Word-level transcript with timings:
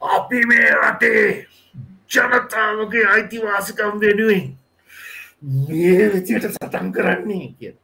අපි 0.00 0.38
මේ 0.46 0.68
රටේ 0.72 1.46
ජනතාවගේ 2.10 3.04
අයිතිවාසිකම් 3.06 3.98
වෙනුවෙන් 4.00 4.46
මේ 5.66 6.06
විදියට 6.14 6.46
සටන් 6.46 6.88
කරන්නේ 6.92 7.48
කිය 7.58 7.74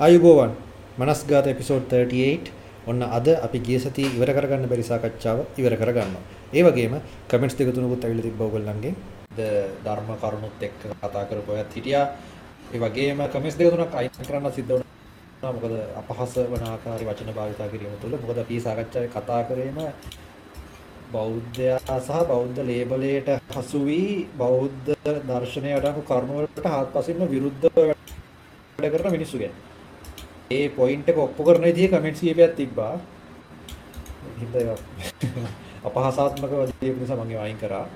අයුබෝවන් 0.00 0.52
මනස්ගාත 0.98 1.46
එපිසෝඩ් 1.46 1.86
38 1.92 2.50
ඔන්න 2.86 3.02
අද 3.02 3.30
අපි 3.38 3.58
ගිය 3.60 3.78
සති 3.78 4.08
ඉවර 4.08 4.30
කරගන්න 4.32 4.66
බැරි 4.66 4.88
සාකච්ඡාව 4.90 5.38
ඉවර 5.56 5.74
කරගන්නවා. 5.76 6.24
ඒ 6.52 6.62
වගේම 6.62 6.98
කමෙන්ට්ස් 7.28 7.58
දෙක 7.58 7.72
තුනකුත් 7.72 8.04
ඇවිල්ලා 8.04 8.26
තිබ්බ 8.26 8.40
ඔයගොල්ලන්ගෙන් 8.40 8.94
ද 9.36 9.40
ධර්ම 9.84 10.10
කරුණුත් 10.18 10.62
එක්ක 10.62 10.78
කතා 11.00 11.24
කරපු 11.24 11.50
අයත් 11.52 11.72
හිටියා. 11.72 12.06
ඒ 12.74 12.78
වගේම 12.78 13.26
කමෙන්ට්ස් 13.32 13.58
දෙක 13.58 13.70
තුනක් 13.70 13.94
අයින් 13.94 14.12
කරන්න 14.20 14.52
සිද්ධ 14.52 14.70
වුණා. 14.70 14.87
මොකද 15.40 15.74
අපහාස 15.94 16.32
වන 16.44 16.64
ආකාරي 16.66 17.04
වචන 17.06 17.30
භාවිතා 17.32 17.68
කිරීම 17.68 17.92
තුළ 18.02 18.14
මොකද 18.18 18.38
අපි 18.38 18.56
සාකච්ඡාවේ 18.60 19.10
කතා 19.10 19.42
කරේම 19.44 19.76
බෞද්ධයා 21.12 21.98
සහ 21.98 22.22
බෞද්ධ 22.30 22.58
ලේබලයට 22.62 23.28
හසු 23.56 23.80
වී 23.86 24.14
බෞද්ධ 24.36 24.88
දර්ශනය 25.28 25.70
අඩංගු 25.72 26.02
කරුණු 26.02 26.38
වලට 26.38 26.66
හාත්පසින්ම 26.66 27.22
විරුද්ධව 27.28 27.78
වැඩ 27.78 28.92
කරන 28.94 29.14
මිනිස්සු 29.16 29.38
ගැන. 29.38 29.54
ඒ 30.50 30.66
පොයින්ට් 30.70 31.08
එක 31.08 31.18
ඔප්පු 31.18 31.46
කරන 31.46 31.62
විදිහේ 31.62 31.92
කමෙන්ට්ස් 31.92 32.20
කීපයක් 32.20 32.56
තිබ්බා. 32.56 32.94
හින්දා 34.40 34.76
අපහාසාත්මකව 35.84 36.62
දීපු 36.72 36.98
නිසා 37.00 37.18
මම 37.18 37.38
අයින් 37.38 37.58
කරා. 37.58 37.86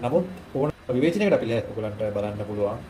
නමුත් 0.00 0.26
ඕන 0.54 0.74
විවේචනයකට 0.90 1.38
අපි 1.38 1.54
ඔයගලන්ට 1.54 2.04
බලන්න 2.16 2.44
පුළුවන්. 2.50 2.82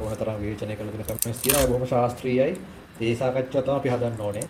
ඕන 0.00 0.16
තරම් 0.20 0.40
විවේචනය 0.42 0.76
කළ 0.76 0.90
දෙන 0.92 1.04
කමෙන්ට්ස් 1.04 1.42
තියෙනවා. 1.42 1.68
බොහොම 1.70 1.86
ශාස්ත්‍රීයයි. 1.86 2.52
ඒ 3.00 3.14
සාකච්ඡාව 3.14 3.64
තමයි 3.64 3.76
අපි 3.76 3.94
හදන්න 3.94 4.20
ඕනේ. 4.20 4.46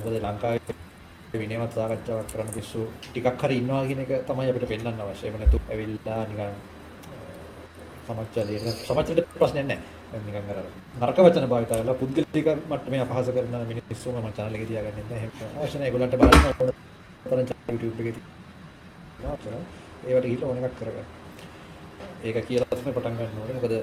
මොකද 0.00 0.18
ලංකාවේ 0.18 1.40
විනයවත් 1.42 1.78
සාකච්ඡාවක් 1.78 2.32
කරන්න 2.32 2.52
පිස්සු 2.56 2.80
ටිකක් 3.02 3.40
හරි 3.42 3.56
ඉන්නවා 3.62 3.86
කියන 3.86 4.02
එක 4.04 4.12
තමයි 4.28 4.50
අපිට 4.50 4.68
පෙන්වන්න 4.72 5.00
අවශ්‍ය. 5.02 5.24
එහෙම 5.26 5.40
නැතු 5.40 5.62
ඇවිල්ලා 5.70 6.20
නිකන් 6.30 6.52
සමච්චලේ 8.06 8.76
සමච්චලේ 8.82 9.26
ප්‍රශ්නයක් 9.38 9.66
නැහැ. 9.70 9.98
නිකන් 10.12 10.50
අර 10.50 10.58
නරක 11.00 11.18
වචන 11.18 11.46
භාවිත 11.50 11.70
කරලා 11.70 11.94
පුද්ගලික 11.94 12.48
මට්ටමේ 12.70 13.00
අපහාස 13.04 13.28
කරන 13.30 13.54
මිනිස්සුම 13.68 14.14
මම 14.16 14.32
channel 14.36 14.54
එකේ 14.54 14.68
තියාගන්න 14.70 15.00
ඉන්න 15.02 15.14
එහෙම 15.16 15.30
අවශ්‍ය 15.56 15.78
නැහැ 15.78 15.88
ඒගොල්ලන්ට 15.88 16.18
බලන්න 16.20 16.42
ඕන 17.28 17.46
තරම් 17.46 17.76
YouTube 17.76 18.00
එකේ 18.02 18.14
තියෙනවා 18.16 19.62
ඒවට 20.08 20.26
ගිහිල්ලා 20.26 20.50
ඕන 20.50 20.64
එකක් 20.68 20.76
කරගන්න 20.80 21.19
ඒක 22.24 22.46
කියලා 22.46 22.78
තමයි 22.78 22.92
පටන් 22.92 23.16
ගන්න 23.16 23.38
ඕනේ 23.40 23.56
මොකද 23.56 23.74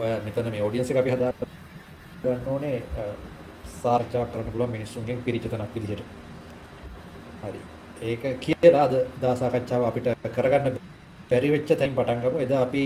ඔය 0.00 0.12
මෙතන 0.26 0.50
මේ 0.52 0.62
ඔඩියන්ස් 0.68 0.90
එක 0.90 1.02
අපි 1.02 1.14
හදා 1.14 1.32
ගන්න 2.22 2.46
ඕනේ 2.46 2.76
සාර්ථක 3.74 4.12
කරන්න 4.12 4.52
පුළුවන් 4.52 4.76
මිනිස්සුන්ගෙන් 4.76 5.24
පිරිච්ච 5.26 5.50
තැනක් 5.50 5.74
විදිහට 5.74 6.02
හරි 7.42 7.60
ඒක 8.02 8.22
කියලා 8.40 8.84
අද 8.84 8.94
දාසාකච්ඡාව 9.22 9.84
අපිට 9.84 10.08
කරගන්න 10.34 10.80
බැරි 11.30 11.50
වෙච්ච 11.50 11.70
තැන් 11.70 11.94
පටන් 11.94 12.22
ගමු. 12.22 12.38
එදා 12.40 12.62
අපි 12.62 12.84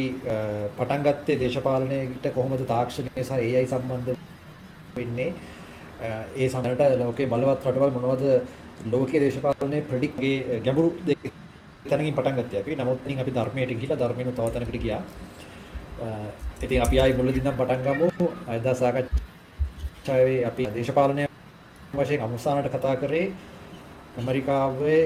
පටන් 0.76 1.04
ගත්තේ 1.06 1.38
දේශපාලනයට 1.38 2.26
කොහොමද 2.34 2.66
තාක්ෂණය 2.66 3.10
සහ 3.18 3.32
AI 3.32 3.66
සම්බන්ධ 3.66 4.10
වෙන්නේ. 4.96 5.30
ඒ 6.36 6.48
සමහරට 6.48 6.98
ලෝකේ 7.00 7.26
බලවත් 7.26 7.64
රටවල් 7.64 7.94
මොනවද 7.96 8.24
ලෝකීය 8.92 9.22
දේශපාලනයේ 9.24 9.86
ප්‍රෙඩික්ට්ගේ 9.88 10.60
ගැඹුරු 10.60 10.90
තැනකින් 11.88 12.14
පටන් 12.14 12.36
ගත්තේ 12.38 12.60
අපි. 12.60 12.76
නමුත් 12.76 12.98
ඉතින් 13.04 13.20
අපි 13.20 13.32
ධර්මයට 13.34 13.70
ගිහිලා 13.70 13.98
ධර්මයෙන් 13.98 14.32
තව 14.32 14.46
තැනකට 14.50 14.78
ගියා. 14.78 15.02
ඉතින් 16.62 16.82
අපි 16.82 17.00
ආයි 17.00 17.14
මුලදී 17.14 17.40
ඉඳන් 17.40 17.56
පටන් 17.58 17.82
ගමු. 17.86 18.08
එදා 18.48 18.74
සාකච්ඡාවේ 18.74 20.46
අපි 20.46 20.68
දේශපාලනය 20.74 21.26
වශයෙන් 21.96 22.22
අමුසානට 22.22 22.68
කතා 22.68 22.96
කරේ 22.96 23.26
ඇමරිකාවේ 24.18 25.02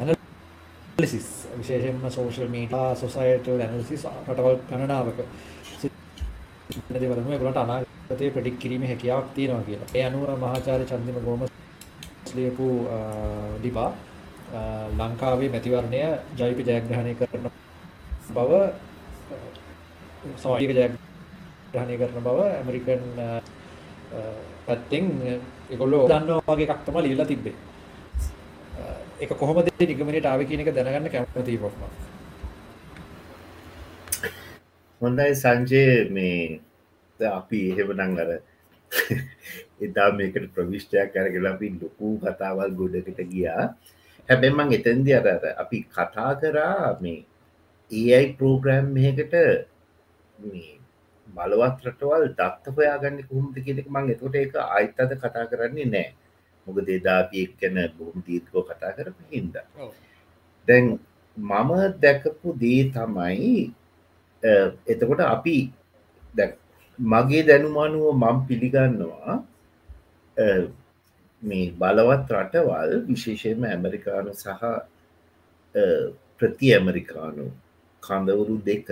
ඇනලිසිස් 0.00 1.28
විශේෂයෙන්ම 1.58 2.10
සෝෂල් 2.10 2.48
මීඩියා 2.48 2.94
සොසයිටල් 2.94 3.60
ඇනලිසිස් 3.60 4.04
රටවල් 4.28 4.58
ගණනාවක 4.68 5.18
සිද්ධ 5.80 7.00
දේවල් 7.00 7.16
තමයි 7.16 7.34
ඒගොල්ලන්ට 7.34 7.62
අනාගතයේ 7.64 8.30
ප්‍රෙඩික්ට් 8.30 8.60
කිරීමේ 8.62 8.88
හැකියාවක් 8.88 9.32
තියෙනවා 9.34 9.62
කියලා. 9.62 9.88
ඒ 9.94 10.04
අනුව 10.04 10.22
මහාචාර්ය 10.44 10.84
චන්දිම 10.84 11.18
ගෝමස් 11.24 11.50
ලියපු 12.36 12.66
ඩිබා 13.58 13.90
ලංකාවේ 14.98 15.48
මැතිවරණය 15.48 16.00
ජයිපි 16.36 16.62
ජයග්‍රහණය 16.64 17.14
කරන 17.14 17.44
බව 18.30 18.52
සමාජික 20.36 20.70
ජයග්‍රහණය 20.72 21.96
කරන 22.00 22.24
බව 22.24 22.38
ඇමරිකන් 22.48 23.04
පැත්තෙන් 24.66 25.06
ඒගොල්ලෝ 25.70 26.08
දන්නවා 26.08 26.42
වගේ 26.50 26.66
එකක් 26.66 26.82
තමයි 26.86 27.02
ලියලා 27.04 27.26
තිබ්බේ. 27.26 27.54
ඒක 29.20 29.32
කොහොමද 29.34 29.70
නිගමනයට 29.80 30.26
ආවේ 30.26 30.48
කියන 30.48 30.62
එක 30.62 30.74
දැනගන්න 30.74 31.12
කැමතියි 31.12 31.62
පොක්ම. 31.64 31.82
හොඳයි 35.00 35.34
සංජය 35.34 35.84
මේ 36.10 36.60
අපි 37.20 37.60
එහෙමනම් 37.70 38.18
අර 38.18 38.30
එදා 39.86 40.10
මේකට 40.18 40.50
ප්‍රවිෂ්ටයක් 40.54 41.16
අරගෙන 41.16 41.46
අපි 41.46 41.72
ලොකු 41.78 42.08
කතාවල් 42.18 42.70
ගොඩකට 42.78 43.20
ගියා 43.32 43.64
හැබැයි 44.30 44.56
මං 44.58 44.72
එතන්දි 44.76 45.12
අර 45.18 45.26
අපි 45.62 45.78
කතා 45.90 46.32
කරා 46.40 46.88
මේ 47.02 47.18
ඒයි 47.90 48.26
පෝග්‍රෑම් 48.38 48.86
මේකට 48.96 49.34
බලවත් 51.26 51.78
රටවල් 51.86 52.26
දත්ත 52.38 52.74
හොයාගන්න 52.76 53.18
කොහොමද 53.28 53.56
කියනෙක 53.66 53.88
මං 53.88 54.12
එතකොට 54.14 54.36
ඒක 54.40 54.54
අයිත් 54.76 55.00
අද 55.02 55.12
කතා 55.18 55.44
කරන්නේ 55.50 55.88
නෑ 55.94 56.08
මොක 56.66 56.78
දෙදාපියෙක් 56.88 57.50
ගැන 57.60 57.78
බොහොම 57.96 58.18
දීර්කෝ 58.26 58.62
කතා 58.62 58.92
කරපු 58.96 59.22
හින්ද. 59.30 59.54
දැන් 60.68 60.84
මම 61.36 61.70
දැකපු 62.02 62.48
දේ 62.62 62.82
තමයි 62.94 63.72
එතකොට 64.86 65.20
අපි 65.26 65.56
මගේ 66.98 67.42
දැනුමානුව 67.42 68.04
මම් 68.14 68.38
පිළිගන්නවා 68.48 69.34
මේ 71.42 71.72
බලවත් 71.72 72.32
රටවල් 72.32 72.92
විශේෂයෙන්ම 73.06 73.66
ඇමරිකානු 73.66 74.32
සහ 74.34 74.64
ප්‍රති 76.38 76.72
ඇමරිකානු 76.74 77.46
කඳවුරු 78.02 78.56
දෙක 78.64 78.88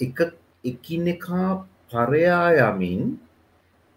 එක 0.00 0.18
එකිනෙකා 0.64 1.48
පරයා 1.90 2.48
යමින් 2.66 3.02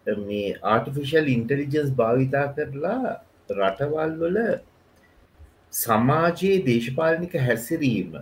මේ 0.06 0.56
ආටිෆිශල් 0.64 1.28
ඉන්ටලිජන්ස් 1.28 1.90
භාවිතා 1.94 2.46
කරලා 2.54 3.14
රටවල් 3.50 4.12
වල 4.20 4.38
සමාජයේ 5.74 6.64
දේශපාලනික 6.64 7.34
හැසිරීම 7.40 8.12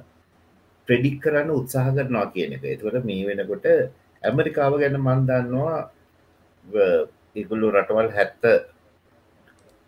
ප්‍රඩික් 0.88 1.20
කරන්න 1.22 1.50
උත්සාහ 1.53 1.86
කරනවා 1.91 2.26
කියන 2.32 2.56
එක. 2.56 2.65
එතුවට 2.66 3.04
මේ 3.04 3.26
වෙනකොට 3.28 3.66
ඇමරිකාව 4.22 4.78
ගැන 4.81 4.98
මන්දන්නවා 5.00 5.78
ඉගුල්ලු 7.42 7.70
රටවල් 7.74 8.10
හැත්ත 8.16 8.42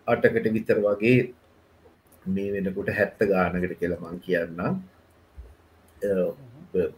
අටකට 0.07 0.47
විතර 0.55 0.77
වගේ 0.85 1.17
මේ 2.35 2.53
වෙනකොට 2.53 2.89
හැත්ත 2.99 3.19
ගානකට 3.31 3.75
කියලමං 3.81 4.17
කියන්නම්. 4.25 4.79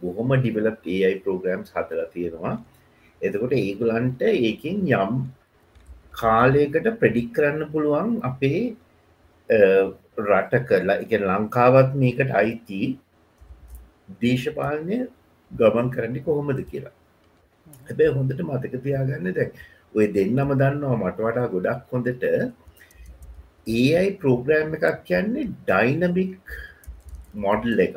බොහොම 0.00 0.32
ඩිවලප් 0.38 0.78
AI 0.94 1.14
පෝග්‍රම්ස් 1.26 1.70
හතලා 1.76 2.08
තියෙනවා. 2.14 2.54
එතකොට 3.20 3.54
ඒගුලන්ට 3.60 4.22
ඒකින් 4.28 4.78
යම් 5.00 5.12
කාලයකට 6.20 6.86
ප්‍රඩික් 7.00 7.28
කරන්න 7.36 7.70
පුළුවන් 7.72 8.10
අපේ 8.30 8.60
රට 10.28 10.62
කරලා 10.68 11.00
එක 11.04 11.12
ලංකාවත් 11.20 11.90
මේකට 12.02 12.30
අයිති 12.40 12.80
දේශපාලනය 14.22 14.98
ගමන් 15.50 15.88
කරන්න 15.94 16.24
කොහොමද 16.26 16.60
කියලා. 16.70 16.94
හැබැ 17.86 18.10
හොඳට 18.16 18.42
මතක 18.48 18.82
තියාගන්න 18.86 19.34
දැ 19.38 19.48
ඔය 19.94 20.06
දෙන්නම 20.16 20.52
දන්නවා 20.60 20.96
මට 21.02 21.18
වඩා 21.26 21.48
ගොඩක් 21.54 21.90
හොඳට. 21.92 22.24
ඒයි 23.78 24.10
ප්‍රෝග්‍රෑම් 24.20 24.74
එකක් 24.76 25.00
කියන්නේ 25.08 25.50
ඩයිනමික් 25.68 26.32
මොඩල් 27.44 27.80
එක 27.86 27.96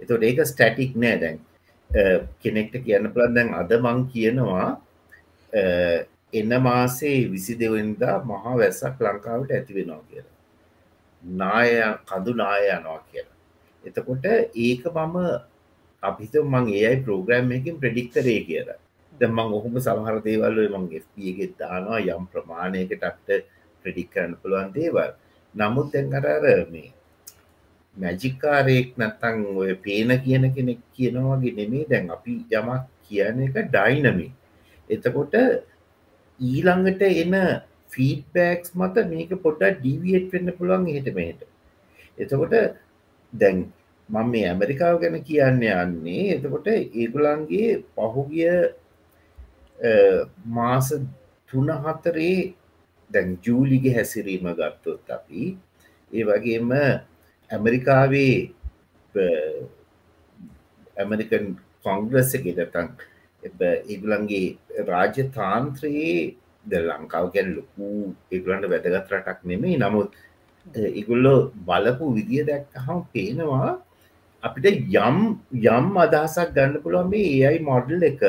එතොට 0.00 0.22
ඒක 0.28 0.40
ස්ටටික් 0.52 0.96
නෑ 1.04 1.16
දැන්. 1.22 1.38
කෙනෙක්ට 2.42 2.74
කියන්න 2.86 3.12
පුළන් 3.14 3.34
දැන් 3.36 3.54
අද 3.60 3.72
මං 3.80 4.00
කියනවා 4.12 4.68
එන්න 6.40 6.52
මාසේ 6.62 7.18
විසි 7.32 7.54
දෙවනිදා 7.62 8.16
මහා 8.30 8.56
වැස්සක් 8.60 9.00
ලංකාවට 9.06 9.54
ඇති 9.56 9.78
වෙනවා 9.78 10.02
කියලා. 10.10 10.36
නාය 11.22 11.70
කඳු 12.10 12.34
නාය 12.42 12.68
යනවා 12.76 13.00
කියලා. 13.10 13.36
එතකොට 13.84 14.26
ඒක 14.66 14.84
මම 14.96 15.16
අපිත 16.02 16.34
මං 16.44 16.68
ඒයි 16.74 17.02
ප්‍රෝග්‍රම් 17.06 17.50
එකින් 17.58 17.80
ප්‍රඩික් 17.82 18.12
කරේ 18.14 18.40
කියලා. 18.48 18.78
දැමං 19.20 19.54
ඔහුම 19.58 19.74
සමහර 19.78 20.16
දේවල් 20.26 20.60
මං 20.68 20.84
ගෙත් 20.90 21.52
දානවා 21.58 22.00
යම් 22.08 22.24
ප්‍රමාණයකටක්ට 22.32 23.28
ප්‍රඩික් 23.84 24.08
කරන්න 24.12 24.38
පුළුවන් 24.42 24.70
දේවල්. 24.72 25.10
නමුත් 25.54 25.94
එංකරර 25.94 26.44
මේ 26.72 26.90
මැජිකාරයෙක් 27.96 28.90
නැත්තං 28.96 29.38
ඔය 29.54 29.72
පේන 29.84 30.10
කියන 30.24 30.44
කෙනෙක් 30.56 30.80
කියනවාගේ 30.94 31.56
නෙමේ 31.60 31.88
දැන් 31.90 32.10
අපි 32.16 32.34
යමක් 32.50 32.84
කියන 33.06 33.46
එක 33.46 33.56
ඩයිනමි 33.68 34.28
එතකොට 34.90 35.34
ඊළඟට 36.40 37.02
එන 37.02 37.34
ෆීඩබෑක්ස් 37.92 38.70
මත 38.74 39.04
මේක 39.10 39.32
පොට්ට 39.42 39.78
ඩීවියට් 39.78 40.32
වෙන්න 40.32 40.52
පුළුවන් 40.58 40.88
එහෙට 40.88 41.10
මෙහට. 41.14 41.40
එතකොට 42.18 42.54
දැන් 43.32 43.58
මම 44.08 44.28
මේ 44.32 44.48
ඇමරිකාව 44.48 45.00
ගැන 45.02 45.16
කියන්න 45.22 45.62
යන්නේ. 45.62 46.22
එතකොට 46.34 46.68
ඒගුලන්ගේ 46.68 47.70
පහුගිය 47.94 48.52
මාස 50.48 50.88
තුන 51.50 51.68
හතරේ 51.68 52.54
දැන් 53.10 53.38
ජූලිගේ 53.42 53.94
හැසිරීම 53.94 54.46
ගත්තොත් 54.52 55.10
අපි 55.10 55.56
ඒ 56.10 56.24
වගේම 56.24 56.70
ඇමරිකාවේ 57.50 58.34
ඇමරිකන් 60.96 61.46
කොංග්‍රස්ස 61.84 62.32
ගෙදතන් 62.44 62.88
ඒගුලන්ගේ 63.42 64.84
රාජ්‍ය 64.88 65.24
තාන්ත්‍රයේ 65.30 66.34
ද 66.64 66.72
ලංකාව 66.80 67.26
ගැන 67.34 67.48
ලොකු 67.56 67.88
ඒගුලන්ට 68.32 68.70
වැදගත් 68.72 69.12
රටක් 69.12 69.38
නෙමේ 69.44 69.76
නමුත් 69.76 70.10
ඉගුල්ලො 70.92 71.34
බලපු 71.64 72.14
විදිිය 72.16 72.46
දැක්කහම් 72.46 72.98
පේනවා 73.12 73.70
අපිට 74.42 74.66
යම් 74.96 75.18
යම් 75.68 75.86
අදහසක් 75.98 76.50
ගන්න 76.56 76.82
පුළුවන් 76.82 77.10
මේ 77.12 77.30
ඒයි 77.38 77.62
මොඩල් 77.62 78.02
එක 78.10 78.22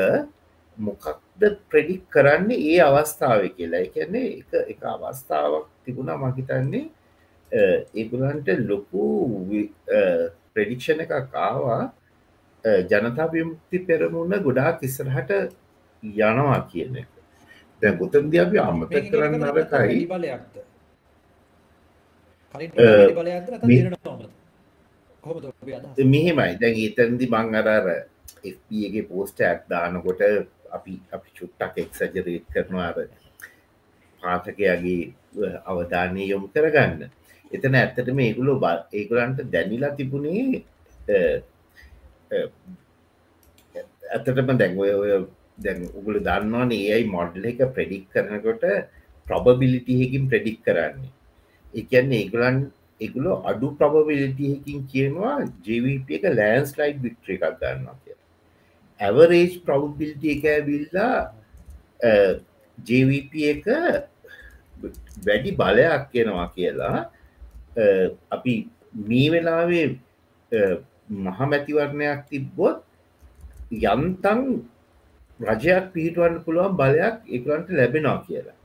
මොකක්ද 1.40 1.56
ප්‍රඩික් 1.68 2.02
කරන්න 2.10 2.50
ඒ 2.52 2.80
අවස්ථාව 2.80 3.48
කියලා? 3.56 3.88
කියන්නේ 3.94 4.38
එක 4.40 4.52
එක 4.68 4.82
අවස්ථාවක් 4.84 5.68
තිබුණා 5.84 6.16
මහිතන්නේ 6.16 6.90
ඒගුලන්ට 7.94 8.48
ලොකු 8.68 9.04
ප්‍රඩික්ෂණ 10.54 11.00
එක 11.00 11.12
කාවා 11.32 11.92
ජනතා 12.64 13.32
විමුක්ති 13.32 13.78
පෙරමුණ 13.80 14.42
ගොඩාක් 14.42 14.82
ඉස්සරහට 14.82 15.30
යනවා 16.02 16.60
කියන 16.70 16.96
එක. 16.96 17.08
දැ 17.82 17.96
ගොතන්ද 17.96 18.34
අපි 18.36 18.58
අමත 18.58 18.90
කරන්න 18.90 19.42
අරකයි. 19.42 20.06
බලයක්ද? 20.06 20.54
මෙහෙමයි. 26.06 26.52
දැන් 26.60 26.74
ඒතන්දි 26.76 27.26
මං 27.28 27.54
අරර 27.56 27.86
FPගේ 28.44 29.08
පෝස්ට 29.08 29.40
ඇක් 29.40 29.68
දානකොට 29.68 30.20
අපි 30.76 30.92
අපි 31.16 31.28
චුට්ටක් 31.38 31.76
එක්සජරේට් 31.82 32.46
කරනවා 32.54 32.88
අර 32.90 32.98
පාතකයාගේ 34.22 35.02
අවධානය 35.70 36.22
යොමු 36.32 36.48
කරගන්න. 36.54 37.02
එතන 37.50 37.74
ඇත්තට 37.74 38.08
මේගුලෝ 38.20 38.58
ඒගුලන්ට 38.92 39.40
දැනිලා 39.54 39.96
තිබුණේ 39.98 40.62
ඇත්තටම 44.14 44.50
දැන්ඔය 44.60 44.92
ඔය 44.94 45.12
දැන් 45.64 45.80
උගුල 45.98 46.18
දන්නවන 46.26 46.72
ඒයි 46.78 47.06
මොඩ්ල 47.14 47.48
එක 47.52 47.62
ප්‍රඩික් 47.76 48.04
කරනකොට 48.12 48.64
ප්‍රොබබිලිටියකින් 49.26 50.24
ප්‍රඩික් 50.30 50.60
කරන්නේ. 50.66 51.12
එකන්නේ 51.74 52.20
ඒගුලන් 52.22 52.58
එගුලෝ 53.00 53.36
අඩු 53.50 53.68
ප්‍රබබිලිටියකින් 53.78 54.80
කියනවා 54.92 55.36
ජවිප 55.66 56.08
එක 56.16 56.24
ලෑන්ස් 56.38 56.70
ලයිට් 56.78 57.02
වික්ට්‍ර 57.04 57.30
එකක් 57.36 57.44
ගන්නවා 57.60 57.96
කිය 58.02 58.09
ඇවරේජ් 59.00 59.52
ප්‍රබබිලිටි 59.66 60.32
එක 60.34 60.44
ඇවිල්ලා 60.54 61.16
ජවිප 62.78 63.32
එක 63.52 63.64
වැඩි 65.26 65.56
බලයක් 65.60 66.02
කියනවා 66.12 66.48
කියලා 66.56 66.98
අපි 68.36 68.54
මේ 69.08 69.28
වෙලාවේ 69.32 69.86
මහමැතිවරණයක් 71.26 72.20
තිබ්බොත් 72.30 72.78
යන්තන් 73.72 74.40
රජයක් 75.40 75.84
පිහිටුවන්න 75.94 76.42
පුළුවන් 76.44 76.78
බලයක් 76.80 77.16
එකලන්ට 77.36 77.68
ලැබෙනවා 77.78 78.24
කියලා. 78.26 78.58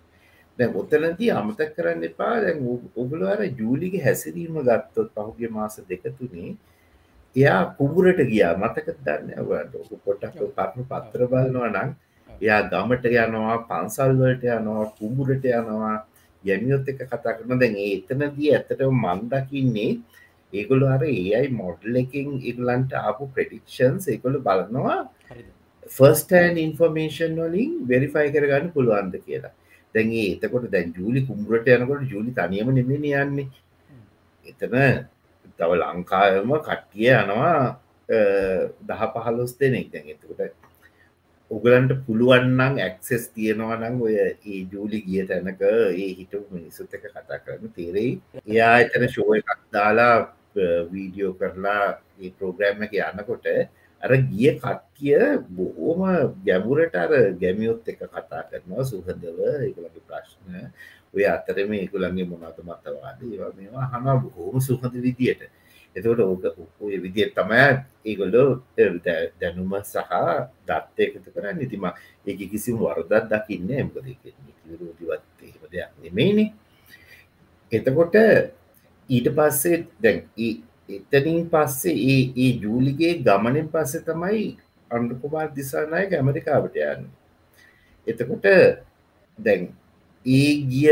දැන් 0.60 0.72
ඔතනදී 0.82 1.32
අමතක් 1.40 1.72
කරන්න 1.76 2.04
එපා. 2.10 2.36
දැන් 2.44 2.58
ඔගුල 3.02 3.22
අර 3.34 3.42
ජූලිගේ 3.60 4.04
හැසිරීම 4.08 4.56
ගත්තොත් 4.68 5.10
පහුගේ 5.16 5.52
මාස 5.58 5.76
දෙකතුනේ 5.90 6.56
එයා 7.36 7.62
කුඹුරට 7.78 8.20
ගියා. 8.24 8.54
මතක 8.56 8.88
දන්න? 9.00 9.30
පොටක් 10.06 10.34
කරුණු 10.34 10.84
පත්‍ර 10.86 11.22
බලනවා 11.28 11.70
නම් 11.70 11.90
එයා 12.42 12.62
ගමට 12.72 13.06
යනවා 13.06 13.58
පන්සල්වලට 13.70 14.44
යනවා 14.50 14.86
කුඹුරට 14.98 15.46
යනවා 15.52 15.96
යමියොත් 16.44 16.88
එක 16.88 17.02
කතා 17.04 17.36
කරන 17.38 17.60
දැන් 17.60 17.76
එතනදී 17.82 18.52
ඇත්තටම 18.52 19.02
මන්දකින්නේ 19.04 19.92
ඒගොලු 20.54 20.86
අර 20.88 21.04
ඒයි 21.06 21.48
මොඩල් 21.54 21.96
එකින් 22.04 22.28
ඉගලන්ට 22.44 22.94
ආපු 23.02 23.30
ප්‍රඩික්ෂන්ස් 23.34 24.08
ඒකොළ 24.08 24.40
බලනවා 24.42 25.00
ෆර්ස්ටන් 25.90 26.58
ඉන්ෆර්මේෂන් 26.58 27.36
වලින් 27.40 27.72
වෙරිෆයි 27.88 28.34
කරගන්න 28.36 28.72
පුළුවන්ද 28.76 29.16
කියලා. 29.26 29.54
දැන්ගේ 29.96 30.28
එතකොට 30.36 30.70
දැන් 30.72 30.94
ජූලි 30.98 31.26
කුම්රට 31.28 31.68
යනකොට 31.70 32.08
ජූලි 32.12 32.32
තනියම 32.34 32.72
නෙමෙන 32.78 33.06
යන්නේ. 33.16 33.48
එතන 34.46 34.76
තව 35.60 35.72
ලංකාවම 35.82 36.52
කට්ටිය 36.60 37.10
යනවා 37.14 37.80
දහ 38.88 39.02
පහලොස් 39.14 39.52
දෙනෙක්. 39.60 39.92
දැන් 39.92 40.14
එතකොට 40.14 40.54
ඔගලන්ට 41.52 41.92
පුළුවන්නන් 42.06 42.80
ඇක්සෙස් 42.80 43.30
තියෙනවා 43.30 43.78
නම් 43.78 44.02
ඔය 44.02 44.16
ඒ 44.18 44.60
ජූලි 44.72 45.00
ගිය 45.08 45.26
තැනක 45.30 45.62
ඒ 45.62 46.10
හිටු 46.20 46.40
මිනිසුත් 46.52 46.94
එක 46.94 47.06
කතා 47.06 47.40
කරන්න. 47.44 47.70
තේරෙයි? 47.78 48.12
එයා 48.52 48.76
එතන 48.84 49.08
ශෝය 49.16 49.40
එකක් 49.42 49.62
දාලා 49.72 50.16
වීඩියෝ 50.92 51.34
කරලා 51.40 51.84
ඒ 52.22 52.32
ප්‍රෝග්‍රෑම් 52.38 52.86
එක 52.86 52.94
යන්නකොට 53.00 53.46
අර 54.04 54.12
ගිය 54.32 54.52
කට්ටිය 54.56 55.22
බොහෝම 55.58 56.02
ගැමුරට 56.46 56.96
අර 56.96 57.12
ගැමියොත් 57.42 57.88
එක 57.88 58.02
කතා 58.06 58.42
කරනවා 58.50 58.90
සුහදව 58.92 59.40
ඒකුලගේ 59.62 60.06
ප්‍රශ්න. 60.10 60.70
ඔය 61.16 61.26
අතර 61.26 61.58
මේ 61.68 61.82
ඒකුළන්ගේ 61.82 62.26
මොනත 62.26 62.58
මතවාද 62.60 63.22
ඒවා 63.24 63.52
මේවා 63.58 63.86
හම 63.92 64.08
බොහෝම 64.24 64.60
සුහද 64.62 64.94
විදියට. 65.02 65.42
එතකොට 65.96 66.20
ඕක 66.20 66.44
ඔය 66.82 66.98
විදියට 67.02 67.36
තමයි 67.36 67.62
ඒගොල්ලෝ 68.06 68.50
දැනුම 69.40 69.74
සහ 69.82 70.12
දත්ත 70.68 70.98
එකතු 71.00 71.32
කර 71.32 71.48
නිතිම 71.54 71.86
ඒක 72.26 72.40
කිසිම 72.52 72.78
වරදත් 72.78 73.32
දකින්න 73.32 73.72
එමකද 73.74 73.98
විරෝධිවත් 74.66 75.24
එහෙම 75.42 75.64
දෙයක් 75.72 75.92
නෙමෙයිනේ. 76.04 76.54
එතකොට 77.72 78.16
ඊට 79.10 79.28
පස්සේ 79.32 79.78
දැන් 80.02 80.20
එතනින් 80.90 81.50
පස්සේ 81.50 81.96
ඒ 82.06 82.22
ඒ 82.38 82.52
ජූලිගේ 82.62 83.14
ගමනින් 83.20 83.68
පස්සේ 83.70 84.04
තමයි 84.04 84.44
අන්ඩකුමාර් 84.92 85.50
දිසානායක 85.56 86.12
ඇමරිකාවට 86.14 86.76
යන්න. 86.76 87.08
එතකොට 88.08 88.46
දැන් 89.38 89.70
ඒ 90.26 90.52
ගිය 90.66 90.90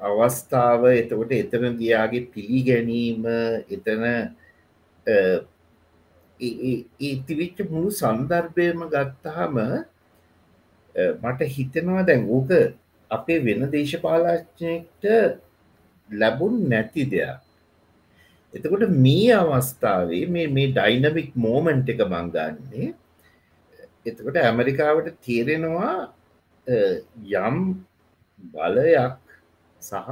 අවස්ථාව 0.00 0.82
එතකොට 0.92 1.32
එතන 1.34 1.78
දයාගේ 1.80 2.28
පිළිගැනීම 2.32 3.24
එතන 3.68 4.02
ඒතිවිච්ච 7.00 7.58
මුළු 7.70 7.90
සන්දර්භයම 7.92 8.84
ගත්තහම 8.92 9.56
මට 11.22 11.48
හිතෙනවා 11.54 12.04
දැන් 12.04 12.28
ඕක 12.28 12.50
අපේ 13.10 13.40
වෙන 13.40 13.66
දේශපාලාච්නයට 13.72 15.04
ලැබුන් 16.08 16.54
නැති 16.68 17.04
දෙයක්. 17.06 17.40
එතකොට 18.54 18.86
මේ 18.98 19.32
අවස්ථාවේ 19.34 20.24
මේ 20.28 20.46
මේ 20.48 20.70
ඩයිනමික් 20.70 21.30
මෝමන්ට් 21.36 21.88
එක 21.88 22.00
මංගන්නේ 22.06 22.88
එතකොට 24.06 24.36
ඇමරිකාවට 24.38 25.10
තේරෙනවා 25.20 25.94
යම් 26.66 27.58
බලයක් 28.38 29.16
සහ 29.82 30.08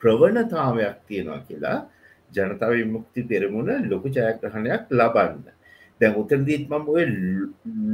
ප්‍රවණතාවයක් 0.00 0.96
තියෙනවා 1.08 1.40
කියලා 1.48 1.78
ජනතාව 2.32 2.72
විමුක්ති 2.72 3.22
පෙරමුණ 3.24 3.88
ලොකු 3.90 4.08
ජයග්‍රහණයක් 4.08 4.82
ලබන්න. 4.90 5.44
දැන් 6.00 6.14
උතරදීත් 6.16 6.68
මම 6.68 6.88
ඔය 6.88 7.04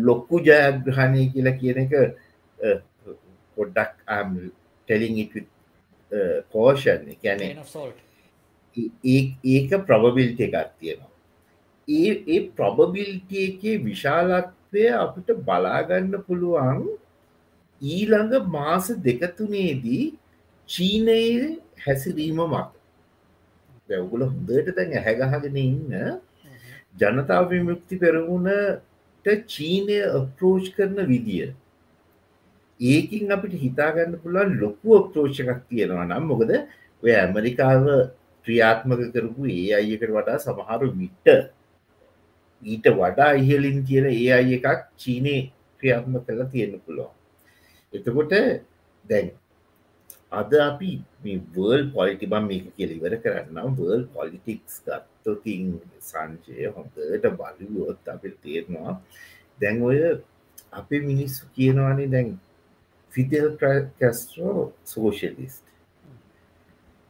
ලොක්කු 0.09 0.37
ජයග්‍රහණය 0.41 1.23
කියලා 1.33 1.59
කියන 1.61 1.79
එක 1.85 1.93
පොඩ්ඩක් 3.57 3.95
ටෙලිං 4.89 5.17
කෝෂන් 6.53 7.05
ගැන 7.23 7.41
ඒක 9.05 9.71
ප්‍රබබිල්ට 9.87 10.41
එකක් 10.41 10.57
තියෙනවා. 10.79 11.11
ඒ 11.89 12.12
ඒ 12.27 12.41
ප්‍රබබිල්ට 12.57 13.31
එකේ 13.45 13.77
විශාලත්වය 13.85 14.85
අපිට 15.05 15.29
බලාගන්න 15.47 16.12
පුළුවන් 16.27 16.83
ඊළඟ 17.83 18.35
මාස 18.49 18.87
දෙකතුනේදී 19.05 20.05
චීනයේ 20.69 21.61
හැසිරීම 21.85 22.41
මත. 22.45 22.69
දැවගුල 23.89 24.23
හොඳට 24.25 24.69
තැන් 24.77 24.93
ඇහැගහගෙන 24.93 25.57
ඉන්න 25.59 25.95
ජනතාව 27.01 27.49
විමුක්ති 27.51 28.01
පෙරමුණට 28.03 29.27
චීනය 29.47 29.99
අප්‍රෝච් 30.11 30.67
කරන 30.77 30.99
විදිය. 31.09 31.49
ඒකින් 32.81 33.33
අපිට 33.33 33.55
හිතාගන්න 33.65 34.21
පුළුවන් 34.23 34.59
ලොකු 34.63 34.89
අප්‍රෝෂකක් 35.01 35.61
තියෙනවා 35.69 36.09
නම් 36.09 36.25
මොකද 36.31 36.51
ඔය 37.03 37.13
ඇමරිකාව 37.15 37.87
ක්‍රියාත්මක 38.47 39.01
කරපු 39.15 39.49
ඒ 39.55 39.71
අයකට 39.79 40.13
වඩා 40.17 40.39
සමහරු 40.45 40.89
විට්ට 40.99 41.29
ඊට 42.63 42.87
වඩා 42.99 43.31
ඉහලින් 43.41 43.81
තියෙන 43.87 44.07
ඒ 44.11 44.29
අය 44.39 44.53
එකක් 44.59 44.85
චීනය 45.01 45.37
ක්‍රියාත්ම 45.81 46.15
කළ 46.27 46.45
තියෙන 46.53 46.77
පුළුවන්. 46.85 47.20
එතකොට 47.93 48.33
දැන් 49.05 49.31
අද 50.33 50.53
අපි 50.61 50.91
වර්ල් 51.55 51.85
පොලිටි 51.91 52.27
බම් 52.27 52.45
මේක 52.47 52.67
කෙලිවර 52.77 53.15
කරන්නම් 53.19 53.75
වර්ල් 53.75 54.05
පොලිටික්ස් 54.09 54.77
ගත්තොතින් 54.85 55.65
සංජය 56.01 56.69
හොඳට 56.69 57.27
බලුවොත් 57.33 58.09
අපිට 58.09 58.37
තේරවා 58.41 58.93
දැන් 59.59 59.83
ඔය 59.83 59.99
අපේ 60.73 61.01
මිනිස්සු 61.03 61.49
කියනවානේ 61.53 62.07
දැන් 62.09 62.31
ෆිදෙල් 63.13 63.49
කැස්ට්‍රෝ 63.59 64.73
සෝෂලිස්ට 64.85 65.65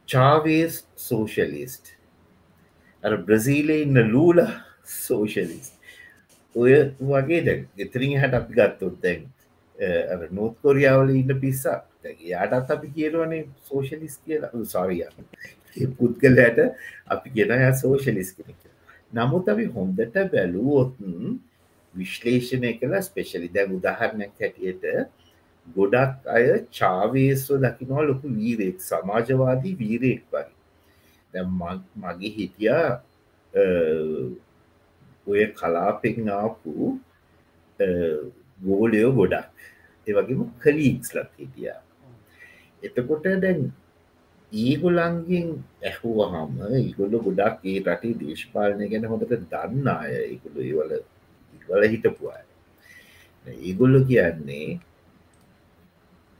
චාවේස් 0.09 0.79
සෝෂලිස්ට් 0.99 1.93
අර 3.03 3.13
බ්‍රසීලේ 3.19 3.83
ඉන්න 3.83 4.01
ලූල 4.09 4.41
සෝෂලිස්ට 4.95 5.77
ඔය 6.55 6.73
වගේ 7.11 7.41
දැන් 7.41 7.61
එතරින් 7.77 8.17
හැට 8.17 8.33
අපි 8.33 8.57
ගත්තොත් 8.57 8.97
දැන් 8.99 9.29
නොත් 10.31 10.57
කොරියාවල 10.61 11.09
ඉන්න 11.09 11.39
පිස්සා 11.41 11.77
යාටත් 12.31 12.71
අපි 12.71 12.87
කියරවනේ 12.95 13.47
සෝෂලිස් 13.69 14.17
කියලා. 14.25 14.51
සාරිය 14.65 15.05
පුද්ගලයට 15.97 16.59
අපි 17.07 17.29
කියෙන 17.29 17.51
ය 17.59 17.71
සෝෂලිස් 17.83 18.35
කෙනෙක් 18.35 18.61
නමුත් 19.13 19.49
අපි 19.49 19.65
හොඳට 19.75 20.15
බැලුවොත්න් 20.33 21.39
විශ්ලේෂණය 21.95 22.71
කළ 22.79 22.95
ස්පෙශලි 23.01 23.49
දැ 23.55 23.65
උදාහරණයක් 23.77 24.33
හැටියට 24.39 24.85
ගොඩක් 25.67 26.29
අය 26.35 26.45
චාවේස්ව 26.71 27.59
දකිනවා 27.63 28.07
ලොකු 28.09 28.27
වීරෙක් 28.37 28.77
සමාජවාදී 28.81 29.75
වීරයෙක් 29.81 30.23
වගේ. 30.31 31.45
මගේ 32.03 32.31
හිටියා 32.37 32.87
ඔය 35.27 35.45
කලාපෙන් 35.59 36.29
ආපු 36.29 36.99
ගෝලයෝ 38.65 39.11
ගොඩක්. 39.11 39.47
ඒවගේම 40.07 40.43
කලීක්ස්ලත් 40.59 41.31
හිටියා 41.37 41.79
එතකොට 42.83 43.25
දැන් 43.41 43.71
ඒගොලන්ගෙන් 44.51 45.49
ඇහුවහම 45.81 46.55
ඉගොල්ල 46.81 47.13
ගොඩක් 47.25 47.65
ඒ 47.65 47.79
රටේ 47.79 48.15
දේශපාලනය 48.21 48.87
ගැන 48.91 49.05
හොඳට 49.05 49.35
දන්න 49.43 49.91
අය 49.91 50.15
ඉගොලු 50.35 50.59
ඒවල 50.61 50.91
ඉවල 51.57 51.83
හිටපු 51.93 52.31
අය. 52.31 52.43
ඒගොල්ල 53.61 53.95
කියන්නේ 54.09 54.79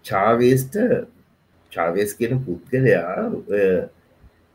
චාවේස්ට 0.06 0.75
චාවේස් 1.72 2.18
කියන 2.18 2.41
පුද්ගලයා 2.46 3.15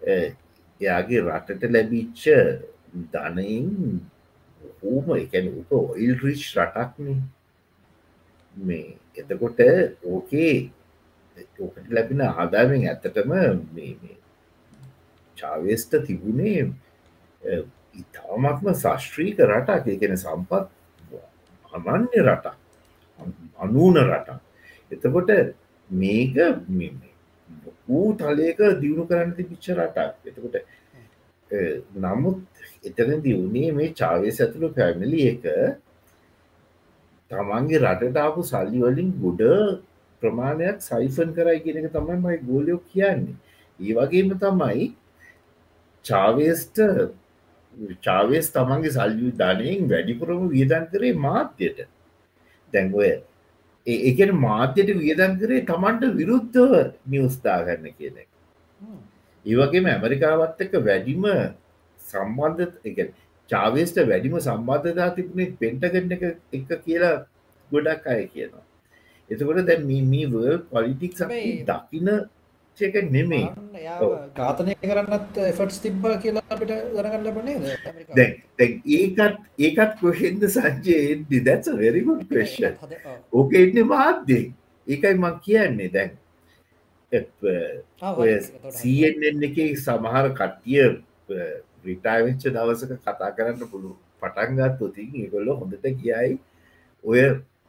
එයාගේ 0.05 1.23
රටට 1.23 1.73
ලැබිච්ච 1.73 2.27
ධනයින් 3.13 3.71
හූම 4.81 5.07
එකැන 5.17 5.49
උක 5.55 5.71
ඔයිල් 5.73 6.15
රිච් 6.21 6.45
රටක්නේ. 6.59 7.19
මේ 8.57 8.97
එතකොට 9.15 9.61
ඕකේ 10.05 10.71
ඕකට 11.59 11.91
ලැබෙන 11.91 12.21
ආදාමෙන් 12.23 12.89
ඇත්තටම 12.89 13.33
චාවේස්ට 15.39 15.93
තිබුණේ 16.07 16.63
ඉතාමත්ම 17.95 18.73
ශශ්‍රීක 18.75 19.39
රටක්. 19.41 19.87
එකෙන 19.89 20.17
සම්පත් 20.17 20.65
අනන්‍ය 21.73 22.19
රටක්. 22.23 22.57
අනූන 23.59 23.97
රටක්. 24.03 24.41
එතකොට 24.91 25.31
මේක 25.91 26.35
වූ 27.89 28.09
තලයක 28.15 28.61
දියුණු 28.81 29.05
කරන්න 29.07 29.35
තිබිච්ච 29.37 29.67
රටක්. 29.77 30.15
එතකොට 30.25 30.57
නමුත් 31.97 32.39
එතන 32.85 33.21
දියුණේ 33.23 33.73
මේ 33.73 33.93
චාවේස් 33.93 34.41
ඇතුළු 34.41 34.73
පැමිලි 34.75 35.21
එක 35.33 35.45
තමන්ගේ 37.31 37.83
රටටාපු 37.85 38.41
සල්ලි 38.45 38.81
වලින් 38.85 39.11
ගොඩ 39.23 39.43
ප්‍රමාණයක් 40.23 40.79
සයිෆන් 40.81 41.31
කරයි 41.37 41.63
කියන 41.65 41.79
එක 41.81 41.93
තමයි 41.93 42.17
මයි 42.25 42.39
ගෝලයෝ 42.49 42.81
කියන්නේ. 42.93 43.37
ඒ 43.81 43.95
වගේම 43.99 44.31
තමයි 44.39 44.87
චාවේස්ට 46.05 46.79
චාවේස් 48.01 48.53
තමන්ගේ 48.53 48.95
සල්ලි 48.97 49.33
ධනයෙන් 49.35 49.91
වැඩිපුරම 49.93 50.45
වියදන් 50.49 50.87
කරේ 50.93 51.15
මාධ්‍යයට. 51.27 51.81
දැන්ගොය 52.73 53.13
ඒකන 53.87 54.33
මාධ්‍යයට 54.39 54.97
වියදන් 54.97 55.37
කරේ 55.43 55.67
තමන්ට 55.67 56.17
විරුද්ධව 56.19 56.73
නිවස්ථාගන්න 57.07 57.93
කියන 57.93 58.17
එක. 58.23 58.31
ඒවගේම 59.45 59.87
ඇමරිකාවත් 59.87 60.61
එක 60.61 60.73
වැඩිම 60.81 61.25
සම්බන්ධ 62.01 62.75
එක 62.85 62.99
චාවේස්ට 63.51 63.99
වැඩිම 64.11 64.39
සම්බන්ධතා 64.41 65.11
තිබුණේ 65.17 65.57
පෙන්ටගන්න 65.61 66.15
එක 66.17 66.25
එක 66.53 66.71
කියලා 66.85 67.17
ගොඩක් 67.71 68.07
අය 68.07 68.25
කියනවා. 68.29 68.65
එතකොට 69.31 69.67
දැ 69.67 69.79
මීවර් 69.83 70.59
පොලිටික් 70.73 71.15
දකින 71.69 72.11
චක 72.79 73.03
නෙමේ 73.11 73.47
ඝාතනය 74.37 74.75
කරන්නත් 74.83 75.39
එෆටස් 75.45 75.79
තිබ්බ 75.85 76.05
කියලා 76.23 76.45
අපිට 76.51 76.73
දරගන්න 76.93 77.25
ලබනේ 77.27 78.29
ඒකත් 78.97 79.21
ඒකත් 79.61 79.93
කොහෙන්ද 80.03 80.47
සංජයේදී 80.51 81.43
දැත්ස 81.47 81.73
වෙරිගුඩ් 81.81 82.23
ප්‍රේෂ 82.29 82.55
ඕක 83.33 83.59
එන්න 83.63 83.83
මාධ්‍යේ 83.87 84.45
ඒකයි 84.87 85.15
මං 85.17 85.41
කියන්නේ 85.41 85.91
දැන්. 85.91 86.13
සීෙන් 88.73 89.45
එක 89.49 89.59
සමහර 89.79 90.27
කට්ටිය 90.35 90.87
රිටාවෙච්ච 91.87 92.47
දවසක 92.49 92.93
කතා 93.01 93.35
කරන්න 93.37 93.71
පුළු 93.73 93.91
පටන්ගත් 94.21 94.81
ොතින් 94.83 95.13
ඒගොල්ල 95.23 95.53
හොඳට 95.61 95.87
කියයි 96.01 96.39
ඔය 97.05 97.21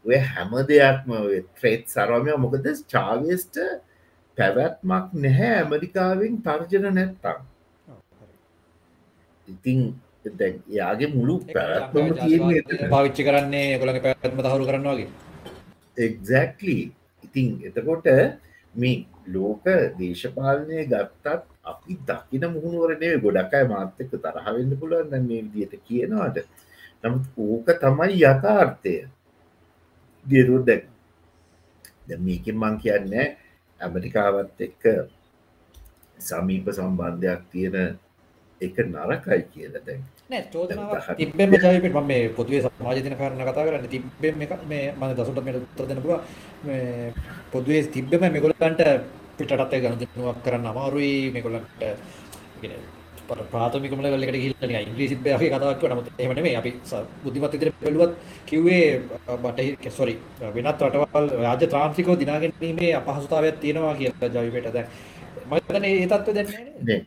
ඔය 0.06 0.18
හැම 0.28 0.52
දෙයක්ම 0.70 1.14
ත්‍රේත් 1.58 1.84
සරමය 1.90 2.36
මොකද 2.38 2.68
චාවස්ට 2.88 3.62
පැවැත්මක් 4.38 5.16
නැහැ 5.18 5.54
ඇමරිකාවෙන් 5.54 6.42
තර්ජන 6.46 6.88
නැත්තම්. 6.94 7.40
ඉතිං 9.48 9.80
යාගේ 10.72 11.14
මුළු 11.14 11.36
පැවැත්ම. 11.50 12.90
පාවිච්චි 12.90 13.28
කරන්නේ 13.28 13.80
ගොලඟ 13.80 14.02
පැත්ම 14.06 14.42
තහරු 14.42 14.70
කරන්න 14.70 14.90
වගේ. 14.92 15.10
එක්ලි 16.42 16.80
ඉතිං 17.24 17.48
එතකොට 17.64 18.08
මේ 18.76 19.06
ලෝක 19.28 19.64
දේශපාලනය 20.00 20.86
ගත්තත් 20.86 21.57
අපි 21.68 21.94
දකින 22.08 22.46
මුහුණුවරනේ 22.54 23.20
ගොඩක්යි 23.20 23.66
මාත්‍යක 23.68 24.12
තරහවෙන්න 24.16 24.80
පුළුවන් 24.80 25.12
දැන් 25.12 25.28
මේ 25.28 25.42
විදියට 25.46 25.76
කියනවාට. 25.84 26.38
නමුත් 27.04 27.26
ඕක 27.38 27.68
තමයි 27.82 28.16
යථාර්ථය. 28.24 28.96
දියරු 30.26 30.58
දැක් 30.64 30.84
ද 32.08 32.10
මේකින් 32.20 32.58
මං 32.58 32.76
කියන්න 32.78 33.14
ඇමරිකාවත් 33.80 34.60
එක්ක 34.62 34.84
සමීප 36.20 36.68
සම්බන්ධයක් 36.72 37.42
තියෙන 37.52 37.98
එක 38.62 38.76
නරකයි 38.86 39.42
කියල 39.52 39.74
දැන්. 39.80 40.02
තිබෙම 41.18 41.52
ජයපට 41.54 41.94
ම 41.94 42.00
මේ 42.04 42.30
පොදුවේ 42.30 42.62
සමාජතින 42.64 43.16
කරන 43.16 43.42
කතා 43.42 43.66
කරන්න 43.66 43.88
තිබෙම 43.88 44.36
මේ 44.68 44.92
මන 44.92 45.16
දසුට 45.16 45.40
මෙට 45.44 45.58
උත්තර 45.58 45.86
දෙන 45.88 46.02
පුව 46.02 46.20
පොදුවේ 47.52 47.84
තිබ්බම 47.88 48.24
මෙගොලන්ට 48.28 48.82
පිටත් 49.38 49.52
ගණනුවක් 49.84 50.38
කරන්න 50.46 50.70
අමාරුයි. 50.72 51.32
මෙකොලන්ට 51.36 51.68
ප්‍රාථමිකම 53.52 54.02
ලෙකට 54.04 54.38
ගිල්ල 54.44 54.56
ඉංග්‍රීසිත් 54.82 55.22
බෑගේ 55.26 55.52
කතාවක් 55.54 55.84
නමුත් 55.92 56.08
එහෙම 56.20 56.34
නෙමෙයි. 56.38 56.56
අපි 56.56 56.72
බුද්ධිමත් 57.24 57.54
විදිහට 57.54 57.82
බැලුවත් 57.84 58.14
කිව්වේ 58.46 59.02
බටහිර 59.44 59.92
සොරි 59.92 60.16
වෙනත් 60.56 60.82
රටවල් 60.86 61.28
රාජ්‍ය 61.44 61.68
තාන්ත්‍රිකව 61.76 62.18
දිනා 62.24 62.40
ගැනීමේ 62.40 62.92
අපහසුතාවයක් 63.00 63.60
තියෙනවා 63.64 63.94
කියලා 64.00 64.34
ජවිපේට 64.36 64.74
දැන් 64.74 64.88
මම 65.46 65.54
හිතන්නේ 65.56 65.94
ඒ 66.00 66.08
තත්ත්වය 66.12 66.34
දැන් 66.38 66.48
නෑනේ 66.50 67.00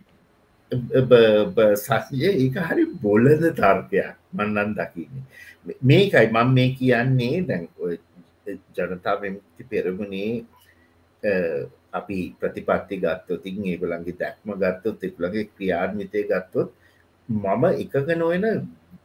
සහය 1.76 2.30
ඒක 2.30 2.56
හරි 2.68 2.84
බොලද 3.02 3.42
තර්කයක්. 3.60 4.14
මන්නන් 4.32 4.70
දකින්නේ. 4.78 5.24
මේකයි 5.82 6.26
මම 6.28 6.54
මේ 6.54 6.70
කියන්නේ. 6.78 7.34
දැන් 7.48 7.68
ජනතා 8.76 9.20
විමුක්ති 9.20 9.64
පෙරමුණේ 9.70 10.32
අපි 11.92 12.18
ප්‍රතිපත්ති 12.40 12.96
ගත්තොතින් 13.04 13.64
ඒගොලන්ගේ 13.70 14.18
දැක්ම 14.20 14.48
ගත්තොත් 14.62 15.04
එකුලගේ 15.08 15.48
ක්‍රියාර්මිතය 15.54 16.22
ගත්තොත් 16.30 16.68
මම 17.28 17.64
එකක 17.84 17.94
නොවෙන 18.16 18.46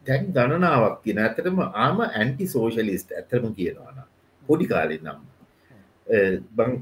දැන් 0.06 0.32
ගණනාවක් 0.32 0.96
කියෙන 1.02 1.18
ඇතරම 1.18 1.58
ආම 1.84 1.98
ඇන්ටි 2.08 2.46
සෝෂලිස්ට 2.46 3.10
ඇතරම 3.12 3.54
කියනවාන 3.58 3.98
පොඩි 4.48 4.66
කාලෙ 4.72 4.96
නම්. 4.98 5.20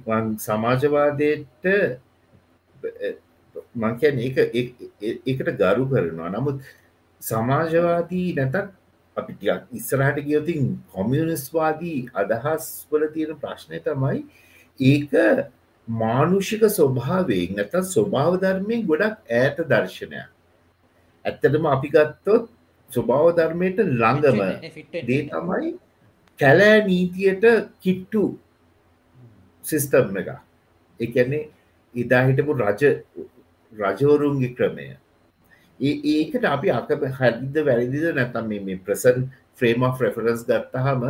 බං 0.07 0.27
සමාජවාදයට 0.47 1.65
මංකයන් 3.75 4.17
ඒකට 4.23 5.51
ගරු 5.61 5.85
කරනවා. 5.91 6.31
නමුත් 6.31 6.57
සමාජවාදී 7.23 8.29
නැතත් 8.39 8.57
අපි 9.17 9.33
ඉස්සරහට 9.73 10.19
ගියතින් 10.29 10.63
කොමියනිස්වාදී 10.95 12.01
අදහස් 12.15 12.65
වල 12.91 13.05
තියෙන 13.15 13.39
ප්‍රශ්නය 13.43 13.79
තමයි 13.87 14.19
ඒක 14.81 15.13
මානුෂික 15.89 16.63
ස්වභාවයෙන් 16.69 17.57
නැත 17.57 17.75
ස්වභාව 17.87 18.41
ධර්මයෙන් 18.41 18.87
ගොඩක් 18.87 19.19
ඇයට 19.31 19.59
දර්ශනයක්. 19.65 20.29
ඇත්තටම 21.25 21.67
අපි 21.67 21.89
ගත්තොත් 21.89 22.49
ස්වභාව 22.91 23.37
ධර්මයට 23.37 23.79
ළඟම 23.79 24.41
දේ 25.03 25.23
තමයි 25.27 25.77
කැලෑ 26.39 26.87
නීතියට 26.87 27.45
කිට්ටු 27.81 28.25
සිිස්ටම් 29.65 30.17
එක 30.17 30.29
එකන්නේ 31.01 31.49
ඉදා 31.95 32.27
හිටපු 32.27 32.53
රජ 32.55 32.83
රජවරුන්ගේ 33.73 34.55
ක්‍රමය. 34.55 34.89
ඒකට 35.81 36.45
අපි 36.47 36.71
අක 36.71 36.89
හැදිද 37.13 37.57
වැරදිද 37.63 38.07
නැතම් 38.15 38.49
මේ 38.49 38.79
ප්‍රසන් 38.79 39.29
ෆ්‍රේම් 39.55 39.83
of 39.83 40.01
රෙෆරන්ස් 40.01 40.45
ගත්තහම 40.45 41.03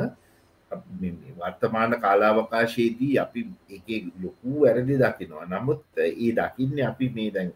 වර්තමාන 1.39 2.01
කාලාවකාශයේදී 2.01 3.19
අපි 3.19 3.41
එක 3.71 4.07
ලොකු 4.23 4.61
වැරදි 4.61 4.97
දකිනවා. 4.97 5.45
නමුත් 5.47 5.83
ඒ 5.99 6.31
දකින්න 6.33 6.87
අපි 6.91 7.09
මේ 7.17 7.31
දැන් 7.31 7.53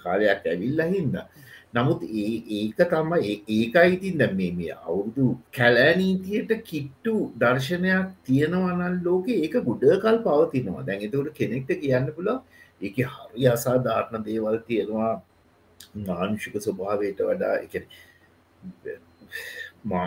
කාලයක් 0.00 0.46
ඇවිල්ල 0.46 0.82
හින්ද. 0.94 1.16
නමුත් 1.70 2.00
ඒක 2.02 2.78
තම 2.82 3.10
ඒකයි 3.14 3.88
ඉතින් 3.96 4.18
දැ 4.18 4.32
මේ 4.32 4.52
මේ 4.52 4.74
අවුරුදු 4.78 5.26
කැලෑනීතියට 5.52 6.52
කිට්ටු 6.64 7.14
දර්ශනයක් 7.38 8.14
තියෙනවනල් 8.24 8.96
ලෝක 9.04 9.26
ඒක 9.30 9.54
ගුඩකල් 9.68 10.18
පවතිනවා. 10.26 10.86
දැන් 10.86 11.02
එතකට 11.02 11.34
කෙනෙක්ට 11.34 11.70
කියන්න 11.82 12.12
පුළ 12.16 12.30
ඒක 12.80 12.96
හරි 13.06 13.48
අසාධාරණ 13.48 14.24
දේවල් 14.24 14.58
තියෙනවා. 14.68 15.12
මානුෂික 16.06 16.54
ස්වභාවයට 16.58 17.20
වඩා 17.28 17.54
එක 17.64 17.74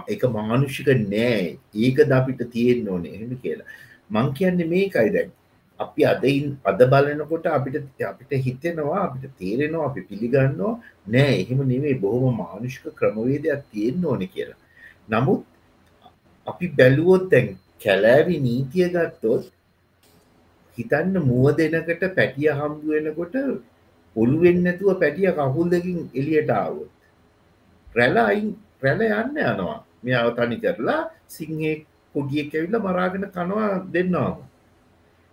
එක 0.07 0.23
මානුෂික 0.37 0.87
නෑ. 0.87 1.57
ඒක 1.75 1.97
ද 2.09 2.11
අපිට 2.11 2.41
තියෙන් 2.51 2.87
ඕනේ. 2.87 3.13
එහෙම 3.15 3.37
කියලා. 3.43 3.69
මං 4.09 4.33
කියන්නේ 4.33 4.67
මේකයි 4.67 5.13
දැන්. 5.15 5.31
අපි 5.79 6.01
අදයින් 6.05 6.57
අද 6.63 6.81
බලනකොට 6.91 7.45
අපිට 7.57 8.03
අපිට 8.11 8.31
හිතෙනවා 8.45 8.99
අපිට 9.07 9.31
තේරෙනවා 9.39 9.87
අපි 9.89 10.01
පිළිගන්නවා. 10.09 10.73
නෑ 11.07 11.33
එහෙම 11.43 11.63
නෙවේ 11.67 11.95
බොහොම 12.03 12.37
මානුෂික 12.43 12.85
ක්‍රමවේදයක් 12.99 13.63
තියෙන්න්න 13.71 14.05
ඕන 14.05 14.27
කියලා. 14.27 14.59
නමුත් 15.09 15.41
අපි 16.47 16.65
බැලුවොත් 16.77 17.25
දැන් 17.31 17.57
කැලෑවි 17.83 18.37
නීතිය 18.39 18.87
ගත්තොත් 18.89 19.51
හිතන්න 20.77 21.15
මුව 21.29 21.45
දෙනකට 21.57 22.03
පැටිය 22.17 22.49
හම්දුවෙනකොට 22.59 23.35
ඔළුවෙන්නැතුව 24.15 24.99
පැටිය 25.01 25.31
කහුල් 25.37 25.69
දෙකින් 25.73 25.99
එලියට 26.13 26.51
ආවොත් 26.51 26.91
රැල 27.95 28.17
අයින් 28.17 28.49
රැල 28.81 29.01
යන්න 29.01 29.37
යනවා. 29.39 29.79
මෙයාව 30.03 30.29
තනි 30.37 30.57
කරලා 30.63 31.01
සිංහේ 31.27 31.75
කොඩිය 32.15 32.49
කැවිල්ල 32.51 32.79
මරාගෙන 32.79 33.25
කනවා 33.35 33.69
දෙන්නවා 33.93 34.31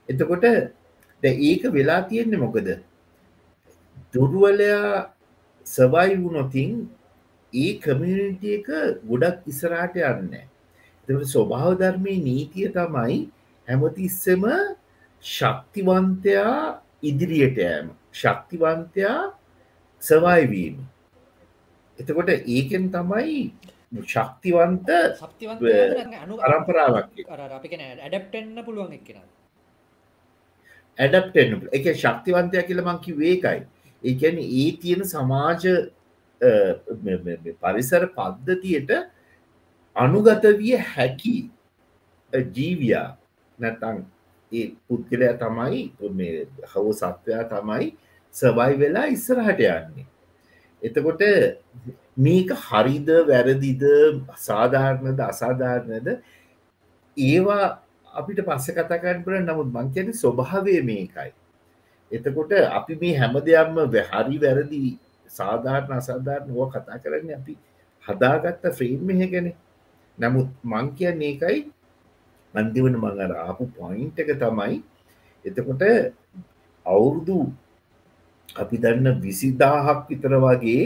එතකොට 0.08 0.44
ද 1.22 1.24
ඒක 1.24 1.62
වෙලා 1.68 2.02
තියෙන්නේ 2.02 2.40
මොකද? 2.40 2.68
දුරුවලයා 4.12 5.12
සවයි 5.66 6.16
වුනොතින් 6.16 6.88
ඒ 7.52 7.72
කමියනිටිය 7.76 8.54
එක 8.58 8.68
ගොඩක් 9.04 9.44
ඉස්සරාට 9.46 9.96
යන්න. 9.96 10.32
එතට 11.08 11.28
ස්වභාව 11.28 11.76
ධර්මය 11.80 12.14
නීතිය 12.20 12.68
තමයි 12.72 13.18
හැමතිස්සම 13.68 14.44
ශක්තිවන්තයා 15.24 16.80
ඉදිරියට 17.02 17.58
යෑම. 17.58 17.88
ශක්තිවන්තයා 18.12 19.32
සවයිවීම 20.02 20.76
එතකොට 21.98 22.30
ඒකෙන් 22.30 22.84
තමයි 22.90 23.40
ශක්තිවන්ත 24.04 24.88
අපි 27.58 27.76
ඇඩප්ටෙන්න්න 28.00 28.64
පුළුවන් 28.64 28.92
එක්කෙන 28.92 29.22
ඇඩප්ටෙන් 30.98 31.68
එක 31.72 31.86
ශක්තිවන්තය 31.94 32.64
කියල 32.64 32.82
මංකි 32.82 33.12
වේකයි 33.14 33.60
ඒකැන 34.04 34.38
ඒ 34.40 34.66
තියෙන 34.76 35.04
සමාජ 35.04 35.64
පරිසර 37.60 38.04
පද්ධතියට 38.10 38.92
අනුගත 39.96 40.44
විය 40.58 40.76
හැකි 40.86 41.36
ජීවයා 42.52 43.08
නැතන් 43.58 44.04
ඒ 44.52 44.66
පුද්ගලය 44.84 45.32
තමයි 45.36 45.82
හව 46.66 46.84
සත්වයා 46.94 47.44
තමයි 47.46 47.88
සබයි 48.34 48.78
වෙලා 48.78 49.06
ඉස්සරහට 49.08 49.60
යන්නේ 49.62 50.06
එතකොට 50.82 51.22
මේක 52.16 52.50
හරිද 52.60 53.08
වැරදිද 53.26 53.84
සාධාරණද 54.38 55.20
අසාධාරණද? 55.22 56.08
ඒවා 57.16 57.66
අපිට 58.12 58.40
පස්ස 58.46 58.70
කතාකන්න 58.72 59.24
පුර 59.24 59.38
නමුත් 59.40 59.68
මංකැන 59.68 60.12
ස්වභාවය 60.14 60.76
මේකයි. 60.82 61.30
එතකොට 62.10 62.52
අපි 62.70 62.94
මේ 62.96 63.14
හැම 63.14 63.34
දෙයක්ම 63.40 63.78
හරි 64.10 64.36
වැරදි 64.38 64.82
සාධාරණ 65.30 65.96
අසාධාරණ 65.96 66.50
හෝ 66.50 66.68
කතා 66.68 66.98
කරන්න 66.98 67.34
අපි 67.34 67.54
හදාගත්ත 68.04 68.64
ෆ්‍රේම් 68.76 69.00
මෙහ 69.02 69.20
ගැන. 69.30 69.48
නමුත් 70.18 70.48
මං 70.64 70.86
කියන්න 70.96 71.22
ඒකයි. 71.22 71.58
අන්තිවන 72.54 72.94
මඟර 72.96 73.32
ආපු 73.36 73.64
පොයින්ට 73.70 74.18
එක 74.18 74.30
තමයි. 74.36 74.82
එතකොට 75.44 75.82
අවුරුදු 76.86 77.38
අපි 78.58 78.76
දන්න 78.84 79.20
විසිදාහක් 79.20 80.00
විතර 80.08 80.32
වගේ 80.36 80.82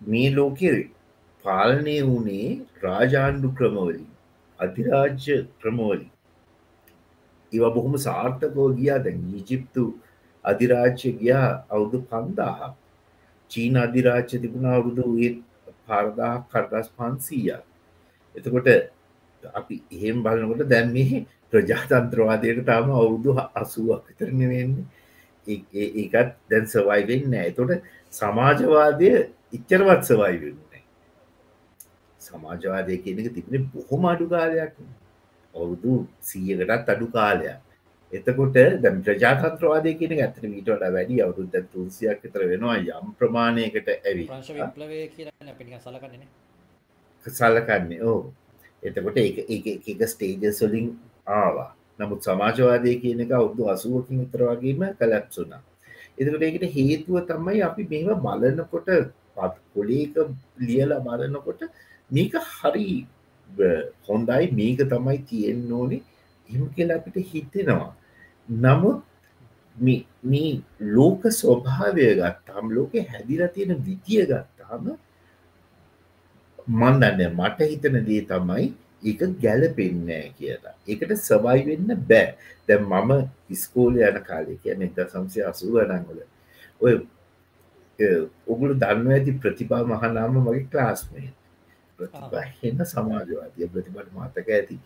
මේ 0.00 0.28
ලෝකෙ 0.32 0.72
පාලනය 1.44 1.96
වුණේ 2.02 2.48
රාජාණ්ඩු 2.82 3.54
ක්‍රමවලින් 3.58 4.06
අධිරාජ්‍ය 4.58 5.36
ක්‍රමවලින්. 5.60 6.10
ඒව 7.52 7.64
බොහොම 7.74 7.94
සාර්ථකෝ 7.98 8.68
ගියා. 8.74 8.98
දැන් 8.98 9.24
ඊජිප්තු 9.32 9.84
අධිරාජ්‍ය 10.44 11.08
ගියා 11.14 11.48
අවුදු 11.68 11.98
පන්දාහ 12.04 12.70
චීන 13.50 13.74
අධිරාජ්‍ය 13.78 14.36
තිබුණ 14.36 14.68
අවුරුදු 14.68 15.04
ඒ 15.18 15.32
පාරදාහ 15.86 16.36
කරදස් 16.50 16.88
පන්සීය 16.92 17.50
එතකොට 18.34 18.68
අපි 19.42 19.74
එහෙම 19.90 20.22
බලනකොට 20.24 20.62
දැන් 20.66 20.88
මේ 20.92 21.24
ප්‍රජාතන්ත්‍රවාදයට 21.50 22.60
තාම 22.66 22.90
අවුරුදු 22.92 23.30
අසුවක් 23.54 24.02
විතරන 24.08 24.40
වෙන්නේ 24.44 24.86
ඒකත් 25.48 26.32
දැන් 26.50 26.64
සවයි 26.66 27.02
වෙන්න 27.10 27.36
ඇතොට 27.40 27.72
සමාජවාදය 28.12 29.10
ඉච්චරවත් 29.52 30.02
සවයි 30.04 30.38
වෙන්නේ 30.44 30.82
සමාජවාදය 32.20 32.98
කියනක 33.04 33.28
තිබෙන 33.34 33.70
බොහොම 33.74 34.10
අඩු 34.12 34.26
කාලයක් 34.28 34.74
අවුදු 35.54 35.94
සීයකටත් 36.20 36.88
අඩු 36.88 37.06
කාලයක්. 37.08 37.60
එතකොට 38.12 38.58
දැම් 38.82 39.00
ප්‍රජාතන්ත්‍රවාදය 39.02 39.94
කියන 40.00 40.12
ඇතන 40.16 40.50
මීටට 40.52 40.84
වැඩි 40.88 41.22
අවුරුද්ද 41.24 41.56
තුන්සියක් 41.72 42.20
තර 42.24 42.42
වෙනවා. 42.50 42.76
යම් 42.76 43.14
ප්‍රමාණයකට 43.18 43.88
ඇවි 43.94 44.24
සලකන්නේ 47.24 48.02
ඕ 48.02 48.32
එතකොට 48.82 49.18
එක 49.18 50.06
ස්ටේජස්වලින් 50.12 50.88
ආවා 51.26 51.70
නමුත් 51.98 52.20
සමාජවාදය 52.22 52.92
කියන 53.02 53.20
එක 53.20 53.32
අවුදු 53.32 53.62
අසුවකින් 53.68 54.22
විතර 54.22 54.40
වගේම 54.50 54.82
කලැප්සුනා 54.98 55.62
එතකට 56.18 56.42
ඒකට 56.42 56.64
හේතුව 56.76 57.16
තමයි 57.26 57.60
අපි 57.62 57.82
මෙම 57.90 58.08
බලනකොට 58.22 58.88
පත් 59.34 59.54
කොලේක 59.72 60.16
ලියලා 60.60 61.00
බලනකොට 61.00 61.60
මේක 62.10 62.34
හරි 62.52 62.88
හොන්දයි 64.02 64.50
මේක 64.52 64.80
තමයි 64.84 65.18
තියෙන්න 65.24 65.72
ඕනේ. 65.72 66.02
එම 66.48 66.64
කියලා 66.70 66.96
අපිට 66.96 67.18
හිතෙනවා. 67.24 67.92
නමුත් 68.48 68.98
මේ 69.76 70.62
ලෝක 70.96 71.22
ස්වභාවය 71.32 72.08
ගත්තාම් 72.16 72.64
ලෝක 72.70 72.92
හැදිලා 73.04 73.48
තියෙන 73.48 73.78
විදිය 73.80 74.22
ගත්තාම 74.24 74.84
මන්දන්න 76.72 77.20
මට 77.32 77.58
හිතන 77.70 77.96
දේ 78.04 78.22
තමයි 78.24 78.66
ඒක 79.02 79.20
ගැලපෙන්නෑ 79.42 80.32
කියලා. 80.38 80.74
ඒකට 80.86 81.14
සවයි 81.18 81.60
වෙන්න 81.66 81.94
බෑ. 82.08 82.34
දැ 82.68 82.78
මම 82.80 83.10
ඉස්කෝල 83.50 83.96
යන 84.00 84.20
කාලය 84.24 84.58
කියන 84.62 84.82
එත 84.82 84.98
සංසය 85.06 85.44
අසූ 85.44 85.72
ගනන්ගොල 85.76 86.20
ඔය 86.80 86.94
ඔගුළු 88.46 88.74
දන්න 88.74 89.12
ඇති 89.12 89.32
ප්‍රතිභා 89.34 89.84
මහනාම 89.84 90.38
මගේ 90.38 90.66
ක්ලාස්මේ 90.72 91.28
ප්‍රතිබහෙන්න 91.98 92.84
සමාජවාදය 92.86 93.68
ප්‍රතිබට 93.68 94.10
මතක 94.14 94.48
ඇති. 94.50 94.76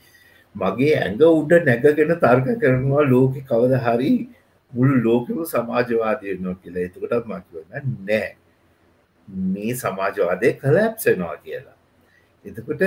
මගේ 0.54 0.94
ඇඟ 0.98 1.24
උඩ 1.30 1.52
නැගගෙන 1.66 2.14
තර්ක 2.18 2.60
කරනවා 2.62 3.08
ලෝක 3.08 3.34
කවද 3.42 3.82
හරි 3.86 4.12
මුළු 4.72 4.94
ලෝකම 5.02 5.42
සමාජවාදය 5.46 6.38
නො 6.38 6.54
කියලා. 6.54 6.86
එතකොටත් 6.88 7.26
මකිවන්න 7.26 7.96
නෑ. 8.08 8.30
මේ 9.48 9.74
සමාජවාදය 9.74 10.52
කලැප්සෙනවා 10.62 11.36
කියලා. 11.38 11.76
එතකොට 12.44 12.82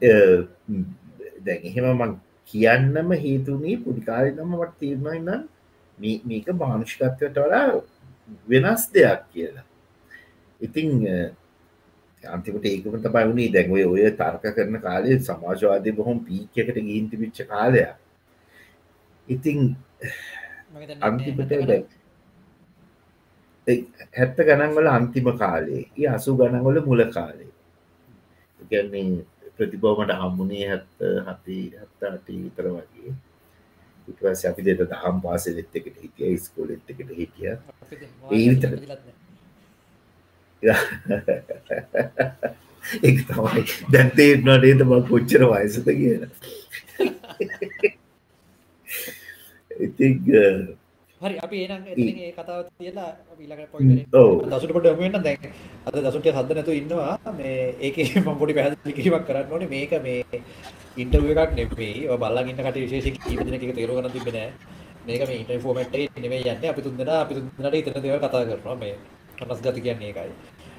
දැන් 0.00 1.60
එහෙම 1.68 1.86
මං 1.94 2.12
කියන්නම 2.48 3.10
හේතුනේ 3.24 3.76
පුඩිකාරි 3.84 4.30
නම 4.32 4.54
වට 4.60 4.78
තීරණයි 4.80 5.20
නම් 5.20 5.42
මේක 6.28 6.46
මානුෂිකත්වයට 6.62 7.36
වඩා 7.36 7.66
වෙනස් 8.48 8.82
දෙයක් 8.94 9.22
කියලා. 9.32 9.66
ඉතිං 10.60 10.88
අන්තිමට 12.24 12.64
ඒකම 12.64 12.96
තමයි 12.96 13.24
වුණේ. 13.28 13.52
දැන් 13.52 13.72
ඔය 13.72 14.10
තර්ක 14.12 14.54
කරන 14.56 14.80
කාලේ 14.80 15.18
සමාජවාදය 15.20 15.92
බොහොම 15.92 16.24
පීක් 16.26 16.58
එකට 16.58 16.76
ගිහින් 16.78 17.10
තිබිච්ච 17.10 17.38
කාලයක්. 17.48 17.94
ඉතින් 19.28 19.58
අන්තිමට 21.00 21.52
හැත්ත 24.16 24.38
ගණන් 24.38 24.76
වල 24.76 24.88
අන්තිම 24.88 25.28
කාලේ. 25.38 25.84
ඒ 25.98 26.08
අසු 26.16 26.36
ගණන් 26.36 26.64
වල 26.64 26.80
මුල 26.86 27.04
කාලේ. 27.16 27.52
කියන්නේ 28.70 29.24
ප්‍රතිබෝමට 29.60 30.12
හම්මුණේ 30.16 30.66
හති 30.70 31.58
හත්ත 31.76 32.00
අටි 32.10 32.38
විතර 32.44 32.66
වගේ. 32.70 33.14
ඉටවස් 34.08 34.44
අපි 34.50 34.66
දෙට 34.66 34.82
දහම් 34.92 35.16
පාසලෙත් 35.24 35.80
එකට 35.80 35.96
හිටිය 36.02 36.34
ස්කෝලෙත් 36.40 36.92
එකට 36.94 37.10
හිටිය. 37.18 37.52
ඒ 38.30 38.44
විතර. 38.48 38.70
ඒ 43.02 43.12
තමයි. 43.24 43.64
දැන්තේටනට 43.92 44.64
ඒත 44.64 44.80
ම 44.86 44.92
කොච්චර 45.08 45.42
වයසත 45.46 45.86
කියන 45.92 46.22
ඉති 49.80 50.06
හරි 51.20 51.36
අපි 51.38 51.56
ඒනම් 51.62 51.82
ඒ 51.86 52.28
කතාව 52.32 52.60
තියලා 52.74 53.08
ඊළඟ 53.36 53.66
පොයින්ට් 53.72 54.14
ඔව්. 54.14 54.30
දසුට 54.44 54.72
පොඩ්ඩක් 54.72 54.94
යමු 54.94 55.04
වෙන්න 55.06 55.24
දැන්. 55.26 55.40
අද 55.86 55.96
දසුට 55.96 56.28
හද 56.28 56.50
නැතුව 56.50 56.74
ඉන්නවා. 56.74 57.32
මේ 57.38 57.56
ඒකේ 57.78 58.06
මම 58.20 58.38
පොඩි 58.40 58.56
පැහැදිලි 58.56 58.94
කිරීමක් 58.98 59.26
කරන්න 59.28 59.52
ඕනේ. 59.52 59.68
මේක 59.68 59.92
මේ 60.02 60.40
ඉන්ටර්විව් 60.96 61.40
එකක් 61.42 61.52
නෙමෙයි 61.58 62.06
ඔය 62.08 62.16
බලන් 62.22 62.48
ඉන්න 62.50 62.58
කටේ 62.58 62.84
විශේෂයෙන් 62.84 63.18
කීප 63.18 63.40
දෙනෙක් 63.40 63.64
එක 63.64 63.74
තේරුම් 63.78 63.98
ගන්න 63.98 64.14
තිබ්බේ 64.14 64.34
නෑ. 64.36 64.48
මේක 65.06 65.24
මේ 65.28 65.40
ඉන්ටර්විව් 65.42 65.62
ෆෝමැට් 65.66 65.92
එකේ 65.94 66.22
නෙමෙයි 66.24 66.46
යන්නේ. 66.46 66.70
අපි 66.72 66.84
තුන්දෙනා 66.86 67.18
අපි 67.24 67.36
තුන්දෙනාට 67.36 67.76
ඉතන 67.80 68.00
දේවල් 68.00 68.22
කතා 68.22 68.42
කරනවා. 68.46 68.76
මේ 68.76 68.94
කනස් 69.38 69.60
ගති 69.66 69.80
කියන්නේ 69.80 70.08
ඒකයි. 70.12 70.32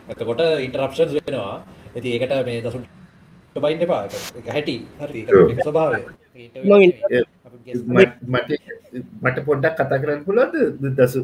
එතකොට 0.10 0.42
ඉන්ටරප්ෂන්ස් 0.68 1.14
වෙනවා. 1.20 1.54
ඉතින් 1.96 2.12
ඒකට 2.16 2.34
මේ 2.50 2.64
දසුට 2.64 3.62
බයින්න 3.62 3.86
එපා. 3.88 4.02
ඒක 4.38 4.50
හැටි. 4.50 4.78
හරි. 5.02 5.22
ඒක 5.28 5.62
ස්වභාවය 5.62 6.02
මට 7.88 8.52
මට 9.22 9.38
පොඩ්ඩක් 9.46 9.76
කතා 9.80 10.00
කරන්න 10.00 10.24
පුලොද 10.24 10.56
දසු 10.94 11.20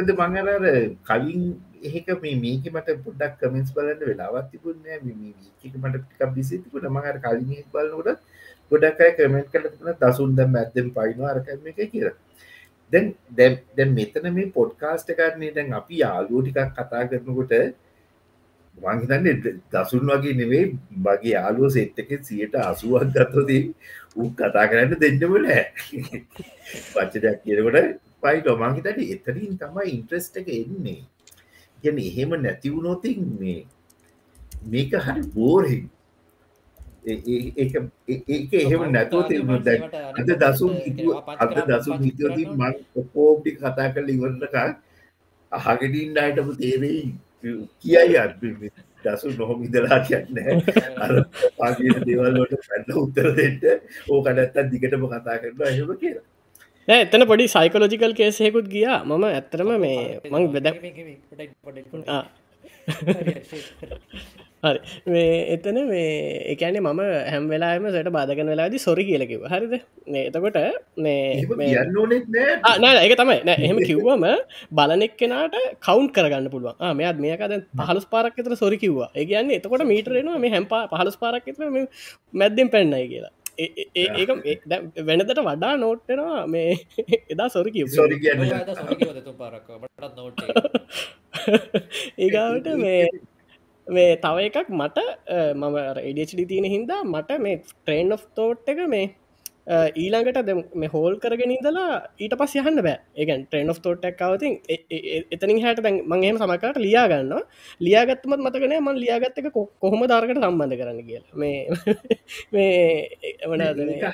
ද 0.00 0.10
මංගරර 0.14 0.64
කලින් 1.04 1.42
ඒක 1.84 2.08
මේ 2.18 2.36
මේක 2.36 2.64
මට 2.68 2.96
පොඩක් 3.04 3.34
කමෙන්ස් 3.40 3.72
බලන්න 3.72 4.02
වෙලාවත් 4.02 4.50
තිබුණෑ 4.52 5.00
මේක 5.02 5.74
මට 5.74 5.96
ටිකක් 5.96 6.34
බිසි 6.34 6.54
තිබුණ. 6.58 6.88
මඟර 6.88 7.18
කලින් 7.20 7.50
එක් 7.54 7.68
බලනකොට 7.72 8.20
ගොඩක් 8.70 9.00
අය 9.00 9.12
කමෙන්ට් 9.14 9.50
කල 9.52 9.66
තිබුණ 9.66 9.98
දසුන් 10.02 10.36
දැම් 10.36 10.56
ඇත්තෙන් 10.56 10.88
පයිනවා 10.92 11.32
අරකම 11.32 11.66
එක 11.66 11.82
කියර 11.88 12.08
දැන් 12.92 13.12
දැම් 13.32 13.58
දැම් 13.76 13.90
මෙතන 13.94 14.30
මේ 14.32 14.52
පොඩ්කාස්ට 14.52 15.12
කරන්නේ 15.14 15.52
දැන් 15.52 15.74
අපි 15.74 16.02
යාලුව 16.02 16.40
ටිකක් 16.42 16.72
කතා 16.78 17.04
කරනකොට 17.06 17.52
මංහිතන්නේ 18.78 19.54
දසුන් 19.72 20.08
වගේ 20.08 20.34
නෙවෙයි 20.34 20.72
බගේ 21.00 21.32
යාලුව 21.32 21.70
සෙට්ටක 21.70 22.10
සියට 22.22 22.54
අසුවක් 22.62 23.04
ගත්තදී 23.10 23.62
උ 24.16 24.28
කතා 24.32 24.66
කරන්න 24.66 25.00
දෙන්නම 25.00 25.34
නෑ 25.40 25.64
පච්චදයක් 26.90 27.36
කියනකොට 27.42 28.00
පයිට 28.22 28.48
මංහිතට 28.56 29.02
එතරින් 29.06 29.52
තමයි 29.56 29.90
ඉන්ට්‍රස්ට 29.90 30.36
එක 30.36 30.48
එන්නේ. 30.50 31.00
ගැන 31.78 31.98
එහෙම 32.00 32.30
නැතිවුණොතින් 32.38 33.20
මේ 33.40 33.60
මේක 34.66 34.96
හරි 35.00 35.22
බෝරහි 35.30 35.78
ඒක 37.06 38.52
එහෙම 38.54 38.82
නැතුව 38.90 39.30
අද 40.14 40.30
දසුන් 40.38 40.74
අද 41.38 41.54
දසුන් 41.68 41.98
හිතවතින් 42.00 42.50
මං 42.54 42.74
ඔකෝපි 42.96 43.50
කතා 43.54 43.88
කල 43.90 44.08
ඉවරටක 44.10 44.56
අහගෙටින් 45.52 46.18
අයටම 46.18 46.50
තේරෙයි 46.56 47.04
කියයි 47.82 48.16
අත් 48.24 48.32
දසු 49.04 49.34
නොහොම 49.40 49.58
ඉදලා 49.66 49.98
කියන්න. 50.06 50.38
අර 51.04 51.12
පාගේ 51.58 51.98
දේවල්ලට 52.06 52.56
පැන්න 52.68 52.96
උත්තර 53.02 53.28
දෙට 53.38 53.62
ඕකටත්තත් 54.08 54.72
දිගටම 54.72 55.06
කතා 55.12 55.36
කරන්න 55.42 55.68
එහෙම 55.72 55.92
කියලා. 56.02 56.24
එතන 56.88 57.26
පොඩි 57.32 57.46
සයිකලෝජිකල් 57.56 58.16
කේසයකුත් 58.20 58.66
ගියා. 58.74 58.98
මම 59.04 59.24
ඇත්තරම 59.30 59.70
මේ 59.84 60.00
මං 60.32 60.44
වෙද 60.56 60.66
හරි 64.64 64.78
මේ 65.14 65.30
එතන 65.54 65.78
මේ 65.90 66.08
එකන්නේ 66.52 66.82
මම 66.82 67.00
හැම් 67.32 67.44
වෙලාම 67.52 67.86
සට 67.92 68.12
බාධකන 68.16 68.50
වෙලාදි 68.52 68.78
සොරි 68.78 69.04
කියලකිව 69.08 69.42
හරිද? 69.52 69.74
එතකොට 70.22 70.58
නෑ. 70.96 71.34
ඒක 73.04 73.14
තමයි. 73.20 73.38
නෑ 73.48 73.58
එහෙම 73.66 73.78
කිව්වම 73.90 74.26
බලනෙක් 74.72 75.16
කෙනාට 75.22 75.56
කවුන්් 75.86 76.06
කරගන්න 76.16 76.50
පුළුවන්. 76.54 76.76
මෙත් 77.00 77.18
මේකද 77.26 77.56
පහලස් 77.80 78.06
පාරක්තර 78.14 78.54
සොරි 78.62 78.78
කිව්වා. 78.84 79.10
ඒ 79.14 79.26
කියන්නේ 79.32 79.58
එතකොට 79.60 79.86
මීටරෙනවා 79.92 80.38
මේ 80.44 80.54
හැම්පා 80.56 80.84
පහලස් 80.94 81.18
පාරක්තර 81.24 81.64
මැද්දෙන් 82.34 82.72
පැන්නයි 82.76 83.06
කියලා 83.14 83.34
ඒක 83.58 84.30
වෙනදට 85.08 85.38
වඩා 85.48 85.74
නෝට්ටෙනවා 85.76 86.42
මේ 86.46 86.70
එදා 87.30 87.48
සොරි 87.48 87.70
කියන්න. 87.70 87.88
ඒගාවට 92.18 92.68
මේ 92.84 93.00
මේ 93.86 94.16
තව 94.16 94.36
එකක් 94.48 94.70
මට 94.80 94.98
මම 95.54 95.76
එඩඩි 96.02 96.46
තියෙන 96.52 96.66
හින්දා 96.76 97.02
මට 97.04 97.38
මේ 97.40 97.56
ට්‍රේන් 97.62 98.12
of 98.12 98.24
තෝට් 98.34 98.68
එක 98.68 98.82
මේ 98.88 99.06
ඊළඟට 99.66 100.50
මේ 100.80 100.90
හෝල් 100.92 101.14
කරගෙන 101.22 101.52
ඉදලා 101.56 102.06
ඊට 102.22 102.34
පස් 102.40 102.52
යහන්න 102.60 102.82
බෑ. 102.86 102.98
ඒගන් 103.18 103.46
ට්‍රේන් 103.46 103.70
of 103.72 103.80
තෝට්ක් 103.86 104.20
අවතින් 104.26 104.52
එතනින් 105.34 105.58
හට 105.62 105.82
දැන් 105.86 105.96
මංහෙම 106.12 106.38
සමකට 106.38 106.78
ලියාගන්න 106.84 107.32
ලියාගත්තමත් 107.86 108.40
මතකන 108.46 108.76
මන් 108.78 109.00
ලියාගත්ත 109.04 109.40
එක 109.42 109.50
කොහොම 109.82 110.06
ධර්කට 110.06 110.38
සම්බන්ධ 110.42 110.78
කරන්න 110.80 111.00
කියලා. 111.08 111.34
මේ 111.34 111.58
මේ 112.52 113.10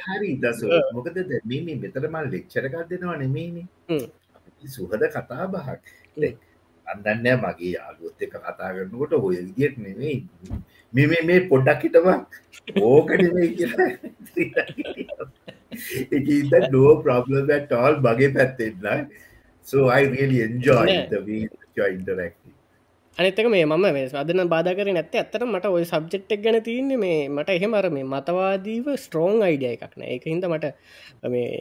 හරි 0.07 0.31
දස 0.45 0.65
මොකද 0.97 1.21
මේ 1.45 1.77
මෙතරමල් 1.85 2.33
ලෙක්චරකක් 2.37 2.89
දෙනවා 2.95 3.19
නෙමේනේ 3.25 4.01
සුහද 4.77 5.05
කතා 5.17 5.45
බහක්. 5.53 5.81
අන්නන්න 6.87 7.27
මගේ 7.43 7.73
යාලුවොත් 7.77 8.23
එක 8.25 8.35
කතා 8.35 8.73
කරනකොට 8.75 9.13
ඔය 9.19 9.37
විදියට 9.49 9.77
නෙමෙයි 9.79 10.17
මෙ 10.95 11.05
මේ 11.31 11.41
පොඩ්ඩක් 11.51 11.83
හිටම 11.87 12.09
ඕකටමයි 12.91 13.49
කියලා. 13.59 13.91
එකද 16.17 16.55
නෝ 16.75 16.91
ප්‍රබ්ලම් 17.05 17.51
ටල් 17.51 17.95
බගේ 18.07 18.31
පැත්තෙන්න 18.37 19.07
the 21.13 21.21
way 21.27 21.41
you 21.77 21.87
interact 21.97 22.39
අනිතක 23.19 23.49
මේ 23.55 23.65
මම 23.65 23.85
මේ 23.97 24.09
අදන 24.23 24.43
බාධකර 24.55 24.89
නැත්ත 24.97 25.15
ඇත්තට 25.21 25.45
මට 25.47 25.67
ඔය 25.77 25.85
සබ්ජෙක්්ක් 25.93 26.33
ගැන 26.45 26.59
තියන්නේ 26.69 27.01
මේ 27.05 27.19
මට 27.37 27.57
එහෙමර 27.59 27.87
මේ 27.97 28.07
මතවාදීව 28.15 28.87
ස්ට්‍රෝං 29.05 29.47
අයිඩිය 29.49 29.73
එකක් 29.77 29.95
නෑ. 30.01 30.11
එක 30.17 30.25
හිද 30.33 30.45
මට 30.53 30.67
මේ 31.35 31.53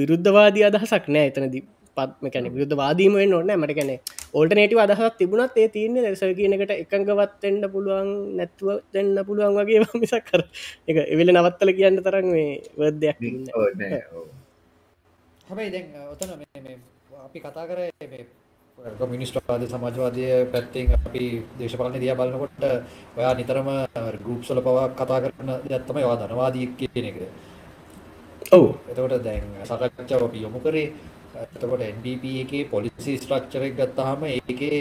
විරුද්ධවාදී 0.00 0.64
අදහසක් 0.70 1.08
නෑ 1.16 1.26
එතනදී 1.30 1.62
පත්මකැන 1.96 2.50
විරුද්ධ 2.50 2.76
වාදීම 2.76 3.16
නොන්න 3.26 3.52
මට 3.54 3.76
කැනෙ 3.78 3.96
ඕල්ටනේටව 4.34 4.80
අදහත් 4.80 5.16
තිබුණත් 5.18 5.56
ඒ 5.56 5.68
තියන්නේ 5.68 6.04
දැස 6.04 6.22
කියනකට 6.34 6.74
එකඟවත්වෙන්ඩ 6.74 7.70
පුළුවන් 7.72 8.12
නැත්තුව 8.36 8.70
දෙන්න 8.94 9.16
පුළුවන් 9.24 9.58
වගේ 9.58 9.80
මිසක් 9.96 10.22
කර 10.26 10.44
එක 10.88 11.02
එවෙල 11.06 11.32
නවත්තල 11.32 11.74
කියන්න 11.78 12.02
තරන් 12.02 12.28
මේ 12.28 12.52
වර්දයක් 12.76 13.18
හැබයි 15.46 15.70
දැන් 15.70 15.86
ඔතන 16.08 16.30
අපි 17.22 17.38
කතා 17.40 17.66
කර 17.66 17.80
මිනිස්ටවාද 19.06 19.62
සමාජවාදය 19.64 20.24
පැත්තෙන් 20.46 20.94
අපි 20.96 21.42
දේශපාලන 21.58 21.94
දිය 21.94 22.14
බලනකොට 22.14 22.62
ඔයා 23.16 23.34
නිතරම 23.34 23.68
ගරුප්සල 24.18 24.60
පවා 24.60 24.88
කතා 24.90 25.20
කරන 25.20 25.50
දත්තම 25.62 25.98
වා 26.00 26.16
ධනවාදී 26.18 26.66
කියන 26.74 27.04
එක. 27.04 27.18
ඔවු. 28.50 28.68
එතකොට 28.88 29.22
දැන් 29.22 29.44
සකච්ඡාව 29.62 30.22
අපි 30.22 30.38
යොමු 30.38 30.58
කරේ 30.58 30.92
එතකොට 31.34 31.82
NDP 31.86 32.24
එකේ 32.42 32.64
පොලිසි 32.66 33.16
ස්ට්‍රක්චර් 33.16 33.62
එක 33.68 33.76
ගත්තාම 33.76 34.24
ඒකේ 34.28 34.80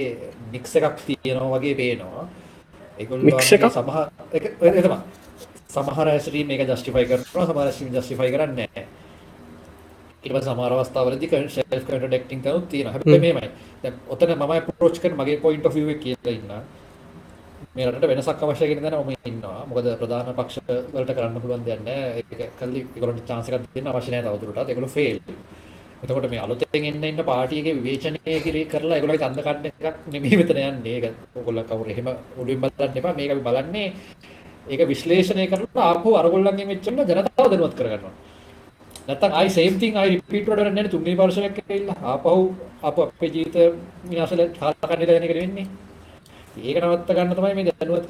මික්ස් 0.51 0.75
එකක් 0.75 0.97
තියෙනවා 1.01 1.59
වගේ 1.59 1.75
පේනවා. 1.75 2.27
ඒගොල්ලෝ 2.97 3.39
සමහර 3.39 4.07
ඒක 4.33 4.83
තමයි. 4.83 4.99
සමහර 5.69 6.07
ඇසරීම් 6.07 6.47
මේක 6.47 6.67
ජස්ටිෆයි 6.67 7.05
කරනවා 7.05 7.47
සමහර 7.47 7.67
ඇසරීම් 7.67 7.95
ජස්ටිෆයි 7.95 8.31
කරන්නේ 8.31 8.67
නැහැ. 8.67 8.85
ඊට 10.23 10.33
පස්සේ 10.33 10.53
සමහර 10.53 10.73
අවස්ථාවලදී 10.73 11.29
සෙල්ෆ් 11.49 11.85
කන්ට්‍රඩික්ටිං 11.87 12.41
කරුත් 12.41 12.69
තියෙනවා. 12.69 12.93
හැබැයි 12.93 13.19
මේමයි. 13.21 13.49
දැන් 13.83 13.95
ඔතන 14.07 14.35
මම 14.35 14.51
අප්‍රෝච් 14.51 14.99
කරන 14.99 15.17
මගේ 15.17 15.39
පොයින්ට් 15.39 15.65
ඔෆ් 15.65 15.73
view 15.73 15.89
එක 15.89 15.99
කියලා 15.99 16.33
ඉන්නා. 16.33 16.61
මේ 17.75 17.85
රටට 17.87 18.07
වෙනසක් 18.07 18.43
අවශ්‍ය 18.43 18.67
කියන 18.67 18.83
දේ 18.83 18.91
මම 18.93 19.11
ඉන්නවා. 19.25 19.65
මොකද 19.65 19.87
ප්‍රධාන 19.99 20.35
පක්ෂ 20.35 20.57
වලට 20.93 21.15
කරන්න 21.15 21.41
පුළුවන් 21.41 21.65
දෙයක් 21.65 21.81
නැහැ. 21.87 22.23
ඒක 22.31 22.53
කල්ලි 22.59 22.85
ඒගොල්ලන්ට 22.85 23.27
chance 23.27 23.49
එකක් 23.49 23.73
දෙන්න 23.75 23.87
අවශ්‍ය 23.87 24.11
නැහැ 24.11 24.37
තවදුරටත්. 24.37 24.69
ඒගොල්ලෝ 24.69 24.95
fail. 24.97 25.19
එතකොට 26.03 26.29
මේ 26.29 26.41
අලුතෙන් 26.45 26.85
එන්න 26.89 27.03
ඉන්න 27.03 27.23
පාටි 27.29 27.61
එකේ 27.61 27.75
විවේචනය 27.77 28.19
කිරී 28.45 28.65
කරලා 28.71 28.97
ඒගොල්ලෝ 28.97 29.21
ඡන්ද 29.23 29.39
කඩන 29.47 29.67
එකක් 29.69 29.97
නෙමෙයි 30.13 30.37
මෙතන 30.39 30.57
යන්නේ. 30.63 30.95
ඒක 30.97 31.05
ඕගොල්ලෝ 31.37 31.65
කවුරු 31.69 31.89
එහෙම 31.93 32.07
උඩින් 32.41 32.59
බලන්න 32.63 32.97
එපා. 33.01 33.13
මේක 33.19 33.31
අපි 33.35 33.43
බලන්නේ 33.47 33.87
ඒක 34.71 34.81
විශ්ලේෂණය 34.91 35.45
කරලා 35.53 35.85
ආපහු 35.91 36.09
අරගොල්ලන්ගෙන් 36.21 36.67
මෙච්චර 36.71 36.91
ජනතාව 36.91 37.47
දැනුවත් 37.51 37.75
කරගන්නවා. 37.79 38.13
නැත්තම් 39.07 39.31
ආයි 39.37 39.49
same 39.57 39.77
thing 39.81 39.95
ආයි 39.95 40.17
repeat 40.17 40.43
වලට 40.47 40.65
වෙන්නේ 40.65 40.75
නැහැ 40.75 40.93
තුන්වෙනි 40.95 41.15
වර්ෂයක් 41.21 41.61
ඇවිල්ලා 41.61 41.99
ආපහු 42.13 42.33
ආපහු 42.87 42.99
අපේ 43.05 43.31
ජීවිත 43.35 43.55
විනාශල 44.09 44.41
කාලා 44.59 44.89
කන්නේ 44.89 45.07
දැන 45.09 45.27
එක 45.27 45.33
වෙන්නේ. 45.39 45.67
ඒක 46.67 46.77
නවත්ත 46.83 47.09
ගන්න 47.17 47.35
තමයි 47.37 47.55
මේ 47.57 47.67
දැනුවත් 47.69 48.09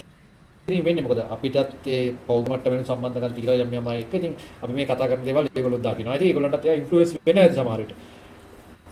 ඉතින් 0.72 0.86
වෙන්නේ 0.86 1.06
මොකද 1.06 1.22
අපිටත් 1.28 1.88
ඒ 1.88 2.02
පෞල් 2.28 2.44
මට්ටමෙන් 2.44 2.86
සම්බන්ධකම් 2.86 3.36
තියලා 3.38 3.62
යම් 3.64 3.74
යම් 3.74 3.88
අය 3.88 4.02
එක්ක 4.04 4.14
ඉතින් 4.14 4.34
අපි 4.64 4.74
මේ 4.74 4.86
කතා 4.86 5.08
කරන 5.08 5.26
දේවල් 5.26 5.48
ඒගොල්ලෝ 5.48 5.82
දකිනවා. 5.82 6.18
ඉතින් 6.18 6.28
ඒගොල්ලන්ටත් 6.28 6.66
ඒවා 6.66 6.82
ඉන්ෆ්ලුවන්ස් 6.82 7.16
වෙන්නේ 7.18 7.44
නැහැ 7.44 7.58
සමහර 7.58 7.80
විට. 7.82 7.94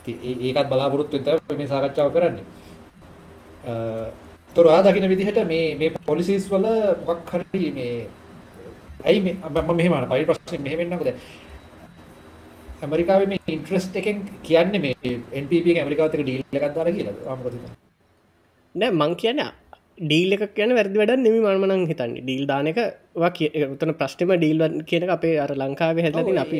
ඉතින් 0.08 0.48
ඒකත් 0.48 0.70
බලාපොරොත්තු 0.72 1.16
වෙන්න 1.18 1.40
තමයි 1.42 1.58
මේ 1.58 1.68
සාකච්ඡාව 1.68 2.12
කරන්නේ. 2.16 2.46
තොර 4.56 4.66
දකින 4.84 5.10
විදිහට 5.10 5.46
මේ 5.46 5.76
මේ 5.76 5.92
පොලිසිස් 6.06 6.50
වල 6.50 6.66
මොකක් 7.06 7.30
හරි 7.32 7.72
මේ 7.72 8.08
ඇයි 9.04 9.22
මේ 9.22 9.36
මම 9.46 9.76
මෙහෙම 9.76 9.94
පරි 10.08 10.26
ප්‍රශ්න 10.26 10.64
මෙහෙමෙන්නකද 10.64 11.12
ඇමරිකාවේ 12.82 13.28
මේ 13.28 13.40
ඉන්ට්‍රස්ට් 13.48 13.96
එකෙන් 13.96 14.18
කියන්නේ 14.44 14.82
මේ 14.82 14.96
NPP 15.36 15.66
එක 15.68 15.78
ඇමරිකාවත් 15.78 16.16
එක්ක 16.16 16.26
ඩීල් 16.26 16.44
එකක් 16.52 16.76
දාලා 16.76 16.94
කියලාද 16.94 17.20
ආ 17.24 17.36
මොකද 17.36 17.56
නෑ 18.76 18.92
මං 18.92 19.16
කියන 19.16 19.42
ඩීල් 20.00 20.36
එක 20.36 20.44
කියන 20.54 20.72
වැරදි 20.78 21.00
වැඩ 21.00 21.14
නෙමි 21.20 21.40
මනමනං 21.42 21.86
හිතන්නේ. 21.90 22.22
ඩීල් 22.22 22.46
දානක 22.48 22.80
උතන 23.18 23.92
ප්‍රශ්ටම 23.94 24.32
ඩීල් 24.34 24.62
කියන 24.84 25.06
අපේ 25.10 25.34
අර 25.40 25.52
ලංකාවේ 25.54 26.06
හැලතින් 26.06 26.38
අපි 26.38 26.60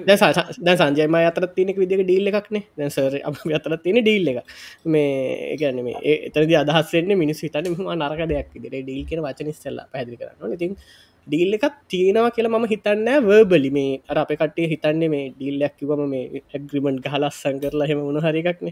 දැ 0.00 0.76
සංජයම 0.76 1.18
අතර 1.20 1.46
තිනෙක 1.50 1.76
විදික 1.76 2.02
ඩීල් 2.02 2.32
එකක්නේ 2.32 2.64
දැසර 2.74 3.18
අප 3.22 3.38
අතර 3.58 3.76
තියෙන 3.78 4.00
ඩීල් 4.00 4.32
එක 4.32 4.42
මේ 4.86 5.54
එකන 5.54 5.80
මේ 5.84 6.16
එතරදි 6.18 6.58
අදහස්සෙන්නේ 6.62 7.16
මිනිස් 7.16 7.42
හිතන 7.42 7.70
ම 7.76 7.88
නරක 7.94 8.26
දෙයක් 8.28 8.52
දිර 8.58 8.76
ඩීල් 8.76 9.06
කියෙන 9.08 9.24
වචනිස්සල්ලා 9.24 9.88
පැදි 9.88 10.20
කරන්න 10.20 10.58
ඉතින් 10.58 10.76
ඩීල් 11.26 11.54
එකක් 11.56 11.74
තියෙනවා 11.86 12.30
කියලා 12.30 12.52
මම 12.52 12.64
හිතන්න 12.70 13.08
වර්බලි 13.22 13.70
මේ 13.76 13.90
අර 14.10 14.16
අප 14.18 14.30
කටේ 14.32 14.66
හිතන්නේ 14.72 15.08
මේ 15.08 15.26
ඩීල්ලයක් 15.32 15.74
කිවම 15.78 16.02
මේ 16.12 16.40
ඇග්‍රිමෙන්ට් 16.50 17.06
හලස්සන් 17.12 17.56
කරලා 17.62 17.88
හෙම 17.90 18.00
වුණ 18.00 18.18
හරිකක්න 18.24 18.70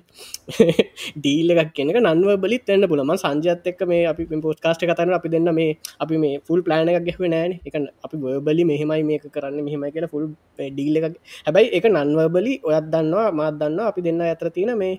ඩීල් 1.17 1.55
එකක් 1.55 1.71
කෙනක 1.77 1.99
නන්ව 2.03 2.35
බලිත් 2.45 2.73
එන්න 2.75 2.89
පුලම 2.93 3.13
සංජයත් 3.17 3.69
එක්ක 3.73 3.83
මේ 3.87 4.03
අපි 4.13 4.27
පෝස් 4.39 4.59
කාස්ට 4.61 4.85
කතන 4.85 5.15
අපි 5.19 5.33
දෙන්න 5.35 5.51
මේ 5.55 5.77
අපි 5.99 6.19
මේ 6.25 6.41
ෆුල් 6.47 6.65
ප්ලෑන 6.67 6.91
එකක් 6.93 7.07
ගැහව 7.09 7.23
නෑන 7.29 7.55
එක 7.61 7.77
අපි 8.07 8.17
වර්බලි 8.25 8.65
මෙහෙමයි 8.65 9.03
මේක 9.05 9.27
කරන්න 9.31 9.61
මෙහෙමයි 9.67 9.93
කියලා 9.95 10.13
ෆුල් 10.15 10.27
ඩීල් 10.71 10.95
එකක්. 11.01 11.17
හැබැයි 11.47 11.73
එක 11.77 11.87
නන්වර්බලි 11.89 12.55
ඔයත් 12.65 12.87
දන්නවා 12.93 13.29
මාත් 13.33 13.61
දන්න 13.61 13.81
අපි 13.85 14.07
දෙන්න 14.07 14.25
ඇතර 14.25 14.51
තියෙන 14.51 14.75
මේ 14.79 14.95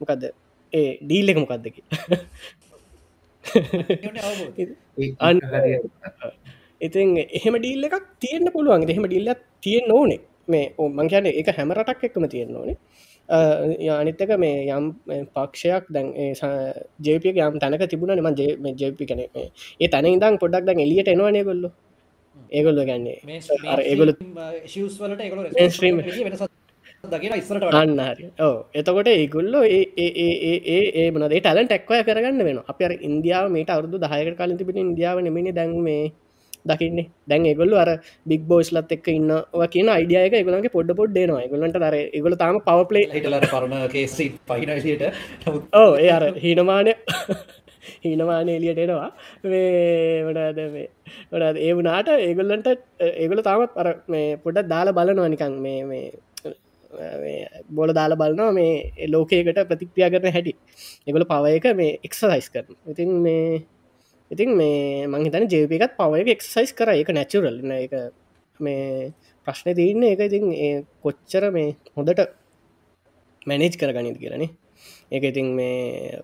මොකක්ද 0.00 0.22
ඒ 0.72 0.90
ඩීල් 1.00 1.30
එක 1.30 1.38
මොකක්දකි 1.42 1.82
අන් 5.26 5.36
ඉතින් 6.80 7.16
එහෙම 7.18 7.54
ඩීල් 7.56 7.88
එකක් 7.88 8.06
තියෙන්න්න 8.20 8.52
පුළුවන්. 8.52 8.88
එහෙම 8.88 9.06
ඩිල්ලක් 9.06 9.42
තියෙන් 9.60 9.92
ඕනේ. 9.92 10.20
මේ 10.48 10.72
ඕමං 10.78 11.08
කියන 11.08 11.26
එක 11.32 11.52
හැමරටක් 11.58 12.04
එක්කම 12.04 12.28
තියෙන්න්න 12.28 12.56
ඕනේ. 12.56 12.78
අනිත්තක 13.28 14.38
මේ 14.38 14.70
යම් 14.70 14.92
පක්ෂයක් 15.34 15.86
දැන් 15.90 16.12
ජේපිය 17.00 17.32
යම් 17.32 17.58
තැනක 17.58 17.88
තිබුණ 17.90 18.20
ම 18.20 18.28
ජේපි 18.74 19.06
කන 19.06 19.20
ඒ 19.80 19.88
තැන 19.88 20.06
ඉදම් 20.06 20.38
පොඩක් 20.38 20.66
දැන් 20.66 20.78
එලියට 20.78 21.08
එනවානේ 21.08 21.44
කොල්ලො 21.44 21.70
ඒගොල්ල 22.52 22.84
ගැන්නේ 22.84 23.18
ඒගොල 23.82 24.14
අන්න 27.72 27.98
ඕ 28.40 28.54
එතකොට 28.74 29.08
ඒගොල්ලෝ 29.08 29.64
ඒ 29.66 30.06
ඒ 30.96 31.10
මනදේ 31.10 31.40
ටලන් 31.40 31.66
ටැක්වය 31.66 32.02
කරගන්න 32.04 32.46
වෙන 32.46 32.62
අප 32.64 32.80
ඉන්දියාව 33.00 33.50
මේට 33.50 33.70
අවුදු 33.70 33.98
දහයක 33.98 34.38
කාලින් 34.38 34.56
තිබෙන 34.56 34.78
ඉන්දියාව 34.84 35.18
නෙමනි 35.20 35.52
දැන් 35.52 35.74
මේ 35.82 36.12
දකින්නේ. 36.66 37.06
දැන් 37.28 37.48
ඒගොල්ලු 37.50 37.76
අර 37.76 37.90
බික් 38.26 38.42
බෝස්ලත් 38.48 38.96
එක්ක 38.96 39.12
ඉන්නවා 39.14 39.68
කියන 39.68 39.92
අයිඩියයක 39.96 40.38
එකගලන්ගේ 40.40 40.74
පොඩ 40.76 40.96
පොඩ් 40.96 41.20
නවා 41.22 41.44
එකගලන්ට 41.44 41.78
දර 41.78 41.98
එකගොල 42.00 42.38
තාම 42.42 42.62
පවපලේ 42.62 43.06
හිටලර 43.12 43.46
පරණ 43.46 43.86
කේසි 43.88 44.26
පහිනසියට 44.48 45.06
ඕ 45.74 45.88
ඒ 45.96 46.10
අර 46.10 46.26
හීනමානය 46.44 46.94
හීනමානය 48.04 48.52
එලියට 48.58 48.80
එනවා. 48.84 49.10
වඩාද 50.26 50.60
මේ 50.68 50.86
වඩාද 51.32 51.58
ඒ 51.58 51.72
වනාට 51.78 52.08
ඒගොල්ලන්ට 52.18 52.70
ඒගොල 53.12 53.42
තාමත් 53.42 53.76
අර 53.76 53.88
මේ 54.08 54.28
පොඩක් 54.38 54.72
දාලා 54.72 54.96
බලනවා 54.98 55.28
නිකං 55.28 55.60
මේ 55.64 55.80
මේ 55.90 56.06
බොල 57.70 57.92
දාලා 57.92 58.16
බලනවා 58.16 58.52
මේ 58.52 59.08
ලෝකයකට 59.08 59.62
ප්‍රතික්්‍රියා 59.70 60.10
කරන 60.10 60.32
හැටි. 60.32 60.52
එගොල 61.06 61.26
පවය 61.32 61.56
එක 61.58 61.66
මේ 61.76 61.98
එක්සසයිස් 62.02 62.48
කරන 62.50 62.76
ඉතින් 62.86 63.12
මේ 63.26 63.64
ඉතින් 64.30 64.50
මේ 64.60 65.06
මංහිතන 65.06 65.48
ජේපිකත් 65.54 65.96
පව 65.98 66.22
එක 66.22 66.28
එක්සයිස් 66.36 66.72
කර. 66.78 66.88
එක 66.92 67.10
නැචුරල් 67.18 67.56
එක 67.78 67.92
මේ 68.60 69.12
ප්‍රශ්න 69.46 69.74
තියන්නේ 69.78 70.14
එක 70.14 70.20
ඉතින් 70.28 70.44
කොච්චර 71.02 71.50
මේ 71.56 71.76
හොඳට 71.96 72.22
මැනේජ් 73.46 73.76
කර 73.80 73.92
ගනිද 73.96 74.18
කියලනේ 74.22 74.50
ඒක 75.12 75.24
ඉතින් 75.30 75.54
මේ 75.58 76.22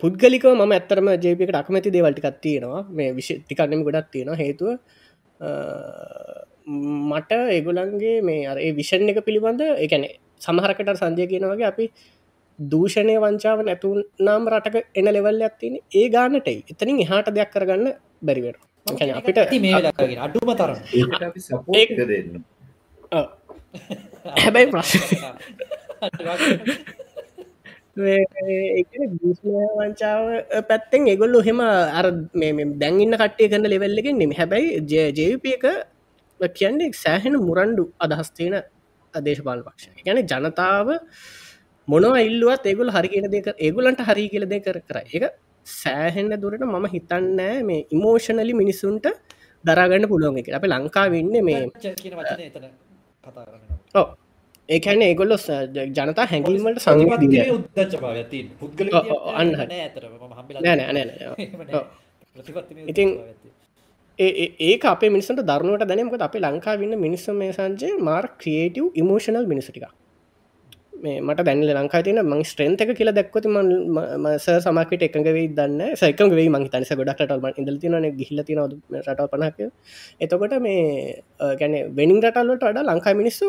පුද්ගලික 0.00 0.44
ම 0.44 0.72
ඇත්තරම 0.72 1.08
ජේපිකට 1.24 1.56
අකමැති 1.56 1.90
දේවල්ටිකත් 1.90 2.40
තියෙනවා. 2.44 2.82
මේ 2.90 3.12
විශ් 3.18 3.32
ටිකරනම 3.38 3.84
ගොඩක් 3.86 4.10
තියෙන 4.12 4.34
හේතුව 4.36 4.68
මට 7.10 7.32
එගුලන්ගේ 7.58 8.16
මේ 8.22 8.46
අර 8.46 8.58
විෂණ 8.78 9.08
එක 9.12 9.24
පිළිබඳ 9.24 9.62
එකන 9.86 10.04
සමහරකට 10.38 10.90
සංජය 11.00 11.26
කියනවගේ 11.32 11.70
අපි 11.72 11.86
දූෂණය 12.60 13.16
වංචාව 13.18 13.58
නැතු 13.64 13.90
නාම් 14.20 14.48
රටක 14.52 14.76
එන 14.94 15.06
ලෙවල් 15.16 15.42
ඇත්තින 15.42 15.74
ඒ 15.92 16.06
ගානටයි. 16.08 16.58
එතනින් 16.70 17.02
එහාට 17.04 17.28
දෙයක් 17.36 17.50
කරගන්න 17.54 17.86
බැරිවට 18.22 18.62
අපිට 19.12 19.38
අඩුම 20.18 20.50
තර 20.54 20.70
දෙන්න. 22.10 22.42
හැබැයි 24.36 24.70
ප්‍රශ් 24.72 24.94
වංචාව 29.78 30.22
පැත්තෙන් 30.68 31.08
එගොල්ලු 31.14 31.40
හෙම 31.48 31.60
අර 31.60 32.06
දැන්ඉන්න 32.82 33.16
කට්ටය 33.16 33.48
කරන්න 33.48 33.70
ලෙවෙල්ලෙගෙන් 33.74 34.20
නෙම 34.22 34.32
හැබැයි 34.32 35.08
ජයපක 35.18 35.66
කියන්නේ 36.40 36.92
සෑහෙන 36.94 37.36
මුරන්ඩු 37.40 37.84
අදහස්තියන 37.98 38.56
දේශපාල 39.14 39.60
පක්ෂ 39.66 40.04
ගැන 40.06 40.18
ජනතාව 40.24 40.88
මොනවා 41.90 42.22
ඉල්ලුවත් 42.22 42.64
ඒගුල 42.66 42.90
හරි 42.90 43.08
කියන 43.12 43.26
දෙක 43.34 43.48
ඒගුලන්ට 43.58 44.02
හරි 44.08 44.24
කියල 44.32 44.46
දෙ 44.46 44.58
කර 44.60 44.78
කර. 44.82 44.98
එක 45.08 45.24
සෑහෙන්න 45.66 46.32
දුරට 46.42 46.64
මම 46.64 46.86
හිතන්නෑ 46.94 47.60
මේ 47.62 47.86
ඉමෝෂනලි 47.90 48.54
මිනිස්සුන්ට 48.54 49.06
දරාගන්න 49.64 50.08
පුළුවන් 50.08 50.40
එක 50.40 50.48
අප 50.52 50.64
ලංකා 50.66 51.06
වෙන්න 51.14 51.34
මේ 51.44 51.60
ඕ 53.94 54.06
ඒකැන 54.68 55.02
ඒගොල්ලො 55.02 55.36
ජනතා 55.90 56.26
හැඟීමට 56.26 56.88
අන්න 59.34 59.50
ඉතින් 62.88 63.08
ඒ 64.18 64.74
අප 64.86 65.02
මිනිසට 65.08 65.42
දරුණුවට 65.44 65.88
දැනමක 65.90 66.20
අප 66.20 66.36
ලංකා 66.38 66.76
වන්න 66.76 67.02
මිනිස්සම 67.06 67.40
මේ 67.42 67.52
සංජය 67.52 67.90
මාර් 68.00 68.24
ක්‍රියේටව් 68.40 68.86
ඉමෝෂනල් 68.94 69.46
මිනිසටික 69.46 69.86
මට 71.00 71.44
දැන් 71.44 71.62
ලංකා 71.66 72.02
තින 72.02 72.20
මං 72.22 72.42
ස්ට්‍රේන්ත 72.44 72.80
එක 72.80 72.92
කියලා 72.94 73.14
දැක්කොති 73.14 73.48
මස 73.48 74.46
සමකට 74.56 75.02
එකඟ 75.02 75.30
වෙයි 75.30 75.48
දන්න 75.52 75.96
සයික 75.96 76.20
වේ 76.32 76.48
මං 76.48 76.68
තනස 76.68 76.92
ගොඩක් 76.94 77.20
රටල්ම 77.20 77.46
ඉදල 77.56 77.78
තින 77.78 77.96
ගිහිල 78.16 78.44
තින 78.44 78.60
රට 79.00 79.30
පනක 79.32 79.70
එතකොට 80.20 80.54
මේ 80.60 81.22
ගැන 81.56 81.74
වෙනින් 81.92 82.20
රටල්ලට 82.20 82.62
වඩ 82.62 82.86
ලංකා 82.86 83.14
මිනිස්සු 83.14 83.48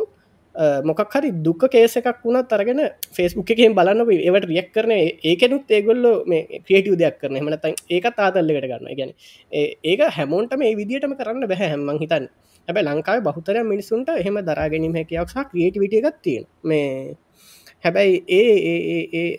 මොකක් 0.84 1.02
හරි 1.10 1.32
දුක්ක 1.42 1.68
කේස 1.70 1.96
එකක් 1.96 2.22
වුණත් 2.22 2.48
තරගෙන 2.48 2.82
ෆෙස්බුක් 3.12 3.50
එකෙන් 3.50 3.74
බලන්න 3.74 4.04
ඒවට 4.10 4.48
රියක් 4.48 4.72
කරන 4.72 4.92
ඒකනුත් 5.24 5.68
ඒගොල්ලො 5.70 6.12
මේ 6.26 6.62
ක්‍රියටව 6.62 6.96
දෙයක් 6.96 7.20
කරන 7.20 7.36
හමනත 7.36 7.66
ඒකත් 7.90 8.20
ආතල්ලකට 8.20 8.68
ගන්න 8.68 8.88
ගැන 8.94 9.12
ඒක 9.84 10.02
හැමෝන්ට 10.10 10.56
මේ 10.58 10.76
විදිටම 10.76 11.16
කරන්න 11.16 11.48
බැහැ 11.48 11.70
හැම්මං 11.70 12.00
හිතන් 12.00 12.28
හැබැ 12.68 12.84
ලංකාව 12.86 13.24
බහතර 13.26 13.64
මිනිසුන්ට 13.66 14.10
එහෙම 14.14 14.40
දරාගැනීම 14.42 14.94
හැකයක් 14.94 15.20
සහ 15.26 15.48
ක්‍රියටිවිට 15.52 16.00
එකත්තිය 16.02 16.40
මේ 16.64 17.16
හැබැයි 17.84 18.16
ඒ 18.32 19.36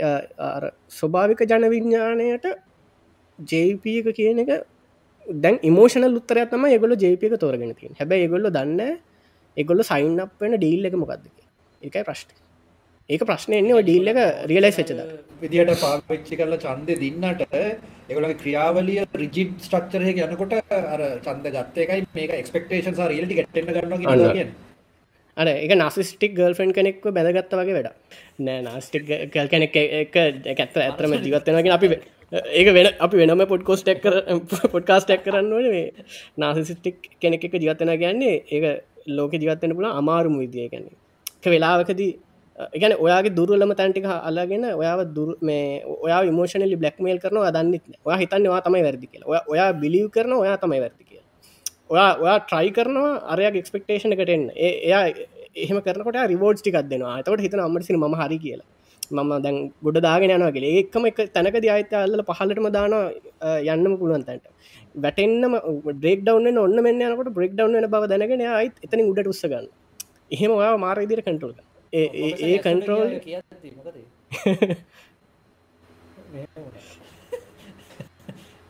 ස්වභාවික 0.90 1.42
ජන 1.46 1.66
විඤ්ඥානයට 1.68 2.46
ජපක 3.38 4.14
කියන 4.14 4.42
එක 4.44 4.52
දැන් 5.26 5.58
ඉමෝෂන 5.62 6.08
උත්තරය 6.10 6.46
තම 6.46 6.66
ගොල 6.78 6.96
ජපක 6.96 7.38
තෝරගෙන 7.38 7.74
තින් 7.76 7.94
හැබැයි 7.94 8.28
ගොල්ල 8.28 8.50
දන්න 8.50 8.96
එගොල්ල 9.56 9.84
සයින් 9.84 10.20
අප 10.20 10.32
වෙන 10.40 10.56
ඩීල් 10.56 10.86
එක 10.86 10.96
මොකක්දක 10.96 11.36
එකයි 11.82 12.02
ප්‍රශ්ට 12.02 12.34
ඒක 13.10 13.22
ප්‍රශ්නය 13.22 13.56
එන්නේ 13.56 13.82
ඩීල් 13.82 14.12
එක 14.12 14.20
රියලයි 14.46 14.72
ච්චද 14.72 15.06
විදිට 15.40 15.72
පාච්චි 15.80 16.36
කරල 16.36 16.58
චන්ද 16.58 16.98
දින්නට 16.98 17.46
එගොලගේ 18.08 18.36
ක්‍රියාවලිය 18.36 19.06
රිජිට් 19.16 19.56
ස්ට්‍රක්චරය 19.60 20.12
යනකොට 20.18 20.58
අර 20.88 21.06
චන්ද 21.20 21.54
ගත්තයකයි 21.54 22.04
මේක 22.12 22.36
එක්ස්පෙක්ටේෂන් 22.36 23.00
රියලටි 23.06 23.38
ගටන්න 23.38 24.02
ගන්න 24.02 24.54
අර 25.36 25.46
එක 25.48 25.72
නසිස්ටික් 25.72 26.34
ගල් 26.34 26.54
ෆෙන්් 26.54 26.72
කෙනෙක්ව 26.72 27.06
බැදගත්ත 27.10 27.54
වගේ 27.54 27.76
වැඩ 27.76 27.90
නෑ 28.40 28.62
නාස්ටික් 28.62 29.06
කල් 29.30 29.48
කෙනෙක් 29.48 29.76
එක 29.76 30.16
ඇත්ත 30.16 30.76
ඇතරම 30.78 31.14
ජීවත්වෙනගෙන 31.18 31.76
අපි 31.76 31.88
ඒක 32.52 32.68
වෙන 32.70 32.88
අපි 33.00 33.16
වෙනම 33.16 33.44
පොඩ්කෝස් 33.48 33.82
ටෙක් 33.82 34.02
පොඩ්කාස් 34.74 35.06
ටැක් 35.06 35.24
කරන්න 35.24 35.52
වන 35.52 35.70
මේ 35.70 36.04
නාසිස්ටික් 36.38 37.08
කෙනෙක් 37.18 37.44
එක 37.44 37.56
ජීවත්වෙන 37.56 37.94
ගැන්නේ 37.98 38.42
ඒක 38.48 38.84
ලෝක 39.10 39.32
ජීවත්වන 39.34 39.74
පුළ 39.78 39.88
අමාරුම 39.92 40.36
විදිිය 40.38 40.68
ගැන්නේ 40.68 41.50
වෙලාවකදී 41.54 42.12
එකන 42.58 42.94
ඔයාගේ 42.98 43.34
දුරලම 43.34 43.72
තැන්ටික 43.74 44.06
අල්ලාගෙන 44.06 44.64
ඔයාව 44.72 45.00
දුර 45.14 45.30
මේ 45.40 45.82
ඔයා 45.98 46.20
මෝෂනලි 46.30 46.76
බ්ලක්මේල් 46.76 47.18
කරන 47.18 47.40
අදන්නෙත් 47.42 47.84
ඔයා 48.04 48.18
හිතන්නවා 48.18 48.60
තමයි 48.60 48.82
වැරදි 48.82 49.06
කියලා. 49.06 49.44
ඔයා 49.46 49.72
බිලිව් 49.74 50.06
කරන 50.10 50.32
ඔයා 50.34 50.56
තමයි 50.58 50.80
වැරදි 50.80 51.04
කියලා 51.04 51.21
ඔයා 51.92 52.10
ඔයා 52.24 52.38
ට්‍රයි 52.42 52.70
කරනවා 52.76 53.14
අරයක් 53.32 53.56
එක්ස්පෙක්ටේෂන 53.60 54.14
එකටෙන් 54.16 54.44
එයා 54.68 55.02
එහෙම 55.56 55.78
කරනකොට 55.86 56.20
රිවෝඩ් 56.32 56.60
ටිකක් 56.60 56.78
දෙනවා. 56.92 57.16
තවට 57.24 57.44
හිතන 57.46 57.64
අමට 57.66 57.88
සින 57.88 57.98
ම 58.00 58.14
හරි 58.20 58.38
කියලා. 58.44 58.68
මම 59.10 59.32
දැන් 59.44 59.56
ගොඩ 59.84 59.98
දාගෙන 60.06 60.34
යනවාගේ 60.36 60.72
ඒකම 60.72 61.04
එක 61.10 61.18
තැනකද 61.34 61.66
අයිත 61.76 61.92
අල්ල 61.98 62.22
පහලටම 62.30 62.68
දාන 62.76 62.94
යන්නම 63.74 63.94
පුළුවන් 64.00 64.24
තැන්ට. 64.28 64.46
වැටෙන්න්නම 64.94 65.54
බ්‍රෙක් 66.00 66.20
ඩවන්න 66.20 66.58
ඔන්න 66.58 66.78
මෙන්න 66.86 67.02
යනකොට 67.02 67.32
බ්‍රෙක් 67.34 67.52
ඩවන්න 67.52 67.88
බව 67.88 68.08
දැනගෙන 68.08 68.42
අයිත් 68.52 68.74
එතන 68.86 69.04
උඩට 69.04 69.30
උත්සගන්න 69.32 69.68
එහෙම 70.30 70.52
ඔයා 70.52 70.74
මාර 70.78 70.98
ඉදිර 71.04 71.22
කටුල්ක 71.22 71.58
ඒ 71.92 72.58
කන්ට්‍රෝල් 72.58 73.08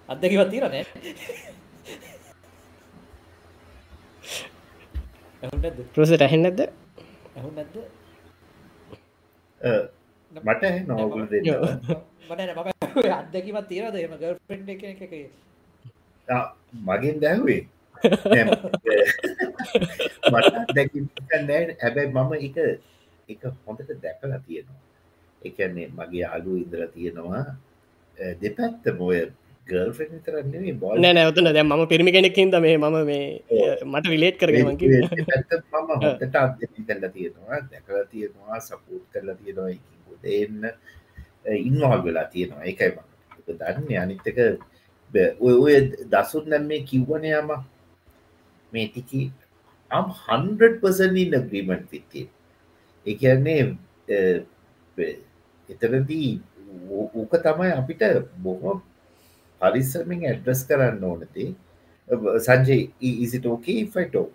අත්දැකිවත් 0.09 0.51
තිරනෑ 0.51 0.85
ඇහෙන්නද 5.43 6.61
ඇහු 7.37 7.51
නැද්ද? 7.57 7.77
මට 10.31 10.63
නොගුල 10.89 11.25
දෙන්න. 11.33 11.47
මට 12.31 12.41
අත්දැකිවත් 13.19 13.67
තිරද 13.71 13.97
එම 14.05 14.15
ගල් 14.21 14.37
පෙන්් 14.49 14.61
එක 14.75 14.83
එක. 15.07 15.15
මගෙන් 16.89 17.17
දැහුවේ 17.25 17.63
මට 20.33 20.57
දැකනෑ 20.77 21.63
හැබැයි 21.83 22.11
මම 22.15 22.33
එක 22.47 22.57
එක 23.29 23.43
හොඳට 23.67 23.91
දැකලා 24.05 24.41
තියෙනවා. 24.47 24.81
එකන්නේ 25.43 25.89
මගේ 25.99 26.27
අලු 26.35 26.53
ඉඳල 26.63 26.85
තියෙනවා. 26.95 27.45
දෙපැත්ත 28.43 28.85
මොය 28.99 29.19
බොල් 30.75 30.97
නෑ 30.99 31.15
නැවතන 31.15 31.51
දැ 31.51 31.65
ම 31.65 31.87
පිරිමි 31.87 32.13
කෙනෙක්කින්ද 32.13 32.59
මේ 32.61 32.77
මම 32.79 32.99
මේ 33.07 33.25
මට 33.87 34.07
විලේට් 34.07 34.39
කරගෙන 34.39 34.67
මම 34.67 34.77
හොඳට 35.93 36.37
අත්දැකි 36.37 36.83
කල්ල 36.83 37.09
තියෙනවා 37.15 37.63
දැකලා 37.71 38.05
තියෙනවා 38.07 38.61
සපූට් 38.63 39.07
කරලා 39.13 39.39
තියෙනවා 39.41 39.71
එන්න 40.25 40.73
ඉන්වාල් 41.45 42.05
වෙලා 42.05 42.25
තියෙනවා. 42.25 42.65
එකයි 42.65 42.91
ම 42.91 42.99
දන්න. 43.49 43.89
අනිත්තක 43.99 44.39
ඔය 45.41 45.55
ඔය 45.55 45.75
දසුන් 46.07 46.49
නැම් 46.49 46.67
මේ 46.67 46.83
කිව්වන 46.83 47.25
යම 47.25 47.51
මේ 48.73 48.87
ටිකි 48.89 49.33
am 49.91 50.07
100% 50.29 51.17
in 51.17 51.35
agreement 51.35 51.91
with 51.93 52.15
it. 52.15 52.29
එකන්නේ 53.07 53.77
එතරදී 55.69 56.41
ඕක 56.91 57.33
තමයි 57.39 57.73
අපිට 57.73 58.03
බොහොම 58.39 58.83
පරිස්සමින් 59.63 60.25
ඇඩ්‍රස් 60.25 60.63
කරන්න 60.69 61.05
ඕනති 61.05 61.45
සංජය 62.41 62.79
ඉසිට 63.03 63.47
ඕකේ 63.47 63.83
ෆයිටෝ 63.89 64.29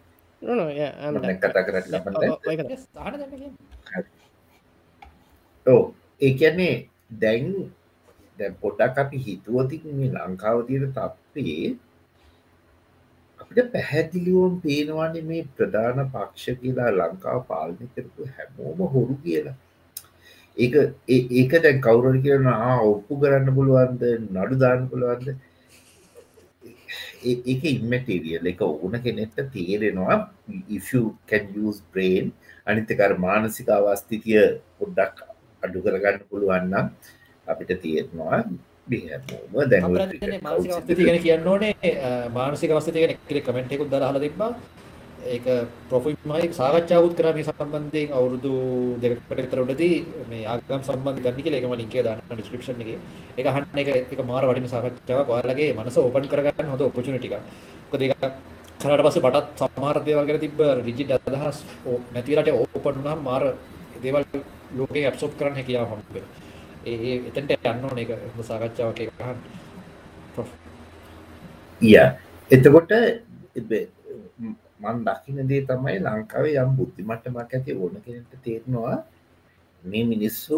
කතා 1.40 1.64
කරට 1.64 1.88
ලබන්න 1.90 2.16
ඕ 5.66 5.82
ඒ 6.22 6.32
කියන්නේ 6.34 6.76
දැන් 7.18 7.52
දැ 8.40 8.52
පොඩක් 8.58 8.98
අපි 8.98 9.18
හිතුවතින් 9.20 9.84
මේ 9.96 10.14
ලංකාව 10.16 10.64
තියෙන 10.66 10.94
තත්වේ 10.94 11.68
අපිට 13.40 13.72
පැහැදිලිවුම් 13.72 14.60
පේනවාන්නේ 14.62 15.26
මේ 15.26 15.44
ප්‍රධාන 15.54 16.04
පක්ෂ 16.08 16.60
කියලා 16.62 16.92
ලංකාව 16.94 17.42
පාලනය 17.48 17.90
කරපු 17.92 18.30
හැමෝම 18.32 18.80
හොරු 18.90 19.16
කියලා 19.24 19.58
ඒක 20.58 20.74
ඒක 21.08 21.52
දැන් 21.64 21.82
කවුරට 21.86 22.24
කියන 22.26 22.48
ඔප්පු 22.92 23.14
කරන්න 23.22 23.56
පුළුවන්ද? 23.58 24.02
නඩු 24.36 24.56
දාන්න 24.64 24.88
පුළුවන්ද? 24.92 25.28
ඒක 27.52 27.64
ඉම්මටරියල් 27.74 28.46
එක 28.52 28.62
ඕන 28.62 28.96
කෙනෙක්ට 29.06 29.40
තේරෙනවා. 29.56 30.18
ඉෆකැන් 30.78 31.46
යස් 31.66 31.82
බ්‍රේන් 31.92 32.32
අනිතකර 32.68 33.14
මානසික 33.26 33.70
අවස්ථිතිය 33.78 34.42
පොඩ්ඩක් 34.80 35.18
අඩු 35.64 35.84
කරගන්න 35.86 36.26
පුළුවන්නම් 36.32 36.88
අපිට 37.48 37.72
තියෙනවා 37.84 38.40
බිහැමෝම 38.90 39.70
දැන් 39.72 39.84
ගෙන 41.00 41.22
කියන්න 41.26 41.48
ඕනේ. 41.54 41.74
මානසික 42.40 42.72
අවස්ථතියගෙන 42.72 43.18
කෙ 43.30 43.42
කමෙන්ටෙකුත් 43.48 43.90
දර 43.94 44.04
හල 44.10 44.20
තිබා 44.26 44.52
ඒක 45.26 45.46
ප්‍රොෆිමයි 45.90 46.54
සාකච්ඡාවත් 46.54 47.14
කර 47.18 47.34
මේ 47.34 47.44
සම්බන්ධයෙන් 47.44 48.14
අවුරුදු 48.14 48.54
දෙකට 49.02 49.56
උඩදී 49.56 49.96
මේ 50.30 50.46
ආගම් 50.46 50.82
සම්බන්ධ 50.82 51.22
ගන්න 51.24 51.42
කියලා 51.44 51.60
ඒකම 51.60 51.74
ලින්ක් 51.74 51.96
එක 51.96 52.06
දාන්න 52.06 52.22
ඩිස්ක්‍රිප්ෂන් 52.32 52.82
එකේ. 52.84 53.00
ඒක 53.38 53.48
අහන්න 53.48 53.80
එක 53.82 53.90
එක 54.14 54.22
මාර 54.26 54.44
වටින 54.46 54.70
සාකච්ඡාවක්. 54.70 55.30
ඔයාලගේ 55.30 55.74
මනස 55.74 55.98
ඕපන් 55.98 56.30
කරගන්න 56.32 56.72
හොඳ 56.72 56.82
ඔපචුනිටි 56.82 57.28
එකක්. 57.30 57.44
මොකද 57.90 58.02
ඒක 58.02 58.14
කරාට 58.80 59.06
පස්සේ 59.06 59.26
බටත් 59.26 59.60
සමහර 59.60 59.98
දේවල් 60.06 60.26
ගැන 60.28 60.40
තිබ්බ 60.40 60.60
රිජිඩ් 60.86 61.12
අදහස් 61.12 61.58
නැති 62.14 62.32
වෙලාට 62.32 62.54
ඕපන් 62.54 62.96
වුණාම 62.98 63.20
මාර 63.24 63.44
දේවල් 64.04 64.24
ලෝකේ 64.78 65.06
ඇබ්සෝබ් 65.10 65.34
කරන්න 65.40 65.58
හැකියාව 65.60 65.88
හම්බ 65.92 66.08
වෙනවා. 66.14 66.32
ඒ 66.86 67.14
එතන්ට 67.30 67.68
යන්න 67.72 67.86
ඕන 67.90 68.00
එක 68.04 68.12
සාකච්ඡාවක් 68.50 69.00
එක 69.04 69.10
අහන්න. 69.20 69.40
ය 71.82 71.94
එතකොට 72.52 72.92
මන් 74.80 74.98
දකින 75.06 75.40
දේ 75.50 75.62
තමයි 75.70 75.98
ලංකාවේ 76.06 76.58
යම් 76.64 76.72
බුද්ධිමට්ටමක් 76.78 77.54
ඇති 77.54 77.72
ඕන 77.76 77.96
කෙනට 78.06 78.34
තේරෙනවා. 78.44 78.98
මේ 79.84 80.04
මිනිස්සු 80.12 80.58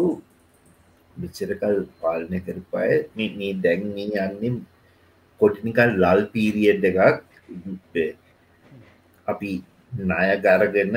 විච්චරකල් 1.16 1.76
පාලනය 2.00 2.38
කරපාය 2.46 2.92
මේ 3.16 3.52
දැන්ී 3.64 4.10
යන්නම් 4.24 4.56
කොටිනිකල් 5.40 5.90
ලල් 6.02 6.20
පීරියඩ් 6.32 6.84
එකක්. 6.90 7.24
අපි 9.26 9.52
ණය 10.00 10.28
ගරගන්න 10.44 10.96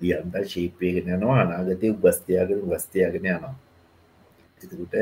දියන්ත 0.00 0.34
ශීපයගෙන 0.52 1.12
යනවා 1.16 1.38
අනාගතය 1.44 1.86
උබස්තියාගෙන 1.94 2.66
වස්තියාගෙන 2.70 3.30
යනවා. 3.30 3.54
එතකුට 4.60 4.94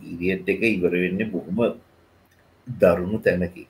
පීරියට් 0.00 0.48
එක 0.52 0.62
ඉවර 0.74 0.94
වෙන්න 1.02 1.30
බොහොම 1.32 1.58
දරුණු 2.66 3.18
තැනකි. 3.24 3.64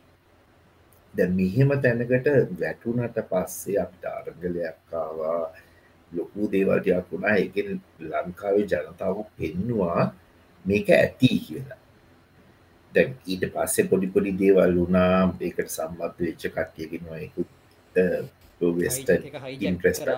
ද 1.14 1.18
මෙහෙම 1.38 1.70
තැනකට 1.82 2.26
වැටුනට 2.60 3.18
පස්සේ 3.30 3.78
අපිට 3.82 4.04
අරගලයක්කාවා 4.06 5.42
ලොකු 6.12 6.40
දේවල්ටයක් 6.52 7.06
වුණා. 7.12 7.36
එක 7.36 7.54
ලංකාවේ 8.00 8.66
ජනතාව 8.66 9.18
පෙන්නවා 9.38 10.02
මේක 10.64 10.88
ඇති 10.90 11.30
කියලා. 11.46 11.80
දැ 12.92 13.06
ඊට 13.26 13.44
පස්සේ 13.54 13.88
පොඩි 13.90 14.06
පොඩි 14.14 14.32
දේවල් 14.42 14.72
වුණා. 14.80 15.34
ඒකට 15.40 15.68
සම්බත් 15.68 16.16
වෙච්ච 16.20 16.42
කට්ටියගෙන 16.54 17.04
ඉන්ට්‍රෙස්ට 19.60 20.08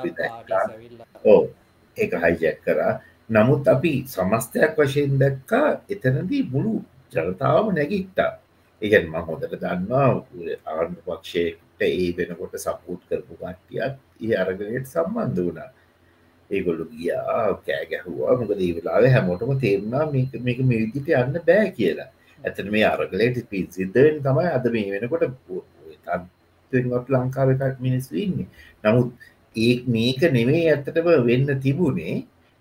ඕ 1.24 1.42
ඒක 1.96 2.12
හයිජැක් 2.22 2.59
කරා. 2.64 2.92
නමුත් 3.31 3.68
අපි 3.68 3.92
සමස්තයක් 4.07 4.76
වශයෙන් 4.76 5.18
දැක්කා. 5.18 5.68
එතනදී 5.88 6.42
මුළු 6.52 6.74
ජනතාවම 7.12 7.74
නැගිට්ටා 7.76 8.41
ඒගැන් 8.83 9.07
ම 9.11 9.16
හොඳට 9.29 9.53
දන්නවා 9.62 10.07
ආණ්ඩ 10.73 10.99
පක්ෂයට 11.07 11.83
ඒ 11.88 12.09
වෙනකොට 12.16 12.55
සපූට් 12.64 13.03
කරපු 13.09 13.35
කට්ටියත් 13.40 13.95
ඒ 14.25 14.35
අරගලයට 14.42 14.90
සම්බන්ධ 14.95 15.40
වුණා. 15.40 15.71
ඒගොල්ලු 16.51 16.87
ගියා 16.95 17.45
කෑ 17.66 17.85
ගැහවා. 17.92 18.38
මොක 18.40 18.53
දීවෙලාව 18.61 19.07
හැමෝටම 19.14 19.53
තේරුණා 19.64 20.05
මේක 20.47 20.61
මිවිදිට 20.71 21.12
යන්න 21.21 21.38
බෑ 21.49 21.71
කියලා. 21.79 22.09
ඇතන 22.38 22.73
මේ 22.75 22.87
අරගලයට 22.90 23.38
පිසිද්ධවෙන් 23.51 24.18
තමයි 24.27 24.49
අද 24.57 24.66
මේ 24.77 24.92
වෙනකොට 24.95 25.25
තත්වෙන්ගොත් 26.73 27.14
ලංකාවකට 27.14 27.81
මිනිස්සු 27.87 28.21
ඉන්නේ. 28.25 28.49
නමුත් 28.85 29.09
ඒ 29.57 29.73
මේක 29.97 30.21
නෙමේ 30.38 30.62
ඇත්තටම 30.66 31.09
වෙන්න 31.31 31.49
තිබුණේ. 31.64 32.16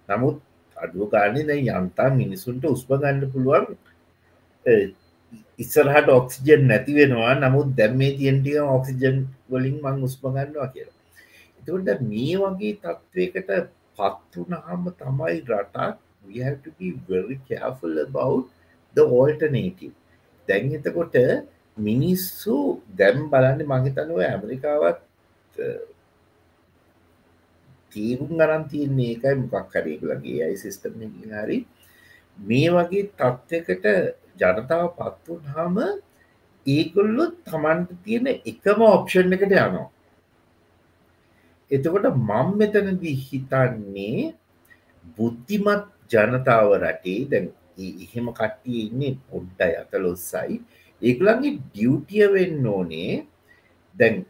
නමුත් 0.10 0.38
අඩුව 0.78 1.12
කාරණය 1.14 1.44
දැ 1.50 1.62
යන්තා 1.76 2.10
මිනිසුන්ට 2.22 2.74
උස්ප 2.76 2.90
ගන්න 2.96 3.32
පුළුවන් 3.34 3.66
ඉස්සරහට 5.62 6.08
ඔක්සිජන් 6.20 6.64
නැති 6.70 6.98
වෙනවා. 7.00 7.34
නමුත් 7.44 7.70
දැම්මේ 7.80 8.12
තියන්ටිය 8.20 8.60
ඔක්සිජන් 8.78 9.18
වලින් 9.52 9.78
මං 9.84 10.04
උස්ප 10.08 10.24
ගන්නවා 10.26 10.70
කියලා. 10.74 10.98
එතකොට 11.60 12.02
මේ 12.12 12.36
වගේ 12.44 12.74
තත්ත්වයකට 12.84 13.52
පත්වනහම 13.98 14.84
තමයි 15.02 15.38
රටක් 15.50 16.00
we 16.26 16.40
have 16.40 16.60
to 16.64 16.72
be 16.80 16.92
very 17.08 17.40
careful 17.50 17.94
about 18.00 18.46
the 18.96 19.04
alternative. 19.20 19.94
දැන් 20.48 20.72
එතකොට 20.78 21.18
මිනිස්සු 21.88 22.56
දැම් 23.00 23.20
බලන්න 23.32 23.62
මහිතනුව 23.72 24.20
ඇමරිකාවත් 24.30 25.00
තීරුම් 27.94 28.32
ගරන් 28.40 28.64
තියන්නේ 28.72 29.12
එකයි 29.16 29.36
මොකක් 29.44 29.76
හරේලගේ 29.76 30.40
අයි 30.48 30.58
සිිස්ටම් 30.64 31.02
හරි. 31.34 31.60
මේ 32.38 32.68
වගේ 32.76 33.04
තත්ත්වකට 33.20 33.88
ජනතාව 34.42 34.88
පත්වුන් 34.98 35.42
හම 35.56 35.78
ඒකොල්ලො 36.66 37.26
තමන්ට 37.46 37.98
තියෙන 38.04 38.28
එකම 38.52 38.82
ඔප්ෂන් 38.88 39.36
එකට 39.36 39.48
යනවා. 39.48 39.88
එතකොට 41.72 42.06
මං 42.12 42.48
මෙතනදී 42.60 43.16
හිතන්නේ 43.24 44.34
බුද්ධිමත් 45.18 45.88
ජනතාව 46.12 46.70
රටේ 46.84 47.20
දැන් 47.32 47.48
එහෙම 47.80 48.28
කට්ටිය 48.40 48.82
ඉන්නේ 48.86 49.18
පොඩ්ඩයි 49.30 49.80
අතලොස්සයි. 49.82 50.60
ඒකළන්ගේ 51.02 51.58
ඩියවටිය 51.60 52.28
වෙන්න 52.36 52.68
ඕනේ. 52.68 53.14
දැන් 53.96 54.26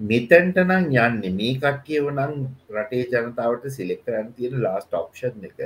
මෙතැන්ට 0.00 0.58
නම් 0.64 0.88
යන්න 0.96 1.36
මේ 1.36 1.58
කට්ටියව 1.62 2.10
නම් 2.14 2.34
රටේ 2.74 3.04
ජනතාවට 3.12 3.68
සිලෙක් 3.76 4.02
කරන්න 4.04 4.32
තියෙන 4.36 4.58
ලාස්ට 4.64 4.92
ඔප්ෂන් 4.94 5.46
එක. 5.48 5.58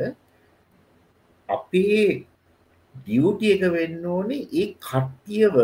අපේ 1.48 2.26
ඩියුටිය 2.94 3.52
එක 3.54 3.64
වෙන්න 3.72 4.06
ඕනේ 4.08 4.48
ඒ 4.52 4.66
කට්ටියව 4.80 5.56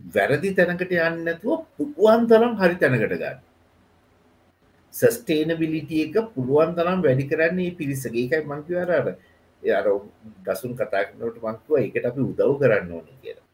වැරදි 0.00 0.54
තැනකට 0.54 0.92
යන්නතුව 1.00 1.66
පුුවන් 1.76 2.26
තරම් 2.26 2.54
හරි 2.56 2.76
තැනකට 2.76 3.14
ගන්න. 3.14 3.38
සස්ටේනබිලිටිය 4.94 6.04
එක 6.06 6.16
පුළුවන් 6.34 6.74
තරම් 6.74 7.02
වැඩි 7.02 7.28
කරන්නේ 7.30 7.76
පිරිසගේ 7.76 8.24
එකයි 8.24 8.46
මංකිවර 8.46 8.90
අර 8.92 9.06
අර 9.62 9.86
දසුන් 10.46 10.74
කතාකනට 10.74 11.38
මංකුව 11.42 11.78
එකට 11.78 12.04
අපි 12.04 12.20
උදව් 12.22 12.58
කරන්න 12.60 12.92
ඕන 12.92 13.06
කියලා. 13.22 13.46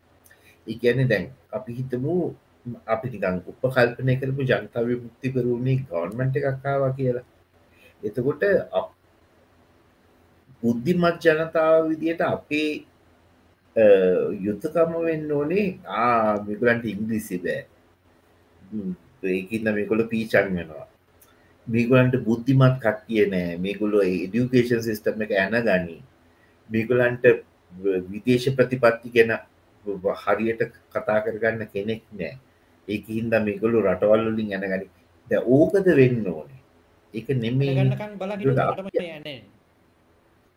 එකන්නේ 0.66 1.08
දැන් 1.08 1.30
අපි 1.52 1.70
හිතමු 1.72 2.16
අපි 2.86 3.06
නිකං 3.10 3.40
උපකල්පනය 3.44 4.14
කරපු 4.20 4.42
ජනතාව 4.44 4.88
මුක්තිකරුණේ 4.98 5.78
ගවන්මට 5.82 6.36
එකක්කාවා 6.38 6.92
කියලා. 6.92 7.24
එතකොට 8.02 8.42
බුද්ධිමත් 10.64 11.20
ජනතාව 11.24 11.88
විදියට 11.90 12.22
අපේ 12.32 12.72
යුත්තකම 14.46 14.92
වෙන්න 15.06 15.30
ඕනේ. 15.38 15.68
ආමිකලන්ට 16.00 16.84
ඉංග්‍රිසි 16.94 17.38
බෑ. 17.44 17.62
ඒකින්න 19.36 19.68
මේකොල 19.78 20.02
පීචන් 20.12 20.48
වෙනවා. 20.56 20.86
මේගලන්ට 21.66 22.16
බුද්ධිමත් 22.26 22.76
කට්ටිය 22.84 23.24
නෑ. 23.32 23.56
මේගොලො 23.64 23.98
එඩියුකේෂන් 24.02 24.82
සිිස්ටම 24.86 25.22
එක 25.26 25.32
ඇන 25.42 25.56
ගනී 25.68 26.00
මේගොලන්ට 26.68 27.24
විදේශ 28.12 28.48
ප්‍රතිපත්ති 28.58 29.08
ගැන 29.16 29.32
හරියට 30.24 30.62
කතා 30.92 31.18
කරගන්න 31.24 31.62
කෙනෙක් 31.74 32.02
නෑ. 32.20 32.34
ඒක 32.88 33.04
හින්ද 33.16 33.34
මේගොලු 33.48 33.78
රටවල්ලින් 33.86 34.52
යන 34.56 34.68
ගනි 34.72 34.86
ද 35.30 35.32
ඕකද 35.56 35.86
වෙන්න 36.00 36.26
ඕනේ. 36.34 36.60
ඒක 37.14 37.28
නෙමේ 37.42 37.72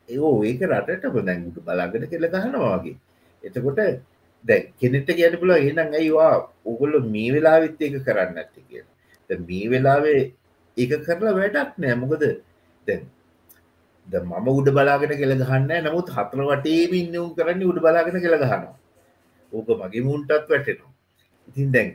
ඒෝ 0.09 0.35
ඒක 0.43 0.61
රටට 0.63 1.13
බොදැංගුට 1.13 1.59
බලාගෙන 1.61 2.07
කෙල 2.09 2.27
ගහනවාගේ 2.27 2.95
එතකොට 3.43 3.81
දැ 4.45 4.59
කෙනෙට 4.79 5.09
ගැන 5.13 5.35
පුල 5.39 5.51
එනම් 5.51 5.79
ඇයිවා 5.91 6.33
ඔගොල්ලො 6.65 6.99
මේ 7.07 7.29
වෙලා 7.31 7.57
විත්ත 7.59 7.81
එක 7.81 7.99
කරන්න 8.01 8.37
ඇති 8.37 8.61
කිය 8.63 8.83
මේ 9.43 9.69
වෙලාවේ 9.69 10.19
ඒක 10.77 10.91
කරලා 11.05 11.37
වැඩක් 11.37 11.77
නෑ 11.77 11.95
මොකද 11.97 12.25
දැන් 12.87 13.05
ද 14.07 14.19
මම 14.21 14.47
උඩ 14.49 14.69
බලාගෙන 14.71 15.13
කෙළ 15.13 15.33
ගහන්න 15.39 15.71
නමුත් 15.83 16.09
හතර 16.09 16.41
වටේ 16.49 16.83
ඉන්නවුම් 16.97 17.31
කරන්න 17.35 17.63
උඩ 17.65 17.79
බලාගෙන 17.81 18.17
කෙළ 18.17 18.35
ගහනවා. 18.35 18.75
ඕක 19.53 19.69
මගේ 19.79 20.03
මුන්ටත් 20.03 20.31
වැටෙනවා. 20.49 20.91
ඉතින් 21.47 21.71
දැන් 21.71 21.89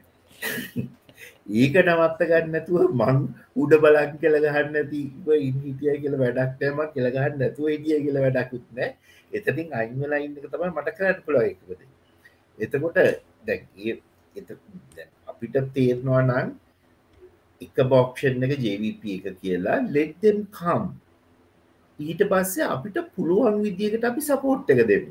ඒක 1.46 1.74
නවත්ත 1.76 2.20
ගන්නතුව 2.24 2.92
මං 2.92 3.16
උඩ 3.56 3.72
බලක් 3.76 4.12
කෙළ 4.20 4.36
ගහන්න 4.38 4.76
ඇති 4.76 5.00
ඉන්හිටිය 5.40 5.96
කියල 5.98 6.14
වැඩක් 6.16 6.60
නෑම 6.60 6.92
කෙළගහන්න 6.92 7.38
නැතුව 7.38 7.66
හිටිය 7.68 7.98
කියල 8.00 8.18
වැඩකුත් 8.20 8.66
නෑ 8.72 8.90
එතතින් 9.32 9.74
අයිමලා 9.74 10.20
ඉන්න 10.20 10.36
තමයි 10.36 10.70
මට 10.70 10.94
කරන්න 10.96 11.22
පුළොයකද 11.26 11.70
එතකොට 12.58 12.98
දැන් 13.44 13.62
අපිට 15.26 15.56
තේරනවා 15.72 16.22
නං 16.22 16.52
එක 17.60 17.82
බොක්ෂන් 17.88 18.46
එක 18.46 18.54
ජවිප 18.60 19.02
එක 19.08 19.40
කියලා 19.40 19.78
ලෙට්දම් 19.88 20.38
කම් 20.52 20.86
ඊට 21.98 22.22
පස්සේ 22.28 22.68
අපිට 22.68 23.02
පුළුවන් 23.14 23.58
විදිකට 23.62 24.04
අපි 24.04 24.22
සපෝට් 24.22 24.70
එක 24.70 24.86
දෙමු 24.86 25.10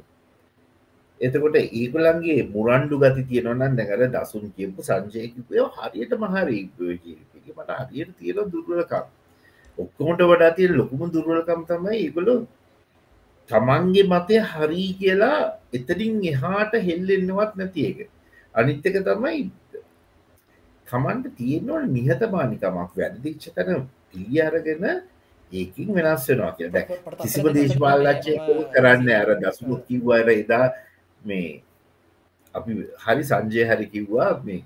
එතකොට 1.22 1.56
ඒකුලන්ගේ 1.58 2.42
මුරන්ඩු 2.48 2.96
ගති 2.98 3.24
තියෙනවන්න 3.30 3.76
දැකර 3.78 4.02
දසුන් 4.10 4.46
කියපු 4.56 4.82
සංජයකිපය 4.82 5.66
හරියට 5.76 6.14
මහරි 6.16 6.60
මට 7.50 7.70
හරියට 7.82 8.12
තියෙන 8.18 8.48
දුර්වලකම්. 8.48 9.06
ඔක්කොමට 9.78 10.22
වඩා 10.24 10.56
තිය 10.58 10.70
ලොකුම 10.72 11.02
දුර්වලකම් 11.10 11.62
තමයි 11.68 11.98
ඒගොලු 11.98 12.36
තමන්ගේ 13.50 14.06
මතය 14.06 14.38
හරි 14.46 14.86
කියලා 15.00 15.40
එතරින් 15.74 16.18
එහාට 16.26 16.74
හෙල්ලෙන්නවත් 16.82 17.52
නැති 17.56 17.82
එක. 17.86 18.00
අනිත්තක 18.56 18.98
තමයි 19.04 19.42
තමන්ට 20.88 21.26
තියෙනවන 21.38 21.84
නිහතමානිකමක් 21.92 22.92
වැඩදිච්ච 22.96 23.44
තැන 23.56 23.88
පිළි 24.10 24.40
අරගෙන 24.42 24.86
ඒකින් 25.52 25.90
වෙනස් 25.96 26.26
වෙනවා 26.30 26.54
කිය 26.54 26.70
කිසිම 27.20 27.46
දේශපාලච්චය 27.56 28.34
කරන්න 28.74 29.10
අර 29.16 29.30
දසුමුත් 29.42 29.82
කිව්වර 29.88 30.30
එදා 30.34 30.66
මේ 31.28 31.62
අපි 32.56 32.72
හරි 33.06 33.24
සංජය 33.30 33.62
හරි 33.70 33.86
කිව්වා 33.94 34.32
මේ 34.48 34.64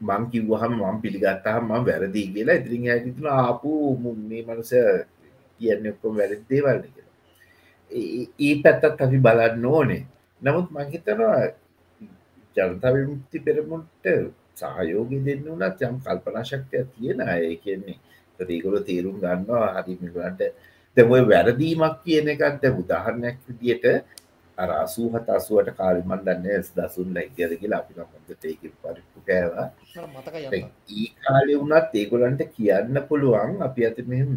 මං 0.00 0.22
කිව්වහම 0.32 0.72
මං 0.80 0.96
පිළිගත්තහම 1.02 1.64
ම 1.68 1.72
වැරදිී 1.88 2.32
කියලා. 2.34 2.58
ඉදිරින් 2.60 2.86
හැකිතුන 2.90 3.28
ආපු 3.30 3.70
මේ 4.28 4.42
මනුස 4.48 4.72
කියන්න 5.60 5.90
ඔක්කොම 5.92 6.12
වැරද්දේවල්න 6.20 6.82
කියලා. 6.84 7.16
ඒ 8.46 8.54
පැත්තත් 8.62 9.02
අපි 9.04 9.18
බලන්න 9.26 9.66
ඕනේ. 9.66 10.02
නමුත් 10.42 10.68
මංහිතනවා 10.74 11.36
ජනතාව 12.56 12.96
මුක්ති 13.10 13.38
පෙරමුන්ට 13.46 14.06
සහයෝග 14.60 15.10
දෙන්න 15.26 15.44
වනත් 15.46 15.80
යම් 15.88 15.96
කල්පනා 16.04 16.44
ශක්තිය 16.50 16.84
තියෙන 16.92 17.20
අය. 17.22 17.56
කියන්නේ 17.64 17.98
ඒකොල 18.42 18.76
තේරුම් 18.88 19.16
ගන්නවා. 19.22 19.68
හරිමිලන්ට 19.76 20.40
දැමයි 20.96 21.22
වැරදීමක් 21.30 21.96
කියන 22.04 22.28
එකත් 22.34 22.64
උදාහරණයක් 22.80 23.36
විදියට 23.46 23.86
අර 24.58 24.68
අසූහත 24.76 25.28
අසුවට 25.30 25.70
කාරිමන් 25.76 26.24
දන්න 26.24 26.66
දසුන් 26.70 27.14
ලැක්ගද 27.14 27.52
කියලා 27.56 27.80
අපි 27.80 27.94
ඒක 28.46 28.62
පරිප්පු 28.82 29.20
කෑවා 29.26 29.68
ඒ 30.92 31.06
කාලය 31.20 31.54
වුණත් 31.54 31.94
ඒගොලන්ට 31.94 32.42
කියන්න 32.50 33.00
පුළුවන් 33.08 33.62
අපි 33.62 33.86
ඇත 33.86 34.02
මෙම 34.06 34.34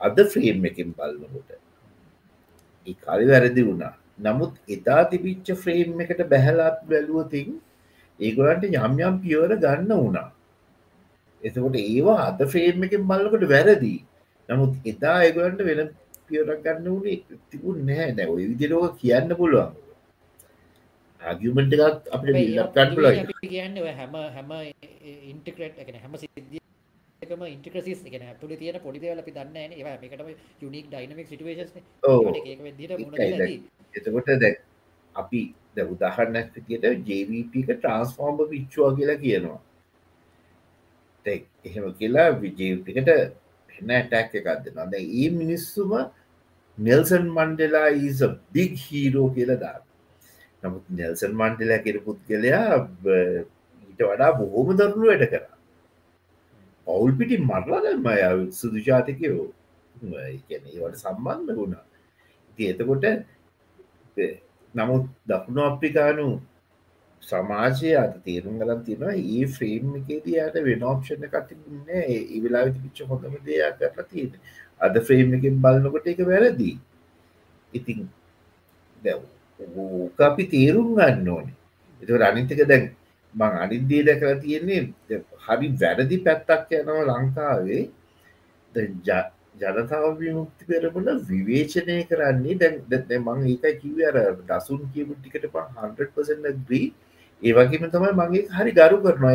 අද 0.00 0.16
ෆ්‍රේම් 0.26 0.64
එකින් 0.64 0.94
බලන්නකොට 0.94 1.50
ඒ 2.86 2.96
කාලි 2.96 3.26
වැරදි 3.26 3.62
වුණා. 3.62 3.94
නමුත් 4.18 4.54
එදා 4.68 5.02
තිබිච්ච 5.10 5.48
ෆ්‍රේම් 5.56 6.00
එකට 6.00 6.22
බැහලාත් 6.30 6.78
බැලුවතින් 6.88 7.50
ඒගොලන්ට 8.20 8.64
යම් 8.70 8.96
යම් 9.00 9.16
පියවර 9.20 9.52
ගන්න 9.56 9.92
වුණා. 9.94 10.28
එතකොට 11.42 11.76
ඒවා 11.82 12.20
අද 12.28 12.40
ෆ්‍රේම් 12.52 12.88
එකෙන් 12.88 13.06
බලකට 13.10 13.46
වැරදි. 13.48 13.94
නමුත් 14.48 14.72
එදා 14.86 15.18
ඒගොලන්ට 15.22 15.62
වෙන 15.68 15.80
පියවරක් 16.28 16.60
ගන්න 16.64 16.86
වුණේ 16.86 17.38
තිබුණ 17.50 17.86
නැහැ. 17.86 18.12
දැ 18.16 18.26
ඔය 18.26 18.44
විදිරෝක 18.50 18.98
කියන්න 18.98 19.36
පුළුවන්. 19.36 19.72
ආගියමට 21.20 21.72
එකක් 21.74 21.82
අපට 22.14 22.28
ගන්නල 22.74 23.32
කියන්න 23.46 23.76
හැම 23.98 24.14
හැම 24.36 24.52
ඉන්ටක්‍රට් 25.30 25.76
එකන 25.82 25.96
හැම 26.02 26.14
සිද්ධිය 26.22 26.62
එකම 27.22 27.44
ඉන්ට්‍රසිස් 27.46 28.00
එක 28.04 28.16
තුළ 28.40 28.54
තියෙන 28.56 28.80
පොඩිදවල 28.86 29.22
අපි 29.22 29.36
දන්න 29.38 29.72
ඒ 29.72 29.84
මේකටම 29.84 30.28
යුනික් 30.62 30.86
ඩයිනමික් 30.88 31.28
සිටුවේශන 31.28 31.68
එතකොට 33.94 34.28
දැ 34.42 34.54
අපි 35.16 35.40
ද 35.76 35.86
උදාහරණයක් 35.94 36.50
තියට 36.56 36.84
ජවිපක 37.08 37.70
ට්‍රන්ස්ෆෝර්ම 37.70 38.44
පිච්චුව 38.50 38.98
කියලා 38.98 39.22
කියනවා. 39.24 39.60
එහෙම 41.26 41.84
කියලා 41.94 42.28
විජයකට 43.74 43.82
එන්න 43.82 43.90
ඇටැක් 43.90 44.34
එකක්ද 44.34 44.76
නද 44.76 44.94
ඒ 44.98 45.30
මිනිස්සුම 45.30 45.92
Nelson 46.78 47.26
Mandela 47.28 47.88
is 47.90 48.20
big 48.52 48.76
hero 48.76 49.28
කියල 49.30 49.56
දා 49.58 49.78
නමුත් 50.62 50.84
නෙල්සන් 50.90 51.32
මන්ඩෙලා 51.32 51.82
කෙර 51.82 51.96
පුද්ගලයා 52.00 52.78
ඊට 53.88 54.00
වඩා 54.00 54.32
බොහෝම 54.32 54.76
දරුණු 54.76 55.06
වැඩ 55.06 55.26
කර. 55.30 55.44
පවුල් 56.86 57.12
පිටි 57.18 57.36
මරලාදම 57.40 58.08
සුදු 58.52 58.78
ජාතිකයෝ 58.80 59.46
ඒවට 60.16 60.96
සම්බන්ධ 60.96 61.56
වුණා. 61.56 61.84
ඉති 62.50 62.70
එතකොට 62.72 63.04
නමුත් 64.74 65.04
දකුණු 65.26 65.62
අප්‍රිකානු 65.62 66.26
සමාජය 67.24 67.92
අද 67.96 68.14
තේරුම් 68.24 68.58
ගලන් 68.60 68.80
තියෙනවා 68.86 69.14
ඒ 69.28 69.44
ෆ්‍රේම් 69.54 69.94
එකේදී 70.00 70.40
යට 70.42 70.58
වෙන 70.68 70.84
ඔප්ෂණ 70.92 71.30
කතින්න 71.34 71.94
ඒ 71.98 72.40
වෙලා 72.44 72.64
පිච්ච 72.76 73.04
හොඳම 73.10 73.36
දෙයක් 73.46 73.78
කරලා 73.78 74.06
තියෙන 74.10 74.32
අද 74.80 75.00
ෆ්‍රේම් 75.06 75.34
එකෙන් 75.38 75.60
බලන්නකොට 75.62 76.10
එක 76.12 76.20
වැරදී. 76.26 76.74
ඉතින් 77.72 78.08
ඕක 79.76 80.20
අපි 80.20 80.44
තේරුම් 80.48 80.90
ගන්න 80.98 81.28
ඕනේ. 81.28 81.56
එත 82.02 82.10
අනිතක 82.22 82.64
දැන් 82.64 82.90
මං 83.34 83.60
අනිද්දේ 83.64 84.02
දැකලා 84.08 84.40
තියෙන්නේ 84.40 84.82
හරි 85.46 85.68
වැරදි 85.76 86.18
පැත්තක් 86.26 86.74
යනවා 86.80 87.06
ලංකාවේ. 87.10 87.82
ජනතාව 89.54 90.18
විමුක්ති 90.18 90.64
පෙරමුණ 90.66 91.20
විවේචනය 91.24 91.96
කරන්නේ 92.10 92.58
දැන් 92.58 92.76
දැ 92.90 93.18
මං 93.20 93.46
ඒකයි 93.46 93.74
කිව 93.80 93.98
අර 94.10 94.16
දසුන් 94.48 94.82
කියපු 94.92 95.16
ටිකට 95.16 95.46
ප 95.52 95.56
100% 95.78 96.54
ග්‍රී 96.66 96.86
ඒවගේම 97.42 97.84
තමයි 97.94 98.12
මගේ 98.20 98.44
හරි 98.56 98.72
ගරු 98.72 98.98
කරනවා. 99.04 99.34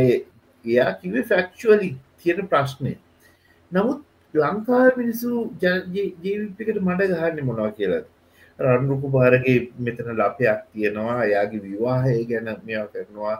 එයා 0.65 0.91
කිවේ 1.01 1.23
ෆැක්චුවලි 1.23 1.89
තියෙන 2.19 2.47
ප්‍රශ්නය 2.47 2.93
නමුත් 3.71 3.99
ලංකා 4.33 4.85
මිනිසු 4.97 5.29
ජීවිපිකට 5.61 6.81
මඩ 6.81 7.11
ගහන්න 7.11 7.45
මොනවා 7.45 7.71
කියලා 7.71 8.03
රන්රුකු 8.59 9.07
භාරගේ 9.09 9.59
මෙතන 9.79 10.09
ලපයක් 10.13 10.59
තියෙනවා. 10.73 11.19
එයාගේ 11.25 11.61
විවාහය 11.67 12.25
ගැන 12.31 12.49
මෙයා 12.65 12.87
කරනවා. 12.87 13.37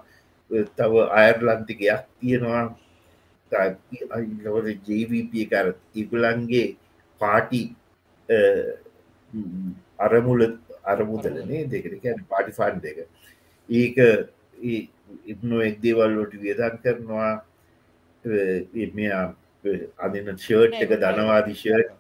තව 0.78 0.94
අයර්ලන්තිකයක් 1.20 2.06
තියෙනවා. 2.20 2.64
ජීවප 4.88 5.34
කර 5.52 5.68
ඉගුලන්ගේ 5.96 6.66
පාටි 7.22 7.62
අරමුල 10.00 10.42
අරමුදලනේ 10.86 11.64
දෙකට 11.68 11.96
කියන 12.02 12.26
පාටි 12.30 12.52
ෆන් 12.52 12.76
දෙක 12.80 12.98
ඒක 13.70 13.98
ඉන්න 14.62 15.62
එක්දේවල්ලොට 15.62 16.34
වියදන් 16.38 16.82
කරනවා. 16.84 17.32
මෙයා 18.94 19.24
අදින්න 19.98 20.36
ෂර්ට් 20.38 20.82
එක 20.84 20.92
ධනවාදී 20.98 21.56
ෂර්ට් 21.56 21.96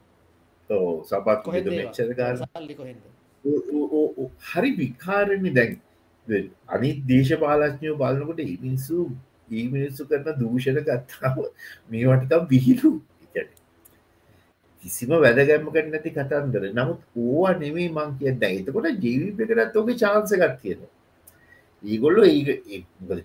සපත් 1.05 1.38
කොහෙද 1.43 1.70
මෙච්චර 1.72 2.14
ගන්න? 2.14 2.99
හරි 4.49 4.72
විකාරණ 4.78 5.53
දැන්. 5.53 5.80
අනි 6.68 6.89
දේශපාලඥයෝ 7.07 7.97
බලනකොට 7.97 8.41
ඉමිනිසු 8.45 9.10
ඒ 9.51 9.66
මිනිස්සු 9.70 10.07
කරන 10.10 10.39
දූෂණ 10.41 10.82
ගත්තාව 10.82 11.39
මේවටකම් 11.89 12.45
විහිලු 12.51 12.91
කිසිම 14.84 15.10
වැදගැම්මකට 15.18 15.89
නැති 15.93 16.12
කතන්දර. 16.12 16.64
නමුත් 16.74 16.99
ඕවා 17.18 17.53
නෙමේ 17.64 17.89
මං 17.89 18.16
කිය 18.20 18.34
දැයිතකොට 18.43 18.88
ජීවිපකටත් 19.03 19.76
ඕක 19.76 19.91
චාන්සකත් 20.03 20.55
තියෙන 20.62 20.88
ඒගොල්ලො 21.84 22.23
ඒ 22.25 22.57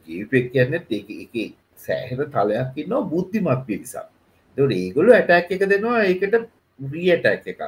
ජීවිපෙක් 0.06 0.52
කියන්න 0.52 0.74
ඒක 0.74 1.10
එක 1.16 1.34
සෑහෙන 1.78 2.24
තලයක් 2.28 2.76
ඉන්නවා 2.76 3.08
බුද්ධිමත් 3.12 3.66
පිරිසා 3.66 4.06
දට 4.58 4.78
ඒගොලු 4.78 5.10
ඇටැක් 5.12 5.50
එක 5.50 5.66
දෙනවා 5.66 6.04
ඒකට 6.04 6.34
්‍රී 6.78 7.10
ඇටැක් 7.10 7.46
එකක් 7.46 7.62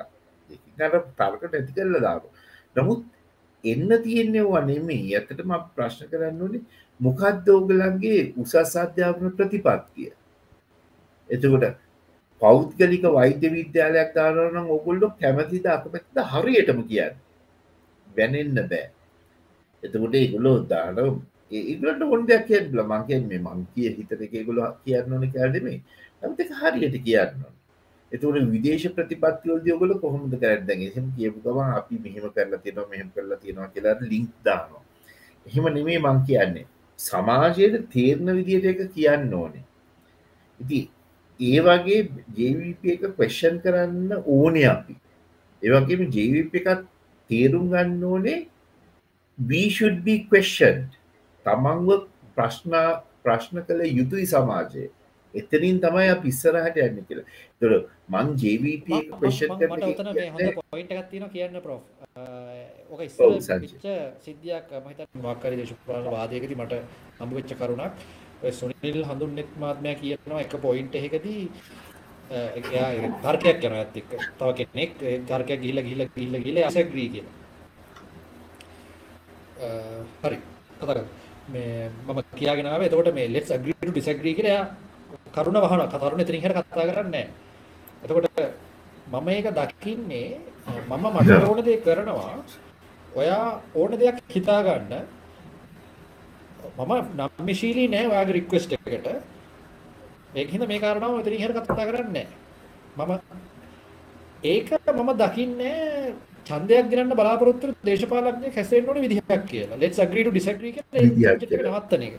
ඒකට 0.79 1.13
තර්ක 1.19 1.43
නැති 1.53 1.77
කරල 1.77 2.01
දාපු 2.01 2.29
නමුත් 2.77 3.05
එන්න 3.65 3.91
තියෙන්නේවා 4.05 4.65
නෙමේ 4.65 5.05
ඇතටම 5.13 5.55
ප්‍රශ්න 5.75 6.11
කරන්න 6.11 6.43
ඕනේ 6.43 6.65
මොකක්ද 7.01 7.49
ඕගලන්ගේ 7.49 8.33
උසස් 8.37 8.77
අධ්‍යාපන 8.77 9.33
ප්‍රතිපත්තිය? 9.33 10.13
එතකොට 11.29 11.77
පෞද්ගලික 12.41 13.05
වෛද්‍ය 13.11 13.49
විද්‍යාලයක් 13.51 14.11
දාරනම් 14.15 14.71
ඔගොල්ලො 14.71 15.11
කැමතිද 15.21 15.67
අකමැත්ද 15.67 16.23
හරියටම 16.33 16.81
කියන්න? 16.89 17.15
වැනෙන්න 18.07 18.69
බෑ. 18.71 18.85
එතකොට 19.87 20.15
ඒගොලෝ 20.15 20.57
දාන 20.71 21.03
ඒගලට 21.53 22.03
ඔොන් 22.05 22.27
දෙයක් 22.27 22.47
කිය 22.49 22.63
බල 22.69 22.83
මංකෙන් 22.85 23.29
මේ 23.29 23.41
මංකිය 23.41 23.93
හිතන 23.99 24.25
එකගොල 24.29 24.63
කියන්න 24.85 25.13
ඕන 25.13 25.29
කෑඩමේ 25.35 25.79
නමත 26.23 26.51
හරියට 26.55 26.99
කියන්න 27.05 27.47
එතුට 28.13 28.49
විදේශ 28.49 28.87
ප්‍රතිපත්තිවල් 28.89 29.61
යොගල 29.65 29.93
කොහොමද 30.01 30.35
කරදැන් 30.35 30.83
එහෙම 30.83 31.07
කියපු 31.17 31.39
ගම 31.45 31.59
අපි 31.73 31.99
මෙහෙම 31.99 32.27
කරලා 32.31 32.61
තියෙනවා 32.61 32.89
මෙහෙම 32.89 33.09
කරලා 33.15 33.39
තියෙනවා 33.39 33.69
කියලා 33.69 33.97
ලිංක් 34.03 34.31
දානවා. 34.45 34.83
එහෙම 35.47 35.65
නෙමේ 35.75 35.99
මං 35.99 36.21
කියන්නේ. 36.27 36.67
සමාජයට 36.99 37.89
තේරණ 37.91 38.37
විදියට 38.39 38.67
එක 38.67 38.81
කියන්න 38.95 39.35
ඕනේ. 39.35 39.65
ඉති 40.61 40.79
ඒ 41.41 41.61
වගේ 41.61 42.01
ජීවිප 42.37 42.87
එක 42.87 43.03
පෙෂන් 43.17 43.59
කරන්න 43.61 44.23
ඕනය 44.27 44.63
අපි. 44.67 44.95
ඒවගේම 45.63 46.03
ජීවිප 46.11 46.55
එකත් 46.55 46.87
තේරුම් 47.31 47.67
ගන්න 47.71 48.05
ඕනේ 48.05 48.39
වීශුඩ්බි 49.39 50.15
කවෙස්ෂන් 50.29 50.87
තමන්ව 51.47 52.07
ප්‍රශ්නා 52.37 53.03
ප්‍රශ්න 53.23 53.63
කළ 53.63 53.83
යුතුයි 53.99 54.27
සමාජය. 54.27 54.91
එතනින් 55.35 55.81
තමයි 55.81 56.15
පිස්සරහට 56.23 56.77
යන්න 56.81 57.05
කියලා. 57.09 57.27
තොර 57.61 57.73
මං 58.09 58.27
ජීවිප 58.43 58.89
පේෂන් 59.21 59.51
පොයින්ට 60.71 61.11
තින 61.11 61.25
කියන්න 61.35 61.61
ප්‍රෝ 61.63 61.81
ඕක 62.91 63.01
ච්ච 63.03 63.97
සිද්ධියක් 64.25 64.71
මහිත 64.85 65.01
මක්කරි 65.23 65.57
දේශපාල 65.63 66.09
වාදයකති 66.17 66.55
මට 66.57 66.83
හම්බවෙච්ච 67.21 67.59
කරුණක්. 67.61 67.95
සුනිල් 68.53 69.01
හඳුන්නෙත් 69.09 69.51
මාත්මය 69.59 69.95
කියනවා 70.01 70.45
එක 70.45 70.55
පොයින්ට 70.65 70.95
එකදී 70.97 71.43
තර්කයක් 73.25 73.65
යන 73.69 73.75
ඇතික් 73.81 74.09
තව 74.39 74.49
කෙනෙක් 74.59 74.93
තර්කයක් 75.29 75.61
ගිල්ල 75.65 75.81
ගිල්ල 75.89 76.03
ගිල්ල 76.17 76.37
ගිල 76.47 76.59
අසග්‍රී 76.69 77.09
කියලා 77.15 77.46
හරි 80.21 80.39
කතර 80.79 80.99
මේ 81.49 81.91
මම 82.07 82.19
කියගෙනාව 82.35 82.83
එතකොට 82.83 83.15
මේ 83.15 83.29
ලෙට් 83.29 83.51
අග්‍රීට 83.51 83.89
ඩිසග්‍රී 83.89 84.35
කියලා 84.35 84.63
කරුණ 85.33 85.59
වහන 85.59 85.89
කතරුණ 85.89 86.21
එතනින් 86.21 86.43
හර 86.43 86.55
කතා 86.55 86.87
කරන්නේ 86.87 87.27
එතකොට 88.03 88.27
මම 89.07 89.29
ඒක 89.29 89.49
දකින්නේ 89.53 90.41
මම 90.67 91.05
මට 91.07 91.43
ඕන 91.43 91.63
දේ 91.63 91.79
කරනවා. 91.79 92.43
ඔයා 93.13 93.61
ඕන 93.75 93.93
දෙයක් 93.93 94.19
හිතා 94.29 94.61
ගන්න. 94.63 95.07
මම 96.79 96.93
නම්මිශීලී 97.17 97.89
නෑ 97.89 98.07
ඔයාගේ 98.07 98.35
රික්වෙස්ට් 98.35 98.73
එකට. 98.75 99.07
ඒක 100.35 100.49
හින්දා 100.49 100.69
මේ 100.69 100.81
කාරණාව 100.81 101.21
එතනින් 101.21 101.41
හර 101.41 101.53
කතා 101.57 101.87
කරන්නේ 101.87 102.27
මම 102.97 103.13
ඒක 104.45 104.69
මම 104.91 105.11
දකින්නේ 105.15 106.15
ඡන්දයක් 106.49 106.89
ගන්න 106.91 107.13
බලාපොරොත්තු 107.19 107.75
දේශපාලඥයෙක් 107.89 108.57
හැසිරෙන්න 108.59 108.89
ඕනේ 108.91 109.05
විදිහක් 109.05 109.45
කියලා. 109.51 109.79
let's 109.83 109.99
agree 110.05 110.25
to 110.27 110.33
disagree 110.39 110.73
කියලා 110.73 111.35
නවත්තන 111.71 112.03
එක. 112.09 112.15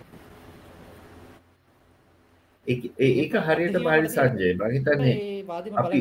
ඒක 2.68 3.34
හරියට 3.48 3.78
බාලි 3.88 4.10
සංජය. 4.16 4.50
මහිතන්නේ 4.62 5.16
අපි 5.84 6.00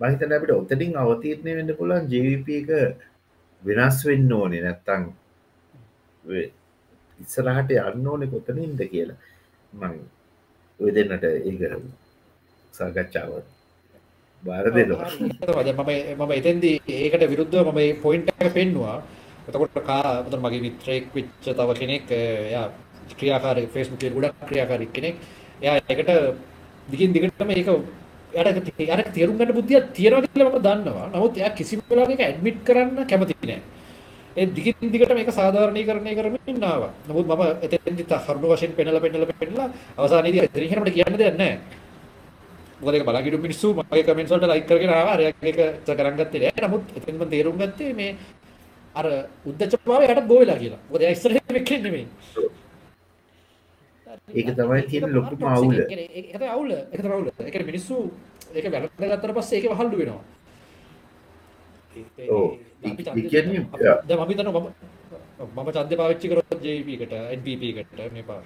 මහිතන 0.00 0.34
අපිට 0.36 0.52
ඔතටින් 0.58 0.92
අවතීරණය 1.04 1.52
වෙන්න 1.58 1.74
පුළන් 1.80 2.10
ජවිප 2.12 2.48
එක 2.58 2.70
වෙනස් 3.62 3.98
වෙන්න 4.08 4.32
ඕනේ 4.40 4.62
නැත්තං 4.66 5.02
ඉස්සරහට 7.20 7.72
යන්න 7.78 8.06
ඕනෙ 8.12 8.26
කොතනින්ද 8.34 8.80
කියලා. 8.92 9.18
මං 9.80 9.98
ඔය 10.80 10.90
දෙන්නට 10.96 11.24
ඒක 11.24 11.60
සාකච්ඡාවත් 12.74 13.51
බාර 14.42 14.66
දෙනවා 14.70 15.10
මම 16.18 16.32
එතන්දී 16.32 16.76
ඒකට 16.98 17.26
විරුද්ධව 17.28 17.68
මම 17.68 18.00
පොයින්ට් 18.00 18.32
එක 18.36 18.52
පෙන්නවා 18.52 18.96
එතකොට 19.44 19.74
කා 19.82 20.22
මගේ 20.38 20.60
මිත්‍රයෙක් 20.60 21.04
වෙච්ච 21.12 21.44
තව 21.50 21.70
කෙනෙක් 21.74 22.06
යා 22.50 22.66
ක්‍රියාකාරී 23.12 23.66
ෆේස්බුක් 23.66 23.98
එකේ 23.98 24.14
ගොඩක් 24.16 24.46
ක්‍රියාකාරී 24.48 24.88
කෙනෙක්. 24.88 25.14
එයා 25.60 25.76
ඒකට 25.82 26.10
දිගින් 26.88 27.12
දිගටම 27.12 27.50
ඒක 27.50 27.68
එයාට 28.32 28.78
එයාට 28.78 29.12
තේරුම් 29.12 29.36
ගන්න 29.36 29.54
බුද්ධියක් 29.54 29.84
තියෙනවා 29.92 30.22
කියලා 30.24 30.50
මම 30.50 30.58
දන්නවා. 30.60 31.06
නමුත් 31.08 31.36
එයා 31.36 31.52
කිසිම 31.52 31.80
වෙලාවක 31.84 32.10
ඒක 32.10 32.22
ඇඩ්මිට් 32.22 32.58
කරන්න 32.64 32.96
කැමති 33.04 33.34
නෑ. 33.42 33.60
ඒ 34.36 34.46
දිගින් 34.48 34.92
දිගට 34.92 35.12
මේක 35.12 35.30
සාධාරණීකරණය 35.30 36.12
කරමින් 36.14 36.62
ආවා. 36.62 36.90
නමුත් 37.08 37.26
මම 37.28 37.42
එතෙන්දි 37.62 38.02
කරුණු 38.04 38.46
වශයෙන් 38.48 38.72
පෙන්නලා 38.72 39.00
පෙන්නලා 39.00 39.32
පෙන්නලා 39.34 39.68
අවසානයේදී 39.96 40.42
එතනින් 40.42 40.78
අපිට 40.78 40.96
කියන්න 40.96 41.18
දෙයක් 41.18 41.36
නැහැ. 41.36 41.81
මොකද 42.82 42.94
ඒක 42.94 43.06
බලාගෙන 43.08 43.40
මිනිස්සු 43.46 43.68
මගේ 43.78 44.04
කමෙන්ට්ස් 44.06 44.32
වලට 44.34 44.50
ලයික් 44.52 44.66
කරගෙන 44.70 44.92
ආවා. 44.96 45.14
අර 45.14 45.20
ඒක 45.22 45.36
කරන් 45.98 46.16
ගත්තේ 46.20 46.40
නැහැ. 46.42 46.66
නමුත් 46.66 46.84
එතෙන් 46.98 47.14
මම 47.18 47.30
තේරුම් 47.34 47.56
ගත්තේ 47.62 47.92
මේ 48.00 48.16
අර 48.94 49.06
උද්දච්චභාවය 49.48 50.04
යට 50.12 50.26
ගෝ 50.30 50.40
වෙලා 50.42 50.58
කියලා. 50.62 50.82
මොකද 50.90 51.02
එයා 51.02 51.14
ඉස්සරහින් 51.16 51.42
වෙන්නේ 51.48 51.80
නෙමෙයි. 51.86 52.06
ඒක 54.30 54.48
තමයි 54.56 54.82
තියෙන 54.90 55.10
ලොකුම 55.14 55.40
අවුල 55.44 55.76
ඒක 55.78 56.42
අවුල 56.44 56.70
ඒක 56.72 57.00
අවුල 57.06 57.26
ඒක 57.40 57.56
මිනිස්සු 57.64 57.96
ඒක 58.54 58.66
වැළඳගත්තට 58.72 59.34
පස්සේ 59.36 59.58
ඒක 59.58 59.66
වහල්ලු 59.72 59.96
වෙනවා 60.00 60.24
දැන් 64.08 64.20
අපි 64.20 64.32
හිතනවා 64.34 64.62
මම 64.62 64.68
මම 65.56 65.68
ඡන්දේ 65.74 65.98
පාවිච්චි 66.00 66.26
කරොත් 66.30 66.60
JVP 66.64 66.88
එකට 66.96 67.14
NPP 67.38 67.62
එකට 67.72 67.98
මේ 68.14 68.24
පාර 68.28 68.44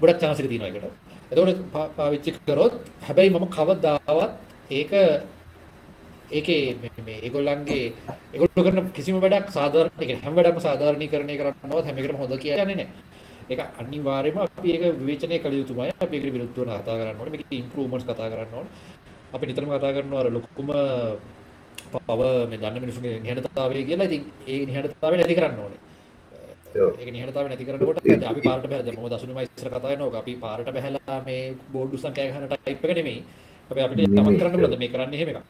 ගොඩක් 0.00 0.20
chance 0.20 0.40
එක 0.42 0.48
තියෙනවා 0.48 0.70
ඒකට. 0.70 1.11
එතකොට 1.32 1.60
පාවිච්චි 1.96 2.30
කරොත් 2.38 2.74
හැබැයි 3.02 3.30
මම 3.30 3.46
කවදාවත් 3.48 4.32
ඒක 4.70 4.92
ඒකේ 6.30 6.76
මේ 7.06 7.18
ඒගොල්ලන්ගේ 7.26 7.92
ඒගොල්ලෝ 8.34 8.64
කරන 8.66 8.90
කිසිම 8.96 9.16
වැඩක් 9.20 9.48
සාධාරණ 9.50 9.92
ඒ 9.94 10.06
කියන්නේ 10.08 10.24
හැම 10.24 10.34
වැඩක්ම 10.36 10.60
සාධාරණීකරණය 10.66 11.34
කරන්නවත් 11.40 11.84
හැම 11.86 11.98
එකටම 11.98 12.20
හොඳ 12.22 12.34
කියන්නේ 12.44 12.66
නැහැ. 12.70 12.88
ඒක 13.50 13.60
අනිවාර්යයෙන්ම 13.80 14.38
අපි 14.40 14.68
ඒක 14.74 14.82
විවේචනය 15.00 15.36
කළ 15.38 15.56
යුතුමයි. 15.60 15.92
අපි 16.00 16.14
ඒකට 16.16 16.34
විරුද්ධව 16.34 16.64
කතා 16.80 16.96
කරන්න 16.98 17.20
ඕනේ. 17.20 17.32
මේකේ 17.34 17.58
ඉම්ප්‍රූව්මන්ට්ස් 17.62 18.06
කතා 18.08 18.28
කරන්න 18.32 18.54
ඕනේ. 18.54 18.72
අපි 19.34 19.44
නිතරම 19.46 19.70
කතා 19.72 19.92
කරනවා 19.96 20.20
අර 20.22 20.28
ලොකුම 20.30 20.68
පව 21.92 22.20
මේ 22.50 22.60
දන්න 22.60 22.82
මිනිස්සුගේ 22.84 23.20
නිහඬතාවය 23.24 23.84
කියලා. 23.88 24.08
ඉතින් 24.08 24.22
ඒ 24.46 24.60
නිහඬතාවය 24.68 25.14
නැති 25.16 25.38
කරන්න 25.38 25.60
ඕනේ. 25.64 25.80
ඒක 26.74 27.08
නිහඬතාවය 27.08 27.48
නැති 27.48 27.66
කරනකොට 27.66 27.98
අපි 28.00 28.42
පාරට 28.42 28.64
බහැලා 28.64 28.86
දැන් 28.86 28.98
මොකද 28.98 29.16
අසුනිමයි 29.16 29.44
ඉස්සර 29.48 29.68
කතා 29.68 29.80
කරනවා. 29.82 30.20
අපි 30.20 30.34
පාරට 30.36 30.68
බහැලා 30.70 31.18
මේ 31.26 31.42
බෝඩ් 31.72 31.96
උස්සන් 31.96 32.14
කෑ 32.16 32.28
ගහන 32.30 32.46
ටයිප් 32.48 32.84
එක 32.84 32.94
නෙමෙයි. 32.98 33.18
අපි 33.70 33.80
අපිට 33.80 34.00
තමන් 34.08 34.38
කරන්න 34.38 34.54
පුළුවන් 34.54 34.78
මේ 34.78 34.92
කරන්නේ 34.94 35.18
එහෙම 35.18 35.30
එකක්. 35.32 35.40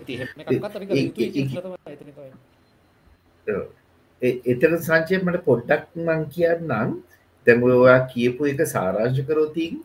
ඉතින් 0.00 0.14
එහෙම 0.16 0.28
එකක්වත් 0.42 0.64
අපි 0.70 0.86
කළ 0.86 0.98
යුතුයි 1.00 1.28
කියලා 1.34 1.64
තමයි 1.66 1.92
එතන 1.94 2.08
තමයි. 2.12 2.32
එතන 4.52 4.78
සංචය 4.78 5.14
මට 5.18 5.44
පොඩ්ඩක් 5.44 5.84
මං 5.98 6.24
කියන්නම් 6.34 6.96
දැම 7.46 7.62
ඔයා 7.68 8.00
කියපු 8.12 8.48
එක 8.52 8.64
සාරාංශ 8.72 9.20
කරෝතින් 9.28 9.84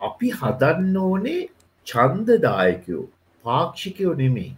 අපි 0.00 0.32
හදන්න 0.40 0.96
ඕනේ 1.02 1.42
චන්දදායකයෝ 1.86 3.04
පාක්ෂිකයෝ 3.44 4.14
නෙමේ 4.14 4.50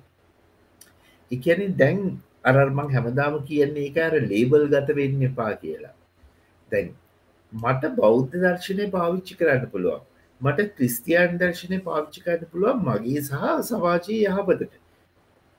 එකන 1.31 1.77
දැන් 1.83 2.01
අරර්මං 2.49 2.91
හැමදාම 2.95 3.39
කියන්නේ 3.45 3.87
ඒක 3.87 4.01
අර 4.07 4.15
ලේබල් 4.25 4.67
ගත 4.75 4.99
වෙන්න 5.01 5.23
එපා 5.31 5.53
කියලා. 5.63 5.95
දැන් 6.69 6.91
මට 7.53 7.93
බෞද්ධ 7.97 8.35
දර්ශනය 8.37 8.91
පාවිච්චි 8.97 9.39
කරන්න 9.39 9.71
පුළුවන්. 9.73 10.03
මට 10.41 10.69
ක්‍රිස්තියන් 10.77 11.39
දර්ශනය 11.39 11.79
පාවිච්චි 11.87 12.25
කරන්න 12.25 12.53
පුළුවන් 12.53 12.85
මගේ 12.85 13.23
සහ 13.23 13.47
සවාජයේ 13.71 14.35
යහපතට. 14.35 14.77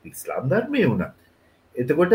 ඉස්ලාම් 0.05 0.45
ධර්මය 0.49 0.85
වුණත්. 0.85 1.17
එතකොට 1.75 2.13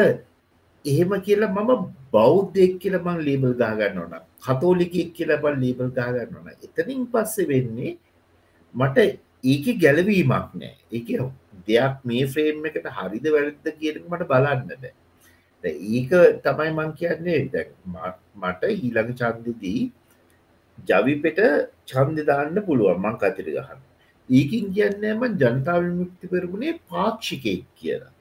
එහෙම 0.84 1.12
කියලා 1.20 1.52
මම 1.56 1.84
බෞද්ධෙක් 2.12 2.72
කියල 2.80 2.96
මං 2.98 3.20
ලේබල් 3.26 3.52
ගාගන්න 3.54 3.98
ඕන 3.98 4.14
කතෝලිකෙක් 4.40 5.12
කියලා 5.16 5.40
බල් 5.44 5.56
ලේබල් 5.58 5.90
ගාගන්න 5.90 6.36
ඕන 6.36 6.48
එතනින් 6.56 7.06
පස්සේ 7.08 7.48
වෙන්නේ 7.48 7.92
මට 8.74 9.06
ඒක 9.44 9.66
ගැලවීමක් 9.82 10.50
නෑ. 10.60 10.74
එක 10.92 11.08
දෙයක් 11.68 11.94
මේ 12.04 12.26
ෆ්‍රේම් 12.32 12.66
එකට 12.68 12.86
හරිද 12.98 13.26
වැරද්ද 13.34 13.66
කියන 13.80 14.04
මට 14.10 14.28
බලන්නද 14.30 14.92
ඒක 15.64 16.10
තමයි 16.44 16.70
මං 16.78 16.90
කියන්නේ 16.98 17.64
මට 18.42 18.62
ඊළඟ 18.70 19.12
චන්දදී 19.20 19.82
ජවිපෙට 20.88 21.40
චන්දදාන්න 21.86 22.56
පුළුවන් 22.66 23.00
මං 23.00 23.16
කතිර 23.22 23.48
ගහන්න. 23.54 23.80
ඒකින් 24.28 24.72
කියන්නේම 24.74 25.24
ජනතාව 25.40 25.80
විමුක්ති 25.86 26.26
පෙරමුණේ 26.28 26.80
පාක්ෂිකයෙක් 26.90 27.64
කියලා. 27.76 28.12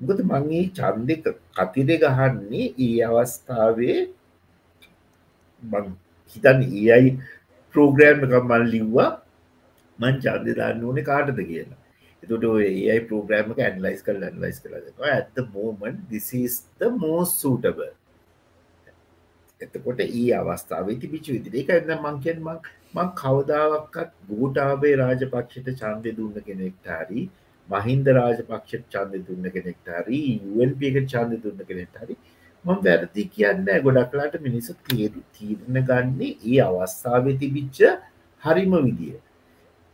ගොද 0.00 0.20
මංගේ 0.22 0.64
චන්දක 0.78 1.26
කතිර 1.56 1.98
ගහන්නේ 2.04 2.72
ඒ 2.78 3.04
අවස්ථාවේ 3.08 3.98
හිතන් 6.32 6.62
ඒයි 6.62 7.18
ප්‍රෝග්‍රෑම් 7.74 8.24
එක 8.24 8.34
මල් 8.42 8.64
ලිව්වා. 8.74 9.21
මං 9.98 10.20
චන්දදාන්න 10.20 10.84
ඕනේ 10.84 11.04
කාටද 11.04 11.40
කියලා. 11.44 11.80
එතුට 12.22 12.44
ඒයි 12.60 13.00
ප්‍රෝග්‍රෑම 13.08 13.50
ඇන්ලයිස් 13.58 14.04
කල් 14.06 14.22
ඇන්ලයිස් 14.24 14.62
කළ 14.62 15.10
ඇත 15.10 15.42
මෝමන් 15.54 15.98
දිසිස්ත 16.10 16.86
මෝ 16.98 17.20
සූටබ 17.32 17.82
එතකොට 19.60 20.00
ඒ 20.02 20.28
අවස්ථාව 20.34 20.90
තිබිච 20.96 21.26
විදිරේ 21.28 21.64
කන්න 21.68 22.02
මංකෙන් 22.04 22.42
මං 22.46 22.58
මං 22.94 23.10
කවදාවක්කත් 23.16 24.12
ගූටාබේ 24.28 24.94
රාජපක්ෂයට 24.96 25.72
චන්දය 25.80 26.12
දුන්න 26.18 26.44
කෙනෙක්ට 26.48 26.92
හරි 26.92 27.24
මහින්ද 27.68 28.12
රාජපක්ෂ 28.12 28.86
චන්ද 28.88 29.24
දුන්න 29.26 29.50
කෙනෙක්ට 29.50 29.90
හරි 29.96 30.22
UNPක 30.54 31.02
චන්ද 31.06 31.42
දුන්න 31.44 31.66
කෙනෙක්ට 31.68 32.00
හරි 32.02 32.16
මං 32.64 32.80
වැරදි 32.84 33.26
කියන්න 33.34 33.68
ගොඩක්ලාට 33.84 34.38
මිනිසු 34.42 34.78
තේරු 34.84 35.26
තීරණ 35.34 35.82
ගන්නේ 35.84 36.32
ඒ 36.46 36.58
අවස්ථාව 36.62 37.30
තිබිච්ච 37.36 37.84
හරිම 38.42 38.74
විදිිය 38.80 39.18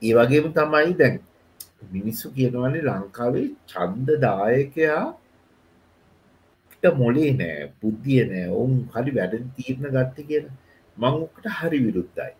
ඒ 0.03 0.13
වගේම 0.15 0.47
තමයි 0.59 0.93
දැන් 1.01 1.17
මිනිස්සු 1.95 2.27
කියනවන්නේ 2.37 2.87
ලංකාවේ 2.89 3.47
චන්ද 3.71 4.09
දායකයා 4.25 5.05
මොලේ 7.01 7.31
නෑ 7.35 7.71
බුද්ධිය 7.81 8.23
නෑ. 8.25 8.47
ඔවුන් 8.51 8.75
හරි 8.95 9.13
වැඩ 9.17 9.35
තීරණ 9.57 9.95
ගත්ත 9.95 10.27
කියන 10.29 10.47
මංකට 10.97 11.47
හරි 11.59 11.79
විරුද්ධයි. 11.87 12.33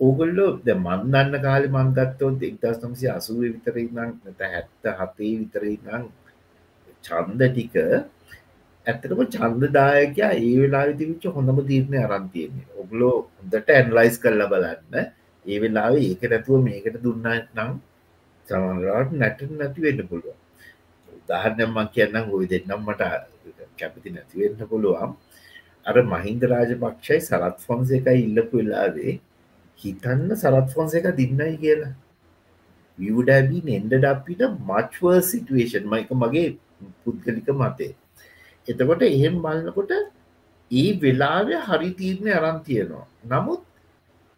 ඕගොල්ලෝ 0.00 0.50
ද 0.66 0.68
මන්දන්න 0.76 1.34
කාලෙ 1.46 1.66
මංගත්තොත් 1.68 2.46
එක්දස් 2.48 2.78
නම්සි 2.82 3.06
අසුව 3.16 3.40
විතරයි 3.44 3.86
නම් 3.88 4.10
නැත 4.24 4.40
හැත්ත 4.52 4.84
හතේ 5.00 5.34
විතරයි 5.40 5.76
නම් 5.84 6.04
චන්ද 7.04 7.40
ටික 7.48 7.74
ඇත්තටම 8.86 9.20
චන්දදායකයා 9.34 10.32
ඒ 10.40 10.54
වෙලා 10.62 10.86
තිවිච්ච 11.00 11.24
හොඳම 11.36 11.58
තීරණය 11.70 11.98
අරන්තියන්නේ 12.06 12.68
ඔගලෝ 12.82 13.16
හොඳට 13.36 13.74
ඇන්ලයිස් 13.76 14.16
කල්ල 14.22 14.42
බලන්න. 14.52 15.10
ඒ 15.44 15.58
වෙලාවේ 15.62 16.04
ඒක 16.08 16.22
නැතුව 16.32 16.62
මේකට 16.66 16.96
දුන්න 17.02 17.26
නම් 17.54 17.70
සමරට 18.48 19.12
නැට 19.14 19.40
නැති 19.52 19.80
වෙන්න 19.82 20.02
පුළුවන්. 20.10 20.38
උදාහරණයම්මක් 21.16 21.90
කියන්නම් 21.94 22.30
හොයි 22.30 22.50
දෙන්නම් 22.52 22.86
මට 22.86 23.02
කැපති 23.78 24.10
නැතිවෙන්න 24.10 24.68
පුළුවන්. 24.70 25.16
අර 25.86 25.96
මහින්ද 26.04 26.42
රාජපක්ෂයි 26.52 27.20
සරත් 27.20 27.58
ෆොන්ස 27.66 27.90
එකයි 27.98 28.18
ඉල්ලපු 28.26 28.54
වෙලාවේ 28.60 29.14
හිතන්න 29.78 30.28
සරත් 30.34 30.68
ෆොන්ස 30.74 30.94
එක 30.94 31.08
දින්නයි 31.20 31.56
කියලා. 31.62 31.94
විවඩැබී 32.98 33.76
එන්ඩ 33.78 34.04
අපිට 34.12 34.42
මච්ව 34.68 35.20
සිටුවේෂන් 35.30 35.90
මයික 35.92 36.10
මගේ 36.22 36.48
පුද්ගලික 37.02 37.48
මතේ 37.60 37.92
එතකොට 38.68 39.02
එහෙම 39.04 39.36
බලන්නකොට 39.44 39.92
ඒ 40.70 40.88
වෙලාවෙ 41.02 41.56
හරි 41.68 41.90
තීරණය 41.98 42.30
අරන් 42.38 42.58
තියෙනවා. 42.66 43.06
නමුත් 43.24 43.62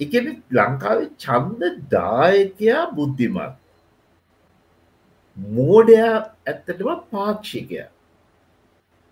එකන 0.03 0.29
ලංකාවේ 0.59 1.11
චන්ද 1.25 1.73
දායකයා 1.97 2.85
බුද්ධිමත්. 2.99 3.57
මෝඩයා 5.37 6.15
ඇත්තටම 6.47 6.89
පාක්ෂිකය. 7.13 7.83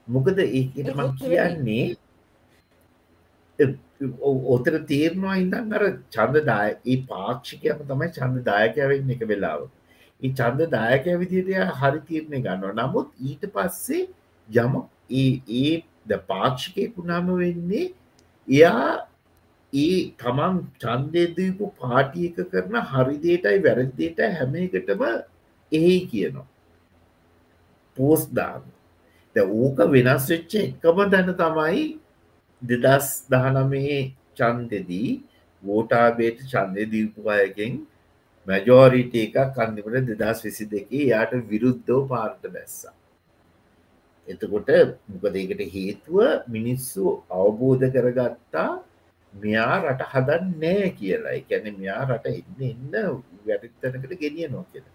මොකද 0.08 0.38
ඒකට 0.44 0.94
මං 0.96 1.10
කියන්නේ 1.18 1.84
ඔතර 4.54 4.74
තේරනවා 4.90 5.36
ඉඳන් 5.42 5.74
අර 5.78 5.84
චන්ද 6.14 6.44
දාය 6.46 6.70
ඒ 6.92 6.96
පාක්ෂිකයම 7.10 7.84
තමයි 7.90 8.08
චන්ද 8.16 8.46
දායකයවෙන්න 8.48 9.12
එක 9.16 9.22
වෙලාව 9.32 9.68
ඒ 10.22 10.32
චන්ද 10.38 10.70
දායකය 10.76 11.18
විදිට 11.22 11.52
හරි 11.80 12.00
තීරණය 12.08 12.40
ගන්නවා. 12.46 12.74
නමුත් 12.80 13.08
ඊට 13.28 13.44
පස්සේ 13.54 14.08
යම 14.48 14.74
ඒ 15.10 15.82
ද 16.08 16.18
පාක්ෂිකයකුණාම 16.32 17.30
වෙන්නේ 17.42 17.86
එයා 18.48 19.06
ඒ 19.72 20.12
තමන් 20.18 20.56
චන්දයදීපු 20.80 21.72
පාටියක 21.78 22.36
කරන 22.52 22.76
හරිදේටයි 22.90 23.58
වැරදිේට 23.64 24.20
හැම 24.36 24.54
එකටම 24.56 25.02
එහෙයි 25.72 26.06
කියනවා. 26.06 26.46
පෝස් 27.96 28.22
දාන්න. 28.30 28.62
ඕක 29.36 29.78
වෙනස් 29.88 30.28
වෙච්ච 30.28 30.54
එකම 30.56 30.98
දැන 31.10 31.34
තමයි 31.34 31.84
දෙදස් 32.62 33.08
දහනමේ 33.30 34.00
චන්දෙදී 34.34 35.10
වෝටාබේට 35.62 36.38
චන්දය 36.50 36.84
දීපු 36.92 37.30
අයගෙන් 37.30 37.80
මැජෝරිට 38.46 39.14
එකක් 39.16 39.36
කන්දිමට 39.56 40.10
දෙදස් 40.12 40.44
විසි 40.44 40.64
දෙකේ 40.66 41.08
යායට 41.08 41.46
විරුද්ධෝ 41.48 42.00
පාර්ට 42.08 42.42
බැස්සා. 42.48 42.94
එතකොට 44.28 44.70
මොකදකට 45.08 45.60
හේතුව 45.74 46.18
මිනිස්සු 46.48 47.04
අවබෝධ 47.30 47.86
කරගත්තා 47.94 48.70
මෙයා 49.34 49.74
රට 49.82 50.08
හදන් 50.12 50.46
නෑ 50.62 50.88
කියලා 50.98 51.34
එකැන 51.40 51.66
මෙයා 51.78 52.00
රට 52.08 52.26
එන්න 52.32 52.64
එන්න 52.70 52.94
වැටිත්තනකට 53.46 54.16
ගෙනිය 54.22 54.48
නො 54.48 54.64
කියෙන 54.72 54.86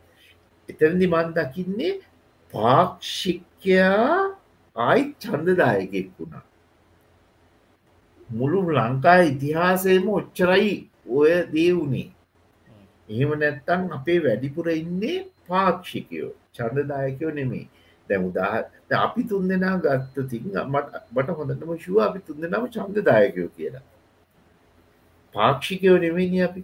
එතැදි 0.70 1.08
මන් 1.08 1.32
දකින්නේ 1.38 1.94
පාක්ෂික්‍යයා 2.54 4.18
ආයි 4.76 5.04
චන්දදායකෙක් 5.20 6.10
වුණා. 6.20 6.44
මුළු 8.30 8.60
ලංකා 8.78 9.20
ඉතිහාසයම 9.32 10.06
ඔච්චරයි 10.10 10.74
ඔය 11.10 11.32
දේවුණේ 11.54 12.10
එහෙම 13.10 13.32
නැත්තං 13.42 13.88
අපේ 13.98 14.20
වැඩිපුර 14.26 14.70
ඉන්නේ 14.74 15.18
පාක්ෂිකයෝ 15.48 16.32
චන්දදායකයෝ 16.54 17.32
නෙමේ 17.32 17.66
දැ 18.10 18.20
උදාහ 18.20 18.54
අපි 19.00 19.24
තුන් 19.30 19.50
දෙනා 19.50 19.76
ගත්ත 19.80 20.30
තින් 20.30 20.46
මට 20.66 21.04
බට 21.16 21.38
හොඳටම 21.40 21.76
ශුව 21.84 22.00
අපි 22.08 22.20
තුන් 22.28 22.42
දෙනම 22.42 22.66
චන්දදායකයෝ 22.76 23.50
කියලා. 23.58 23.86
පාක්ෂිකයෝ 25.36 25.98
නෙවෙනි 25.98 26.40
අපි. 26.42 26.62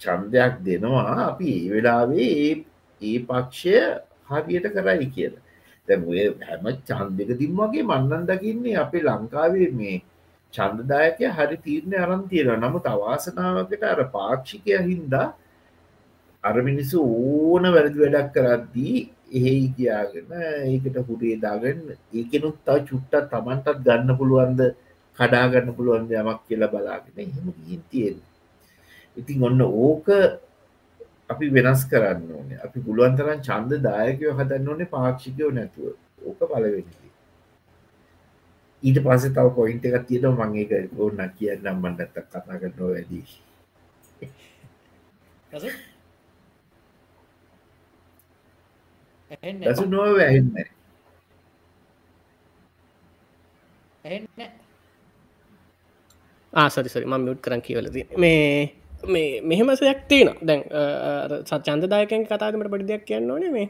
චන්දයක් 0.00 0.54
දෙනවා 0.66 1.16
අපි 1.28 1.48
ඒ 1.56 1.70
වෙලාවේ 1.72 2.64
ඒ 3.02 3.18
පක්ෂය 3.22 3.76
හරියට 4.30 4.66
කරයි 4.76 5.06
කියලා. 5.14 5.42
දැ 5.88 6.24
හැම 6.42 6.64
චන්දක 6.88 7.30
තිම්මගේ 7.40 7.84
මන්නන් 7.84 8.24
දකින්නේ 8.28 8.80
අපේ 8.84 9.02
ලංකාවේ 9.02 9.70
මේ 9.78 9.96
චන්දදායකය 10.54 11.26
හරි 11.36 11.56
තීරණය 11.58 11.96
අරන් 11.98 12.22
තියෙන 12.28 12.60
නමුත් 12.60 12.86
අවාසනාවකට 12.86 13.84
අර 13.84 14.00
පාක්ෂිකය 14.16 14.76
හින්දා 14.82 15.26
අර 16.44 16.56
මිනිස්සු 16.60 17.00
ඕන 17.00 17.64
වැරදි 17.74 17.98
වැඩක් 18.04 18.32
කරද්දී 18.36 18.96
එහෙයි 19.32 19.66
කියාගෙන 19.76 20.32
ඒකට 20.68 20.96
හුරේ 21.08 21.36
දාගෙන් 21.44 21.82
ඒකනුත් 22.14 22.56
තව 22.66 22.78
චුට්ටත් 22.88 23.28
තමන්ටත් 23.32 23.82
ගන්න 23.86 24.18
පුළුවන්ද 24.20 24.62
කඩාගන්න 25.18 25.74
පුළුවන් 25.76 26.08
යමක් 26.12 26.40
කියලා 26.46 26.72
බලාගෙන 26.74 27.16
එහෙම 27.18 27.46
ගිහින් 27.56 27.82
තියෙන 27.90 28.18
ඉතින් 29.16 29.44
ඔන්න 29.44 29.60
ඕක 29.60 30.08
අපි 31.28 31.46
වෙනස් 31.50 31.84
කරන්න 31.90 32.30
ඕනේ. 32.30 32.58
අපි 32.64 32.78
පුළුවන් 32.80 33.16
තරම් 33.16 33.40
චන්ද 33.46 33.72
දායකයෝ 33.86 34.34
හදන්න 34.38 34.68
ඕනේ 34.68 34.92
පාක්ෂිකයෝ 34.94 35.50
නැතුව. 35.50 35.94
ඕක 36.26 36.40
පලවෙනි 36.50 37.02
ඊට 38.82 38.98
පස 39.04 39.24
තව 39.28 39.46
පොයින්ට 39.56 39.84
එකක් 39.88 40.06
තියෙන 40.08 40.34
මං 40.34 40.52
ඒක 40.60 40.70
ඕන්න 40.98 41.20
කියන්නම් 41.38 41.80
මන්නත් 41.82 42.10
කතා 42.16 42.58
කරනවා 42.60 42.90
වැඩි. 42.90 43.20
දසු 49.64 49.84
නොව 49.86 50.16
වැහෙන්න 50.18 50.48
ආසරි 54.04 54.61
සරි 56.94 57.04
ම 57.06 57.14
මියුට් 57.24 57.40
කරන් 57.44 57.60
කියවලද. 57.66 57.96
මේ 58.24 58.72
මේ 59.14 59.40
මෙහෙම 59.50 59.70
සයක් 59.80 60.00
තියෙන 60.10 60.30
දැන් 60.48 60.62
සචන්දදායකෙන් 61.50 62.26
කතාමට 62.30 62.70
පඩි 62.72 62.88
දෙයක් 62.90 63.04
කියන්න 63.10 63.30
ඕනේ. 63.30 63.50
මේ 63.56 63.68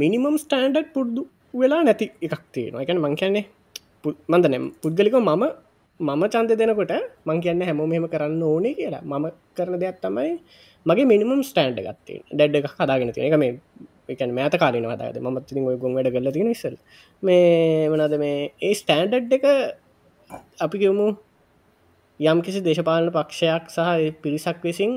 මිනිමම් 0.00 0.36
ස්ටන්ඩඩ් 0.44 0.88
පුද්දු 0.94 1.26
වෙලා 1.62 1.82
නැති 1.88 2.06
එකක් 2.26 2.44
තියෙනවා. 2.54 2.84
එකන 2.84 2.98
මං 3.04 3.16
කියන්නේ 3.20 3.44
මන්දන 4.32 4.72
පුද්ගලික 4.82 5.16
මම 5.20 5.44
මම 6.00 6.22
චන්ද 6.34 6.52
දෙනකොට 6.60 6.92
මං 7.28 7.40
කියන්න 7.44 7.62
හැම 7.68 7.80
මෙම 7.92 8.08
කරන්න 8.14 8.42
ඕනේ 8.50 8.74
කියලා. 8.80 9.04
මම 9.12 9.26
කරන 9.56 9.78
දෙයක් 9.84 10.00
තමයි 10.04 10.32
මගේ 10.86 11.10
මිනිමම් 11.12 11.42
ස්ටන්ඩ් 11.50 11.80
ගත්තේ 11.86 12.20
ඩැඩ් 12.34 12.54
එක 12.58 12.68
කදාගෙන 12.78 13.12
තියෙන 13.14 13.28
එක. 13.28 13.38
මේ 13.44 13.52
එකන 14.12 14.30
මෑත 14.36 14.54
කාලන 14.62 14.86
වදාද 14.90 15.16
මත් 15.22 15.46
ති 15.48 15.60
ඔය 15.70 15.76
ගොන් 15.82 15.92
වැඩ 15.96 16.12
කරල 16.14 16.30
තියෙන 16.36 16.54
ඉස්සල් 16.56 16.76
මේ 17.22 17.88
වනද 17.92 18.14
මේ 18.22 18.38
ඒ 18.68 18.72
ස්ටන්ඩඩ් 18.80 19.32
එක 19.36 19.44
අපි 20.64 20.76
කියමු 20.82 21.06
යම් 22.20 22.42
කිසි 22.42 22.60
දේශපාලන 22.60 23.08
පක්ෂයක් 23.10 23.64
සහ 23.68 24.20
පිරිසක් 24.22 24.58
විසින් 24.62 24.90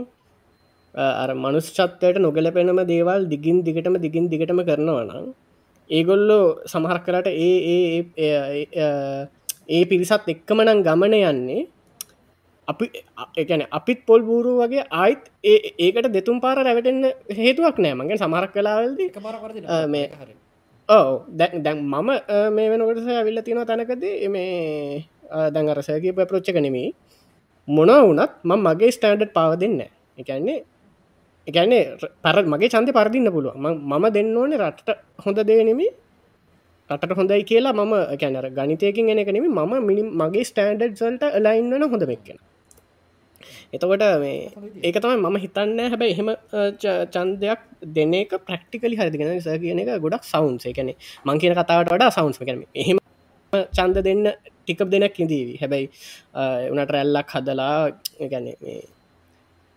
අර 0.95 1.29
මනුස්්චත්වයට 1.35 2.17
නොගැලපෙනම 2.19 2.81
දේවල් 2.85 3.21
දිගින් 3.27 3.63
දිගටම 3.63 3.95
දිගින් 3.97 4.25
දිගටම 4.27 4.59
කරනවනම් 4.61 5.27
ඒගොල්ලෝ 5.89 6.41
සමහර 6.65 6.97
කරට 6.99 7.27
ඒ 7.27 8.03
ඒ 9.69 9.83
පිරිසත් 9.85 10.27
එක්කමනං 10.27 10.83
ගමන 10.83 11.15
යන්නේ 11.21 11.61
අපි 12.67 12.85
එකන 13.37 13.63
අපිත් 13.71 14.05
පොල් 14.05 14.21
බූරු 14.21 14.51
වගේ 14.59 14.83
ආයිත් 14.93 15.23
ඒකට 15.79 16.09
දෙතුම් 16.09 16.41
පාර 16.41 16.57
රැවටෙන්න්න 16.59 17.07
හේතුවක් 17.37 17.77
නෑ. 17.77 17.93
මගේ 17.93 18.17
සමහරක් 18.17 18.51
කලාවල්ද 18.51 18.99
මේ 19.87 20.05
ඕ 20.89 21.07
දැන් 21.29 21.79
මම 21.85 22.09
මේ 22.51 22.69
වෙනකොට 22.69 23.07
ඇවිල්ල 23.09 23.41
තියෙන 23.41 23.65
තැනකද 23.65 24.05
මේ 24.29 25.05
දැන් 25.49 25.69
අරසයගේ 25.69 26.13
ප්‍රච්චක 26.13 26.59
නෙමී 26.59 26.89
මොන 27.67 27.89
වනත් 27.89 28.31
ම 28.43 28.51
මගේ 28.59 28.91
ස්ටන්ඩඩ් 28.91 29.33
පාව 29.33 29.51
දෙන්න 29.57 29.81
එකන්නේ 30.17 30.59
එකන්නේ 31.47 31.83
පර 32.23 32.37
මගේ 32.45 32.69
චන්ත 32.69 32.89
පරදින්න 32.91 33.31
පුළුව 33.31 33.55
මම 33.57 34.05
දෙන්න 34.11 34.37
ඕනේ 34.37 34.59
රටට 34.59 34.97
හොඳ 35.19 35.39
දේනෙමි 35.43 35.87
රටට 36.89 37.15
හොඳයි 37.15 37.43
කියලා 37.43 37.73
මම 37.73 37.93
කැනර 38.17 38.47
ගනිතයකින් 38.51 39.09
එන 39.09 39.19
එකනෙම 39.19 39.45
මම 39.49 39.73
මිනි 39.81 40.03
මගේ 40.13 40.43
ස්ටන්ඩඩ් 40.43 40.97
සල්ට 40.97 41.23
ලයින් 41.39 41.69
වන 41.71 41.85
හොඳ 41.85 42.05
මෙක්කෙන. 42.05 42.37
එතකොට 43.73 44.03
මේ 44.19 44.51
ඒක 44.83 44.97
තමයි 44.97 45.17
මම 45.19 45.37
හිතන්න 45.37 45.79
හැබැයි 45.85 46.13
එහෙම 46.15 46.29
චන්දයක් 47.13 47.61
දෙන 47.95 48.13
එක 48.13 48.33
ප්‍රක්ටිකලි 48.41 48.95
හරිදිගෙන 48.95 49.31
ස 49.37 49.47
කියන 49.57 49.79
එක 49.79 49.91
ගොඩක් 49.99 50.23
සවන්ස් 50.25 50.65
එකන 50.65 50.91
මං 51.25 51.41
කියන 51.41 51.55
කතාවට 51.55 51.93
වඩා 51.93 52.11
සවන්ස් 52.11 52.39
කරන 52.41 52.63
එහෙම 52.75 52.99
චන්ද 53.73 54.03
දෙන්න 54.03 54.23
ටිකප් 54.67 54.89
දෙනක් 54.91 55.19
ඉදීවී 55.19 55.59
හැබැයි 55.61 55.87
උනට 56.73 56.91
රැල්ලක් 56.95 57.29
හදලා 57.35 57.77
ගැන 58.31 58.47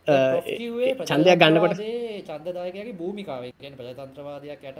චන්දයක් 0.07 1.39
ගන්නකොට 1.41 1.78
චන්දදායකගේ 2.26 2.95
භූමිකාව 2.95 3.45
ප්‍රජතන්ත්‍රවාදයක් 3.59 4.62
යට 4.62 4.78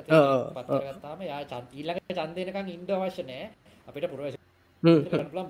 පත්තරගත්තාම 0.57 1.19
යා 1.27 1.43
චන්තීලක 1.45 1.99
චන්දයනකං 2.19 2.69
ඉන්ඩ 2.71 2.91
අවශ්‍ය 2.91 3.23
නෑ. 3.27 3.51
අපිට 3.89 4.07
පුරවශ 4.11 4.39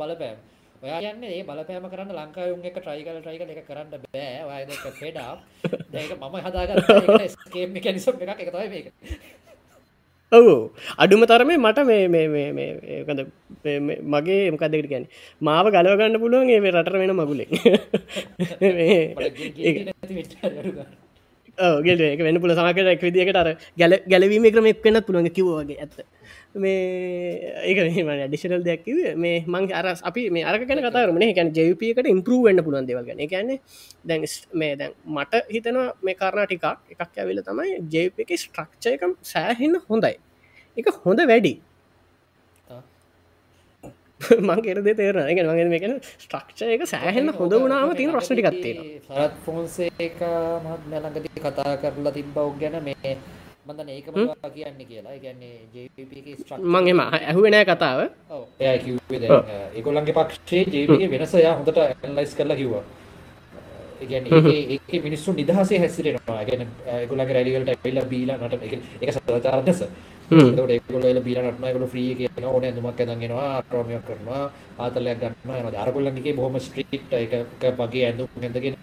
බලපෑම්. 0.01 0.39
ඔයා 0.83 1.01
කියන්නේ 1.05 1.33
ඒ 1.37 1.45
බලපෑම 1.45 1.89
කරන්න 1.93 2.13
ලංකාවුන් 2.19 2.65
එක 2.65 2.79
ට්‍රයිකල් 2.81 3.21
ට්‍රයිකල් 3.21 3.51
එක 3.53 3.63
කරන්න 3.69 3.89
බෑ. 4.05 4.61
එක 4.65 4.85
ෆෙඩා 5.01 5.33
දැක 5.93 6.13
මම 6.17 6.37
හදාගන්න 6.47 7.29
ස්කේම් 7.35 7.69
මෙකැනිසම් 7.77 8.17
එකක්. 8.17 8.41
එක 8.43 8.51
තමයි 8.55 8.69
මේක 8.75 8.87
ඔවු. 10.33 10.55
අඩුම 10.99 11.23
තරමේ 11.25 11.57
මට 11.57 11.79
මේකද 11.87 13.21
මගේ 14.07 14.51
මකදෙට 14.51 14.89
ගැන 14.91 15.05
මාව 15.41 15.67
ගලවගන්න 15.71 16.21
පුළුවන් 16.21 16.51
ඒ 16.51 16.73
රට 16.73 16.93
වෙන 16.95 17.13
මගුලේ 17.15 17.47
ගෙල 21.81 22.01
එක 22.03 22.21
වෙන 22.21 22.41
පුල 22.41 22.53
සමකට 22.53 22.93
එක් 22.95 23.03
විදිකට 23.03 23.37
අර 23.37 23.49
ගැල 23.77 23.99
ගැලවීම 24.07 24.49
ක්‍රම 24.51 24.67
එක් 24.67 24.83
වෙනත් 24.85 25.07
පුළුවන් 25.07 25.31
කිවගේ 25.31 25.79
ඇත්ත 25.79 25.97
මේ 26.57 27.53
ඒක 27.65 27.79
ඩිශනල් 28.25 28.65
දෙයක්කිව 28.65 28.99
මේ 29.17 29.45
මං 29.47 29.69
අර 29.73 29.87
අපි 30.03 30.23
මේ 30.31 30.45
අරක 30.45 30.65
කන 30.65 30.83
කතාරම 30.87 31.21
එකැන 31.23 31.53
ජවිපකට 31.53 32.11
ඉම්පරුවන්න 32.15 32.65
පුළන් 32.67 32.89
දෙවල්ගන 32.89 33.23
එකැන 33.27 33.53
දැන් 34.05 34.27
මේ 34.55 34.73
දැන් 34.77 34.93
මට 35.09 35.43
හිතනවා 35.51 35.87
මේ 36.03 36.17
කාරණ 36.17 36.47
ටිකක් 36.47 36.67
එකක් 36.95 37.23
ඇවිල 37.23 37.43
තමයි 37.43 37.79
ජප 37.93 38.27
එක 38.27 38.35
ස්ට්‍රක්ෂයකම් 38.39 39.17
සෑහෙන්න 39.25 39.81
හොඳයි. 39.89 40.15
එක 40.77 40.93
හොඳ 41.05 41.21
වැඩි. 41.31 41.55
මං 44.21 44.61
කෙරද 44.63 44.87
තේරන 44.97 45.29
එක 45.29 45.41
මගේ 45.45 45.67
මේකන 45.71 45.97
ස්ට්‍රක්ෂය 46.19 46.69
එක 46.75 46.85
සෑහෙන්න 46.89 47.33
හොඳ 47.37 47.55
වුණාම 47.55 47.91
තින 47.97 48.13
ප්‍රශ්ටිකත්තේ 48.15 49.01
සරත් 49.03 49.35
ෆෝන්සේ 49.45 49.91
එක 50.01 50.23
මත් 50.65 50.83
නැලඟති 50.93 51.43
කතා 51.43 51.75
කරලා 51.83 52.15
තිබ්බව් 52.15 52.55
ගැන 52.61 52.79
මේ 52.83 53.13
මන්දන 53.69 53.89
ඒක 53.89 54.07
කියන්න 54.55 54.81
කියලා. 54.89 55.17
ගැන්නේ 55.25 55.55
මං 56.59 56.89
එම 56.89 57.01
ඇහුවෙනෑ 57.01 57.65
කතාව. 57.65 58.01
ඒගොල්ලන්ගේ 58.61 60.17
පක්ෂේ 60.19 60.63
ජේපගේ 60.75 61.11
වෙනසයා 61.11 61.55
හොඳට 61.59 61.79
ඇල්ලයිස් 61.79 62.35
කරලා 62.35 62.57
කිව්වා. 62.57 62.85
ඒ 64.01 65.01
මිනිස්සු 65.07 65.33
නිදහසේ 65.33 65.79
හැසිරෙනවා. 65.79 66.41
ගැන 66.45 66.69
ගොලගේ 67.09 67.35
රැලිවලට 67.35 67.71
ඇල්ල 67.77 68.05
බීල 68.13 68.31
නට 68.37 68.55
එක 69.03 69.11
සදාචාරදස 69.15 69.81
ඒගොල 70.31 71.21
බීල 71.23 71.39
නටන 71.41 71.73
ගොල 71.75 71.89
්‍රී 71.93 72.15
කියන 72.19 72.45
ඕන 72.45 72.65
ඇඳුමක් 72.65 73.01
ඇදගෙනවා 73.01 73.63
ට්‍රෝමියක් 73.63 74.05
කරනවා 74.09 74.43
ආතලයක් 74.79 75.19
ගන්න 75.21 75.77
අරගොල්ලන්ගේ 75.77 76.35
බොහොම 76.35 76.59
ස්ට්‍රීට් 76.61 77.13
එක 77.15 77.33
වගේ 77.79 78.05
ඇඳුම් 78.07 78.29
ඇඳගෙන 78.43 78.77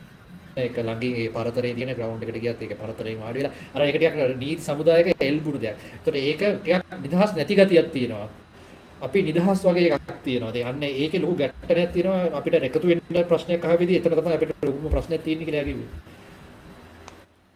එක 0.56 0.78
ළඟේ 0.78 1.30
පරතරේ 1.34 1.74
තියෙන 1.74 1.96
ග්‍රවුන්ඩ් 1.98 2.24
එකට 2.24 2.42
ගියත් 2.44 2.62
ඒක 2.62 2.78
පරතරේ 2.78 3.18
වාඩි 3.18 3.40
වෙලා 3.40 3.54
අර 3.74 3.82
ඒක 3.82 3.98
ටිකක් 3.98 4.16
නීති 4.38 4.62
සමුදායක 4.62 5.08
එල්බුණු 5.20 5.60
දෙයක්. 5.60 5.78
ඒතකොට 5.94 6.16
ඒක 6.16 6.42
ටිකක් 6.62 6.84
නිදහස් 7.04 7.32
නැති 7.38 7.56
ගතියක් 7.58 7.92
තියෙනවා. 7.96 8.28
අපි 9.02 9.20
නිදහස් 9.30 9.60
වගේ 9.66 9.90
එකක් 9.98 10.20
තියෙනවා. 10.26 10.54
ඒ 10.56 10.64
අන්න 10.64 10.84
ඒකේ 10.84 11.22
ලොකු 11.24 11.36
ගැටයක් 11.42 11.94
තියෙනවා 11.94 12.38
අපිට 12.38 12.56
එකතු 12.70 12.88
වෙන්න 12.88 13.26
ප්‍රශ්නයක් 13.32 13.66
අහවිදී 13.66 13.98
එතන 14.00 14.14
තමයි 14.20 14.36
අපිට 14.38 14.52
ලොකුම 14.70 14.92
ප්‍රශ්නයක් 14.96 15.24
තියෙන්නේ 15.26 15.48
කියලා 15.48 15.66
කිව්වේ. 15.70 15.90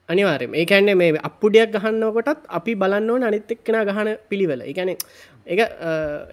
අනිවාර්යයෙන් 0.10 0.56
ඒ 0.56 0.66
කියන්නේ 0.66 0.96
මේ 0.96 1.20
අප්පුඩියක් 1.30 1.70
ගහන්නකොටත් 1.76 2.50
අපි 2.58 2.76
බලන්න 2.82 3.10
ඕනේ 3.14 3.30
අනිත් 3.30 3.52
එක්කෙනා 3.56 3.86
ගහන 3.90 4.10
පිළිවෙල. 4.30 4.62
ඒ 4.66 4.74
කියන්නේ 4.74 4.98
ඒක 5.46 5.62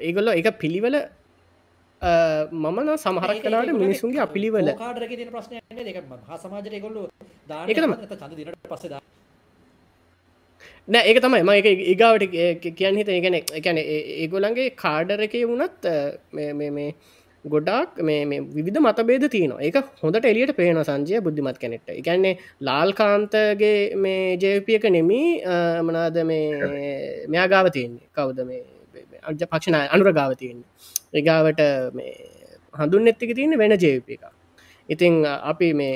ඒගොල්ලෝ 0.01 0.35
ඒක 0.39 0.49
පිළිවෙල 0.63 0.97
මමන 2.05 2.89
සමහරක් 2.97 3.41
කලාට 3.45 3.73
මිනිසුන්ගේ 3.75 4.23
අපිලිවල 4.27 4.71
නෑ 10.89 11.09
ඒක 11.11 11.19
තමයි. 11.25 11.43
ම 11.43 11.51
එක 11.51 11.67
ඒගාවට 11.67 12.25
කියන්න 12.79 12.99
හිත 13.01 13.11
ගැන 13.25 13.37
එකැන 13.41 13.79
ඒගොලන්ගේ 13.81 14.73
කාඩරක 14.77 15.37
වුණත් 15.51 15.87
මේ 16.33 16.89
ගොඩක් 17.45 18.03
මේ 18.03 18.41
විධ 18.59 18.81
මතබේද 18.83 19.25
තියන 19.31 19.55
එක 19.61 19.79
හොඳට 20.03 20.29
එලියට 20.33 20.53
පේන 20.59 20.83
සංජය 20.85 21.23
බුද්ධිමත් 21.27 21.59
කැනෙට 21.59 21.95
එකන්නේ 21.95 22.35
ලාල්කාන්තගේ 22.61 23.97
මේ 23.97 24.37
ජයපියක 24.37 24.85
නෙමී 24.91 25.29
මනාද 25.89 26.21
මේ 26.25 26.45
මෙයාගාව 27.29 27.73
තියන්නේ. 27.79 28.07
කවුද? 28.13 28.45
මේ 28.45 28.63
අජ 29.23 29.35
පක්ෂණ 29.43 29.81
අනුර 29.89 30.13
ගාව 30.13 30.37
තියන්නේ 30.37 30.69
ඒගාවට 31.15 31.61
මේ 31.99 32.13
හඳුන් 32.75 33.11
එත්තික 33.13 33.35
තියන්න 33.39 33.59
වෙන 33.63 33.77
ජේප 33.85 34.11
එක 34.17 34.25
ඉතිං 34.89 35.15
අපි 35.51 35.69
මේ 35.73 35.95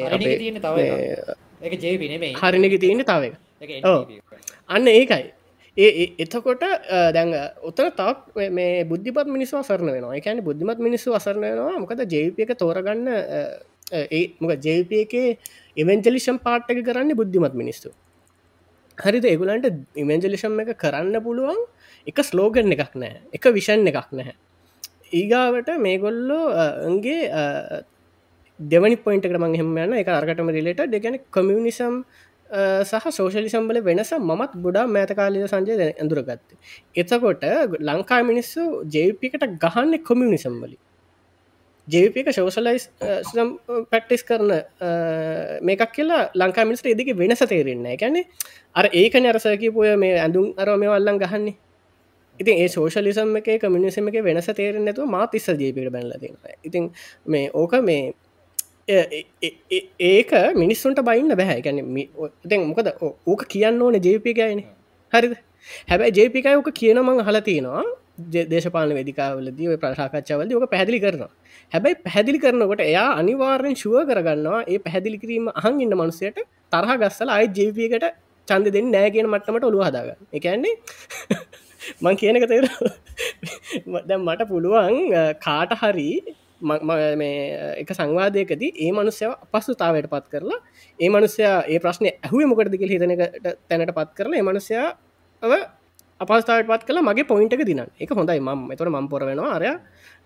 හරිනක 2.43 2.77
තියන්න 2.85 3.05
තාව 3.05 3.25
අන්න 4.69 4.87
ඒකයි. 4.89 5.25
ඒ 5.77 6.05
එතකොට 6.25 6.65
දැන් 7.17 7.35
උත්තර 7.69 7.89
තාක් 8.01 8.19
මේ 8.59 8.85
බුද්ධිපත් 8.85 9.29
මිනිස්වා 9.37 9.63
සරන 9.63 9.91
වෙනවා. 9.95 10.17
එකැන 10.21 10.43
බුද්ධිමත් 10.49 10.81
මිනිස්සු 10.89 11.15
අසරන 11.15 11.41
වෙනවා. 11.41 11.79
මොකද 11.83 12.05
ජේප 12.15 12.39
එක 12.45 12.53
තෝරගන්න 12.63 13.07
ඒ 13.93 14.23
මොක 14.41 14.53
ජේප 14.67 14.93
එකේ 15.05 15.39
ඉවෙන්ජලිෂම් 15.77 16.39
පාට්ටක 16.47 16.85
කරන්න 16.89 17.17
බුද්ධිමත් 17.21 17.55
මිනිස්සු. 17.63 17.91
හරිද? 18.99 19.25
ඒගුලන්ට 19.25 19.67
ඉමෙන්ජලිෂම් 20.03 20.59
එක 20.63 20.71
කරන්න 20.83 21.17
පුළුවන් 21.27 21.61
එක 22.11 22.19
ස්ලෝගන් 22.29 22.73
එකක් 22.75 22.95
නෑ 23.03 23.21
එක 23.37 23.45
විෂන් 23.57 23.87
එකක් 23.91 24.11
නැහැ 24.19 24.35
ඊගාවට 25.13 25.69
මේගොල්ලෝ 25.79 26.45
ගේ 27.03 27.21
දෙවනි 28.61 28.97
පොයින්ට 28.97 29.25
කරම 29.25 29.45
හෙමයන්න 29.55 29.95
එක 29.95 30.09
අර්කටම 30.11 30.51
රිලට 30.51 30.83
දෙගැන 30.87 31.19
කොමියනිසම් 31.31 32.03
සහ 32.83 33.07
සෝෂලිසම්බල 33.11 33.81
වෙනස 33.83 34.13
මත් 34.19 34.53
ගොඩා 34.57 34.87
මෑතකාලය 34.89 35.47
සංජය 35.47 35.79
ඇඳුරගත්ත. 35.79 36.49
එතකොට 36.95 37.43
ලංකා 37.81 38.21
මිනිස්සු 38.25 38.85
ජේපිකට 38.89 39.45
ගහන්න 39.59 39.99
කොමියනිසම්බලි 40.03 40.77
ජේපික 41.89 42.29
ශෝෂලයිස් 42.31 42.89
පැක්ටිස් 43.91 44.23
කරන 44.23 44.51
මේකක් 45.63 45.93
කියලා 45.93 46.23
ලංකා 46.35 46.65
මිනිස්ට 46.65 46.87
එදික 46.87 47.15
වෙනස 47.17 47.45
තේරෙන්න 47.45 47.89
ගැන 47.97 48.19
අර 48.75 48.87
ඒක 48.93 49.15
නරසකි 49.15 49.71
පොය 49.71 49.97
මේ 49.97 50.19
ඇඳුම් 50.19 50.53
අරම 50.57 50.81
වල්ලන් 50.83 51.19
ගහන්නේ. 51.19 51.57
ඉතින් 52.39 52.55
ඒ 52.57 52.69
සෝෂලිසම් 52.69 53.37
එක 53.37 53.51
කමිනිසම 53.61 54.09
එක 54.09 54.23
වෙනස 54.23 54.49
තේරෙන් 54.53 54.85
නැතුව 54.85 55.09
මාත් 55.09 55.35
ඉස්ස 55.35 55.51
ජීපිට 55.55 55.93
බැනලතින 55.93 56.37
ඉතින් 56.63 56.91
මේ 57.27 57.51
ඕක 57.55 57.75
මේ 57.83 58.15
ඒක 58.89 60.33
මිනිස්සුන්ට 60.57 61.01
බයින්න 61.03 61.35
බැහැ 61.35 61.61
ගැන 61.63 61.79
දැන් 62.45 62.67
මොකද? 62.67 62.89
ඕක 63.27 63.45
කියන්න 63.47 63.83
ඕන 63.83 64.01
ජීපි 64.01 64.35
ගයන 64.35 64.65
හරිද? 65.13 65.35
හැබැයි 65.89 66.15
ජේපිකයෝක 66.15 66.71
කියන 66.73 67.01
මං 67.01 67.21
හල 67.23 67.41
තියෙනවා. 67.41 67.85
දේශපාන 68.47 68.95
වෙදිකාවලදී 68.95 69.77
ප්‍රශාකච්ඡාවලද 69.77 70.53
ඕක 70.53 70.71
පැදිලි 70.71 71.01
කරනවා. 71.01 71.31
හැබැයි 71.73 72.01
පැදිලි 72.07 72.39
කරනකොට 72.39 72.83
එයා 72.83 73.11
අනිවාර්යෙන් 73.15 73.77
ශුව 73.77 73.99
කරගන්නවා 74.09 74.63
ඒ 74.67 74.79
පැදිලි 74.81 75.19
කිරීම 75.19 75.53
අහන් 75.55 75.81
ඉන්න 75.81 75.95
මනුසයට 75.95 76.41
තරහ 76.73 76.93
ගස්සල 76.97 77.31
අයි 77.31 77.53
ජීපකට 77.57 78.11
චන්ද 78.49 78.75
දෙන්න 78.75 78.93
නෑ 78.93 79.11
කියන 79.11 79.29
මට්ටමට 79.29 79.69
ඔළු 79.71 79.85
හදාගන්න. 79.85 80.21
එකන්නේ 80.33 80.75
මං 82.03 82.17
කියනක 82.17 82.47
තේර 82.47 82.67
දැ 84.09 84.19
මට 84.19 84.49
පුළුවන් 84.49 84.99
කාට 85.39 85.75
හරි 85.83 86.11
එක 87.79 87.91
සංවාදයකදී 87.95 88.71
ඒ 88.77 88.93
මනුස්්‍යව 88.93 89.31
අපස්සුතාවයට 89.47 90.11
පත් 90.11 90.27
කරලා 90.29 90.61
ඒ 90.99 91.09
මනුස්්‍යයා 91.09 91.59
ඒ 91.65 91.79
ප්‍රශ්නය 91.79 92.09
ඇහුව 92.17 92.47
මොකටදික 92.47 92.87
හිතනකට 92.87 93.51
තැනට 93.69 93.95
පත් 93.95 94.11
කරලා 94.15 94.39
ඒ 94.39 94.45
මනුස්්‍යයා 94.45 94.89
අපස්ථාවට 96.21 96.67
පත් 96.67 96.87
කළ 96.87 97.01
මගේ 97.01 97.27
පොයින්ටක 97.27 97.63
දින 97.65 97.81
එක 97.97 98.11
හොඳයි 98.11 98.41
ම 98.41 98.73
එතොට 98.73 98.91
මම් 98.91 99.07
පොර 99.09 99.23
වෙනවා. 99.23 99.53
අරය 99.55 99.69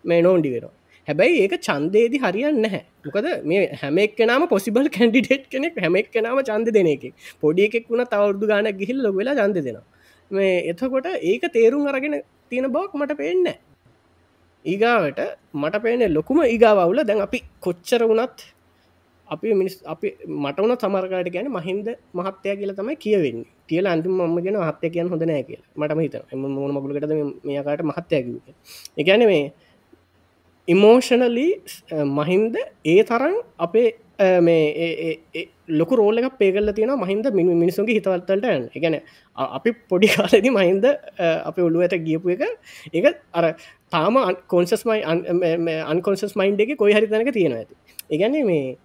මේ 0.04 0.22
නෝන්ඩි 0.22 0.52
වෙනවා. 0.54 0.72
හැබැයි 1.08 1.42
ඒක 1.42 1.54
චන්දේදි 1.58 2.18
හරියන්න 2.18 2.60
නැහැ. 2.64 2.82
මොකද 3.04 3.26
මේ 3.44 3.66
හැමෙක් 3.82 4.16
නම 4.20 4.46
පොසිබල් 4.48 4.88
කැන්ඩිඩේට් 4.88 5.44
කෙනෙක් 5.50 5.76
හැමෙක් 5.76 6.08
නම 6.16 6.38
චන්ද 6.42 6.72
දෙන 6.72 6.88
එක 6.88 7.04
පොඩි 7.42 7.66
එකෙක් 7.68 7.90
වුණ 7.90 8.04
තවරුදු 8.06 8.46
ගාන 8.46 8.70
ගිහිල් 8.80 9.02
ලො 9.04 9.12
වෙලා 9.12 9.36
චන්ද 9.36 9.58
දෙෙනවා. 9.58 9.84
මේ 10.32 10.54
එතකොට 10.70 11.06
ඒක 11.22 11.44
තේරුම් 11.52 11.86
අරගෙන 11.86 12.16
තියෙන 12.50 12.72
බවක් 12.72 12.92
මට 12.94 13.16
පේන්න 13.16 13.46
ඊගාවට 14.64 15.20
මට 15.54 15.82
පේන 15.84 16.02
ලොකුම 16.14 16.42
ඒගාවවුල 16.44 17.04
දැන් 17.04 17.20
අපි 17.20 17.38
කොච්චර 17.60 18.02
වුණත් 18.04 18.44
අපි 19.28 19.48
මිනිස් 19.54 19.74
අපි 19.84 20.08
මටවන 20.42 20.72
සමරකාට 20.76 21.28
ගැන 21.34 21.48
මහින්ද 21.50 21.86
මහත්තය 22.14 22.54
කියලා 22.58 22.76
තමයි 22.76 22.96
කියවෙන්න. 22.96 23.40
කියල 23.68 23.86
අන්තිම 23.86 24.12
ම 24.12 24.36
ගෙන 24.44 24.56
හත්තය 24.60 24.90
කියන් 24.90 25.08
හොඳ 25.08 25.22
නෑ 25.22 25.42
කියල. 25.42 25.62
මට 25.76 25.92
හිත 25.98 26.16
එම 26.32 26.40
මොන 26.56 26.72
මගුලකට 26.76 27.06
මේකාට 27.44 27.82
මහත්තයකිව 27.82 28.36
එකන 28.96 29.24
මේ 29.26 29.44
ඉමෝෂනලි 30.68 31.48
මහින්ද 32.10 32.54
ඒ 32.84 33.02
තරන් 33.04 33.36
අපේ 33.58 33.88
මේ 34.18 35.54
ලොක 35.68 35.90
රෝල 35.90 36.18
එක 36.18 36.38
පේගල්ල 36.38 36.72
තියෙන 36.72 36.92
මහින්ද 36.98 37.26
මිනි 37.32 37.54
මිනිසුන්ගේ 37.54 37.96
හිතවත්තලට 37.98 38.76
එකන 38.76 39.00
අපි 39.36 39.72
පොඩි 39.88 40.08
කාලෙදි 40.08 40.50
මහින්ද 40.50 40.84
අප 41.44 41.58
ඔල්ලුව 41.58 41.82
ඇත 41.82 41.96
ගියපු 42.04 42.30
එක. 42.30 42.42
එක 42.92 43.04
අර 43.32 43.56
තාම 43.90 44.14
කොන්සස් 44.48 44.84
මයි 44.84 45.02
අන්කොන්සස් 45.84 46.36
මයින්් 46.36 46.60
එක 46.60 46.76
කොයි 46.76 46.94
හරි 46.94 47.06
තැනක 47.08 47.32
තියෙන 47.32 47.52
ඇති. 47.52 47.74
එකන 48.10 48.38
මේ 48.46 48.76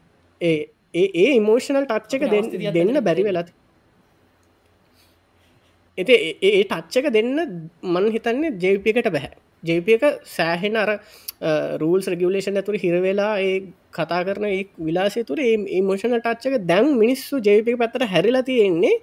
ඒ 0.42 0.68
ඒ 0.94 1.30
ඉමෝෂනල් 1.36 1.86
ටච්චක 1.86 2.24
දෙන්න 2.74 3.04
බැරි 3.04 3.24
වෙලත් 3.24 3.52
එති 5.98 6.14
ඒ 6.42 6.64
ටච්චක 6.64 7.12
දෙන්න 7.12 7.36
මන් 7.84 8.12
හිතන්නේ 8.12 8.56
ජේපියකට 8.64 9.10
බැහැ 9.10 9.36
ජේපියක 9.70 10.04
සෑහෙන 10.36 10.76
අර 10.76 10.90
රූල්ස් 11.82 12.08
රගියලේෂන් 12.08 12.60
ඇතුර 12.62 12.78
හිරවෙලා 12.84 13.34
ඒ 13.40 13.56
කතා 13.92 14.22
කරන 14.24 14.46
ඒ 14.48 14.64
විලාසය 14.80 15.24
තුර 15.24 15.40
ඒ 15.40 15.82
මෝෂණ 15.82 16.20
ටච්චක 16.20 16.66
දැන් 16.66 16.92
මිනිස්සු 16.98 17.40
ජේපික 17.40 17.78
පැත්තට 17.78 18.10
හැරිලා 18.14 18.44
තියෙන්නේ 18.44 18.96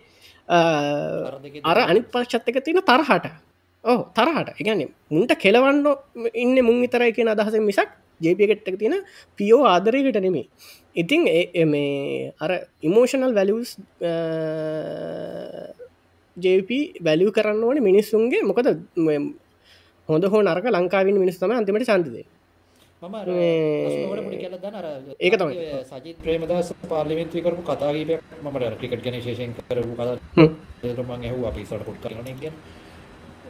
අර 1.65 1.79
අනි 1.81 2.01
පශ්චත්තක 2.05 2.65
තියෙන 2.65 2.83
තරහට. 2.83 3.27
ඕ 3.85 3.99
තරහට. 4.15 4.49
එකගැන 4.61 4.89
මුන්ට 5.11 5.37
කෙලවන්න 5.39 5.87
ඉන්න 6.35 6.57
මුං 6.65 6.81
විතරයි 6.81 7.13
කියෙන 7.13 7.29
අදහස 7.29 7.61
මිසක් 7.61 7.91
ජේපිකට්ක 8.21 8.79
තියෙන 8.79 9.05
පියෝ 9.39 9.63
ආදරයකට 9.67 10.21
නෙමේ 10.21 10.47
ඉතිං 10.95 11.25
මේ 11.67 12.33
අර 12.41 12.51
ඉමෝෂනල් 12.83 13.35
වැලස් 13.35 13.77
ජප 16.37 16.71
වැලිය 17.01 17.31
කරන්න 17.31 17.63
ඕන 17.63 17.83
මිනිස්සුන්ගේ. 17.83 18.43
මොකද 18.43 18.67
හොඳ 20.09 20.25
හෝ 20.33 20.43
නරක 20.43 20.67
ලංකාවින් 20.77 21.19
මිනිස්තම 21.25 21.51
අන්තිමට 21.51 21.87
සන්තදේ 21.89 22.25
ඒක 25.25 25.35
තමයි. 25.41 25.55
සජිත් 25.91 26.17
ප්‍රේමදස් 26.25 26.69
පාර්ලිමෙන්ත්‍රී 26.91 27.45
කරපු 27.45 27.63
කතාගීපයක් 27.69 28.21
මට 28.45 28.65
ටිකට 28.75 29.03
ගැන 29.05 29.21
ශේෂයෙන් 29.27 29.53
කරපු 29.59 29.93
කතා 29.99 30.17
මං 31.11 31.21
ඇහු 31.29 31.39
අපි 31.51 31.63
සට 31.65 31.83
පුට් 31.89 31.99
කරන 32.03 32.19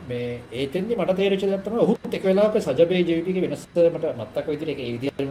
මේ 0.09 0.29
ඒතෙන්දි 0.53 0.97
මට 0.97 1.17
තේරෙච්ච 1.19 1.45
දේ 1.47 1.61
තමයි 1.67 1.81
ඔහුත් 1.85 2.15
එක 2.17 2.25
වෙලාවක 2.29 2.57
සජබේ 2.61 3.03
ජීවිතේ 3.09 3.43
වෙනස 3.45 3.67
මට 3.95 4.05
මතක 4.21 4.47
විදිහට 4.53 4.71
ඒක 4.71 4.81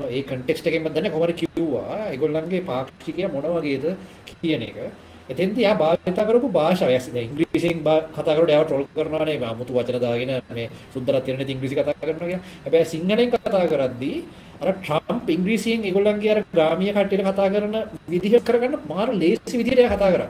ඒ 0.10 0.22
කන්ටෙක්ස්ට් 0.30 0.68
එකෙන් 0.68 0.84
දන්නේ 0.88 1.14
කොහොමද 1.16 1.34
කිව්වා. 1.42 1.98
ඒගොල්ලන්ගේ 2.12 2.62
පාක්ෂිකය 2.70 3.28
මොන 3.34 3.46
වගේද 3.56 3.86
කියන 4.30 4.64
එක 4.70 4.78
එතෙන්ද 5.26 5.58
යා 5.58 5.76
භාවිත 5.76 6.20
කරපු 6.20 6.48
භාෂාව 6.50 6.92
දැන් 7.08 7.26
ඉංග්‍රීසියෙන් 7.26 7.80
කතා 7.80 8.24
කරනකොට 8.28 8.50
යාව 8.50 8.66
ට්‍රෝල් 8.66 8.86
කරනවානේ 8.94 9.38
මේ 9.38 9.48
아무තු 9.48 9.74
වචන 9.74 10.00
දාගෙන 10.00 10.32
මේ 10.50 10.68
සුන්දරත් 10.94 11.24
තියෙන 11.24 11.40
ඉංග්‍රීසි 11.48 11.76
කතා 11.76 11.96
කරනවා 11.96 12.28
කියන. 12.28 12.42
හැබැයි 12.64 12.86
සිංහලෙන් 12.86 13.30
කතා 13.32 13.64
කරද්දී 13.66 14.18
අර 14.62 14.70
ට්‍රම්ප් 14.76 15.26
ඉංග්‍රීසියෙන් 15.30 15.82
ඒගොල්ලන්ගේ 15.84 16.32
අර 16.32 16.40
ග්‍රාමීය 16.50 16.94
කට්ටියට 16.94 17.28
කතා 17.30 17.50
කරන 17.50 17.76
විදිහ 18.08 18.34
කරගන්න 18.42 18.76
මාර 18.86 19.10
ලේසි 19.14 19.56
විදිහට 19.56 19.80
එයා 19.80 19.96
කතා 19.96 20.12
කරා. 20.12 20.30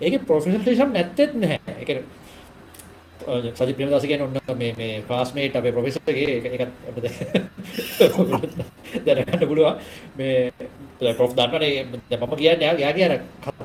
ඒකේ 0.00 0.20
ප්‍රොෆෙෂනලිසම් 0.20 0.90
නැත්තේත් 0.92 1.32
නැහැ. 1.34 1.74
ඒ 1.74 1.84
කියන්නේ 1.84 2.18
සජිත් 3.54 3.76
ප්‍රේමදාස 3.76 4.02
කියන්නේ 4.02 4.26
ඔන්න 4.26 4.58
මේ 4.58 4.72
මේ 4.74 5.02
ක්ලාස්මේට් 5.02 5.54
අපේ 5.54 5.72
ප්‍රොෆෙසර්ගේ 5.72 6.28
ඒක 6.30 6.46
ඒකත් 6.46 6.72
අපිට 6.88 7.06
දැනගන්න 9.06 9.44
පුළුවන් 9.44 9.76
මේ 10.16 10.52
ප්‍රොෆ් 11.12 11.32
දන්නවනේ 11.32 11.86
දැන් 12.10 12.20
මම 12.20 12.36
කියන්නේ 12.36 12.74
යාගේ 12.76 13.06
අර 13.06 13.14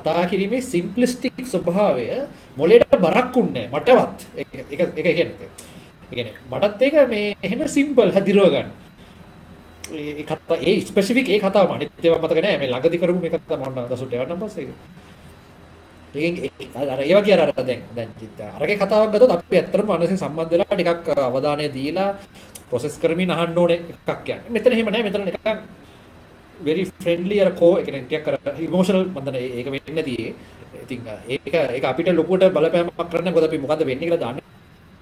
කතා 0.04 0.28
කිරීමේ 0.28 0.60
සිම්ප්ලිස්ටික් 0.62 1.32
ස්වභාවය 1.42 2.28
මොලේට 2.56 2.92
බරක් 2.94 3.36
උන්නේ 3.36 3.68
මටවත්. 3.72 4.18
ඒක 4.36 4.52
ඒක 4.70 4.92
කියන්නේ. 4.94 5.48
ඒ 6.04 6.14
කියන්නේ 6.14 6.34
මටත් 6.50 6.82
ඒක 6.82 7.08
මේ 7.08 7.36
එහෙම 7.42 7.68
සිම්පල් 7.68 8.12
හදිරව 8.12 8.44
ගන්න. 8.46 8.68
ඒ 9.90 10.22
කතා 10.22 10.56
ඒ 10.60 10.80
ස්පෙસિෆික් 10.82 11.28
ඒ 11.28 11.40
කතාව 11.40 11.68
මම 11.68 11.74
අනිත් 11.74 11.90
ඒවා 12.02 12.20
මතක 12.20 12.36
නැහැ. 12.36 12.58
මේ 12.58 12.68
ළඟදි 12.68 13.00
කරපු 13.00 13.20
මේ 13.20 13.32
කතාව 13.32 13.60
මම 13.62 13.78
දසුට 13.88 14.12
යවන්නම් 14.12 14.40
පස්සේ 14.40 14.68
අර 16.14 17.00
ඒ 17.00 17.14
වගේ 17.14 17.34
අර 17.34 17.50
දැන් 17.58 17.80
දැන් 17.96 18.10
අරගේ 18.54 18.76
කතාවක් 18.76 19.08
ගත්තොත් 19.08 19.32
අපි 19.32 19.56
ඇත්තටම 19.56 19.88
මානසික 19.88 20.20
සම්බන්ධ 20.20 20.52
වෙලා 20.52 20.68
ටිකක් 20.68 21.08
අවධානය 21.18 21.64
දීලා 21.72 22.10
ප්‍රොසෙස් 22.68 23.00
කරමින් 23.00 23.30
අහන්න 23.30 23.56
ඕනේ 23.56 23.80
එකක් 24.06 24.20
කියන්නේ. 24.24 24.52
මෙතන 24.52 24.72
එහෙම 24.72 24.86
නැහැ. 24.86 25.06
මෙතන 25.08 25.24
නිකන් 25.24 25.58
very 26.62 26.84
friendly 26.94 27.40
අර 27.40 27.50
කෝ 27.52 27.78
ඒ 27.78 27.84
කියන්නේ 27.84 28.04
ටිකක් 28.04 28.28
අර 28.28 28.36
emotional 28.58 29.04
මන්දන 29.06 29.36
ඒක 29.36 29.66
වෙන්නේ 29.66 29.94
නැති. 29.94 30.34
ඉතින් 30.82 31.00
ඒක 31.28 31.54
ඒක 31.70 31.84
අපිට 31.84 32.12
ලොකුවට 32.12 32.52
බලපෑමක් 32.52 33.10
කරන්න 33.12 33.32
මොකද 33.32 33.48
අපි 33.48 33.58
මොකද්ද 33.58 33.86
වෙන්නේ 33.86 34.08
කියලා 34.08 34.22
දන්නේ 34.24 34.44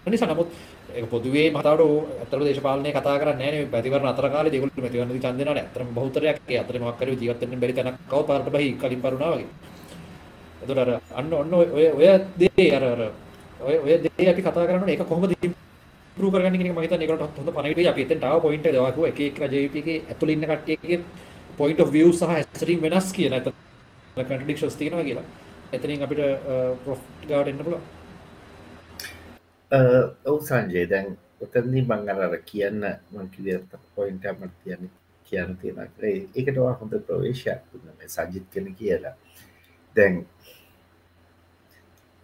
නිසා 0.07 0.27
නමුත් 0.27 0.49
ඒක 0.91 1.07
පොදුවේ 1.07 1.51
මතාවට 1.51 1.83
ඇත්තටම 2.21 2.45
දේශපාලනය 2.45 2.91
කතා 2.91 3.19
කරන්නේ 3.19 3.39
නැහැ 3.41 3.53
නේ 3.55 3.71
පැතිවරණ 3.75 4.11
අතර 4.13 4.27
කාලේ 4.29 4.53
ඒගොල්ලෝ 4.53 4.85
මෙතිවරණ 4.87 5.13
දී 5.13 5.23
ඡන්ද 5.23 5.39
දෙනවා 5.39 5.55
නේ. 5.55 5.65
ඇත්තටම 5.65 5.95
බහුතරයක් 5.97 6.39
ඒ 6.49 6.59
අතරේ 6.59 6.81
මොකක් 6.81 6.99
කරේ 6.99 7.17
ජීවත් 7.17 7.43
වෙන්න 7.43 7.61
බැරි 7.61 7.75
තැනක් 7.75 7.99
කව 8.11 8.23
පාරට 8.29 8.49
බහි 8.51 8.69
කලින් 8.81 9.03
පරුණා 9.03 9.33
වගේ. 9.33 9.49
එතකොට 10.63 10.79
අර 10.79 10.91
අන්න 11.13 11.33
ඔන්න 11.33 11.55
ඔය 11.55 11.87
ඔය 11.91 12.09
දේ 12.37 12.69
අර 12.77 12.85
අර 12.85 13.01
ඔය 13.61 13.77
ඔය 13.77 13.93
දේ 13.99 14.31
අපි 14.33 14.43
කතා 14.43 14.67
කරනකොට 14.67 14.91
ඒක 14.91 15.05
කොහොමද 15.05 15.35
ඉම්ප්‍රූව් 15.39 16.33
කරගන්නේ 16.35 16.59
කියන 16.59 16.71
එක 16.71 16.75
මම 16.75 16.83
හිතන්නේ 16.85 17.07
ඒකට 17.07 17.39
හොඳ 17.39 17.51
පණිවිඩය 17.57 17.89
අපි 17.89 18.03
එතෙන්ට 18.03 18.25
ආව 18.25 18.41
පොයින්ට් 18.43 18.67
එක 18.67 18.75
දවා 18.75 18.93
කිව්වා 18.93 19.13
එක 19.13 19.21
එක 19.21 19.39
JVP 19.53 19.75
එකේ 19.79 19.99
ඇතුළේ 20.11 20.37
ඉන්න 20.37 20.49
කට්ටියගේ 20.51 20.99
point 21.59 21.81
of 21.85 21.89
view 21.97 22.13
සහ 22.13 22.29
හැසිරීම 22.33 22.81
වෙනස් 22.87 23.13
කියලා. 23.19 23.41
එතන 23.41 23.53
contradictions 24.31 24.77
තියෙනවා 24.81 25.05
කියලා. 25.09 25.27
එතනින් 25.73 26.03
අපිට 26.07 26.23
ප්‍රොෆ් 26.85 27.01
ගාවට 27.29 27.51
එන්න 27.53 27.63
පුළුවන්. 27.67 27.85
ඔව් 30.31 30.39
සංජය 30.49 30.83
දැන් 30.95 31.09
ඔතනදී 31.45 31.85
මං 31.91 32.11
අර 32.15 32.21
අර 32.27 32.35
කියන්න 32.51 32.83
මං 33.13 33.31
කිව්වේ 33.37 33.61
පොයින්ට් 33.97 34.27
එකක් 34.31 34.43
මට 34.43 34.57
කියන්න 34.65 34.91
කියන්න 35.31 35.57
තියෙනවා. 35.63 35.89
ඒකට 36.37 36.57
හොඳ 36.81 36.95
ප්‍රවේශයක් 37.09 37.63
දුන්නා 37.73 37.95
මේ 37.99 38.13
සජිත් 38.17 38.47
කෙන 38.55 38.67
කියලා. 38.81 39.15
දැන් 39.97 40.15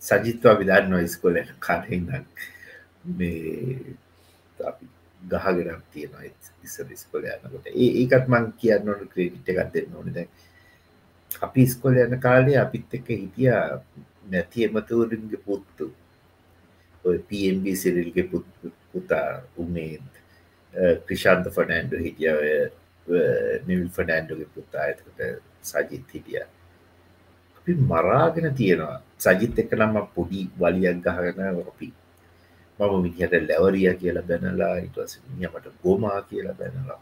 සජිත්වා 0.02 0.54
විධාන්න 0.60 0.94
ඉස්කොල 1.04 1.36
කාටහිදන් 1.66 2.26
මේ 3.18 3.96
ගහගෙනම් 5.22 5.82
තියෙනවා 5.92 6.24
ඉස්සර 6.64 6.92
ඉස්කොල 6.96 7.24
යනකොට. 7.24 7.66
ඒකත් 7.74 8.28
මං 8.32 8.52
කියන්න 8.60 8.88
ඕන 8.88 9.08
ක්‍රේටිට 9.12 9.48
එකක් 9.52 9.72
දෙන්න 9.74 9.96
ඕන. 9.96 10.12
දැන් 10.16 10.28
අපි 11.46 11.62
ඉස්කොල 11.68 11.96
යන 12.04 12.20
කාලේ 12.26 12.58
අපිත් 12.64 12.94
එක්ක 12.98 13.08
හිටිය 13.14 13.50
නැති 14.32 14.66
එමතවරුන්ගේ 14.66 15.44
පුත්තු 15.46 15.90
ඔය 17.04 17.18
පම්B 17.28 17.74
සිරිල්ගේ 17.82 18.28
පුතා 18.92 19.28
උමේත් 19.56 20.12
ක්‍රිෂාන්ත 21.06 21.50
ෆනෑන්ඩු 21.56 22.04
හිටිය. 22.04 22.70
නිවිල් 23.66 23.90
ෆනෑන්ඩුගේ 23.96 24.48
පුතා 24.54 24.82
ඇතකට 24.86 25.20
සජිත් 25.70 26.14
හිටිය. 26.14 26.42
අපි 27.58 27.74
මරාගෙන 27.92 28.54
තියෙනවා. 28.60 28.98
සජිත් 29.18 29.58
එක 29.62 29.72
නම් 29.78 29.96
පොඩි 30.14 30.42
වලියක් 30.60 31.00
ගහගෙන 31.04 31.40
අපි 31.72 31.88
මම 32.78 32.94
මිනිහට 33.02 33.34
ලැවරිය 33.42 33.90
කියලා 33.94 34.24
බැනලා 34.24 34.74
ඉටස 34.78 35.14
මිනිමට 35.26 35.66
ගෝමා 35.82 36.20
කියලා 36.24 36.54
බැනලා 36.54 37.00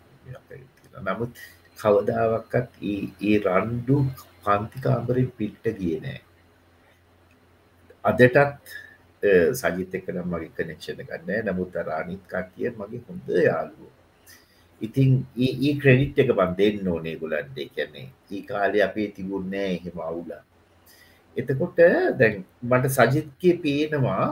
නමුත් 1.06 1.42
කවදාවක්කත් 1.78 2.70
ඒ 2.82 3.36
රන්ඩු 3.46 3.96
පන්තිකාම්බරින් 4.42 5.30
පිට්ට 5.38 5.66
ගිය 5.78 5.98
නෑ. 6.00 6.20
අදටත් 8.04 8.72
සජිත 9.54 9.94
එක 9.94 10.08
නම් 10.08 10.28
මගේ 10.30 10.54
කනෙක්ෂණ 10.56 11.02
ගන්න 11.02 11.48
නමුත් 11.48 11.76
රානිත් 11.82 12.22
කට්ටිය 12.24 12.72
මගේ 12.72 13.02
හොඳ 13.06 13.28
යාලුව 13.40 13.92
ඉතින් 14.80 15.10
ඒ 15.38 15.72
ක්‍රඩිට් 15.76 16.18
එක 16.18 16.32
බන් 16.32 16.52
දෙන්න 16.54 16.88
ඕනේ 16.88 17.16
ගුලන්ට 17.16 17.58
කැනේ 17.70 18.08
ඒ 18.30 18.42
කාලය 18.44 18.82
අපේ 18.82 19.08
තිබුන්නෑ 19.10 19.70
එහෙම 19.74 20.00
අවුලා 20.00 20.42
එතකොට 21.36 21.78
දැන් 22.18 22.44
මට 22.64 22.94
සජිත්ගේ 22.98 23.54
පේනවා 23.62 24.26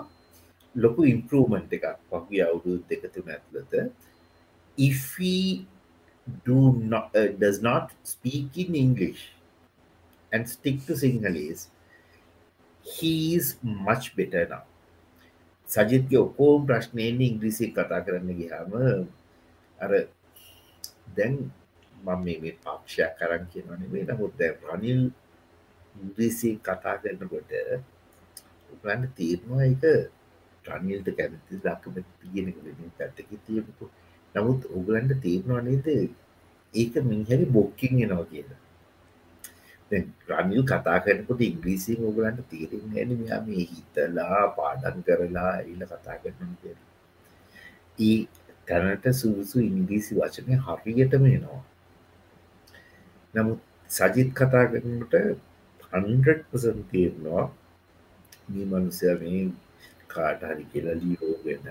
ලොකු 0.77 1.07
ඉම්පරූමන්ට් 1.15 1.73
එකක් 1.73 1.87
පහුගිය 2.09 2.43
අවුරුදු 2.47 2.83
දෙක 2.89 3.07
තුන 3.15 3.31
ඇතුළත. 3.31 3.73
If 4.79 5.19
we 5.19 5.67
do 6.45 6.73
not 6.73 7.15
uh, 7.15 7.29
does 7.39 7.63
not 7.63 7.93
speak 8.03 8.57
in 8.57 8.75
english 8.75 9.23
and 10.33 10.49
stick 10.49 10.79
to 10.87 10.95
sinhalese 10.95 11.69
he 12.87 13.35
is 13.35 13.57
much 13.63 14.17
better 14.17 14.47
now. 14.49 14.65
සජිත්ගේ 15.69 16.19
ඔකෝම් 16.21 16.67
ප්‍රශ්නයෙන් 16.69 17.21
ඉංග්‍රීසි 17.21 17.67
කතා 17.77 18.01
කරන්න 18.07 18.31
ගියාම 18.41 18.73
අර 19.79 19.93
දැන් 21.17 21.35
මම 22.03 22.25
මේ 22.25 22.53
පක්ෂයක් 22.65 23.13
කරන් 23.21 23.47
කියනනේ 23.53 24.05
නමුත් 24.11 24.33
දැ 24.39 24.51
රනිල් 24.67 25.03
ඉංග්‍රීසි 25.95 26.51
කතා 26.67 26.97
කරනකොට 27.03 27.53
උගන්න 28.75 29.09
තීරණවා 29.17 29.65
එක 29.71 29.83
රනිල්ට 30.65 31.09
කැමති 31.13 31.55
දක්කම 31.59 31.97
තියෙනක 32.23 32.57
පැත්තක 32.99 33.31
තියපු 33.47 33.85
නමුත් 34.35 34.63
උගලන්ට 34.71 35.13
තීරණවා 35.23 35.63
නේද? 35.63 35.87
ඒක 36.75 36.95
මිහරි 37.05 37.45
බොක්කින් 37.49 38.03
එනවා 38.05 38.27
කියලා. 38.27 38.61
රනිල් 40.31 40.63
කතා 40.65 40.99
කරනකොට 41.01 41.41
ඉංග්‍රීසින් 41.43 42.01
ඔගලන්ට 42.03 42.41
තීරෙන් 42.51 42.87
ඇන 42.93 43.11
මෙයා 43.15 43.41
මේ 43.43 43.65
හිතලා 43.67 44.41
පාඩන් 44.57 44.99
කරලා 45.03 45.53
එල්ල 45.63 45.83
කතා 45.85 46.17
කරන 46.23 46.57
කිය 46.61 46.77
ඒ 48.01 48.19
තැනට 48.69 49.07
සුදුසු 49.13 49.57
ඉංග්‍රීසි 49.63 50.13
වචනය 50.17 50.53
හරියටම 50.59 51.25
එනවා. 51.29 51.63
නමුත් 53.35 53.61
සජිත් 53.91 54.31
කතා 54.33 54.65
කරනට 54.67 55.15
හන්පසන් 55.93 56.81
තේරනවා 56.91 57.45
මේ 58.49 58.67
මනුසය 58.67 59.15
මේ 59.21 59.43
කාට 60.15 60.43
හරි 60.49 60.65
කියලා 60.73 61.01
ලීරෝගෙන 61.01 61.65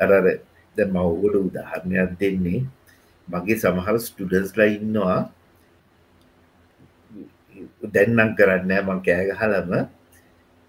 අරර 0.00 0.26
ද 0.76 0.78
මව්ගොඩ 0.86 1.36
උදාහරණයක් 1.40 2.12
දෙන්නේ. 2.20 2.60
මගේ 3.28 3.58
සමහර 3.58 3.96
ස්ටඩන්ස්ලා 4.00 4.68
ඉන්නවා. 4.76 5.18
දැන්නම් 7.86 8.30
කරන්න 8.38 8.72
මං 8.80 9.00
කෑගහලම 9.06 9.72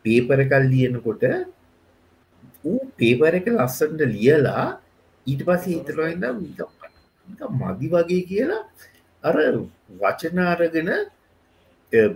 පේපර 0.06 0.40
කල් 0.52 0.66
ලියනකොට 0.74 1.24
ඌ 2.64 2.80
පේපර 2.96 3.34
එක 3.40 3.48
ලස්සන්ට 3.54 4.02
ලියලා 4.14 4.66
ඊට 5.28 5.42
පස්සේ 5.48 5.74
හිතරයින්න 5.74 6.26
මදි 7.62 7.88
වගේ 7.94 8.24
කියලා 8.30 8.64
අර 9.24 9.38
වචනාරගෙන 10.02 10.90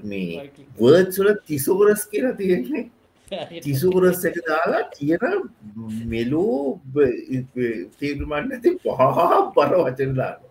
මේ 0.04 0.52
වර්ඩ්සුල 0.80 1.30
තිසෝරස් 1.48 2.04
කියලා 2.06 2.38
තියෙන්නේ 2.38 2.90
තිසුරස් 3.66 4.24
එක 4.26 4.38
දාලා 4.46 4.84
තියෙන 4.92 5.44
මෙලෝ 6.08 6.80
තේරුමන්න 7.98 8.52
ඇති 8.52 8.78
පහා 8.80 9.28
බර 9.52 9.76
වචන 9.80 10.16
දාන්න 10.16 10.42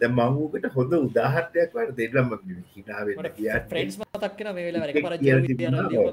ද 0.00 0.10
මංගුකට 0.10 0.68
හොඳ 0.74 0.92
උදාහරයක් 0.98 1.72
වට 1.72 1.96
දෙල්ලම 1.98 2.30
හිනාවෙන්න 2.72 3.32
කිය 3.32 3.50
ෆ්‍රෙන්ස් 3.68 3.98
මතක්කන 4.02 4.52
වෙලා 4.58 4.86
පර 4.98 5.16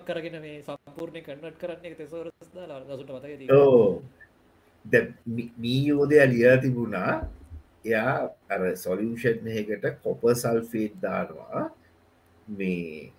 කරගෙන 0.09 0.41
සම්පූර්ණය 0.63 1.21
කන්නට 1.21 1.61
කරන්නේ 1.61 1.93
මතක 3.09 3.59
ඕ 3.59 4.01
මීයෝදය 5.59 6.25
ලිය 6.27 6.49
තිබුණා 6.59 7.13
එයා 7.85 8.29
අර 8.49 8.61
සොලියෂන් 8.77 9.47
එකට 9.53 9.85
කොප 10.03 10.21
සල්ෆේට් 10.35 10.95
දානවා. 11.01 11.69
මේ 12.47 13.11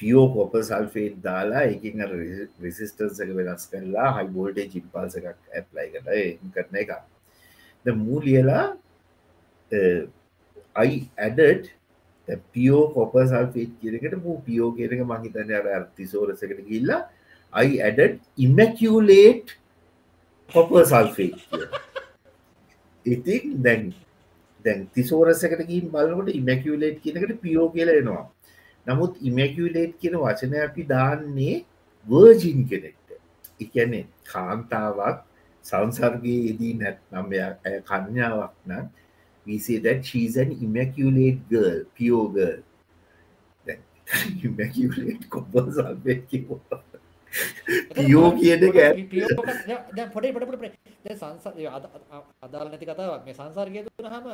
පියෝ 0.00 0.26
කොප 0.34 0.54
සල්ෆේට් 0.60 1.16
දාලා 1.24 1.64
එකින් 1.72 2.04
රිසිස්ටන්ස 2.62 3.20
එක 3.24 3.32
වෙනස් 3.38 3.66
කරලා 3.72 4.10
හයිබෝල්ටේ 4.18 4.68
චිප්පාස 4.74 5.16
එකක් 5.20 5.28
ඇප්ලයි 5.28 5.88
කට 5.94 6.54
කරන 6.54 6.80
එක 6.82 6.94
ද 7.84 7.96
මූ 7.98 8.22
ලියලා 8.24 8.64
අයි 10.76 10.96
ඇඩට් 11.18 11.70
පියෝ 12.52 12.82
කොප 12.94 13.16
සල්ෆේට් 13.24 13.72
කියරකට 13.80 14.18
මූ 14.24 14.36
පියෝ 14.46 14.70
කියරක 14.72 15.06
මහිතන 15.06 15.56
අර 15.60 15.70
අර්තිසෝරසකට 15.76 16.60
ගිල්ලා 16.68 17.00
අයි 17.52 17.80
ඇඩට් 17.82 18.20
ඉමැකියලේට් 18.38 19.56
කොප 20.50 20.76
සල්ෆේට් 20.84 21.38
ඉතින් 23.06 23.62
දැන් 23.62 23.88
දැන් 24.64 24.86
තිසෝරසකට 24.94 25.64
ගින් 25.68 25.88
බලකට 25.92 26.34
ඉමැකියලේට් 26.34 27.02
කියනකට 27.02 27.40
පියෝ 27.42 27.68
කියලෙනවා 27.70 28.24
නමුත් 28.86 29.12
ඉමැකියලේට් 29.22 29.92
කියන 30.00 30.16
වචන 30.24 30.54
අපි 30.62 30.82
දාන්නේ 30.84 31.56
වර්ජින් 32.06 32.60
කෙනෙක්ට. 32.68 33.08
එකැනෙ 33.60 34.00
කාන්තාවක් 34.24 35.18
සංසර්ගේ 35.64 36.40
යෙදී 36.48 36.74
නැත්නම් 36.80 37.26
ඇය 37.38 37.78
කන්‍යාවක් 37.90 38.54
නම් 38.66 38.86
විසේ 39.46 39.80
that 39.80 40.04
she's 40.04 40.36
an 40.36 40.50
immaculate 40.58 41.40
girl 41.48 41.78
pure 41.94 42.28
girl. 42.30 42.60
immaculate 44.44 45.22
කොබ 45.28 45.54
සල්පෙත් 45.70 46.22
කිව්වා. 46.30 46.82
පියෝ 47.96 48.28
කියන 48.32 48.62
පොඩේ 50.14 50.32
පොඩ 50.34 50.46
පොඩ 50.50 50.64
සංස 51.12 51.44
අදාල 52.42 52.66
නැති 52.68 52.86
කතාවක්. 52.86 53.22
මේ 53.26 53.34
සංසර්ගය 53.34 53.80
තුනහම 53.86 54.26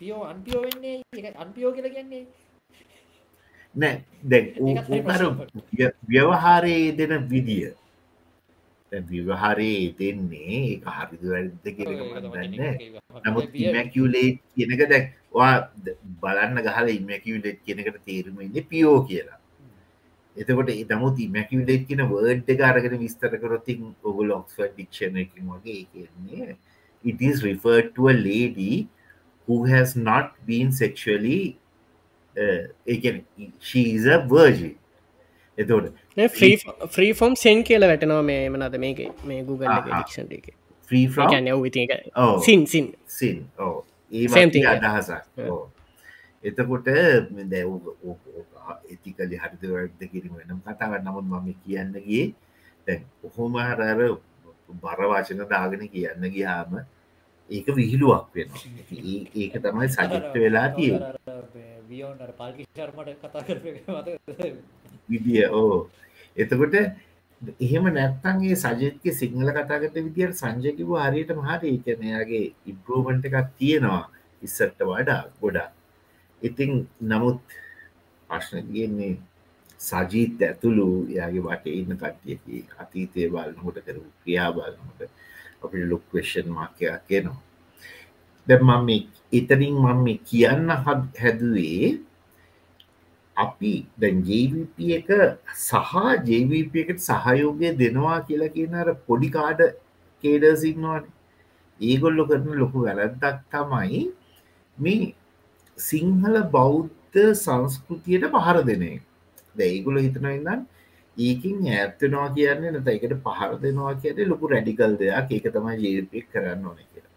පියෝ 0.00 0.22
අන්පියෝ 0.24 0.62
වෙන්නේ? 0.66 0.96
අන්පියෝ 1.36 1.72
කියල 1.72 1.88
කියන්නේ? 1.90 2.24
නෑ. 3.74 3.96
දැ 4.22 4.42
ව්‍යවහාරයේ 6.08 6.92
දෙන 6.98 7.12
විදිිය. 7.32 7.72
විවහාරයේ 8.92 9.94
දෙන්නේ 9.98 10.80
හරිදු 10.96 11.26
වැරද 11.34 11.66
කියනක 11.76 12.00
නමුත් 13.26 13.56
ඉමැකියලේට් 13.64 14.42
කියනක 14.56 14.82
දැක්වා 14.92 15.54
බලන්න 16.22 16.60
ගහල 16.66 16.92
ඉමැකියලෙට් 16.98 17.58
කියනකට 17.66 17.98
තේරුමන්නේ 18.04 18.68
පියෝ 18.70 18.98
කියලා. 19.08 19.38
එතකොට 20.36 20.70
නමුත් 20.92 21.18
ඉමැකියලේට් 21.26 21.88
කියන 21.88 22.04
වර්ඩ් 22.12 22.54
එක 22.54 22.62
අරගෙන 22.70 22.96
විස්තර 23.02 23.34
කරොතින් 23.42 23.90
ඔගුල 24.04 24.30
ඔක්ස්ෆර් 24.38 24.70
ඩික්ෂණ 24.70 25.20
එකින් 25.24 25.50
වගේ 25.50 25.82
කියන්නේ 25.92 26.56
it 27.04 27.20
is 27.20 27.44
referred 27.44 27.94
to 27.96 28.08
a 28.08 28.16
lady 28.16 28.88
who 29.48 29.64
has 29.64 29.94
not 29.96 30.32
been 30.46 30.72
sexually 30.72 31.56
is 33.94 34.06
a 34.06 34.18
virgin. 34.28 34.74
එතකොට 35.58 35.92
ෆ්‍රී 36.90 37.12
ෆෝම් 37.12 37.34
සෙන් 37.36 37.62
කියල 37.62 37.82
වැටනවා 37.82 38.22
මේ 38.22 38.48
මනද 38.48 38.78
මේක 38.78 39.24
මේ 39.24 39.42
Google 39.42 39.76
ඩික්ෂන් 39.80 40.32
එක 40.32 40.46
්‍රී 40.90 41.06
සින් 42.42 42.66
සින් 42.66 42.94
සින් 43.08 43.46
ඒ 44.12 44.26
අදහසක්. 44.66 45.22
එතකොට 46.44 46.84
දැ 46.84 47.62
ඇතිකලි 48.64 49.36
හරිත 49.36 49.62
වැඩ 49.70 50.02
කිරීම 50.10 50.34
වෙනම් 50.36 50.60
කතාව 50.60 50.98
නමුත් 51.00 51.24
මම 51.24 51.54
කියන්නගේ 51.64 52.24
ඔහොම 53.24 53.56
හරර 53.58 54.00
බරවාචන 54.82 55.46
දාගෙන 55.48 55.88
කියන්න 55.88 56.24
ගියාම 56.30 56.76
ඒක 57.50 57.66
විහිළුවක් 57.70 58.26
වෙන 58.34 58.48
ඒක 59.40 59.54
තමයි 59.56 59.88
සජිත්ත 59.90 60.34
වෙලා 60.36 60.68
තිය 60.70 60.92
විදිිය 65.08 65.46
ඕ. 65.52 65.88
එතකොට 66.36 66.74
එහෙම 67.60 67.84
නැත්තන්ගේ 67.90 68.56
සජත්ක 68.56 69.04
සිංහල 69.12 69.50
කතාගත 69.52 69.96
විදියට 69.98 70.36
සංජකිව 70.36 70.90
හරියට 70.98 71.32
මහට 71.34 71.62
ඒකනයාගේ 71.66 72.44
ඉම්පරෝමන්ට 72.66 73.28
එකක් 73.28 73.36
තියෙනවා 73.58 74.02
ඉස්සට 74.42 74.80
වඩා 74.82 75.20
ගොඩා 75.40 75.68
ඉතිං 76.42 76.72
නමුත් 77.02 77.40
ප්‍රශ්නගන්නේ 78.30 79.12
සජීත 79.80 80.40
ඇතුළු 80.42 80.88
යාගේ 81.10 81.42
වට 81.42 81.66
ඉන්න 81.74 81.92
කට්ටියකි 81.94 82.64
අතීතය 82.78 83.28
බලනකොට 83.28 83.78
කරු 83.86 84.02
ක්‍රියා 84.20 84.50
බලනට 85.64 85.66
අපිට 85.66 85.90
ලොක් 85.90 86.04
වේෂන් 86.12 86.48
මාකයක් 86.50 87.06
කියනවා 87.08 87.40
දැ 88.46 88.58
මම 88.60 88.90
එතනින් 89.32 89.76
මම 89.76 90.06
කියන්න 90.24 90.68
හැදුවේ 90.78 91.88
අපි 93.36 93.72
දැන් 93.98 94.22
ජීවිප 94.22 94.78
එක 94.90 95.08
සහ 95.58 95.94
ජීවිප 96.26 96.76
එකට 96.76 97.00
සහයෝගය 97.00 97.72
දෙනවා 97.76 98.18
කියලා 98.20 98.54
කියන 98.56 98.74
අර 98.74 98.88
පොඩි 99.06 99.30
කාඩ 99.30 99.62
කේඩසින්වාන 100.24 101.04
ඒගොල්ලො 101.80 102.26
කරන 102.26 102.60
ලොකු 102.60 102.84
වැරැද්දක් 102.86 103.40
තමයි 103.50 104.04
මේ 104.78 105.14
සිංහල 105.78 106.36
බෞද්ධ 106.50 107.18
සංස්කෘතියට 107.36 108.30
පහර 108.32 108.62
දෙනේ 108.62 108.96
දැයිගුල 109.54 109.98
හිතනයිදන් 109.98 110.66
ඒකින් 111.16 111.56
ඇත්තනවා 111.68 112.28
කියන්නේ 112.36 112.70
නත 112.72 112.88
එකට 112.88 113.14
පහර 113.24 113.56
දෙනවා 113.62 113.94
කියන්නේ 114.02 114.28
ලොකු 114.32 114.50
රැඩිකල් 114.52 114.96
දෙයක්. 114.98 115.30
ඒක 115.30 115.46
තමයි 115.56 115.76
ජීවිතයක් 115.82 116.26
කරන්න 116.32 116.66
ඕන 116.66 116.78
කියලා. 116.82 117.12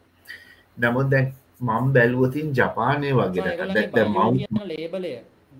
නමුත් 0.78 1.10
දැන් 1.12 1.34
මම් 1.62 1.94
බැලුවතින් 1.94 2.54
ජපානය 2.54 3.14
වගේ 3.20 3.44
දැ 3.94 4.06
මව් 4.06 4.66
ලේබලය. 4.66 5.14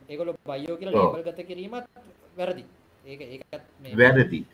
ඒගොල 0.10 0.34
බයෝ 0.46 0.78
කියල. 0.80 0.92
ලේබල් 0.92 1.24
ගත 1.28 1.48
කිරීමත් 1.48 1.86
වැරදි. 2.38 2.64
මේ 3.06 3.96
වැරදි. 4.02 4.46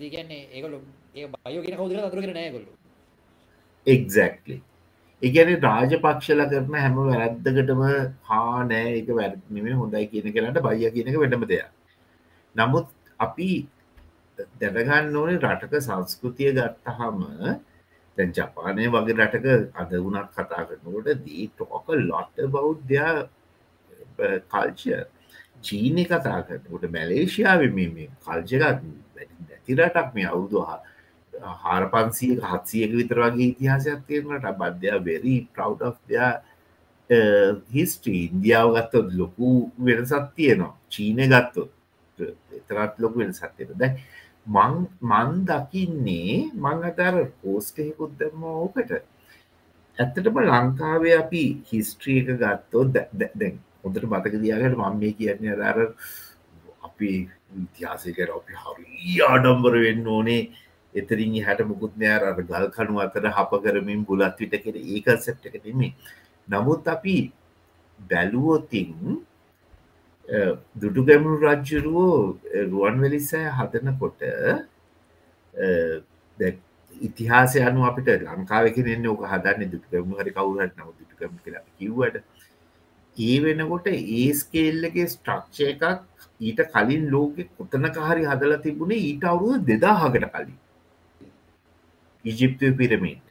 කියන්නේ 0.00 0.42
ඒගොලු 0.52 0.80
ඒ 1.14 1.28
බයෝ 1.34 1.62
කියෙන 1.64 1.78
කවුදර 1.78 2.04
අතුරගෙන 2.06 2.34
නෑගොල්ලු 2.38 2.70
එක්ලි 3.86 4.56
ඉගැන 5.22 5.50
රාජපක්ෂල 5.62 6.42
කරන 6.50 6.74
හැම 6.76 6.96
වැරද්දකටම 6.96 7.82
හා 8.30 8.64
නෑ 8.70 8.90
එක 8.98 9.08
වැරනිම 9.18 9.66
හොඳයි 9.80 10.06
කියන 10.12 10.26
කරට 10.34 10.58
බය 10.66 10.90
කියනක 10.96 11.18
වැඩම 11.22 11.46
දෙයක්. 11.52 11.70
නමුත් 12.56 12.86
අපි 13.18 13.50
දැනගන්න 14.60 15.16
ඕනේ 15.16 15.38
රටක 15.38 15.80
සංස්කෘතිය 15.80 16.52
ගත්තහම 16.52 17.20
දැන් 18.16 18.32
ජපානය 18.32 18.88
වගේ 18.88 19.16
රටක 19.16 19.46
අද 19.74 19.92
වුණත් 19.98 20.30
කතා 20.32 20.64
කරනකොට 20.64 21.22
දී 21.24 21.48
ටෝක 21.48 21.86
ලොට්ට 22.02 22.42
බෞද්ධයා 22.48 23.14
කල්චය 24.48 24.98
චීනය 25.62 26.04
කතා 26.06 26.40
කරනකොට 26.42 26.90
මැලේෂයාව 26.90 27.64
මේ 27.76 28.10
කල්ජකත් 28.24 28.82
නැතිරටක් 29.46 30.12
මේ 30.14 30.28
අවුදු 30.28 30.66
හාර 31.62 31.84
පන්සිය 31.90 32.36
හත්සියක 32.42 32.92
විතර 32.98 33.22
වගේ 33.24 33.48
ඉතිහාසයක් 33.48 34.04
තියෙනට 34.06 34.52
බද්ධයා 34.60 35.04
වෙරි 35.04 35.36
ප්‍රව් 35.54 35.72
හිස්ට්‍රී 37.72 38.22
ඉන්දියාව 38.26 38.68
ගත්තොත් 38.76 39.08
ලොකු 39.12 39.70
වෙනසත් 39.78 40.34
තියෙනවා. 40.34 40.74
චීනය 40.88 41.26
ගත්තොත්. 41.28 41.70
එතරත් 42.68 42.98
ලොකු 42.98 43.18
වෙන 43.18 43.32
සත්‍යයට 43.32 43.72
දැ 43.74 43.90
මං 44.46 44.74
මන් 45.02 45.30
දකින්නේ 45.44 46.50
මං 46.54 46.84
අතර 46.90 47.14
පෝස්ටහෙකුත් 47.42 48.12
දැම්ම 48.18 48.42
ඕකට. 48.44 48.90
ඇත්තටම 49.98 50.38
ලංකාවේ 50.42 51.16
අපි 51.18 51.42
හිස්ට්‍රිය 51.70 52.18
එක 52.22 52.28
ගත්තෝ 52.42 52.84
දැන් 52.92 53.58
හොඳට 53.82 54.04
මතක 54.04 54.34
දියාගට 54.42 54.78
මම 54.78 55.00
මේ 55.00 55.16
කියන්නේ 55.18 55.54
අදාර 55.56 55.78
අපි 56.86 57.10
ඉතිහාසකර 57.56 58.30
අපි 58.38 58.52
හරි 58.62 59.18
ආඩම්බර 59.22 59.74
වෙන්න 59.86 60.06
ඕනේ. 60.08 60.42
එතරින් 60.94 61.34
හැට 61.46 61.60
මුකුත්නෑ 61.70 62.28
අර 62.28 62.42
ගල් 62.42 62.68
කනු 62.76 63.02
අතර 63.06 63.26
හප 63.36 63.50
කරමින් 63.64 64.04
බුලත් 64.04 64.38
විට 64.40 64.54
කෙර. 64.64 64.76
ඒක 64.76 65.06
සෙට් 65.24 65.46
එක 65.46 65.56
නෙමේ 65.64 65.92
නමුත් 66.48 66.86
අපි 66.86 67.16
බැලුවොතින් 67.98 68.92
දුටු 70.76 71.04
ගැමුණු 71.04 71.38
රජ්ජුරුවෝ 71.44 72.38
රුවන් 72.70 72.96
වෙලිසය 73.00 73.42
හදනකොට 73.50 74.22
ඉතිහාසය 77.00 77.62
අනු 77.62 77.84
අපිට 77.84 78.08
ලංකාවක 78.32 78.78
එන්න 78.86 79.06
ඕක 79.06 79.22
හදන්න 79.24 79.70
දුටුගැමුණු 79.72 80.18
හරි 80.20 80.32
කවුරට 80.32 80.74
නව 80.76 80.88
දුටුගම 80.92 81.38
කියලා 81.44 81.64
කිව්වට 81.78 82.16
ඒ 83.16 83.36
වෙනකොට 83.42 83.86
ඒ 83.88 84.26
ස්කේල්ලගේ 84.34 85.06
ස්ට්‍රක්ෂය 85.06 85.68
එකක් 85.68 85.84
ඊට 86.40 86.60
කලින් 86.72 87.04
ලෝකෙ 87.10 87.48
කොතනක 87.52 88.00
හරි 88.02 88.26
හදලා 88.26 88.62
තිබුණේ 88.64 89.04
ඊට 89.04 89.24
අවුරුදු 89.24 89.66
දෙදාහකට 89.66 90.26
කලින්. 90.34 90.58
ඉජිප්තය 92.24 92.72
පිරමීට 92.72 93.25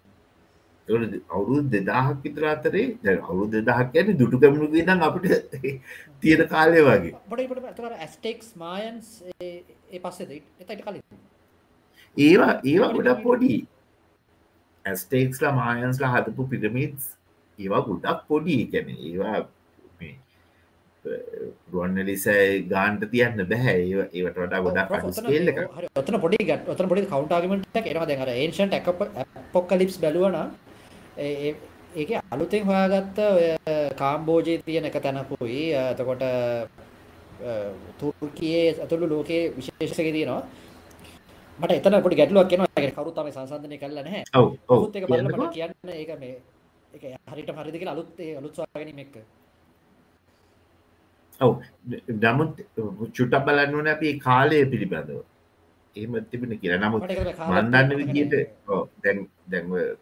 අවුරු 0.87 1.61
දෙදාහක් 1.65 2.23
විතර 2.23 2.43
අතරේ 2.45 3.17
අවුරු 3.21 3.47
දෙදහක් 3.51 3.95
ඇන 3.95 4.17
දුටු 4.17 4.39
කැමණු 4.39 4.67
දම් 4.69 5.01
අපිට 5.01 5.55
තියෙන 6.21 6.47
කාලය 6.47 6.81
වගේ. 6.81 7.13
ඇස්ටෙක්ස් 7.97 8.55
මායන්ස් 8.55 9.23
ඒ 9.41 9.99
පස්සෙද? 9.99 10.31
එතට 10.31 10.83
කලින්. 10.83 11.01
ඒවා 12.17 12.53
ඒවා 12.63 12.93
ගොඩක් 12.93 13.23
පොඩි. 13.23 13.67
ඇස්ටේක්ස්ලා 14.85 15.51
මායන්ස්ලා 15.53 16.13
හදපු 16.13 16.47
පිරමිත්ස් 16.47 17.11
ඒවා 17.59 17.81
ගොඩක් 17.81 18.27
පොඩි. 18.27 18.57
කැන 18.67 18.89
ඒවා 18.91 19.37
රුවන්නලිසයි 21.71 22.67
ගාන්ට 22.67 23.03
තියන්න 23.11 23.41
බැහැ 23.49 23.75
ඒ 23.79 24.05
ඒවට 24.13 24.39
වඩා 24.39 24.61
ගොඩක් 24.61 24.91
ඔතන 25.95 26.19
පොඩි 26.19 26.39
ගත් 26.43 26.69
ඔතන 26.69 26.89
පොඩි 26.89 27.05
කවන්ටාගමට 27.05 27.81
එනවා 27.83 28.07
දැන් 28.07 28.23
අර 28.25 28.31
ඒන්ෂන්ට 28.33 28.89
පොක්කලිප්ස් 29.53 29.99
බැලුවන 29.99 30.37
ඒක 31.17 32.11
අලුතෙන් 32.31 32.65
හොයාගත්ත 32.65 33.19
ඔය 33.19 33.47
කාම්බෝජයේ 33.95 34.63
තියෙන 34.65 34.85
එක 34.85 34.99
තැනකුයි. 34.99 35.71
එතකොට 35.73 36.23
තුර්කියේ 37.99 38.75
ඇතුළු 38.81 39.09
ලෝකයේ 39.09 39.53
විශේෂක 39.57 39.99
තියෙනවා. 40.09 40.43
මට 41.59 41.71
එතන 41.71 42.01
පොඩි 42.03 42.19
ගැටලුවක් 42.19 42.53
එනවා. 42.53 42.91
කවුරු 42.91 43.11
තමයි 43.11 43.31
සංසන්දනය 43.31 43.77
කරලා 43.77 44.03
නැහැ. 44.03 44.23
ඔව් 44.33 44.47
ඔව්. 44.67 44.81
ඔව් 44.81 44.95
ඒක 44.95 45.07
බලලා 45.07 45.23
මට 45.31 45.53
කියන්න 45.53 45.93
ඒක 45.93 46.11
මේ 46.19 46.35
ඒක 46.93 47.03
හරියට 47.31 47.51
හරිද 47.57 47.77
කියලා 47.79 47.95
අලුත් 47.97 48.19
ඒ 48.19 48.35
අලුත් 48.37 48.55
සොයාගැනීම 48.55 48.99
එක්ක. 48.99 49.15
ඔව්. 51.41 51.53
නමුත් 52.21 52.51
චුට්ටක් 53.15 53.45
බලන්න 53.47 53.75
ඕන 53.75 53.87
අපි 53.87 54.11
ඒ 54.11 54.19
කාලය 54.19 54.59
පිළිබඳව. 54.65 55.21
එහෙම 55.95 56.13
තිබෙන 56.31 56.59
කියලා. 56.59 56.81
නමුත් 56.83 57.03
මන්දන්න 57.03 57.71
තියෙනවා. 57.71 57.99
විදියට 58.01 58.33
ඔව් 58.67 58.89
දැන් 59.03 59.27
දැන් 59.47 59.71
ඔය, 59.71 59.81
ඒ, 59.81 59.95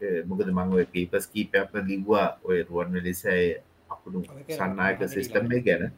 මොකද 0.00 0.48
මං 0.48 0.72
ඔය 0.72 0.84
පීපස් 0.86 1.26
කීපයක්ම 1.26 1.80
ලිව්වා 1.84 2.28
ඔය 2.44 2.62
රුවන් 2.62 2.92
වෙලිසෑ 2.92 3.46
අකුණු 3.90 4.24
ඔයක 4.30 4.52
සන්නායක 4.52 5.08
සිස්ටම්. 5.08 5.48
ගැන 5.60 5.92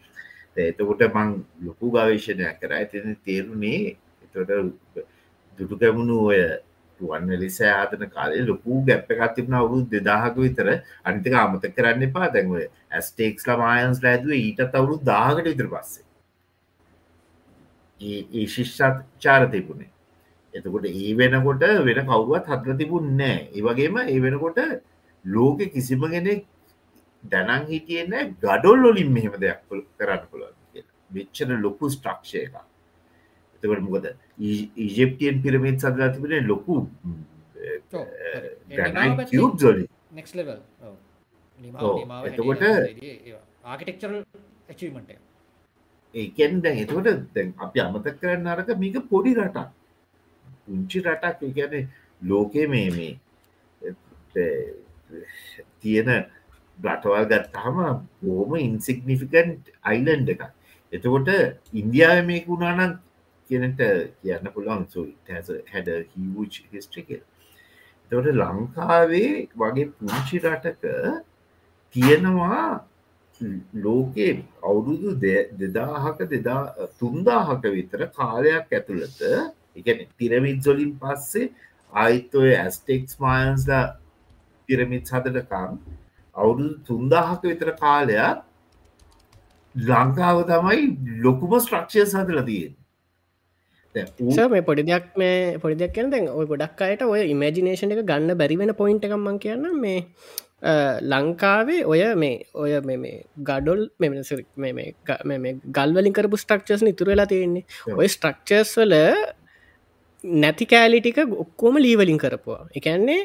එතකොට 0.59 1.03
මං 1.09 1.35
ලොකු 1.63 1.91
ගවේශණයක් 1.91 2.61
කර 2.61 2.73
ඇතින 2.75 3.17
තේරුණේ 3.25 3.97
එතොට 4.25 5.05
දුටු 5.59 5.77
ගැමුණු 5.77 6.17
ඔය 6.25 6.41
රුවන් 7.01 7.29
වෙලිසෑ 7.29 7.73
ආතන 7.73 8.05
කාලේ 8.09 8.43
ලොකු 8.45 8.81
ගැප්ප 8.85 9.11
එකක් 9.11 9.35
තිබුණ 9.35 9.59
අවුරුදු 9.61 9.91
දෙදාහක 9.91 10.37
විතර 10.39 10.69
අනිතක 11.05 11.35
අමතක 11.37 11.75
කරන්න 11.77 12.07
එපා 12.09 12.29
දැන්ව 12.31 12.57
ඇස්ටේක්ස් 12.59 13.47
ලමයන්ස් 13.49 14.03
ලෑදුව 14.05 14.35
ඊටත් 14.37 14.75
අවුරුදු 14.75 15.05
දාහකට 15.05 15.51
විතර 15.51 15.69
පස්සේ 15.75 16.07
ඒ 18.01 18.21
ඒ 18.33 18.47
ශිෂ්ෂාචාර 18.49 19.51
තිබුණේ 19.51 19.91
එතකොට 20.59 20.85
ඒ 20.87 21.11
වෙනකොට 21.15 21.63
වෙන 21.87 22.01
කවුරුවත් 22.07 22.47
හදල 22.49 22.79
තිබුණ 22.79 23.11
නෑ 23.17 23.41
ඒවගේම 23.55 23.97
ඒ 24.05 24.21
වෙනකොට 24.21 24.59
ලෝක 25.25 25.59
කිසිම 25.73 26.03
කෙනෙක් 26.11 26.41
දැනන් 27.25 27.67
හිටියන්න 27.67 28.15
ගඩොල් 28.41 28.87
ඔලින් 28.87 29.13
මෙහෙම 29.13 29.35
දෙයක් 29.37 29.61
කරන්න 29.99 30.25
කියලා. 30.25 30.53
වෙච්චන 31.11 31.53
ලොකු 31.63 31.91
ස්ට්‍රක්ෂය 31.91 32.39
එක 32.39 32.55
එතකට 33.63 33.83
මොකද? 33.83 34.07
ඉජෙප්ටියන් 34.79 35.43
පිරමිත් 35.43 35.81
සදලා 35.81 36.13
තිබෙන 36.15 36.47
ලොකු 36.47 36.77
ජොලි 39.59 39.85
එතකොට- 42.29 42.63
ඒකෙන් 46.15 46.62
දැන් 46.62 46.78
එතකොට 46.78 47.09
දැන් 47.35 47.55
අපි 47.59 47.81
අමතක 47.81 48.16
කරන්න 48.20 48.47
අරක 48.49 48.70
මේක 48.78 48.97
පොඩි 49.11 49.35
රටක් 49.37 49.69
පුංචි 50.69 50.99
රටක් 51.01 51.43
ඒ 51.43 51.53
කියන්නේ 51.53 51.89
ලෝකේ 52.23 52.66
මේ 52.66 52.90
මේ 52.90 53.12
එ- 53.82 54.74
තියෙන 55.81 56.09
රටවල් 56.78 57.27
ගත්තහම 57.27 57.77
බොහොම 58.23 58.55
ඉන්සිගනිෆිකන්ට් 58.59 59.62
අයිලන්ඩ 59.82 60.28
එක 60.28 60.43
එතකොට 60.93 61.28
ඉන්දියාව 61.73 62.24
මේක 62.27 62.45
වුණානම් 62.47 62.93
කියනට 63.51 63.81
කියන්න 64.20 64.47
පුළුවන්. 64.55 64.85
හැඩ 65.73 65.89
හිවච් 66.12 66.55
හිස්ට්‍රික 66.73 67.09
එතකොට 67.11 68.28
ලංකාවේ 68.35 69.32
වගේ 69.57 69.86
පුංචි 69.97 70.36
රටක 70.45 70.85
තියෙනවා 71.95 72.85
ලෝකේ 73.77 74.32
අවුරුදු 74.62 75.11
දෙ- 75.16 75.49
දෙදාහක 75.53 76.19
දෙදා 76.27 76.62
තුන්දාහක 77.01 77.62
විතර 77.66 78.01
කාලයක් 78.11 78.69
ඇතුළත 78.73 79.20
එකන 79.79 80.03
පිරමිත් 80.19 80.59
zොලින් 80.63 80.93
පස්සේ 81.01 81.53
ආයිත්තෝය 81.93 82.53
ඇස්ටෙක්ස් 82.57 83.21
මයන්ස්ලා 83.21 83.85
පිරමිත් 84.69 85.15
හදටකම් 85.15 85.79
අවුරුදු 86.37 86.75
තුන්දාහක 86.89 87.47
විතර 87.51 87.71
කාලයක් 87.83 88.45
ලංකාව 89.75 90.43
තමයි 90.51 90.83
ලොකුම 91.25 91.55
ස්ට්‍රක්ෂය 91.61 92.05
සදල 92.05 92.43
තියෙන් 92.43 92.75
මේ 94.49 94.63
පොඩි 94.63 94.83
දෙයක් 94.83 95.07
මේ 95.17 95.39
පොඩි 95.59 95.79
දෙයක් 95.79 95.95
කියන 95.95 96.11
දැන් 96.11 96.29
ඔය 96.31 96.47
ගොඩක් 96.47 96.85
අයට 96.89 97.03
ඔය 97.05 97.23
ඉමජිනේෂන් 97.35 97.95
එක 97.95 98.05
ගන්න 98.11 98.39
බැරිවෙන 98.43 98.75
පොයින්ට 98.81 99.09
එකම්මන් 99.09 99.41
කියන්න 99.45 99.73
මේ 99.85 100.05
ලංකාවේ 101.03 101.81
ඔය 101.87 102.03
මේ 102.17 102.43
ඔය 102.55 102.73
මේ 102.83 103.25
ගඩොල් 103.43 103.89
මෙමනසිර 103.99 104.45
මේ 104.57 105.57
ගල්වලින් 105.71 106.13
කරපු 106.13 106.37
ස්ට්‍රක්චර්ස් 106.37 106.83
ඉතුර 106.85 107.09
වෙලා 107.09 107.27
තියෙන්නේ. 107.27 107.65
ඔය 107.95 108.09
ස්ට්‍රක්චර්ස් 108.09 108.77
වල 108.77 108.95
නැති 110.45 110.67
කෑලිටික 110.67 111.19
ඔක්කෝම 111.45 111.77
ලීවලින් 111.85 112.19
කරපුවා. 112.19 112.69
එකන්නේ 112.79 113.21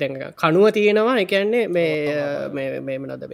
දැ 0.00 0.30
කනුව 0.42 0.66
තියෙනවා. 0.72 1.16
එකන්නේ 1.24 1.68
මේ 1.68 2.80
මේමනද 2.80 3.24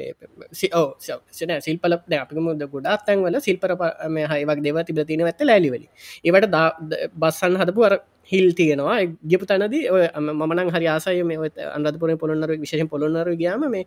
සන 0.53 1.53
සිල්පල 1.67 1.95
අපිමුද 2.23 2.65
ගොඩක් 2.73 3.05
තැන්වල 3.07 3.39
සිල්පර 3.41 3.75
මේ 4.09 4.27
හයිවක් 4.33 4.63
දෙව 4.67 4.79
තිබ 4.89 4.99
තියෙන 5.07 5.27
ඇත්ත 5.27 5.45
ලැලිවලි 5.51 5.87
ඒවට 6.25 6.57
බස්සන් 7.23 7.61
හදපු 7.63 7.87
අර 7.89 7.95
හිල් 8.33 8.49
තියෙනවා. 8.59 8.99
ගපු 9.31 9.45
තනද 9.47 9.75
මනන් 10.41 10.75
හරි 10.75 10.87
ආසය 10.95 11.23
මේ 11.23 11.51
අන්රපුර 11.77 12.11
පොළොන්නර 12.25 12.53
විශෂ 12.65 12.91
පොළොන්නර 12.95 13.31
ගයාම 13.43 13.65
මේ 13.71 13.87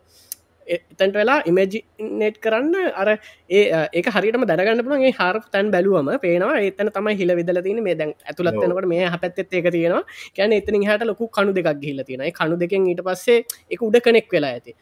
එතැන්ට 0.66 1.16
වෙලා 1.20 1.38
ඉමජිනේට් 1.50 2.38
කරන්න 2.44 2.74
අර 3.02 3.08
ඒ 3.50 3.62
ඒක 3.92 4.10
හරිටම 4.16 4.46
දැනගන්න 4.50 4.84
පුළන්ගේ 4.86 5.14
හර 5.20 5.38
තැන් 5.54 5.72
බැලුවම 5.74 6.10
පේනවා. 6.24 6.60
එතන 6.68 6.92
තමයි 6.96 7.16
හිල 7.20 7.34
විදල 7.40 7.62
තින 7.66 7.82
මේ 7.88 7.96
දැන් 8.02 8.14
ඇතුළත්වනකට 8.26 8.90
මේ 8.94 9.10
පැත්තෙත් 9.16 9.58
ඒක 9.58 9.70
තියෙනවා. 9.76 10.04
කැන 10.36 10.56
එතන 10.60 10.80
හට 10.82 11.10
ලොකු 11.10 11.30
කණු 11.38 11.56
දෙකක් 11.58 11.82
ගිල්ල 11.84 12.04
තියෙන 12.08 12.28
කණු 12.38 12.62
දෙකෙන් 12.64 12.88
ඊට 12.92 13.04
පස්සේ 13.08 13.44
එක 13.70 13.86
උඩ 13.88 14.00
කනෙක් 14.06 14.32
වෙලා 14.36 14.54
ඇති. 14.56 14.74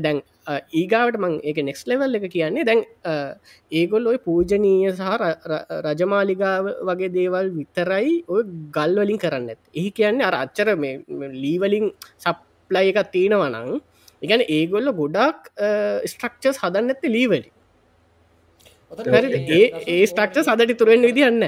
දැන් 0.00 0.22
ඊගාවට 0.72 1.18
මං 1.20 1.34
ඒක 1.42 1.58
නෙක්ස් 1.68 1.84
ලෙවල් 1.86 2.18
එක 2.18 2.26
කියන්නේ 2.34 2.64
දැන් 2.64 2.80
ඒගොල් 3.72 4.08
ඔය 4.12 4.18
පූජනීය 4.26 4.92
සහ 4.92 5.10
රජමාලිගාව 5.86 6.70
වගේ 6.88 7.12
දේවල් 7.18 7.50
විතරයි 7.58 8.14
ඔය 8.28 8.42
ගල්වලින් 8.76 9.22
කරන්න 9.24 9.52
ඇත් 9.54 9.62
එහි 9.74 9.90
කියන්නේ 9.98 10.28
අර 10.30 10.36
අච්චර 10.42 10.74
මේ 10.76 11.30
ලීවලින් 11.44 11.88
සප්ලයි 12.24 12.92
එකක් 12.92 13.12
තියෙනවනං 13.16 13.80
එකන 14.22 14.46
ඒගොල්ල 14.48 14.92
ගොඩක් 14.92 15.50
ස්ට්‍රක්චස් 16.06 16.62
හදන්න 16.62 16.94
ඇත්ත 16.94 17.04
ලීවලි 17.08 17.50
ඒ 18.92 19.64
ඒ 19.88 20.06
ස්ටක්ච 20.06 20.44
සදටි 20.44 20.74
තුරෙන් 20.74 21.02
විදින්න 21.02 21.44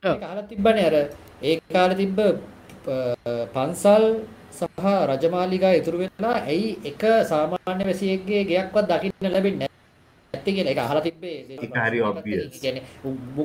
කාල 0.00 0.40
තිබ්බන 0.44 0.78
අර. 0.78 0.94
ඒ 1.42 1.60
කාල 1.68 1.94
තිබ්බ 1.94 2.18
පන්සල් 3.54 4.04
සහ 4.52 4.84
රජමාලිගා 5.10 5.72
ඉතුරු 5.80 5.98
වෙලා 6.02 6.36
ඇයි 6.42 6.68
එක 6.84 7.02
සාමාන්‍ය 7.24 7.82
වැසියගේ 7.88 8.42
ගයක්වත් 8.44 8.86
දකින්න 8.90 9.32
ලැබෙන්න 9.34 9.64
ඇති 9.64 10.50
කියෙන 10.50 10.68
එක 10.68 10.80
හලා 10.82 11.02
තිබේ 11.02 11.36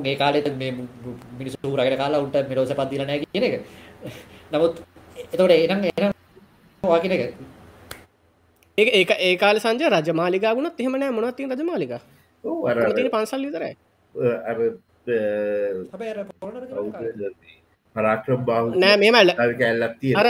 ඒ 0.04 0.16
කාලෙත 0.16 0.48
මේ 0.54 0.72
මිනිස්සු 1.38 1.76
රගට 1.78 1.98
කාලා 1.98 2.20
උන්ට 2.20 2.36
මෙලෝස 2.50 2.72
පත්දිලනෑ 2.72 3.18
කියන 3.22 3.44
එක. 3.48 3.54
නමුත් 4.52 4.74
එතවට 5.24 5.52
එනම් 5.64 5.80
එනම් 5.90 6.12
වාකින 6.82 7.16
එක 7.16 7.22
ඒ 8.78 8.84
ඒ 8.90 9.16
ඒකාල 9.24 9.58
සංජ 9.58 9.82
රජමාලිකාගුණත් 9.94 10.80
එහෙමනෑ 10.80 11.12
මොනත්ති 11.16 11.46
රජමාලික 11.50 11.92
පන්සල් 13.12 13.42
විතරයි. 13.46 13.74
පරාක්‍රම් 17.96 18.40
බාව 18.48 18.70
නෑ 18.76 18.96
මේමල්ල 18.96 19.32
කැල්ලත්තිය 19.60 20.14
අර 20.16 20.28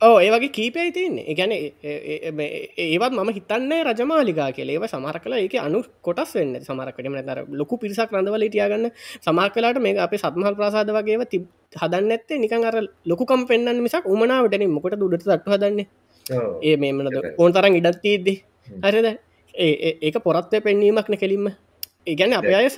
ඕ 0.00 0.16
ඒ 0.18 0.30
වගේ 0.34 0.50
කීපයි 0.50 0.92
තින්නේ 0.92 1.24
එකැන 1.32 1.52
ඒවත් 1.56 3.12
මම 3.14 3.30
හිතන්න 3.36 3.72
රජමාලිකා 3.88 4.50
කියල. 4.52 4.70
ඒව 4.70 4.84
සමර 4.86 5.18
කලා 5.24 5.40
ඒක 5.40 5.54
අනු 5.58 5.80
කොටස් 6.02 6.34
වෙන්න 6.36 6.54
සමරකටම 6.60 7.16
තර 7.22 7.40
ලොකු 7.60 7.78
පිරිසක් 7.78 8.12
රඳවල 8.12 8.48
ටියගන්න 8.48 8.88
සමක් 9.18 9.52
කලාට 9.54 9.80
මේ 9.80 9.96
අප 9.98 10.16
සත්මහල් 10.16 10.58
ප්‍රසාද 10.58 10.92
වගේ 10.98 11.24
ති 11.32 11.40
හදන්න 11.80 12.12
ඇත්තේ 12.12 12.42
නිකන් 12.44 12.68
අර 12.70 12.76
ලොකුකම් 13.06 13.48
පෙන්න්න 13.50 13.80
මිසක් 13.82 14.12
උමනාවටන 14.14 14.66
මොකට 14.74 14.98
දුඩට 15.02 15.24
තට්ට 15.24 15.54
හදන්නේ 15.54 15.88
ඒ 16.30 16.76
මේමනද 16.82 17.16
ඕන් 17.38 17.52
තරන් 17.56 17.78
ඉඩත් 17.80 18.02
තිීද්දි 18.04 18.34
හරිද? 18.84 19.08
ඒක 19.54 20.16
පොරත්වය 20.26 20.60
පෙන්වීමක්න 20.66 21.16
කෙලින්ම. 21.22 21.46
ඒගැන 22.06 22.38
අප 22.38 22.46
අය 22.60 22.68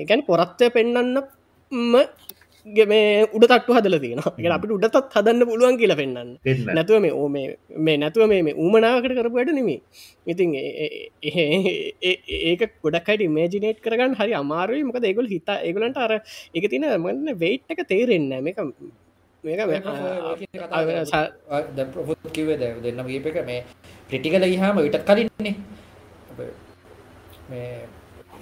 ඒගැන 0.00 0.26
පොරත්වය 0.30 0.66
පෙන්න්නන්න 0.76 1.16
මේ 2.90 3.24
උඩ 3.36 3.44
තට්ටු 3.50 3.74
හදල 3.76 3.96
තියෙන 4.02 4.20
ගෙන 4.44 4.54
අපිට 4.54 4.72
උඩතත් 4.76 5.14
හදන්න 5.16 5.48
පුළුවන් 5.50 5.76
කියල 5.80 5.94
පෙන්න්න 6.00 6.16
නැතුව 6.76 7.00
මේ 7.04 7.12
ඕ 7.20 7.28
මේ 7.28 7.96
නැතුව 8.02 8.28
මේ 8.32 8.54
උමනාකට 8.64 9.14
කරපුට 9.18 9.52
නෙමේ 9.58 9.80
ඉතින් 10.32 10.54
ඒක 12.50 12.62
ගොඩක්කට 12.84 13.24
මේජිනේට් 13.38 13.80
කරගන්න 13.84 14.18
හරි 14.20 14.32
අමාරුයි. 14.42 14.84
මක 14.88 15.04
ඒගොල් 15.10 15.28
හිතා 15.34 15.58
ඒගලන්ට 15.66 15.98
අර 16.06 16.12
එක 16.54 16.64
තින 16.72 16.84
මන්න 17.02 17.38
වෙයිට් 17.44 17.72
එක 17.74 17.80
තේරෙන්න 17.92 18.32
මේක 18.48 18.58
ප්‍රොපුත් 21.94 22.18
කිවේ 22.32 22.56
ද 22.56 22.64
දෙන්නම 22.82 23.06
ගීප 23.06 23.26
එක 23.30 23.38
මේ 23.46 23.60
ප්‍රිටිකල 24.10 24.44
හාම 24.62 24.76
විටත් 24.86 25.04
කලින්නේ. 25.08 25.54
මේ 27.50 27.70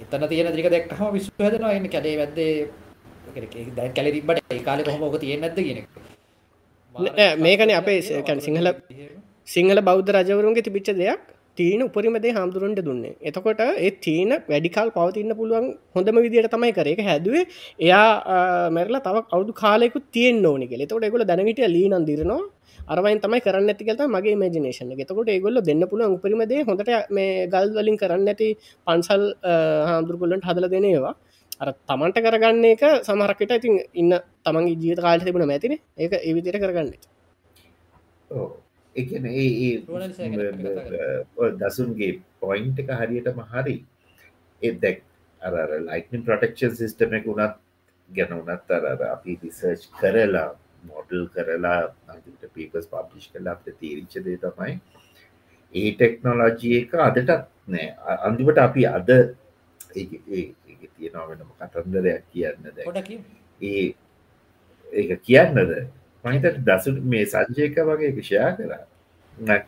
එතන 0.03 0.23
තියෙන 0.31 0.51
දික 0.57 0.69
දෙක්හම 0.75 1.07
විශ්ව 1.15 1.39
හදනවා 1.45 1.73
එන්න 1.77 1.87
කැඩේ 1.95 2.17
වැද්දේ. 2.21 2.53
දැන් 3.77 3.91
කැල 3.93 4.07
තිබට 4.15 4.39
ඒ 4.53 4.61
කාලෙ 4.67 4.81
කොහොම 4.83 5.01
ඕක 5.03 5.17
තියෙන්නේ 5.23 5.49
නැද්ද 5.49 5.59
කියන 5.67 5.79
එක. 5.81 5.87
මේකන 7.45 7.69
අපේ 7.79 7.99
කැන 8.27 8.39
සිංහල 8.47 8.67
සිංහල 9.47 9.79
බෞද්ධ 9.89 10.11
රජවරුන්ගේ 10.17 10.65
තිබිච්ච 10.67 10.89
දෙයක් 11.01 11.21
තීන 11.57 11.81
උපරිමදේ 11.85 12.33
හාමුදුරන්ට 12.37 12.81
දුන්නේ. 12.87 13.15
එතකොට 13.21 13.61
ඒ 13.63 13.91
තීන 14.05 14.31
වැඩිකාල් 14.49 14.89
පවතින්න 14.97 15.37
පුළුවන් 15.39 15.67
හොඳම 15.95 16.19
විදියට 16.25 16.51
තමයි 16.53 16.73
කරේක 16.77 17.01
හැදුවේ 17.09 17.45
එයා 17.79 18.07
මැරලා 18.69 19.05
තව 19.07 19.25
අවුදු 19.35 19.59
කාලෙකු 19.63 20.01
තියෙන් 20.11 20.45
ඕනි 20.45 20.67
කෙ 20.67 20.85
තොට 20.85 21.07
එකොල 21.09 21.25
දැනගට 21.31 21.63
ලීනන් 21.69 22.05
දිරනවා. 22.09 22.41
අරවයින් 22.87 23.19
තමයි 23.23 23.39
කරන්න 23.41 23.71
ඇතිකත 23.71 24.03
මගේ 24.07 24.35
මේජනේෂන 24.41 24.91
එතකොට 24.95 25.29
ඒගොල්ල 25.29 25.61
දෙන්න 25.61 25.83
පුළුවන් 25.91 26.17
උපරිමදේ 26.17 26.61
හොඳට 26.63 26.91
මේ 27.11 27.47
ගල් 27.53 27.73
වලින් 27.77 27.97
කරන්න 28.01 28.29
ඇති 28.33 28.47
පන්සල් 28.87 29.23
හාමුදුරගොල්ලන්ට 29.89 30.47
හදල 30.49 30.69
දෙනේවා 30.75 31.15
අර 31.61 31.73
තමන්ට 31.89 32.23
කරගන්න 32.25 32.65
එක 32.69 32.85
සමහරකට 33.01 33.57
ඉතින් 33.57 33.75
ඉන්න 33.95 34.13
තමන්ගේ 34.45 34.79
ජීවිත 34.81 35.03
කාල 35.05 35.19
තිබුණ 35.21 35.49
මැතින 35.51 35.75
ඒක 35.75 36.13
ඒවිදියට 36.19 36.61
කරගන්න. 36.63 36.95
එකන 38.97 39.25
ඒ 39.33 39.71
දසුන්ගේ 41.61 42.11
පොයින්් 42.39 42.73
එක 42.77 42.89
හරියටම 42.99 43.39
හරි. 43.51 43.77
ඒ 44.61 44.71
දැක් 44.83 45.03
අර 45.41 45.53
ලයිටන් 45.81 46.25
ප්‍රටක්ෂන් 46.27 46.77
සිිස්ටම 46.79 47.17
එක 47.19 47.25
වුණත් 47.25 47.57
ගැන 48.09 48.31
වනත් 48.39 48.69
අර 48.71 49.03
අපි 49.07 49.39
රිසර්ච් 49.43 49.89
කරලා 49.99 50.47
මොඩල් 50.89 51.27
කරලා 51.35 51.81
අන්තිට 52.07 52.47
පීපස් 52.53 52.87
පබ්ලිෂ් 52.87 53.27
කලා 53.33 53.53
අප 53.53 53.61
තීරිච්ච 53.73 54.15
දේ 54.25 54.39
තමයි 54.39 54.79
ඒ 55.73 55.91
ටෙක්නෝලජී 55.93 56.79
එක 56.81 56.93
අදටත් 57.01 57.31
නෑ. 57.67 57.87
අන්තිමට 58.23 58.59
අපි 58.59 58.87
අද 58.87 59.09
තියෙනවා 60.97 61.27
වෙනම 61.29 61.51
කතන්දරයක් 61.61 62.23
කියන්න 62.31 62.63
ද 62.67 62.77
ඒ 63.61 63.85
ඒ 64.87 65.15
කියන්නද 65.19 65.57
මහිතට 66.23 66.61
දසු 66.67 66.89
මේ 67.05 67.25
සංජයක 67.25 67.75
වගේ 67.89 68.11
විෂයා 68.15 68.51
කරා. 68.53 68.85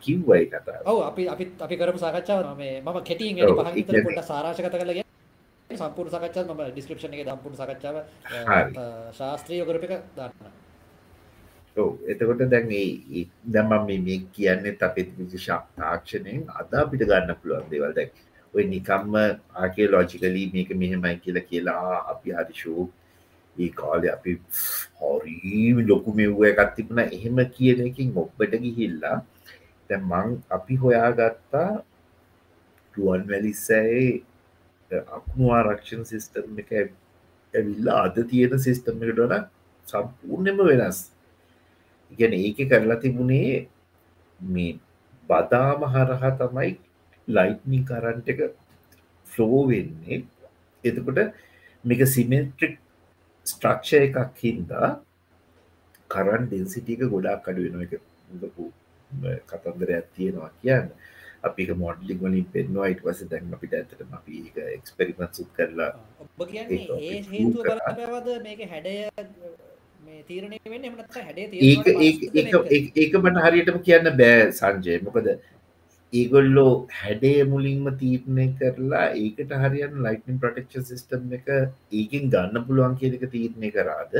කිව්වයි 0.00 0.44
කතා 0.46 0.82
ඔව 0.84 0.98
අපි 1.02 1.28
අපි 1.28 1.44
අපි 1.60 1.74
කරපු 1.76 1.98
සාකච්ඡාව 1.98 2.56
මේ 2.56 2.80
මම 2.80 2.98
කෙටින් 3.04 3.36
පහ 3.38 4.04
පොට 4.06 4.24
සාරාශකත 4.24 4.74
කලගේ 4.74 5.04
සම්පූර් 5.70 6.08
සකච්ඡා 6.08 6.44
ම 6.48 6.62
ඩිස්ක්‍රපෂන 6.68 7.14
එක 7.14 7.26
දම්පුර 7.26 7.52
සකච්ඡාව 7.54 7.96
ශාස්ත්‍රීය 9.18 9.64
කරප 9.64 9.84
එක 9.84 9.94
දන්න. 10.16 10.50
එතකොට 12.06 12.42
දැන් 12.46 12.66
දමම් 13.46 13.86
මේ 13.86 14.18
කියන්නේ 14.34 14.74
අපත් 14.80 15.14
විශෂා 15.18 15.60
තාක්ෂණයෙන් 15.76 16.42
අද 16.58 16.74
අපිට 16.74 17.06
ගන්න 17.06 17.38
පුළුවන් 17.40 17.70
දේවල්. 17.70 17.94
දැක් 17.94 18.10
ඔය 18.54 18.64
නිකම්ම 18.66 19.14
ආකේ 19.54 19.86
ලෝජිකලී 19.88 20.46
මේක 20.54 20.70
මෙහෙමයි 20.74 21.16
කියලා 21.24 21.48
කියලා 21.50 21.94
අපි 22.12 22.28
හරිශූ 22.32 22.90
ඒ 23.64 23.68
කාලෙ 23.80 24.08
අපි 24.16 24.32
හොරීම 25.02 25.76
ලොකු 25.90 26.16
මෙව්ව 26.20 26.40
එකත් 26.50 26.72
තිබුණ. 26.76 27.00
එහෙම 27.16 27.38
කියන 27.56 27.86
එකින් 27.88 28.16
ඔබ්බට 28.24 28.54
ගිහිල්ලා 28.64 29.16
තැ 29.90 30.00
මං 30.00 30.28
අපි 30.56 30.74
හොයාගත්තා 30.82 31.70
රුවන් 32.94 33.22
වැලිස්සෑ 33.30 34.02
අකුණු 35.16 35.54
ආරක්ෂණ 35.56 36.04
සිිස්ටම් 36.10 36.60
එක 36.62 36.70
ඇවිල්ලා 36.78 37.98
අද 38.06 38.16
තියෙන 38.30 38.62
සිිස්ටම් 38.66 39.02
එකටන 39.04 39.34
සම්පූර්ණයම 39.88 40.58
වෙනස්. 40.70 40.98
ඉගැන 42.12 42.34
ඒක 42.38 42.58
කරලා 42.70 43.00
තිබුණේ 43.04 43.68
මේ 44.40 44.72
බදාම 45.28 45.86
හරහා 45.94 46.32
තමයි 46.40 46.70
ලයිට්නි 47.28 47.78
කරන්ට 47.88 48.28
එක 48.32 48.40
ෆ්ලෝ 49.26 49.62
වෙන්නේ. 49.70 50.24
එතකොට 50.84 51.18
මේක 51.84 52.02
සිමෙන්ට්‍රික් 52.14 52.74
ස්ට්‍රක්ෂය 53.46 53.96
එකක් 54.08 54.36
හින්දා 54.42 54.88
කරන් 56.10 56.42
ඩෙන්සිටික 56.50 57.00
ගොඩක් 57.14 57.48
අඩු 57.50 57.60
වෙන 57.66 57.82
එක 57.86 57.94
කතන්දරයක් 59.50 60.06
තියෙනවා 60.16 60.52
කියන්න. 60.62 60.88
අපි 61.48 61.62
මොඩලික් 61.82 62.18
වලින් 62.22 62.46
පෙන්වා 62.54 62.88
ඉට 62.92 63.00
වස 63.04 63.20
දැන් 63.30 63.54
අපිට 63.56 63.72
ඇතට 63.76 64.00
අපි 64.18 64.34
එක 64.48 64.56
එක්ස්පෙරිමත් 64.76 65.32
සුත් 65.38 65.48
කරලා 65.56 65.92
මේක 68.46 68.60
හැඩය 68.72 68.94
ඒක 72.96 73.14
මට 73.22 73.38
හරියටම 73.46 73.78
කියන්න 73.86 74.06
බෑ 74.20 74.52
සංජය. 74.58 74.94
මොකද 75.06 75.26
ඒගොල්ලෝ 76.12 76.70
හැඩේ 76.98 77.40
මුලින්ම 77.44 77.84
තීරණය 77.98 78.46
කරලා 78.60 79.06
ඒකට 79.16 79.52
හරියන් 79.62 79.98
ලයිටන් 80.06 80.40
ප්‍රටක්ෂ 80.42 80.88
සිිස්ටම් 80.90 81.34
එක 81.38 81.48
ඒකින් 81.92 82.30
ගන්න 82.32 82.64
පුළුවන් 82.66 82.96
කියලක 83.00 83.24
තීරණය 83.34 83.70
කරාද? 83.76 84.14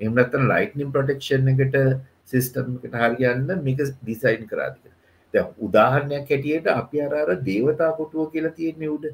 එමනත්තන 0.00 0.48
ලයිටනිම් 0.52 0.90
ප්‍රටක්ෂන් 0.96 1.52
එකට 1.54 1.78
සිිස්ටම්කට 2.26 2.98
හරියන්න 3.02 3.54
මේක 3.64 3.80
ඩිසයින් 4.00 4.44
කරාදික 4.50 4.92
දැ 5.34 5.46
උදාහරණයක් 5.60 6.28
හැටියට 6.30 6.68
අපි 6.72 7.04
අරර 7.06 7.30
දේවතා 7.48 7.92
කොටුව 7.98 8.30
කියලා 8.32 8.56
තියෙන්නේ 8.58 8.92
උඩ. 8.96 9.06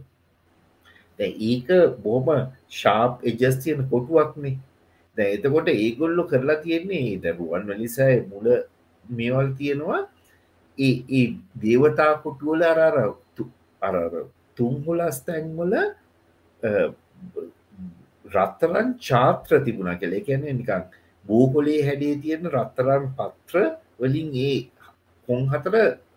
ඒක 1.18 1.68
බොහොම 2.04 2.28
ශාප් 2.80 3.24
එජස් 3.24 3.56
තියෙන 3.64 3.88
කොටුවක්නේ 3.88 4.56
දැ 5.16 5.28
එතකොට 5.36 5.68
ඒගොල්ලො 5.70 6.24
කරලා 6.32 6.62
තියෙන්නේ 6.64 7.18
දැරුවන් 7.24 7.68
වලිසය 7.68 8.10
මුල 8.30 8.46
මේවල් 9.04 9.48
තියෙනවා. 9.60 10.00
ඒ 10.78 11.24
දේවතා 11.60 12.12
කොටුවල 12.22 12.62
අරර 12.64 12.96
අරර 13.82 14.14
තුම්හොලස්තැන්වල 14.56 15.74
රත්තරන් 18.24 18.88
චාත්‍ර 19.00 19.62
තිබුණ 19.64 19.98
කෙල 19.98 20.14
කියන්නේ 20.20 20.54
නිකං 20.54 20.84
බෝකොලේ 21.24 21.80
හැඩේ 21.82 22.14
තියෙන 22.18 22.46
රත්තරන් 22.48 23.10
පත්‍ර 23.16 23.66
වලින් 23.98 24.30
ඒ 24.42 24.58
කොන් 25.28 25.48
හතර 25.48 25.76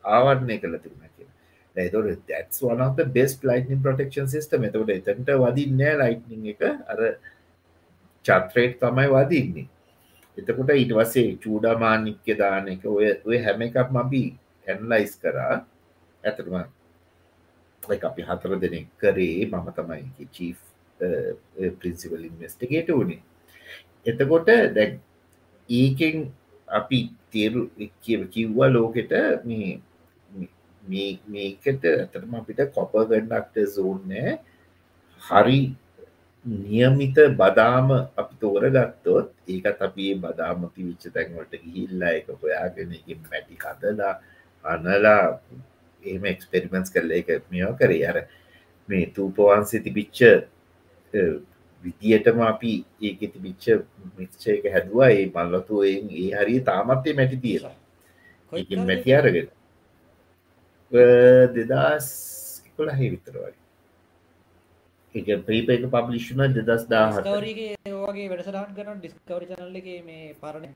ආවරණය 0.09 0.57
කළ 0.57 0.77
තිබුණ 0.77 1.09
කිය 1.09 1.89
තොට 1.89 2.27
දැස් 2.27 2.61
වනත 2.61 3.07
බෙස් 3.09 3.37
ලයිටනින් 3.41 3.81
ප්‍රටක්ෂන් 3.81 4.27
සිස්ටම 4.29 4.65
එතකට 4.67 4.89
එතට 5.11 5.31
වදින්නෑ 5.37 5.95
ලයිට්නිං 5.99 6.49
එක. 6.53 6.61
අර 6.87 6.99
චත්‍රේට් 8.25 8.79
තමයි 8.79 9.07
වදින්නේ. 9.09 9.67
එතකොට 10.37 10.69
ඉට 10.75 10.93
වසේ 10.93 11.37
චූඩාමානික්්‍ය 11.37 12.37
දාන 12.37 12.69
එක 12.69 12.85
ඔය 12.87 13.09
ඔය 13.25 13.37
හැම 13.39 13.61
එකක් 13.61 13.91
මබි 13.91 14.23
ඇන්ලයිස් 14.67 15.13
කරා. 15.17 15.55
ඇතරම 16.23 16.55
අපි 18.09 18.21
හතර 18.23 18.51
දෙනෙක් 18.59 18.87
කරේ 18.97 19.45
මම 19.45 19.67
තමයි 19.77 20.27
චීෆ් 20.35 20.59
පින්සිවල් 21.79 22.23
ඉන්වස්ටිගේට 22.29 22.89
වුණේ 22.89 23.21
එතකොට 24.05 24.47
දැ 24.75 24.87
ඒකෙන් 25.69 26.31
අපි 26.67 26.99
තේරු 27.31 27.69
කිව්වා 28.29 28.69
ලෝකෙට 28.69 29.13
මේ 29.43 29.79
මේකට 31.25 31.85
ඇතරම 31.91 32.35
අපිට 32.35 32.61
කොප 32.73 32.93
ගඩක්ට 33.03 33.57
සෝන්නෑ 33.75 34.39
හරි 35.21 35.59
නියමිත 36.45 37.17
බදාම 37.33 37.91
අපි 38.21 38.33
තෝර 38.39 38.63
ගත්තොත් 38.69 39.27
ඒකත් 39.47 39.81
අපි 39.81 40.07
බදාමති 40.17 40.87
විච්ච 40.87 41.05
තැන්වලට 41.15 41.53
ගිහිල්ලා 41.63 42.13
එක 42.19 42.31
හොයාගෙන 42.41 42.95
මැටි 43.23 43.55
කදලා 43.57 44.13
අනලා 44.63 45.39
එම 46.03 46.25
එක්ස්පෙරිමෙන්ස් 46.33 46.91
කරල 46.93 47.11
එක 47.11 47.27
මෙෝ 47.51 47.73
කරේ. 47.79 48.07
අර 48.09 48.17
මේ 48.89 49.05
තූපවන්සේ 49.15 49.83
තිබිච්ච 49.85 50.19
විදියටම 51.83 52.39
අපි 52.41 52.73
ඒක 53.01 53.19
තිබිච්ච 53.33 53.65
මික්ෂයක 54.17 54.65
හැදවා. 54.75 55.09
ඒ 55.09 55.25
මල්ලතුවෙන් 55.35 56.09
ඒ 56.21 56.29
හරි 56.37 56.59
තාමත්තේ 56.69 57.17
මැටි 57.19 57.41
තියලා. 57.45 57.75
මැටි 58.85 59.15
අරගෙන. 59.19 59.49
දෙදස් 61.55 62.07
කොළ 62.77 62.89
හෙ 62.89 63.09
විතර 63.09 63.35
වගේ. 63.35 63.59
එක 65.15 65.27
ප්‍රීපක 65.47 65.83
පබ්ලිෂ්න 65.93 66.39
දෙදස් 66.57 66.85
දාහට 66.91 67.27
වගේ 67.27 68.29
වැඩසටහන් 68.29 68.71
කරන 68.77 69.01
ඩිස්කවරි 69.01 69.45
චනල්ල 69.49 69.75
එක 69.81 69.89
මේ 70.07 70.33
පරණ 70.41 70.73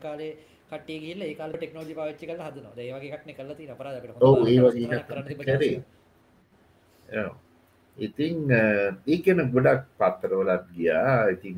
කාලේ 0.00 0.32
කටේ 0.74 0.98
ගිල්ල 1.00 1.22
ඒකාල 1.22 1.52
ටෙක්නෝජි 1.54 1.94
පාච්චි 1.94 2.26
කල 2.26 2.40
හදන 2.40 2.66
ඒවගේ 2.80 3.10
කටන 3.12 3.34
කල 3.36 3.50
ති 3.54 3.64
පරාදකට 3.74 4.06
ඒ 7.08 7.26
ඉතිං 7.98 8.38
ඒකන 9.06 9.40
ගොඩක් 9.50 9.82
පත්තරවලත් 9.98 10.64
ගියා. 10.74 11.30
ඉතින් 11.30 11.56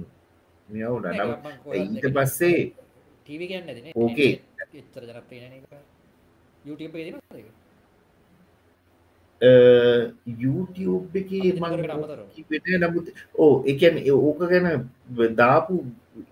මියවුන 0.68 1.06
නම් 1.08 1.30
ඊට 1.74 2.06
පස්සේ 2.14 2.72
ටීවි 3.20 3.46
කියන්න 3.48 3.92
ඕකේ 3.96 4.32
එච්චර 4.74 5.04
ජනප්‍රිය 5.04 5.62
YouTube 6.64 6.98
YouTube 9.40 11.12
එක 11.14 11.30
නමුත් 12.80 13.06
ඕ 13.34 13.62
එකන 13.66 13.96
ඕක 14.10 14.38
ගැන 14.48 14.88
දාපු 15.36 15.84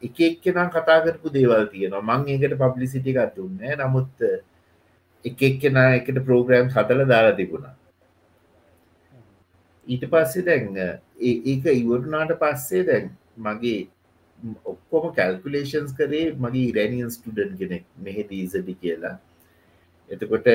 එක 0.03 0.21
එක්කෙනම් 0.21 0.71
කතා 0.71 1.05
කරපු 1.05 1.29
දේවල් 1.31 1.69
තියෙනවා. 1.69 2.01
මං 2.01 2.29
ඒකට 2.29 2.59
පබ්ලිසිටි 2.59 3.11
එකත් 3.13 3.37
දුන්න 3.37 3.59
නමුත් 3.79 4.23
එක 5.25 5.43
එක්කෙන 5.43 5.77
එකට 5.77 6.19
ප්‍රෝග්‍රෑම් 6.25 6.69
හතල 6.69 7.05
දාලා 7.07 7.37
තිබුණා. 7.37 7.75
ඊට 9.87 10.05
පස්සේ 10.13 10.43
දැන් 10.43 10.77
ඒක 11.21 11.65
ඉවරුනාට 11.67 12.33
පස්සේ 12.41 12.87
දැන් 12.89 13.11
මගේ 13.37 13.89
ඔක්කොම 14.65 15.13
කැල්කුලේෂන්ස් 15.19 15.93
කරේ 15.99 16.33
මගේ 16.33 16.71
ඉරැනියන් 16.71 17.11
ස්ටඩන් 17.11 17.53
කෙනෙක්. 17.59 17.85
මෙහෙ 17.99 18.25
දීසඩි 18.31 18.75
කියලා. 18.81 19.19
එතකොට 20.11 20.49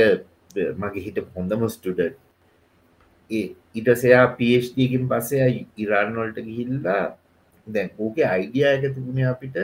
මගේ 0.81 1.03
හිට 1.05 1.21
හොඳම 1.35 1.67
ස්ටඩන් 1.69 2.17
ඉටසයා 3.29 4.25
පHDකින් 4.37 5.05
පස්සේ 5.09 5.49
ඉරාන්නොල්ට 5.77 6.39
ගිහිල්ලා 6.39 7.03
දැන් 7.67 7.89
ඕක 7.97 8.17
අයිඩිය 8.27 8.65
එක 8.67 8.89
තිබුණ 8.89 9.21
අපිට 9.25 9.57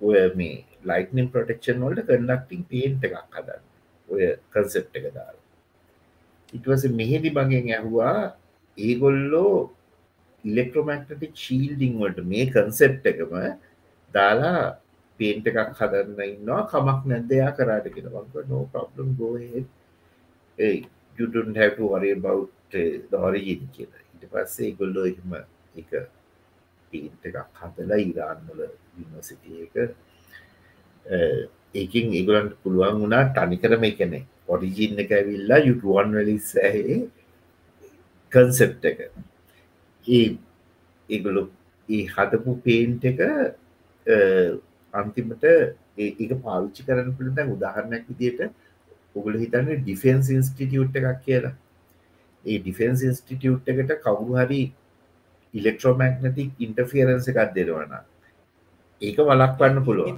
ඔය 0.00 0.22
මේ 0.34 0.64
ලයිටනම් 0.84 1.30
ප්‍රටක්ෂන් 1.34 1.82
වලට 1.82 2.06
කඩක්ටිං 2.08 2.62
පේන්ට 2.70 3.04
එකක් 3.04 3.16
හදන්න. 3.34 3.62
ඔය 4.08 4.22
කන්සෙප් 4.50 4.96
එක 4.98 5.06
දාල්. 5.14 5.36
ඉටවස 6.52 6.84
මෙහෙදි 6.92 7.30
බගෙන් 7.30 7.70
ඇහවා 7.70 8.16
ඒගොල්ලෝ 8.78 9.72
ඉලෙක්ට්‍රෝමක්ටටික් 10.44 11.34
ශීල්ඩිං 11.36 11.98
වලට 11.98 12.24
මේ 12.26 12.46
කන්සෙප් 12.48 13.06
එකම 13.06 13.34
දාලා 14.14 14.62
පේන්ට 15.20 15.46
එකක් 15.46 15.60
හදන්න 15.78 16.24
ඉන්නවා 16.26 16.62
කමක් 16.70 17.00
නැද්දයා 17.10 17.52
කරාට 17.58 17.86
කියෙන 17.94 18.10
වංක 18.14 18.48
නෝ 18.48 18.64
ප්‍රබ්ලම් 18.72 19.14
ගෝහ 19.18 19.38
you 21.18 21.26
don't 21.28 21.56
have 21.56 21.76
to 21.76 21.86
worry 21.86 22.10
about 22.12 22.50
uh, 22.74 22.90
the 23.10 23.18
origin 23.18 23.68
කියලා. 23.76 24.02
ඊට 24.14 24.30
පස්සේ 24.32 24.70
ගොල්ලෝ 24.80 25.06
එහෙම 25.10 25.32
එක 25.80 25.90
පේන්ට් 26.92 27.26
එකක් 27.28 27.38
හදලා 27.60 28.00
ඉරාන්වල 28.10 28.60
යුනිවර්සිටි 28.98 29.52
එක 29.66 29.74
ඒකින් 31.74 32.14
ඒගොලන්ට 32.18 32.54
පුළුවන් 32.62 33.00
වුණා 33.02 33.24
තනිකරම 33.38 33.84
එකනෙ 33.90 34.20
ඔරිජින් 34.48 35.02
එක 35.04 35.12
ඇවිල්ලා 35.18 35.60
යුටුවන් 35.68 36.16
වලිස් 36.18 36.48
ඇහේ 36.64 36.98
කන්සෙප් 38.32 38.84
එක. 38.90 38.98
ඒ 40.06 40.26
ඒගොලු 41.08 41.44
ඒ 41.88 42.04
හදපු 42.14 42.58
පේන්ට් 42.66 43.04
එක 43.10 43.20
අන්තිමට 44.94 45.44
ඒක 45.98 46.32
පාවිච්චි 46.46 46.86
කරන්න 46.86 47.16
පිළිතැන් 47.18 47.54
උදාහරණයක් 47.56 48.04
විදියට 48.10 48.40
ඔගුල 49.16 49.36
හිතන්න 49.38 49.74
ඩිෆෙන්ස් 49.78 50.30
ඉන්ස්ටිටියුට් 50.30 50.96
එකක් 51.00 51.20
කියලා. 51.24 51.54
ඒ 52.44 52.58
ඩිෆෙන්ස් 52.58 53.02
ඉන්ස්ටිටියුට් 53.02 53.68
එකට 53.68 53.92
කවුරු 54.00 54.38
හරි 54.38 54.62
ඉලෙක්ට්‍රෝමැක්නතික් 55.54 56.50
ඉන්ටෆියරන්ස 56.58 57.28
එකක් 57.28 57.40
දෙරවන 57.54 57.94
ඒක 59.00 59.18
වලක්වන්න 59.20 59.84
පුළුව 59.84 60.08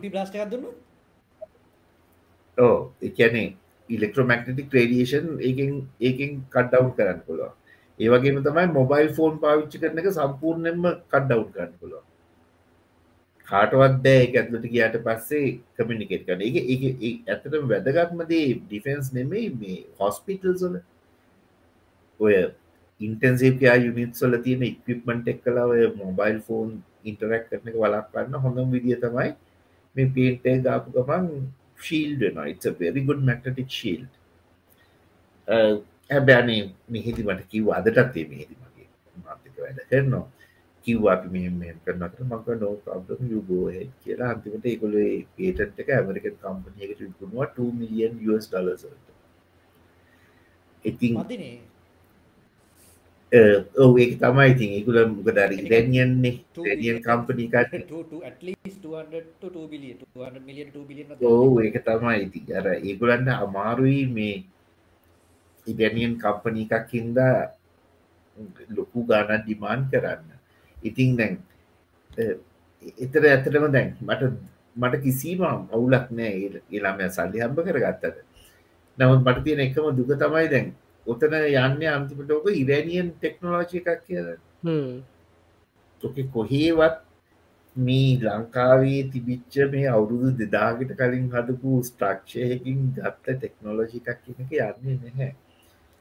ඕ 2.58 2.78
එකනේ 3.02 3.46
ඉලෙක්ට්‍රෝමැක්නටික් 3.88 4.72
රේඩියේෂන් 4.72 5.28
ඒකින් 5.40 5.72
ඒකින් 6.00 6.40
කඩ්ඩව් 6.48 6.90
කරන්න 6.96 7.20
පුළුව 7.26 7.52
ඒවගේම 8.00 8.42
තමයි 8.42 8.66
මොබයිල් 8.72 9.10
ෆෝන් 9.12 9.38
පාවිච්චි 9.38 9.82
කරන 9.82 10.02
එක 10.02 10.10
සම්පූර්ණයෙන්ම 10.12 10.90
කඩ්ඩව් 11.08 11.46
කරන්න 11.50 11.74
පුළුව 11.80 12.02
කාටවත් 13.48 13.96
බෑ 14.00 14.24
එක 14.24 14.36
ඇතුලට 14.36 14.66
කියට 14.66 14.98
පස්සේ 15.04 15.48
කමිනිකේට 15.76 16.26
කන 16.26 16.42
එක 16.42 16.56
ඒ 16.58 17.12
ඇතට 17.28 17.56
වැදගත්මදේ 17.66 18.44
ඩිෆෙන්ස් 18.60 19.12
නෙමෙයි 19.12 19.48
මේ 19.54 19.78
හොස්පිටල් 20.00 20.54
සොල 20.56 20.76
ඔය 22.20 22.36
ඉන්ටන්සේපයා 23.00 23.76
යුනිත්සොල 23.78 24.38
තියෙන 24.42 24.62
ඉක්විප්මට 24.64 25.28
එක් 25.28 25.42
කලා 25.44 25.66
ඔය 25.68 25.82
මොබයිල් 25.96 26.38
ෆෝන් 26.40 26.70
ඉන්ටරක් 27.04 27.48
කරන 27.48 27.70
එක 27.70 27.78
වලක්වන්න 27.78 28.42
හොඳම් 28.44 28.68
විදිිය 28.70 29.00
තමයි 29.02 29.30
මේ 29.96 30.10
පේන්ටේ 30.10 30.56
ගාපු 30.60 30.94
ගමන් 30.96 31.26
ශීල්ඩ 31.80 32.22
නොයිට 32.34 32.70
වෙරි 32.80 33.06
ගුඩ් 33.08 33.26
මැක්ටටික් 33.28 33.70
ශීල්ඩ 33.70 34.12
හැබැනේ 36.10 36.62
මෙහිදි 36.88 37.22
මට 37.24 37.48
කිව් 37.48 37.68
අදටත් 37.72 38.16
ඒ 38.16 38.26
මෙහිදි 38.30 38.54
මගේ 38.56 38.88
මාතික 39.24 39.54
වැඩ 39.58 39.80
කරනවා. 39.90 40.24
කිව් 40.84 41.00
අපි 41.08 41.28
මෙහෙම 41.34 41.78
කරනට 41.84 42.18
මක 42.22 42.46
නෝ 42.62 42.74
ප්‍රබ්ලම් 42.84 43.22
යුගෝහ 43.32 43.72
කියලා. 44.02 44.30
අන්තිමට 44.34 44.66
ඒකොල 44.66 44.94
පේටන්ට 45.36 45.82
එක 45.82 45.88
ඇමරිකන් 45.90 46.36
කම්පනයකට 46.42 47.00
විකුණවා 47.02 47.48
2 47.56 47.72
මිලියන් 47.80 48.12
ස් 48.38 48.50
ඩලසට 48.50 49.14
ඉතින් 50.84 51.14
ඕ 53.74 53.92
ඒක 53.98 54.12
තමයි 54.20 54.46
ඉතින් 54.52 54.70
ඒකුල 54.76 54.98
මොකද 55.08 55.38
ඉරැනියන්නේ 55.58 56.34
රැනියන් 56.58 56.98
කම්පනීකට 57.02 57.72
ඕ 61.24 61.48
ඒක 61.60 61.76
තමයි 61.80 62.16
ඉති 62.26 62.40
අර 62.52 62.66
ඒගුලන්න 62.78 63.28
අමාරුයි 63.36 64.04
මේ 64.16 64.36
ඉඩැනියන් 65.66 66.14
කම්පනී 66.22 66.68
එකක් 66.70 66.92
හින්දා 66.92 67.36
ලොකු 68.76 69.06
ගානත් 69.08 69.42
ඩිමාන් 69.42 69.88
කරන්න 69.90 70.33
ඉතින් 70.84 71.16
දැන් 71.16 71.34
එතර 72.98 73.22
ඇතරම 73.26 73.66
දැන් 73.72 73.90
මට 74.02 74.22
මට 74.76 75.02
කිසිීම 75.02 75.42
අවුලක් 75.46 76.06
නෑ 76.10 76.62
එලාම 76.72 77.02
සල්ලි 77.10 77.42
හම්බ 77.42 77.66
කර 77.66 77.80
ගත්තද 77.80 78.16
නමුත් 78.98 79.22
මට 79.22 79.44
තියෙන 79.44 79.60
එකම 79.60 79.88
දුක 79.96 80.12
තමයි 80.18 80.46
දැන් 80.50 80.68
ඔතන 81.06 81.34
යන්න 81.40 81.88
අන්තිමට 81.90 82.30
ඕක 82.30 82.46
ඉරැනියන් 82.54 83.10
ටෙක්නෝලෝජි 83.14 83.82
එකක් 83.82 84.06
කියද 84.06 84.28
ඕක 86.02 86.16
කොහේවත් 86.32 87.00
මේ 87.76 88.18
ලංකාවේ 88.18 89.00
තිබිච්ච 89.12 89.54
මේ 89.70 89.86
අවුරුදු 89.88 90.28
දෙදාගට 90.40 90.92
කලින් 90.98 91.26
හදපු 91.32 91.70
ස්ට්‍රක්ෂයකින් 91.82 92.80
ගත්ත 92.96 93.36
ටෙක්නෝලෝජි 93.36 94.02
එකක් 94.02 94.20
කියනක 94.24 94.52
යන්නේ 94.52 94.98
නැහැ. 95.00 95.30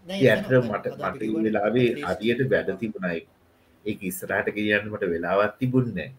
ඇට 0.07 0.51
මට 0.61 0.85
මට 0.99 1.21
වෙලාවේ 1.37 1.89
අදියට 2.05 2.43
වැඩ 2.51 2.69
තිබුණයි 2.79 3.21
ඒ 3.85 3.97
ඉස්සරහට 4.01 4.47
කියන්නමට 4.51 5.03
වෙලාවත් 5.07 5.53
තිබුන්නේ 5.59 6.09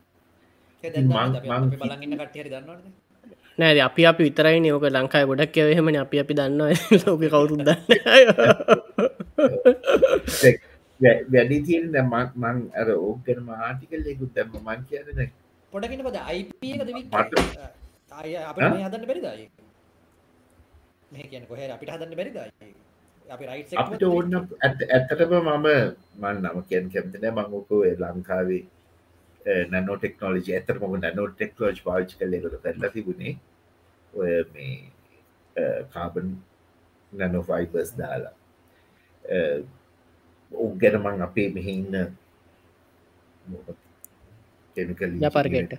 නෑ 3.59 3.81
අපි 3.81 4.03
අපි 4.07 4.23
විතරයි 4.25 4.59
නෝක 4.61 4.87
ලංකායි 4.89 5.27
ගොඩක් 5.27 5.53
කියවහෙමන 5.53 5.97
අපි 5.97 6.17
අපි 6.19 6.33
දන්න 6.35 6.63
ලෝක 7.03 7.23
කවුරුත් 7.25 7.61
දන්න 7.61 7.81
වැඩි 11.31 11.59
තියෙන් 11.63 11.87
මං 12.05 12.59
අර 12.75 12.89
ඕකන 12.99 13.39
මාටිකල් 13.43 14.05
එකුත් 14.07 14.31
දැම 14.35 14.49
මං 14.61 14.81
කියන 14.87 15.31
පොඩකින 15.73 16.01
පද 16.03 16.17
අය 16.23 16.39
හදන්න 18.81 19.07
බැරිදායි 19.07 19.47
මේ 21.11 21.27
කියන 21.27 21.45
කොහ 21.47 21.59
අපිට 21.69 21.91
හදන්න 21.91 22.17
බැරිදායි 22.17 22.75
අපිට 23.29 24.03
ඕන්න 24.03 24.35
ඇත්තටම 24.63 25.33
මම 25.41 25.69
මන් 26.21 26.37
නම 26.43 26.63
කියන් 26.69 26.91
කැමතින 26.93 27.27
මංගෝකෝ 27.33 27.83
ලංකාවේ 28.01 28.63
නැනෝ 29.71 29.97
ටෙක්නෝලජි 29.97 30.57
ඇතර 30.57 30.79
මොක 30.81 30.97
නැනෝ 31.01 31.29
ටෙක්නෝජ් 31.31 31.81
පාච් 31.85 32.17
කලෙකට 32.19 32.59
කරලා 32.63 32.91
තිබුණේ. 32.91 33.35
ඔය 34.15 34.45
මේ 34.53 34.75
කාබන් 35.95 36.29
නැනෝෆයිබස් 37.13 37.97
දාලා. 37.99 38.35
ඔ 40.53 40.69
ගැනමං 40.81 41.27
අපේ 41.29 41.49
මෙහෙඉන්න 41.51 42.17
කෙමිකල් 44.77 45.13
යපාරගෙන්ට 45.23 45.73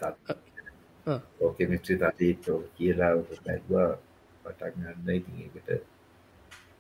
ඕකෙමිස්ට්‍රි 1.40 1.98
තතීට 1.98 2.46
කියලා 2.78 3.14
බැඩවා 3.46 3.90
පටක් 4.44 4.74
ගන්න 4.76 5.10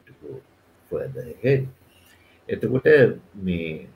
එතකොට 2.48 2.86
මේ 3.34 3.88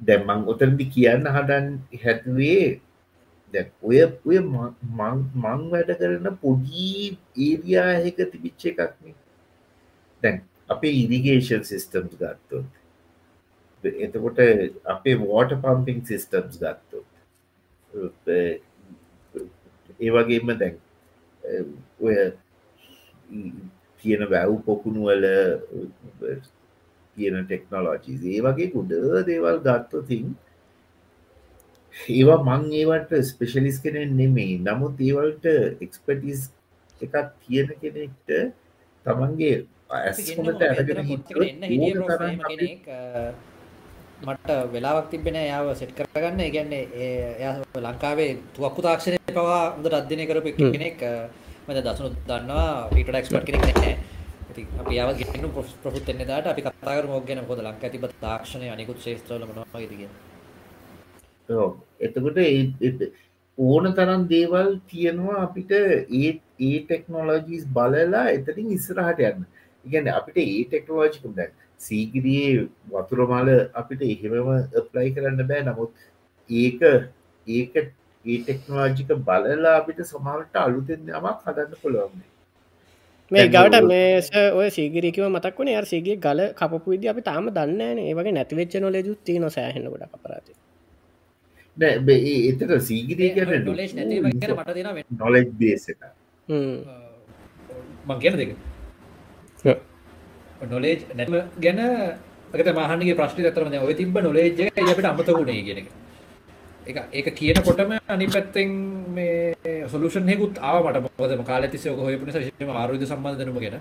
දැම්මං 0.00 0.40
ඔතනදි 0.46 0.84
කියන්න 0.86 1.24
හදන් 1.26 1.66
හැතුවේ 2.02 2.80
දැ 3.52 3.64
ඔය 3.82 3.98
ඔය 4.24 4.38
මං 4.40 5.60
වැඩ 5.70 5.90
කරන 6.00 6.26
පොඩි 6.36 7.18
ඒරයාහක 7.38 8.18
තිබිච්ච 8.32 8.62
එකක්න 8.72 9.14
දැන් 10.22 10.42
අපේ 10.68 10.94
ඉරිගේෂන් 10.94 11.64
සිිස්ටම්ස් 11.64 12.14
ගත්තොත් 12.14 12.66
එතකොට 13.84 14.38
අපේ 14.84 15.16
වෝට 15.16 15.50
පම්පිං 15.62 16.04
සිිස්ටම්ස් 16.04 16.58
ගත්තොත් 16.58 17.06
ඒවගේම 20.00 20.48
දැන් 20.56 20.76
ඔය 22.00 22.16
තියෙන 24.00 24.22
වැව් 24.32 24.52
පොකුණුවල 24.66 25.24
තියෙන 27.16 27.46
ටෙක්නොලෝජිස් 27.46 28.20
ඒ 28.24 28.40
වගේ 28.46 28.68
කුඩ 28.74 28.92
දේවල් 29.28 29.58
ගත්තතින් 29.64 30.26
ඒවා 31.94 32.38
මං 32.48 32.64
ඒවට 32.80 33.12
ස්පෙශලිස් 33.30 33.78
කෙනෙන් 33.84 34.14
නෙමෙයි. 34.16 34.54
නමුත් 34.60 35.00
ඒවල්ට 35.00 35.44
එක්ස්පටිස් 35.84 36.40
එකක් 37.00 37.16
තියෙන 37.42 37.68
කෙනෙක්ට 37.82 38.28
තමන්ගේ 39.06 39.56
ඇස්කොට 39.90 40.62
මට 44.20 44.48
වෙලාවක් 44.72 45.10
තිබෙන 45.10 45.36
යාව 45.36 45.74
සෙට් 45.74 45.92
කරගන්න. 45.92 46.40
ගැන්නේ 46.50 46.84
එය 46.96 47.82
ලංකාවේ 47.82 48.30
තුවක්කු 48.54 48.80
තාක්ෂණය 48.82 49.18
පවා 49.28 49.60
හොඳට 49.72 49.94
අධ්‍යනය 49.94 50.24
කරපු 50.26 50.50
කෙනෙක්. 50.72 51.02
මද 51.68 51.80
දසුණු 51.86 52.10
දන්නවා 52.28 52.88
පිට 52.90 53.08
ක්ස්පට් 53.14 53.46
කෙනෙක් 53.48 53.62
නෑ 53.76 53.94
අපි 54.80 54.92
යාව 54.96 55.10
ගෙන 55.18 55.48
ප්‍රොෆුත් 55.82 56.08
එන්න 56.12 56.22
දාට 56.30 56.46
අපි 56.46 56.62
කතාකර 56.62 57.06
මොක් 57.10 57.26
ගැන 57.28 57.40
හොද 57.48 57.60
ලංක 57.60 57.90
තිබ 57.92 58.04
තාක්ෂණය 58.22 58.70
අනිකුත් 58.74 58.98
ශේත්‍රල 59.04 59.44
මනවාගේදග 59.44 60.02
එතකොට 62.00 62.38
ඕන 63.58 63.84
තරම් 63.94 64.22
දේවල් 64.32 64.70
තියෙනවා 64.90 65.38
අපිට 65.42 65.72
ඒ 65.72 66.32
ඒ 66.60 66.78
ටෙක්නෝලෝජීස් 66.82 67.64
බලලා 67.76 68.24
එතරින් 68.30 68.74
ඉස්සරහට 68.76 69.22
යන්න. 69.28 69.46
ඉගැන 69.84 70.10
අපිට 70.14 70.38
ඒ 70.44 70.64
ටෙක්නෝලෝජිකුම් 70.64 71.36
දැන් 71.38 71.52
සීගිරියේ 71.80 72.68
වතුරමාල 72.94 73.48
අපිට 73.74 74.02
එහෙමම 74.04 74.48
ප්ලයි 74.90 75.14
කරන්න 75.14 75.46
බෑ. 75.50 75.62
නමුත් 75.62 75.90
ඒක 76.50 76.80
ඒක 77.46 77.74
ඒ 78.24 78.38
ටෙක්නෝජික 78.40 79.10
බලලා 79.20 79.76
අපිට 79.76 80.00
සමාලට 80.06 80.58
අලුතෙන් 80.64 81.00
යමක් 81.10 81.46
හදන්න 81.46 81.80
පුළුවන්නේ 81.82 82.28
මේ 83.30 83.48
ගවට 83.48 83.82
මේස 83.86 84.30
ඔය 84.58 84.68
සීගිරිකව 84.70 85.26
මතක් 85.26 85.58
වන 85.58 85.70
අර 85.74 85.86
සේගේ 85.90 86.16
ගල 86.26 86.40
කපපු 86.60 86.94
විදි 86.94 87.10
අපි 87.12 87.26
තාම 87.26 87.50
දන්න 87.50 88.00
ඒ 88.04 88.14
වගේ 88.14 88.34
නැතිවෙච්ච 88.36 88.78
නොලෙජුත් 88.80 89.20
තිය 89.26 89.38
නො 89.38 89.50
සෑහෙන 89.50 89.90
ගොඩ 89.92 90.06
අපරාති 90.08 90.52
එතට 92.50 92.72
සීගිරී 92.86 93.30
කර 93.36 93.50
නොලෙජ් 95.18 95.46
බේස 95.60 95.88
එක. 95.88 96.00
මං 98.08 98.18
කියන 98.20 98.40
දෙක 98.40 98.50
නොලේජ් 100.66 101.06
නැම 101.14 101.32
ගැන 101.60 101.80
ක 102.50 102.72
මහන්ගේ 102.72 103.14
ප්‍රශ්ි 103.14 103.50
තරම 103.50 103.72
ඔය 103.84 103.94
තිබ 103.94 104.18
නොලේජ 104.18 104.52
යට 104.58 105.04
අමතකුණේ 105.04 105.62
කියෙන 105.62 105.78
එක. 105.78 106.98
ඒක 107.12 107.34
කියන 107.34 107.58
කොටම 107.62 107.92
අනි 108.08 108.26
පැත්තෙන් 108.26 108.70
මේ 109.14 109.88
සොලුෂන් 109.88 110.28
ෙකුත් 110.28 110.58
ආවට 110.60 111.00
මොකදම 111.06 111.44
කාලතිසය 111.44 111.88
හොයපන 111.90 112.30
ශම 112.32 112.70
ආරුද 112.72 113.02
සම්බන්ධ 113.02 113.38
දනම 113.40 113.58
ගැන 113.60 113.80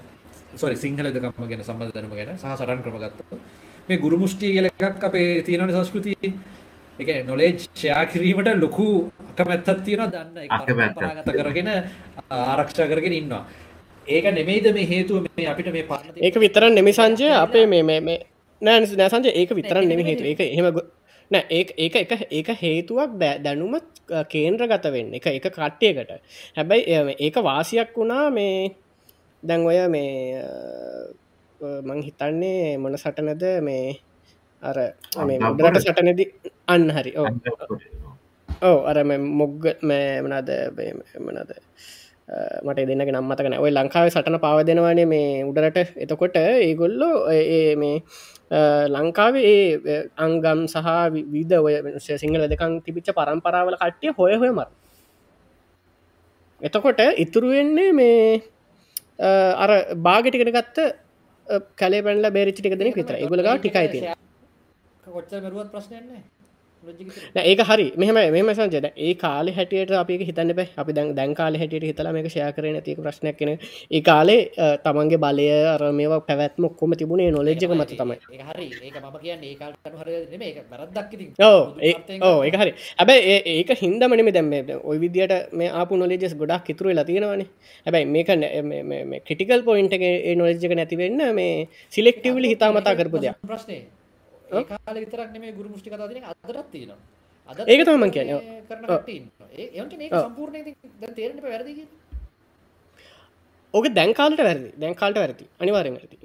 සොරි 0.56 0.76
සිංහලදකම 0.76 1.48
ගැන 1.48 1.64
සම්බන්ධ 1.64 1.94
දනම 1.96 2.14
ගැන 2.20 2.36
සහ 2.36 2.46
සරන් 2.60 2.84
ක්‍රමගත්ත 2.84 3.20
මේ 3.88 3.98
ගුරු 3.98 4.18
මුෂ්ටි 4.18 4.54
කියල 4.54 4.68
එකක් 4.68 5.04
අපේ 5.04 5.42
තියෙනන 5.42 5.72
සංස්කෘතිය. 5.72 6.34
එක 7.00 7.10
නොලේජ් 7.26 7.54
ෂයා 7.60 8.06
කිරීමට 8.12 8.50
ලොකු 8.58 8.88
අකමැත්තත් 9.32 9.84
තියෙන 9.86 10.12
දන්න 10.12 10.96
පරාගත 10.96 11.30
කරගෙන 11.32 11.70
ආරක්ෂා 12.30 12.88
කරගෙන 12.92 13.14
ඉන්නවා 13.14 13.44
ඒක 14.08 14.26
නෙමෙයිද 14.38 14.68
මේ 14.74 14.88
හේතුව? 14.92 15.28
මේ 15.38 15.48
අපිට 15.52 15.70
මේ 15.76 15.84
පාන 15.84 16.04
ඒක 16.16 16.36
විතරන් 16.44 16.74
නෙමි 16.76 16.94
සංජය. 16.94 17.30
අපේ 17.44 17.66
මේ 17.66 17.84
මේ 17.84 18.18
නෑ 18.62 18.80
නෑසංජය 19.02 19.32
ඒක 19.34 19.52
විතරන් 19.60 19.88
නෙමි 19.90 20.08
හේතු 20.10 20.24
ඒක 20.24 20.42
එහෙම 20.46 20.68
නෑ 21.32 21.44
ඒ 21.50 21.64
ඒක 21.78 21.96
එක 21.96 22.12
ඒක 22.32 22.50
හේතුවක් 22.64 23.12
දැනුම 23.46 23.78
කේන්ද්‍ර 24.34 24.68
ගත 24.72 24.86
වෙන්න. 24.96 25.14
එක 25.14 25.28
එක 25.28 25.48
කට්ටියකට. 25.52 26.12
හැබැයි 26.58 27.16
ඒක 27.20 27.36
වාසියක් 27.50 27.96
වුණා 27.98 28.30
මේ 28.32 28.76
දැන් 29.44 29.66
ඔය 29.66 29.80
මේ 29.88 30.12
මං 31.88 32.02
හිතන්නේ 32.08 32.78
මොන 32.78 32.98
සටනද? 32.98 33.44
මේ 33.62 34.00
අර 34.64 34.78
මේ 35.28 35.40
මුදරට 35.40 35.84
සටනද 35.84 36.22
අන්න 36.68 36.90
හරි. 36.92 37.14
ඕ 37.18 37.28
ඕ 38.62 38.78
අර 38.90 38.98
මොග්ග 39.04 39.66
මෑමනද 39.82 40.50
මනද 41.20 41.52
මට 42.66 42.88
දෙන්නක 42.88 43.12
නම්මතකන 43.12 43.54
ඔය 43.58 43.72
ලංකාව 43.72 44.10
සටන 44.10 44.40
පාව 44.46 44.60
දෙනවානේ 44.70 45.06
මේ 45.14 45.30
උඩරට. 45.50 45.78
එතකොට 46.04 46.36
ඒගොල්ලෝ 46.40 47.14
මේ 47.82 47.96
ලංකාවේ 48.96 49.54
ඒ 49.94 50.02
අංගම් 50.26 50.62
සහ 50.68 50.90
විද 51.36 51.52
ඔය 51.60 51.74
සිංහල 52.24 52.44
දෙකං 52.54 52.76
තිබිච්ච 52.86 53.16
පරම්පරාවල 53.20 53.80
කට්ටිය 53.82 54.16
හොය 54.20 54.36
හොය 54.44 54.52
මර. 54.52 54.70
එතකොට 56.62 57.02
ඉතුරුවෙන්නේ 57.24 57.92
මේ 57.94 58.22
අර 59.64 59.72
බාගටිකට 60.08 60.56
ගත්ත 60.58 60.78
කලේ 61.76 62.02
පැල්ල 62.06 62.32
බේරිච්චික 62.38 62.76
දෙනෙක් 62.82 62.98
විතර 63.02 63.16
ගොලගා 63.34 63.58
ටිකයි 63.58 63.88
තිය 63.94 64.04
කොච්ච 65.08 65.32
මරුවත් 65.44 65.70
ප්‍රශ්නයන්නේ 65.74 66.22
ඒක 67.44 67.62
හරි. 67.62 67.86
මෙහම 67.98 68.18
මෙම 68.36 68.50
සංජද 68.54 68.92
ඒ 68.98 69.14
කාල 69.16 69.52
හැටියට 69.52 69.92
අපි 70.02 70.18
හිතන්න 70.30 70.54
බෑ. 70.60 70.68
අපි 70.78 70.92
දැන් 70.94 71.14
දැන් 71.16 71.34
කාල 71.36 71.58
හැටියට 71.62 71.88
හිතලා 71.90 72.14
මේක 72.14 72.30
ෂය 72.30 72.52
කරන 72.58 72.80
තික 72.88 73.00
ප්‍රශ්නයක් 73.00 73.38
කෙන 73.40 73.52
ඒ 73.92 74.02
කාලේ 74.02 74.40
තමන්ගේ 74.86 75.22
බලය 75.26 75.48
අර 75.74 75.82
මේවා 76.00 76.22
පැවැත්ම 76.30 76.68
ඔක්කොම 76.70 76.96
තිබුණේ 77.02 77.32
නොලෙජ්ජක 77.32 77.72
මත 77.72 77.98
තමයි. 78.02 78.18
ඕ 81.42 82.38
ඒ 82.44 82.52
හරි. 82.54 82.74
ඇබැයි 83.00 83.38
ඒක 83.56 83.76
හින්දමනම 83.84 84.32
දැම 84.38 84.54
ඔය 84.84 84.98
විදියට 85.04 85.36
මේ 85.54 85.70
ආපු 85.82 86.02
නොලෙජෙස් 86.04 86.36
ගොඩක් 86.36 86.66
කිතුරු 86.70 86.96
ලතියෙනවන 86.96 87.46
හැබැයි 87.86 88.06
මේක 88.16 88.30
ක්‍රටිකල් 89.28 89.62
පොයින්ට 89.68 89.94
ඒ 90.00 90.36
නොලෙජ්ජක 90.36 90.74
නැතිවෙන්න 90.80 91.22
මේ 91.36 91.54
සිලෙක්ටවලි 91.94 92.54
හිතාමතා 92.54 92.98
කරපු 93.00 93.24
දෙයක්. 93.24 93.38
ප්‍රශ්නය 93.48 93.78
කාල 94.50 94.96
විතරක් 94.96 95.30
නෙමේ 95.34 95.54
ගුරු 95.54 95.70
මුෂ්ටි 95.70 95.90
කතා 95.90 96.08
දෙන 96.10 96.24
අදරත් 96.26 96.68
තියෙනවා. 96.72 97.00
අද 97.50 97.58
ඒක 97.66 97.88
මං. 97.88 98.12
මේ 100.52 100.62
ඉතින් 100.64 100.76
දැන් 101.02 101.14
තේරෙන්න 101.14 101.40
එපා 101.40 101.52
වැරදි. 101.54 101.88
ඕක 103.74 103.86
දැන්කාලට 103.94 104.42
වැරදි. 104.42 104.70
දැන්කාලට 104.78 105.18
වැරදි. 105.18 105.46
අනිවාරෙන් 105.60 105.94
වැරදි. 105.94 106.18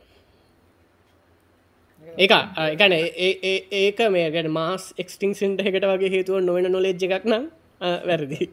ඒක 2.08 2.32
එකන 2.74 2.92
ඒක 2.92 3.98
මේ 4.10 4.28
ගැන 4.30 4.50
මාස් 4.50 4.84
එක්ස්ටිංසින්ට 4.98 5.60
එකට 5.62 5.84
වගේ 5.84 6.12
හේතුව 6.16 6.36
නොවෙන 6.42 6.66
නොලෙජ් 6.70 7.02
එකක් 7.08 7.24
නම් 7.24 7.44
වැරදි. 7.80 8.40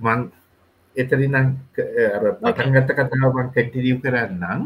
මං 0.00 0.20
එතරිනම් 0.96 1.34
අර 1.36 2.24
පටන්ගත 2.40 2.90
කතාව 2.92 3.32
මං 3.32 3.48
කැටිරියව් 3.54 3.98
කරන්නම් 4.04 4.60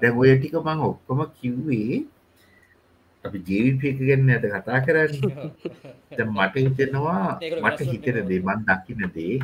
දැ 0.00 0.12
ඔය 0.14 0.32
ටික 0.34 0.56
මං 0.60 0.82
ඔක්කොම 0.88 1.20
කිව්වේ 1.38 2.02
අපි 3.24 3.38
ජීවිපක 3.48 3.98
ගැන්න 4.00 4.30
ඇත 4.30 4.44
කතා 4.54 4.80
කරන්න? 4.86 5.14
දැන් 6.16 6.30
මට 6.32 6.54
හිතෙනවා 6.58 7.24
මට 7.62 7.88
හිතෙන 7.90 8.20
දේ 8.28 8.42
මන් 8.42 8.60
දකින 8.68 9.02
දේ 9.16 9.40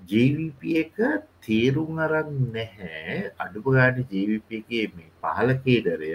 ජීවිප 0.00 0.60
එක 0.74 0.96
තේරුම් 1.42 1.98
අරන් 1.98 2.34
නැහැ. 2.54 3.32
අඩුපගාන 3.38 4.04
ජීවිපගේ 4.04 4.84
මේ 4.94 5.10
පහල 5.20 5.50
කේඩරය 5.64 6.12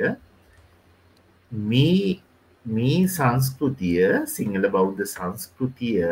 මේ 1.52 2.22
මේ 2.66 3.08
සංස්කෘතිය 3.10 4.26
සිංහල 4.28 4.66
බෞද්ධ 4.70 5.04
සංස්කෘතිය 5.06 6.06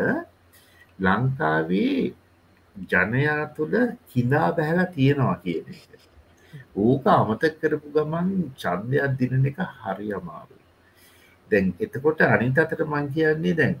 ලංකාවේ 0.98 2.14
ජනයා 2.76 3.42
තුළ 3.56 3.74
කිනා 4.08 4.48
බැහලා 4.52 4.86
තියෙනවා 4.88 5.36
කියන 5.38 5.66
ඕක 6.76 7.06
අමතක් 7.08 7.54
කරපු 7.60 7.88
ගමන් 7.90 8.28
චන්දයක් 8.56 9.04
දිනන 9.18 9.46
එක 9.46 9.58
හරි 9.76 10.08
අමාරු. 10.12 10.56
දැන් 11.50 11.74
එතකොට 11.78 12.20
අනිත 12.22 12.58
අතට 12.58 12.82
මං 12.82 13.06
කියන්නේ 13.14 13.54
දැන් 13.54 13.74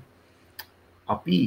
අපි 1.08 1.38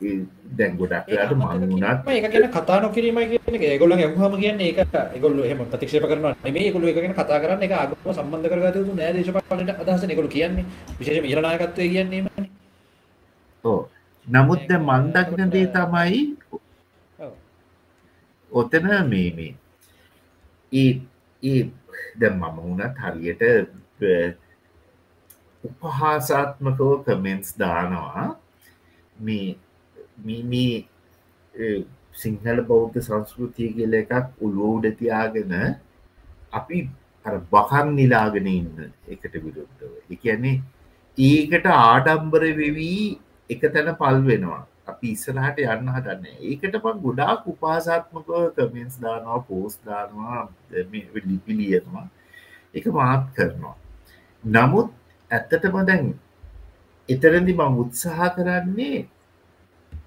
ඒ 0.00 0.18
දැන් 0.58 0.76
ගොඩක් 0.78 1.08
වෙලාට 1.08 1.34
මං 1.34 1.70
වුණත් 1.72 2.08
ඒක 2.08 2.26
ගැන 2.32 2.48
කතා 2.50 2.78
නොකිරීමයි 2.82 3.26
කියන 3.30 3.56
එක 3.56 3.64
ඒගොල්ලන් 3.64 4.00
අහුවම 4.00 4.36
කියන්නේ 4.42 4.68
ඒක. 4.70 4.78
ඒගොල්ලෝ 5.14 5.44
එහෙම 5.44 5.64
ප්‍රතික්ෂේප 5.64 6.06
කරනවා 6.10 6.34
නෙමෙයි. 6.44 6.66
ඒගොල්ලෝ 6.66 6.90
ඒක 6.90 6.98
ගැන 6.98 7.14
කතා 7.14 7.42
කරන්නේ 7.42 7.66
ඒක 7.66 7.74
ආගම 7.74 8.12
සම්බන්ධ 8.14 8.48
කරගත 8.52 8.76
යුතු 8.76 8.94
නෑ 8.94 9.12
දේශපාලනයට 9.16 9.80
අදහසනේ 9.82 10.12
ඒගොල්ලෝ 10.12 10.36
කියන්නේ. 10.36 10.64
විශේෂයෙන්ම 10.98 11.28
ඊළ 11.30 11.42
නායකත්වයේ 11.42 11.92
කියන්නේ 11.94 12.20
එහෙමනේ 12.20 12.50
ඕ 13.64 13.80
නමුත් 14.26 14.62
දැන් 14.68 14.84
මන් 14.84 15.12
දකින 15.14 15.50
දේ 15.52 15.66
තමයි 15.68 16.20
ඔව්. 16.52 17.32
ඔතන 18.50 18.86
මේ 19.10 19.30
මේ 19.36 19.52
ඒ 20.72 21.00
ඒ 21.42 21.70
දැන් 22.20 22.34
මම 22.38 22.56
වුණත් 22.56 22.96
හරියට 22.98 23.42
අ, 23.42 24.34
උපහාසාත්මකව 25.64 27.02
කමෙන්ස් 27.04 27.48
දානවා. 27.58 28.36
මේ 29.20 29.56
මේ- 30.24 30.44
මේ 30.44 30.84
අ, 31.54 31.84
සිංහල 32.12 32.60
බෞද්ධ 32.62 32.98
සංස්කෘතිය 33.00 33.72
කියල 33.72 33.94
එකක් 33.94 34.12
උළුවෝඩ 34.40 34.86
තියාගෙන 34.98 35.52
අපි 36.52 36.88
අර 37.24 37.38
බකන් 37.52 37.88
නිලාගෙන 37.94 38.46
ඉන්න 38.46 38.92
එකට 39.08 39.34
විරුද්ධව. 39.34 39.92
එකන්නේ 40.10 40.62
ඒකට 41.18 41.66
ආඩම්බර 41.66 42.40
වෙවී 42.40 43.18
එක 43.50 43.60
තැන 43.74 43.94
පල් 43.94 44.18
වෙනවා. 44.26 44.66
අපි 44.90 45.12
ඉස්සරහට 45.16 45.60
යන්න 45.64 45.92
හදන්න. 45.94 46.24
ඒකට 46.42 46.80
පන් 46.84 47.02
ගොඩාක් 47.04 47.46
උපාසාත්මකව 47.52 48.30
කමෙන්ස් 48.56 48.98
දානවා 49.04 49.40
පෝස් 49.48 49.78
දානවා 49.84 50.48
මේ 50.90 51.22
ලිපිලියනවා 51.26 52.06
එක 52.74 52.90
මාත් 52.98 53.24
කරනවා. 53.36 53.76
නමුත් 54.44 54.90
ඇත්තටම 55.30 55.80
දැන් 55.86 56.12
එතරදි 57.08 57.54
මං 57.54 57.80
උත්සාහ 57.84 58.30
කරන්නේ 58.36 59.00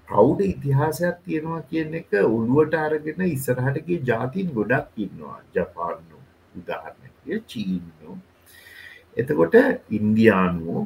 ප්‍රෞ්ඩ 0.06 0.40
ඉතිහාසයක් 0.44 1.16
තියෙනවා 1.24 1.62
කියන 1.70 1.94
එක 2.00 2.12
ඔළුවට 2.26 2.74
අරගෙන 2.76 3.24
ඉස්සරහටගේ 3.26 4.04
ජාතින් 4.10 4.54
ගොඩක් 4.56 5.02
ඉන්නවා. 5.06 5.38
ජපාන්නු 5.54 6.18
උදාහරණය 6.54 7.40
චීන්නු 7.48 8.18
එතකොට 9.16 9.54
ඉන්දියානුවෝ 9.90 10.82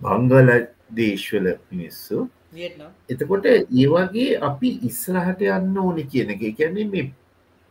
බංගල 0.00 0.48
දේශ්වල 0.90 1.46
මිනිස්සු 1.70 2.16
වියට්නාම් 2.16 2.41
එතකොට 3.08 3.46
ඒවගේ 3.48 4.38
අපි 4.48 4.70
ඉස්සරහට 4.88 5.42
යන්න 5.48 5.76
ඕන 5.78 5.98
කියන 6.12 6.32
එක. 6.34 6.42
කියන්නේ 6.56 6.88
මේ 6.92 7.10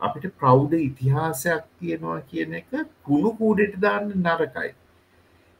අපිට 0.00 0.34
ප්‍රෞ්ඩ 0.38 0.72
ඉතිහාසයක් 0.78 1.64
තියෙනවා 1.78 2.20
කියන 2.30 2.54
එක 2.54 2.70
කුණු 3.06 3.30
කූඩට 3.38 3.76
දාන්න 3.80 4.08
නරකයි. 4.18 4.70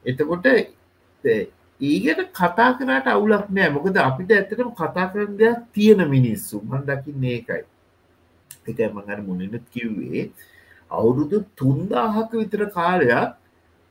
එතකොට 0.04 0.46
ඒගට 1.80 2.22
කතා 2.32 2.70
කරට 2.78 3.06
අවුලක් 3.08 3.46
නෑ. 3.50 3.70
මොකද 3.70 3.96
අපිට 3.98 4.32
ඇතටම 4.32 4.72
කතා 4.80 5.06
කරන 5.12 5.36
දෙයක් 5.38 5.60
තියෙන 5.72 6.02
මිනිස්සු. 6.10 6.60
මන් 6.60 6.82
දකින්න 6.88 7.24
ඒකයි. 7.26 7.62
එක 8.66 8.78
මඟර 8.88 9.20
මුණනත් 9.28 9.70
කිව්වේ 9.70 10.30
අවුරුදු 10.90 11.44
තුන්දාහක 11.56 12.32
විතර 12.32 12.66
කාලයක් 12.70 13.38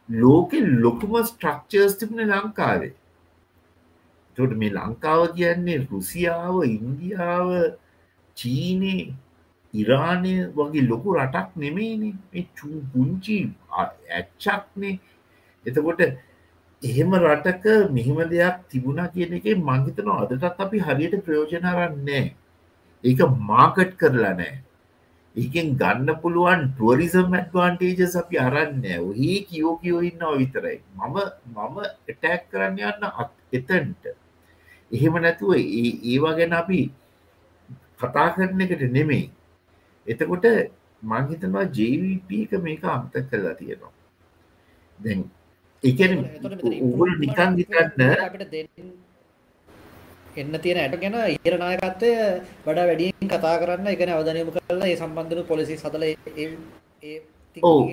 ලෝකෙ 0.10 0.58
ලොකුම 0.84 1.14
ස්ට්‍රක්චර්ස් 1.24 1.95
තිබන 1.99 2.20
ලංකාවේ. 2.26 2.94
තොට 4.38 4.53
මේ 4.53 4.72
ලංකාව 4.72 5.22
කියන්නේ 5.36 5.86
රුසියාව 5.91 6.56
ඉන්දියාව 6.68 7.49
චීනේ 8.38 9.03
ඉරානය 9.74 10.34
වගේ 10.56 10.88
ලොකු 10.90 11.16
රටක් 11.18 11.49
නෙමේනේ 11.56 12.16
මේ 12.32 12.45
චූ 12.58 12.78
පුංචි 12.91 13.38
ඇච්චක්නේ 14.10 14.95
එතකොට 15.66 16.02
එහෙම 16.82 17.12
රටක 17.24 17.66
මෙහෙම 17.90 18.20
දෙයක් 18.30 18.58
තිබුණා 18.70 19.12
කියන 19.14 19.34
එක 19.34 19.48
මංහිතන 19.62 20.12
අදටත් 20.14 20.60
අපි 20.60 20.78
හරියට 20.80 21.16
ප්‍රයෝජනරන්නේ 21.26 22.26
ඒක 23.03 23.20
මාකට් 23.49 23.91
කරලා 23.98 24.34
නෑ 24.34 24.53
ඒකෙන් 25.36 25.68
ගන්න 25.80 26.10
පුළුවන් 26.22 26.64
ටුවරිසම් 26.70 27.30
ඇඩ්වාන්ටේජස් 27.32 28.16
අපි 28.16 28.36
අරන්න 28.38 28.84
ඔහේ 29.02 29.38
කියෝ 29.49 29.76
කියෝ 29.78 30.02
ඉන්නවා 30.02 30.38
විතරයි. 30.38 30.78
මම 30.98 31.16
මම 31.56 31.78
එටැක් 32.08 32.41
කරන්න 32.52 32.80
යන්න 32.82 33.06
අත්- 33.14 33.40
එතන්ට. 33.53 34.03
එහෙම 34.92 35.14
නැතුව 35.18 35.52
ඒ- 35.56 36.00
ඒවා 36.06 36.34
ගැන 36.34 36.54
අපි 36.54 36.80
කතා 38.00 38.28
කරන 38.30 38.62
එකට 38.62 38.84
නෙමෙයි. 38.90 39.26
එතකොට 40.08 40.46
මංහිතනවා 41.04 41.66
ජීවිප 41.72 42.30
එක 42.34 42.52
මේක 42.64 42.84
අමත 42.86 43.14
කරලා 43.30 43.56
තියෙනවා. 43.56 43.94
දැන් 45.00 45.20
එකන 45.84 46.12
උගුල් 46.82 47.12
නිකන් 47.18 47.52
දෙන්න 48.52 48.68
එන්න 50.36 50.54
තියෙන 50.62 50.78
ඇට 50.78 50.96
ගැන 50.96 51.16
ඉර 51.40 51.56
නායකත්වය 51.58 52.12
වඩා 52.66 52.86
වැඩියෙන් 52.88 53.28
කතා 53.28 53.56
කරන්න 53.62 53.88
එකන 53.88 54.10
අවධනයම 54.10 54.50
කරලා 54.56 54.88
ඒ 54.88 54.96
සම්බන්ධන 54.96 55.44
පොලිසි 55.44 55.76
සදල 55.78 56.04
ඕ 56.04 57.41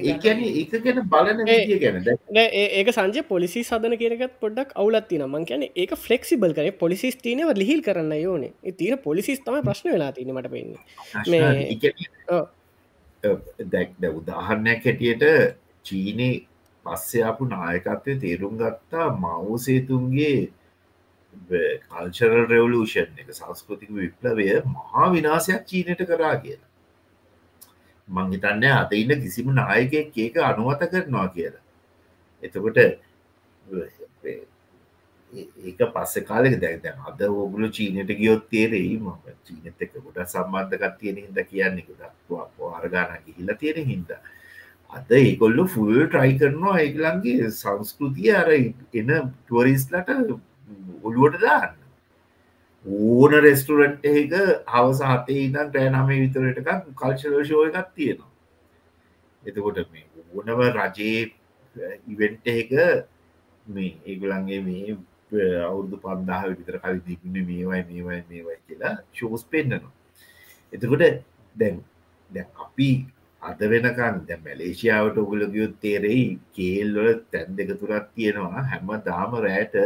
ඒකැන 0.04 0.40
එක 0.44 0.72
ගැන 0.84 0.98
බලන 1.06 1.40
විදිය 1.46 1.78
ගැන. 1.80 1.96
දැන් 2.04 2.18
නෑ, 2.30 2.48
ඒ- 2.52 2.72
ඒක 2.78 2.88
සංජය 2.90 3.22
පොලිසි 3.24 3.62
සදන 3.64 3.96
කියරකත් 3.96 4.34
පොඩක් 4.40 4.72
අවුලත්තින 4.76 5.24
මං 5.26 5.44
කියන 5.44 5.64
ඒක 5.74 5.94
ෆලෙක්සිබල් 5.96 6.54
කන 6.54 6.70
පොලිසිස් 6.78 7.16
තියනව 7.18 7.50
ලිහිල් 7.56 7.82
කරන්න 7.82 8.12
යෝනේ 8.18 8.52
ඒ 8.64 8.72
තියන 8.72 8.98
පොලිසිස් 8.98 9.40
තම 9.40 9.62
ප්‍රශ්න 9.62 9.90
වෙලා 9.92 10.12
තින 10.12 10.30
මට 10.32 10.50
පෙන්නේ. 10.50 10.78
මේ- 11.26 11.70
ඔව්. 12.30 13.40
දැක් 13.72 13.90
ද 13.98 14.04
උදාහරණයක් 14.14 14.84
හැටියට 14.84 15.24
චීනේ 15.84 16.36
පස්සයාපු 16.86 17.44
නායකත්වය 17.46 18.12
තේරුම් 18.20 18.54
ගත්තා 18.56 19.08
මවසේතුන්ගේ 19.16 20.48
කල්චරල් 21.88 22.46
රෙවලූෂන් 22.46 23.18
එක 23.18 23.28
සංස්කෘතික 23.32 23.90
විප්ලවය 23.92 24.46
මහා 24.66 25.10
විනාසයක් 25.12 25.62
චීනයට 25.66 26.02
කරා 26.06 26.34
කියලා 26.36 26.67
මංහිතන්න 28.08 28.64
අත 28.72 28.92
ඉන්න 28.92 29.20
කිසිම 29.22 29.48
නායකෙක් 29.54 30.16
ඒක 30.16 30.36
අනුවත 30.42 30.82
කරනවා 30.92 31.28
කියලා. 31.34 31.64
එතකොට 32.42 32.78
ඒක 35.32 35.80
පස්ස 35.94 36.24
කාලෙක 36.28 36.56
දැක් 36.60 36.82
දැන් 36.82 36.98
අද 37.08 37.20
ඔගුලු 37.22 37.68
චීනයට 37.70 38.10
ගියොත් 38.20 38.48
තේරෙයි 38.50 38.96
ම 38.98 39.08
චීනත 39.46 39.82
එක 39.84 39.92
ගොඩ 39.96 40.18
සම්බන්ධකත් 40.24 40.98
තියෙන 41.00 41.16
හිද 41.18 41.38
කියන්නේ 41.50 41.86
ගොඩක් 41.88 42.62
ආරගාන 42.70 43.16
ගිහිල 43.26 43.54
තියෙන 43.62 43.88
හින්ද. 43.90 44.10
අද 44.90 45.10
ඒකොල්ලු 45.12 45.64
ෆුල් 45.68 45.96
ට්‍රයි 46.04 46.38
කරනවා 46.40 46.76
ඒගලන්ගේ 46.84 47.50
සංස්කෘතිය 47.52 48.32
අර 48.34 48.48
එන 48.52 49.10
ටුවරිස්ලට 49.44 50.14
ඔළුවට 51.02 51.40
දාන්න. 51.42 51.77
ඕන 52.84 53.32
රෙස්ටරන්ට් 53.38 54.08
එක 54.12 54.32
හවස 54.66 55.02
හතේ 55.02 55.44
ඉදන් 55.44 55.70
ටෑනමේ 55.70 56.20
විතරට 56.22 56.58
එකක් 56.62 56.88
කල්ශල 56.94 57.36
ශෝය 57.44 57.68
එකක් 57.72 57.92
තියෙනවා. 57.94 58.30
එතකොට 59.42 59.84
මේ 59.92 60.06
ඕනව 60.34 60.64
රජයේ 60.78 61.22
ඉවෙන්ට 62.08 62.50
එක 62.54 62.74
මේ 63.66 63.92
ඒගුලන්ගේ 64.06 64.60
මේ 64.62 64.98
අවුදු 65.62 65.96
පන්දාහ 65.98 66.42
විතර 66.50 66.80
කලි 66.80 67.00
තිබුණ 67.02 67.38
මේවයි 67.44 67.84
මේවයි 67.84 68.24
මේවයි 68.28 68.58
කියලා 68.66 68.96
ශෝස් 69.12 69.44
පෙන්න්නනවා 69.46 69.98
එතකොට 70.72 71.22
දැන් 71.56 71.76
දැන් 72.30 72.48
අපි 72.56 72.90
අද 73.42 73.60
වෙනකන් 73.72 74.16
දැ 74.28 74.38
මැලේසියාවට 74.38 75.18
ඔගුල 75.18 75.42
ගියොත් 75.54 75.74
තේරෙයි 75.80 76.26
කේල්වල 76.54 77.08
තැන් 77.32 77.56
දෙක 77.56 77.70
තුරක් 77.80 78.06
තියෙනවා. 78.14 78.62
හැම 78.62 78.88
දාම 79.06 79.32
රෑට 79.38 79.76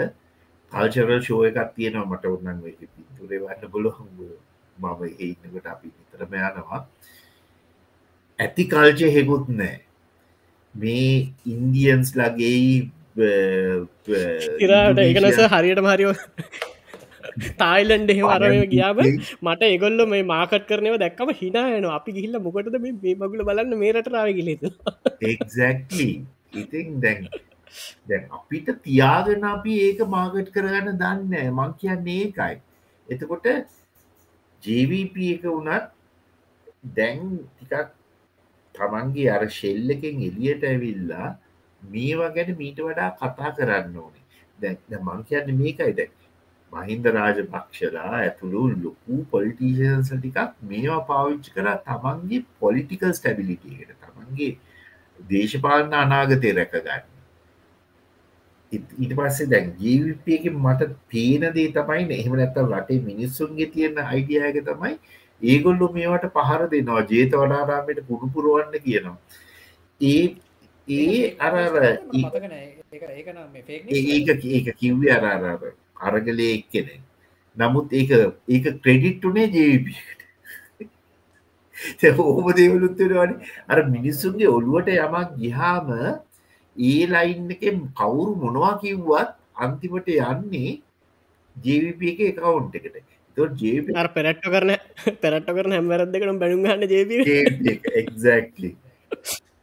කල්චරල් 0.73 1.21
ශෝය 1.29 1.49
එකක් 1.51 1.71
තියෙනවා 1.77 2.09
මට 2.11 2.25
ඔන්නන් 2.35 2.61
පිතුරේ 2.65 3.43
වන්න 3.45 3.73
බොලොහම් 3.75 4.09
මම 4.77 5.01
ඒන්නකට 5.21 5.67
අපි 5.75 5.89
විතරම 5.91 6.33
යනවා. 6.41 6.81
ඇති 8.39 8.65
කල්චය 8.73 9.15
හෙකුත් 9.17 9.49
නෑ. 9.61 9.79
මේ 10.75 11.15
ඉන්දියන්ස් 11.47 12.13
ලගේ 12.17 12.53
ඉරට 13.17 15.01
ඒකනස 15.05 15.41
හරියට 15.55 15.83
මරියෝ 15.87 16.15
තායිලන්ඩ 17.61 18.13
එහෙම 18.15 18.29
අරම 18.37 18.55
ගියාම 18.73 19.03
මට 19.03 19.63
එගොල්ල 19.69 20.05
මේ 20.13 20.25
මාකට් 20.33 20.67
කරනව 20.71 20.97
දැක්කම 21.05 21.33
හිනායන 21.41 21.89
අපි 21.99 22.17
ගිහිල්ල 22.17 22.41
මොකටද 22.47 22.77
මේ 22.85 23.17
මගුල 23.23 23.45
බලන්න 23.49 23.75
මේ 23.83 23.93
රටරාව 23.95 24.31
ගිලෙතු 24.39 24.73
එක්ලි 25.71 26.09
ඉතින් 26.63 27.01
දැන් 27.05 27.29
දැන් 28.09 28.29
අපිට 28.39 28.69
තියාගෙන 28.85 29.45
අපි 29.45 29.79
ඒක 29.87 30.05
මාගට් 30.15 30.53
කරගන්න 30.55 31.01
දන්න 31.01 31.53
මං 31.53 31.75
කියන්නේ 31.81 32.21
ඒකයි. 32.23 32.55
එතකොට 33.09 33.47
ජීවප 34.63 35.17
එක 35.29 35.45
වුණත් 35.45 35.91
දැන් 36.97 37.21
ටිකක් 37.59 37.93
තමන්ගේ 38.75 39.31
අර 39.31 39.45
ශෙල්ල 39.51 39.95
එකෙන් 39.97 40.25
එලියට 40.29 40.65
ඇවිල්ලා 40.65 41.29
මේවා 41.83 42.35
ගැන 42.37 42.57
මීට 42.59 42.81
වඩා 42.81 43.11
කතා 43.21 43.55
කරන්න 43.59 43.97
ඕනේ. 43.97 44.27
දැ 44.59 45.01
මං 45.01 45.25
කියන්න 45.29 45.57
මේකයි. 45.61 45.93
දැක් 45.93 46.13
මහින්ද 46.73 47.07
රාජපක්ෂලා 47.17 48.11
ඇතුළු 48.19 48.63
ලොකු 48.85 49.17
පොලිටීෂන්ස 49.33 50.13
ටිකක් 50.13 50.53
මේවා 50.69 51.01
පාවිච්චි 51.11 51.55
කර 51.57 51.69
තමන්ගේ 51.89 52.45
පොලිටිකල් 52.61 53.17
ස්ටැබිලිටියට 53.19 53.97
තමන්ගේ 54.03 54.53
දේශපාලන 55.19 55.99
අනාගතය 56.03 56.53
රැකගන්න. 56.59 57.12
ඊට 58.73 59.13
පස්සේ 59.15 59.49
දැන් 59.49 59.67
ජීවිපයක 59.79 60.45
මට 60.55 60.89
පේනදේ 61.09 61.67
තමයි 61.73 62.05
එහෙම 62.15 62.35
නැත්තම් 62.35 62.73
රටේ 62.73 63.01
මිනිස්සුන්ගේ 63.03 63.69
තියෙන 63.69 64.01
අයිඩියයක 64.05 64.59
තමයි 64.65 64.95
ඒගොල්ලු 65.43 65.89
මේවට 65.91 66.27
පහර 66.37 66.63
දෙනවා 66.71 67.05
ජේත 67.11 67.33
වඩාරාමයට 67.35 68.01
පුරුපුරුවන්න 68.09 68.75
කියනවා. 68.81 69.17
ඒ 70.01 70.25
ඒ 70.89 71.37
අර 71.39 71.55
ඒක 73.91 74.29
ඒක 74.47 74.69
කිව්වේ 74.77 75.13
අරාරාර 75.13 75.63
අරගලය 76.03 76.49
එක්කෙනෙ 76.49 76.95
නමුත් 77.57 77.87
ඒක 77.93 78.11
ඒක 78.49 78.65
ක්‍රෙඩිට්ටුනේ 78.81 79.47
ජීවිපියට 79.49 80.21
ඕම 82.21 82.47
දේවලුත්වෙනවාන 82.55 83.33
අර 83.69 83.79
මිනිස්සුන්ගේ 83.87 84.49
ඔළුවට 84.49 84.89
යමක් 84.91 85.29
ගිහාම 85.39 85.89
ඒ 86.77 87.07
ලයින් 87.07 87.51
එක 87.51 87.65
කවුරු 87.95 88.33
මොනවා 88.37 88.75
කිව්වත් 88.81 89.35
අන්තිමට 89.57 90.09
යන්නේ 90.09 90.81
ජීවිප 91.57 92.03
එක 92.03 92.21
එකවුන්් 92.31 92.71
එකට. 92.75 92.97
පෙරට්ට 94.17 94.47
කරන 94.47 94.73
පෙරට්ට 95.21 95.51
කරන 95.51 95.73
හැමවරදකනම් 95.73 96.39
බැනුගන්න 96.39 96.89
ජීප 96.89 97.11
එක්ලි 98.29 98.77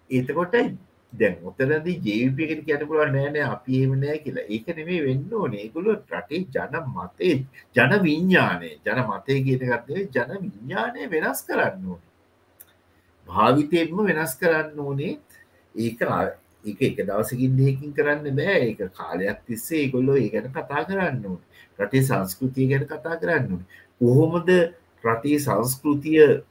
එතකොට 0.09 0.55
දැන් 1.13 1.37
ඔතනදී 1.43 1.95
ජීවිපයකට 2.05 2.65
කියන 2.65 2.83
පුළුවන් 2.87 3.13
නෑනෑ 3.13 3.45
අපි 3.53 3.81
එමනෑ 3.83 4.17
කියලා. 4.23 4.45
ඒක 4.47 4.67
නෙමේ 4.77 4.99
වෙන්න 5.05 5.33
ඕනේකුළු 5.33 5.95
රටේ 5.95 6.41
ජන 6.53 6.75
මතේ 6.87 7.33
ජන 7.75 7.95
විඤ්ඥානය 8.03 8.69
ජන 8.85 9.01
මතය 9.07 9.39
කියනගත්තේ 9.45 10.05
ජන 10.13 10.31
විඤ්ඥානය 10.43 11.09
වෙනස් 11.13 11.41
කරන්න 11.47 11.89
ඕන. 11.89 12.01
භාවිතයෙන්ම 13.27 14.05
වෙනස් 14.05 14.35
කරන්න 14.37 14.79
ඕනේ. 14.79 15.17
ඒක 15.75 15.99
එක 16.65 16.81
එක 16.81 16.97
දවසකින් 17.01 17.57
දෙකින් 17.57 17.93
කරන්න 17.93 18.35
බෑ. 18.35 18.59
ඒක 18.65 18.79
කාලයක් 18.93 19.39
තිස්සේ 19.47 19.91
ගොල්ලො 19.91 20.15
ඒ 20.15 20.29
ගැන 20.29 20.47
කතා 20.49 20.85
කරන්න 20.85 21.25
ඕන. 21.25 21.41
රටේ 21.79 22.03
සංස්කෘතිය 22.03 22.67
ගැන 22.67 22.85
කතා 22.85 23.17
කරන්න 23.17 23.51
ඕන. 23.51 23.65
කොහොමද 24.01 24.49
රටේ 25.03 25.39
සංස්කෘතිය 25.39 26.41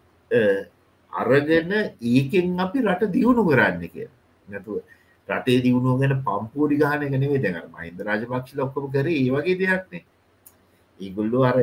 අරගෙන 1.13 1.73
ඒකෙන් 2.05 2.61
අපි 2.61 2.79
රට 2.81 3.13
දියුණු 3.13 3.45
කරන්න 3.45 3.83
කියලා. 3.87 4.15
නැතුව 4.49 4.83
රටේ 5.29 5.63
දියුණුව 5.63 6.01
ගැන 6.01 6.15
පම්පූරි 6.23 6.77
ගාන 6.79 7.05
ගනවේ 7.07 7.43
දැන 7.43 7.69
මහින්ද 7.73 8.01
රජපක්ෂ 8.03 8.57
ලොක්කම 8.61 8.89
කර 8.95 9.07
ඒ 9.09 9.29
වගේ 9.31 9.59
දෙයක්නේ 9.61 10.05
ඒගොල්ලු 11.01 11.45
අර 11.45 11.57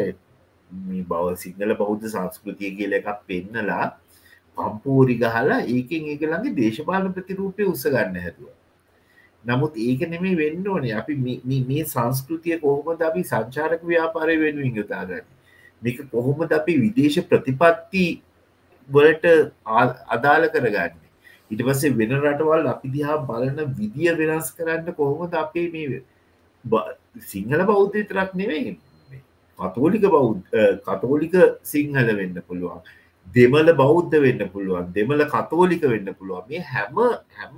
මේ 0.70 1.04
බව 1.04 1.36
සිංහල 1.44 1.74
බෞද්ධ 1.82 2.06
සංස්කෘතිය 2.08 2.72
කියල 2.78 2.94
එකක් 3.00 3.10
පෙන්නලා 3.28 3.86
පම්පූරි 4.58 5.16
ගහලා 5.18 5.62
ඒකෙන් 5.68 6.12
ඒකළඟගේ 6.12 6.56
දේශපාලන 6.60 7.14
ප්‍රතිරූපය 7.14 7.68
උසගන්න 7.74 8.22
හැතුව 8.26 8.54
නමුත් 9.44 9.78
ඒක 9.78 10.02
නෙමේ 10.10 10.36
වෙන්න 10.36 10.68
ඕනේ. 10.68 10.94
අපි 10.94 11.16
මේ 11.64 11.84
සංස්කෘතිය 11.86 12.60
කොහොමද 12.60 13.02
අපි 13.02 13.24
සංචාරක 13.24 13.82
ව්‍යාපාරය 13.84 14.38
වෙනුවෙන් 14.44 14.76
යොතාගන්න 14.76 15.26
මේක 15.82 16.00
කොහොමද 16.12 16.52
අපි 16.52 16.78
විදේශ 16.80 17.20
ප්‍රතිපත්ති 17.30 18.06
වලට 18.90 19.26
අදාළ 20.08 20.50
කරගන්න? 20.50 20.98
ඉට 21.52 21.62
පස්සේ 21.62 21.94
වෙන 22.00 22.18
රටවල් 22.18 22.68
අපි 22.74 22.94
දිහා 22.96 23.22
බලන 23.30 23.62
විදිිය 23.80 24.18
වෙනස් 24.18 24.52
කරන්න 24.58 24.98
කොහොමද 25.00 25.34
අපේ 25.36 25.70
මේ 25.72 26.02
සිංහල 27.28 27.66
බෞද්ධ 27.66 27.98
තරක් 28.04 28.36
නෙවෙයි 28.36 28.78
කතෝලික 29.60 30.06
බෞද්ධ 30.10 30.46
කතෝලික 30.86 31.36
සිංහල 31.64 32.16
වෙන්න 32.18 32.42
පුළුවන්. 32.48 32.82
දෙමල 33.26 33.74
බෞද්ධ 33.76 34.16
වෙන්න 34.26 34.42
පුළුවන් 34.50 34.94
දෙමල 34.94 35.26
කතෝලික 35.26 35.84
වෙන්න 35.84 36.14
පුළුවන්. 36.14 36.48
මේ 36.50 36.62
හැම 36.64 36.96
හැම 37.38 37.58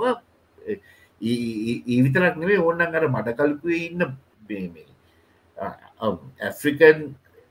ඒවිතරක් 1.22 2.36
නෙවේ 2.38 2.60
ඕන්නන් 2.60 2.96
අර 2.96 3.08
මඩකල්පුේ 3.10 3.80
ඉන්න 3.88 4.04
බේමේ 4.48 4.88
ඇෆ්‍රිකන් 5.58 7.00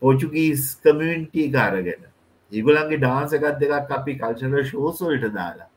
පෝචුගීස් 0.03 0.67
කමියන්ටී 0.83 1.49
කාරගෙන 1.53 2.03
ඒගොලන්ගේ 2.53 2.99
ඩාන්සකත් 2.99 3.61
දෙකක් 3.63 3.95
අපි 3.99 4.19
කල්චර 4.21 4.65
ශෝසොල්ට 4.65 5.25
දාලා. 5.35 5.71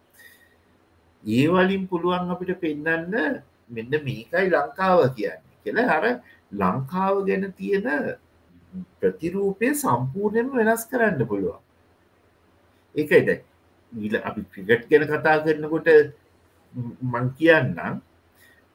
ඒවලින් 1.23 1.87
පුළුවන් 1.87 2.33
අපිට 2.33 2.61
පෙන්නන්න 2.61 3.13
මෙන්න 3.69 3.93
මේකයි 4.07 4.45
ලංකාව 4.47 4.99
කියන්නේ 5.15 5.41
කියල. 5.63 5.77
අර 5.95 6.03
ලංකාව 6.53 7.25
ගැන 7.27 7.53
තියෙන 7.53 7.87
ප්‍රතිරූපය 8.99 9.73
සම්පූර්ණයම 9.75 10.53
වෙනස් 10.53 10.85
කරන්න 10.85 11.27
පුළුවන්. 11.27 11.61
ඒකයිද 12.99 13.29
ඊල 13.93 14.15
අපි 14.21 14.41
ක්‍රිකට් 14.53 14.89
ගැන 14.89 15.07
කතා 15.07 15.37
කරනකොට 15.45 15.89
මං 17.03 17.27
කියන්නම් 17.37 18.01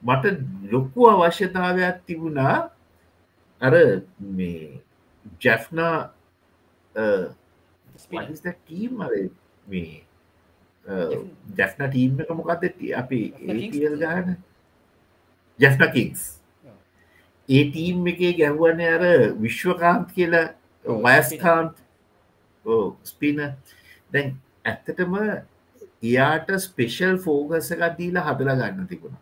මට 0.02 0.24
ලොකු 0.70 1.08
අවශ්‍යතාවයක් 1.08 2.02
තිබුණා 2.06 2.56
අර 3.60 3.74
මේ 4.18 4.80
ජැෆ්නා 5.40 5.96
ටීම් 8.44 8.98
මේ 9.66 10.04
ජැෆ්න. 11.56 11.82
ටීම් 11.82 12.20
එක 12.20 12.30
මොකක්ද 12.30 12.64
අපි 12.94 13.20
ඒල් 13.42 13.96
ගාන 13.98 14.36
ජැෆ්න 15.58 15.86
කික්ස් 15.92 16.24
ඒ 17.48 17.64
ටීම් 17.70 18.06
එකේ 18.06 18.34
ගැහුවන 18.34 18.80
අර 18.82 19.04
විශ්වකාන්ත් 19.38 20.12
කියලා 20.12 20.46
වයස්කාන්ත් 20.84 21.76
ස්පින 23.04 23.40
දැන් 24.14 24.28
ඇත්තටම 24.64 25.14
එයාට 26.02 26.48
ස්පෙෂල් 26.66 27.16
ෆෝගස 27.26 27.70
එකක් 27.74 27.84
දීලා 28.00 28.26
හදලා 28.28 28.56
ගන්න 28.60 28.90
තිබුණ. 28.92 29.16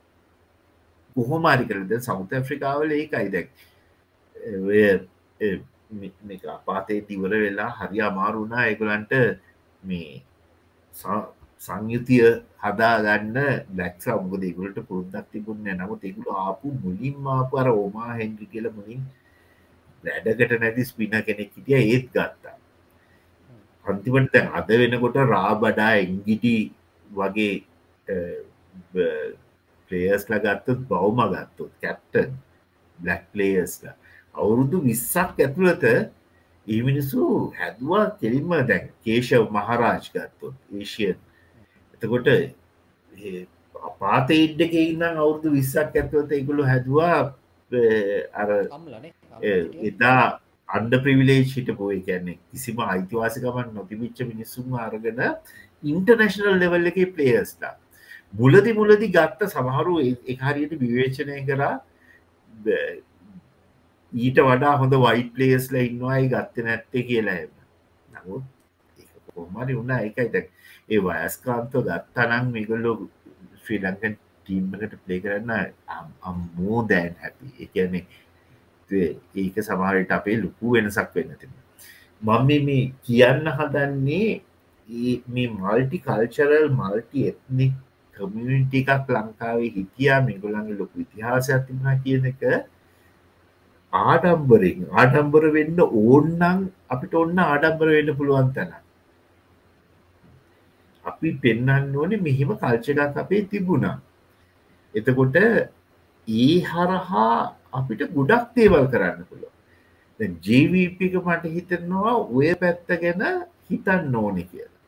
කොහොමාරි 1.16 1.64
කරද 1.70 1.92
සෞත 2.00 2.30
ඇෆ්‍රිකාවල 2.32 2.90
ඒකයි. 2.98 3.28
දැක් 3.34 3.48
අපාතේ 6.56 7.00
තිවර 7.08 7.32
වෙලා 7.36 7.70
හරි 7.78 7.98
අමාරුණා 8.00 8.64
එකුලන්ට 8.66 9.12
මේ 9.82 10.22
සංයුතිය 11.60 12.24
හදාගන්න 12.64 13.36
ලැක්ස 13.78 14.06
අමුද 14.08 14.42
ඒගුලට 14.42 14.78
පුරුද්දක් 14.88 15.26
තිබුන්න 15.32 15.66
නමුත් 15.72 16.02
එකුළු 16.04 16.30
ආපු 16.36 16.66
මුලින් 16.84 17.16
ආපු 17.28 17.60
අර 17.62 17.68
ඕමා 17.72 18.10
හැන්ඩි 18.12 18.50
කියල 18.52 18.66
මුලින් 18.78 19.02
වැඩකට 20.04 20.58
නැති 20.60 20.82
ස්පින 20.84 21.14
කෙනෙක් 21.26 21.50
හිටිය. 21.56 21.78
ඒත් 21.84 22.06
ගත්තා. 22.08 22.56
අන්තිමට 23.86 24.34
අද 24.52 24.68
වෙනකොට 24.74 25.16
රාබඩා 25.26 25.92
එංගිටි 25.96 26.54
වගේ 27.06 27.54
පලේස්ල 29.90 30.32
ගත්තත් 30.36 30.78
බවම 30.88 31.20
ගත්තුත් 31.34 31.72
කැප්ටන් 31.80 32.30
බ්ලක් 32.98 33.22
පලේස්ලා 33.32 33.94
අවුරුදු 34.34 34.82
විස්සක් 34.82 35.38
ඇතුළත 35.38 35.84
ඒ 36.66 36.80
මිනිසු 36.82 37.20
හැදවා 37.52 38.04
කෙලින්ම 38.18 38.50
දැන් 38.64 38.88
කේෂව 39.00 39.46
මහරාජ් 39.50 40.04
ගත්තොත් 40.06 40.54
ඒෂයන් 40.72 41.16
එතකොට 41.94 42.28
අපාත 43.82 44.30
ඉඩ්ඩක 44.32 44.74
ඉන්නම් 44.82 45.02
අවුරදු 45.16 45.52
විස්සක් 45.52 45.96
ඇතුවත 45.96 46.32
ඉගුළු 46.32 46.64
හැදවා 46.64 47.18
අර 48.34 48.50
එදා 49.82 50.24
අන්ඩ 50.68 50.94
ප්‍රවිලේජ් 51.04 51.44
හිට 51.48 51.70
පෝය 51.78 52.00
කියන්නේ 52.00 52.38
කිසිම 52.50 52.82
අයිතිවාසිකමන් 52.84 53.72
නොතිබිච්ච 53.74 54.20
මිනිස්සුම් 54.28 54.76
අරගෙන 54.84 55.22
ඉන්ටර්නශනල් 55.84 56.58
ලෙවල් 56.62 56.90
එක 56.90 56.98
පලේස්ලා 57.16 57.74
මුලදි 58.34 58.72
මුලදි 58.72 59.08
ගත්ත 59.16 59.48
සමහරු 59.48 59.96
එකහරියට 60.26 60.72
විවේචනය 60.82 61.40
කරා. 61.48 61.74
ඊට 64.12 64.38
වඩා 64.46 64.74
හොඳ 64.78 64.94
වයි 65.04 65.28
පලේස්ල 65.34 65.76
ඉන්නවායි 65.80 66.32
ගත්ත 66.32 66.66
නැත්තේ 66.66 67.04
කියලා 67.04 67.38
එම 67.44 67.52
නමුත් 68.08 68.44
කොහමරි 69.28 69.74
උන්න 69.74 69.94
එකයි 69.98 70.28
දැක් 70.34 70.48
ඒ 70.88 71.00
වයස්කාන්තෝ 71.06 71.82
ගත්තනං 71.88 72.50
මේගොල්ලෝ 72.56 72.96
ශ්‍රී 73.62 73.80
ලංකන් 73.82 74.18
ටීම්මකට 74.18 74.98
ප්ලේ 75.04 75.20
කරන්න 75.20 75.50
අම්මෝ 76.28 76.82
දෑන් 76.90 77.16
හැපි 77.22 77.54
එකන්නේ 77.66 78.04
ඒක 78.94 79.56
සමහරට 79.66 80.12
අපේ 80.18 80.36
ලොකු 80.44 80.74
වෙනසක් 80.74 81.14
වෙන්න 81.16 81.32
තිබ 81.40 81.52
මම 82.22 82.50
මේ 82.66 82.82
කියන්න 83.06 83.46
හදන්නේ 83.58 84.28
මේ 85.28 85.48
multi 85.54 85.98
cultural 86.06 86.68
multi 86.80 87.26
ethnic 87.30 87.72
community 88.16 88.74
එකක් 88.80 89.08
ලංකාවේ 89.14 89.70
හිටියා. 89.76 90.20
මේගොලන්ගේ 90.26 90.78
ලොකු 90.80 90.96
ඉතිහාසයක් 91.04 91.66
තිබුණ 91.66 92.00
කියන 92.04 92.24
එක 92.32 92.42
ආඩම්බරෙන් 93.92 94.80
ආඩම්බර 94.92 95.44
වෙන්න 95.56 95.78
ඕන්නන් 95.80 96.60
අපිට 96.92 97.14
ඔන්න 97.22 97.38
ආඩම්බර 97.46 97.88
වෙන්න 97.96 98.16
පුළුවන් 98.18 98.50
තැන 98.56 98.72
අපි 101.04 101.28
පෙන්න්න 101.42 101.96
ඕනේ 101.96 102.24
මෙහිම 102.26 102.50
කල්චකක් 102.62 103.18
අපේ 103.22 103.42
තිබුණා. 103.52 103.96
එතකොට 104.94 105.36
ඒ 106.28 106.54
හරහා 106.70 107.36
අපිට 107.72 108.02
ගොඩක් 108.14 108.54
දේවල් 108.56 108.86
කරන්න 108.92 109.24
පුළුව 109.28 109.52
ජීවීපික 110.40 111.14
මට 111.16 111.44
හිතෙනවා 111.56 112.14
ඔය 112.30 112.54
පැත්ත 112.54 112.88
ගැන 113.02 113.22
හිතන්න 113.70 114.14
ඕනෙ 114.14 114.42
කියලා. 114.42 114.80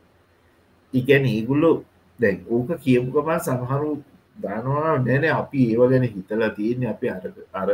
ඉගැන 0.93 1.25
ඒගුල්ලො 1.25 1.71
දැන් 2.19 2.45
ඕක 2.49 2.69
කියපුකම 2.83 3.29
සමහරු 3.39 3.91
දනවා 4.37 4.97
නැන 4.99 5.25
අපි 5.31 5.59
ඒව 5.71 5.81
ගැන 5.91 6.05
හිතලා 6.05 6.49
තියෙන 6.49 6.87
අපි 6.87 7.09
අර 7.09 7.23
අර 7.53 7.69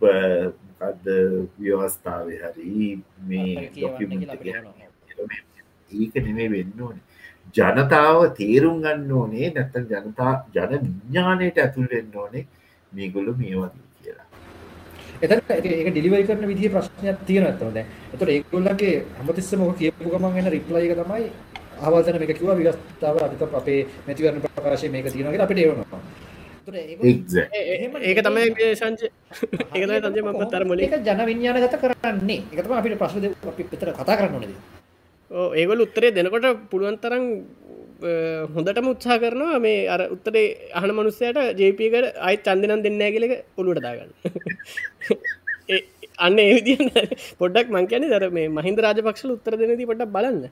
මොකක්ද 0.00 1.06
ව්‍යවස්ථාව 1.58 2.26
හරි 2.42 3.02
මේ 3.28 3.70
ඒක 5.92 6.14
නෙමේ 6.16 6.50
වෙන්න 6.50 6.80
ඕනේ. 6.80 7.04
ජනතාව 7.54 8.18
තේරුම් 8.34 8.76
ගන්න 8.82 9.12
ඕනේ 9.12 9.52
නැත්තන් 9.54 9.86
ජනතා 9.92 10.32
ජන 10.54 10.70
විඤ්ඥානයට 10.82 11.58
ඇතුල් 11.58 11.88
වෙන්න 11.90 12.14
ඕනේ 12.16 12.44
මේගොල්ලු 12.92 13.32
මේ 13.36 13.54
වගේ 13.54 13.91
කියලා 15.22 15.56
එත 15.58 15.64
ඒක 15.66 15.88
ඩිලිවරි 15.92 16.24
කරන 16.28 16.46
විදිහ 16.50 16.70
ප්‍රශ්නයක් 16.74 17.18
තියෙන 17.26 17.44
ඇත්තම 17.46 17.70
දැන්. 17.76 17.86
එතකොට 18.12 18.30
ඒගොල්ලන්ගේ 18.34 18.94
හැමතිස්සෙම 19.18 19.62
ඔක 19.62 19.76
කියපු 19.78 20.10
ගමන් 20.12 20.38
එන 20.40 20.50
රිප්ලයි 20.54 20.90
එක 20.90 20.98
තමයි 21.02 21.24
අහවල් 21.84 22.02
තැන 22.04 22.18
මේක 22.22 22.34
කිව්වා 22.38 22.58
විවස්ථාව 22.60 23.16
අපිට 23.26 23.42
අපේ 23.60 23.80
මැතිවරණ 24.06 24.42
ප්‍රකාශය 24.44 24.86
මේක 24.90 25.06
තියෙනවා 25.12 25.32
කියලා 25.34 25.48
අපිට 25.48 25.62
එවනවා. 25.64 26.00
ඒක 28.08 28.20
තමයි 28.26 28.42
සංච 28.80 29.00
ඒක 29.74 29.82
තමයි 29.86 29.98
සංජය 30.02 30.22
මම 30.22 30.42
තර 30.52 30.64
මොලේ 30.70 30.86
ඒක 30.86 30.94
ජන 31.06 31.20
විඤ්ඥානගත 31.30 31.76
කරන්නේ? 31.82 32.40
එක 32.52 32.60
තමයි 32.64 32.76
අපිට 32.80 32.98
ප්‍රශ්න 33.02 33.24
අපි 33.52 33.62
පිතර 33.70 33.88
කතා 33.98 34.16
කරන්න 34.18 34.36
ඕනේද 34.36 34.54
ඒගොල් 35.60 35.82
උත්තරේ 35.86 36.12
දෙනකොට 36.12 36.46
පුළුවන් 36.70 36.98
තරම් 37.02 37.24
හොඳටම 38.54 38.88
උත්සා 38.88 39.18
කරනවා 39.18 39.58
මේ 39.58 39.78
අර 39.88 40.00
උත්තරේ 40.08 40.46
අහන 40.74 40.90
මනුස්සයට 40.90 41.38
ජේපකට 41.58 42.18
අයි 42.20 42.42
චන්දනම් 42.46 42.82
දෙන්න 42.82 43.02
කියලක 43.08 43.34
ඔළුවට 43.56 43.82
දාගන්න. 43.82 44.10
අන්න 46.18 46.38
ඒවිදි 46.38 46.74
පොඩක් 47.40 47.68
මංකයන 47.68 48.06
දර 48.06 48.30
මේ 48.30 48.48
මහින්ද 48.50 48.78
රාජපක්ෂල 48.78 49.34
උත්තර 49.36 49.56
දෙනදී 49.56 49.86
පොඩක් 49.86 50.14
බලන්න. 50.16 50.48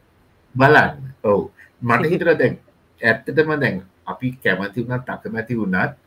බලන්න. 0.54 1.00
ඔවු. 1.24 1.50
මට 1.82 2.12
හිතර 2.12 2.30
දැන් 2.34 2.54
ඇත්තටම 3.00 3.50
දැන් 3.56 3.82
අපි 4.06 4.28
කැමති 4.44 4.80
වුණත් 4.82 5.08
අකමැති 5.08 5.56
වුණත් 5.56 5.98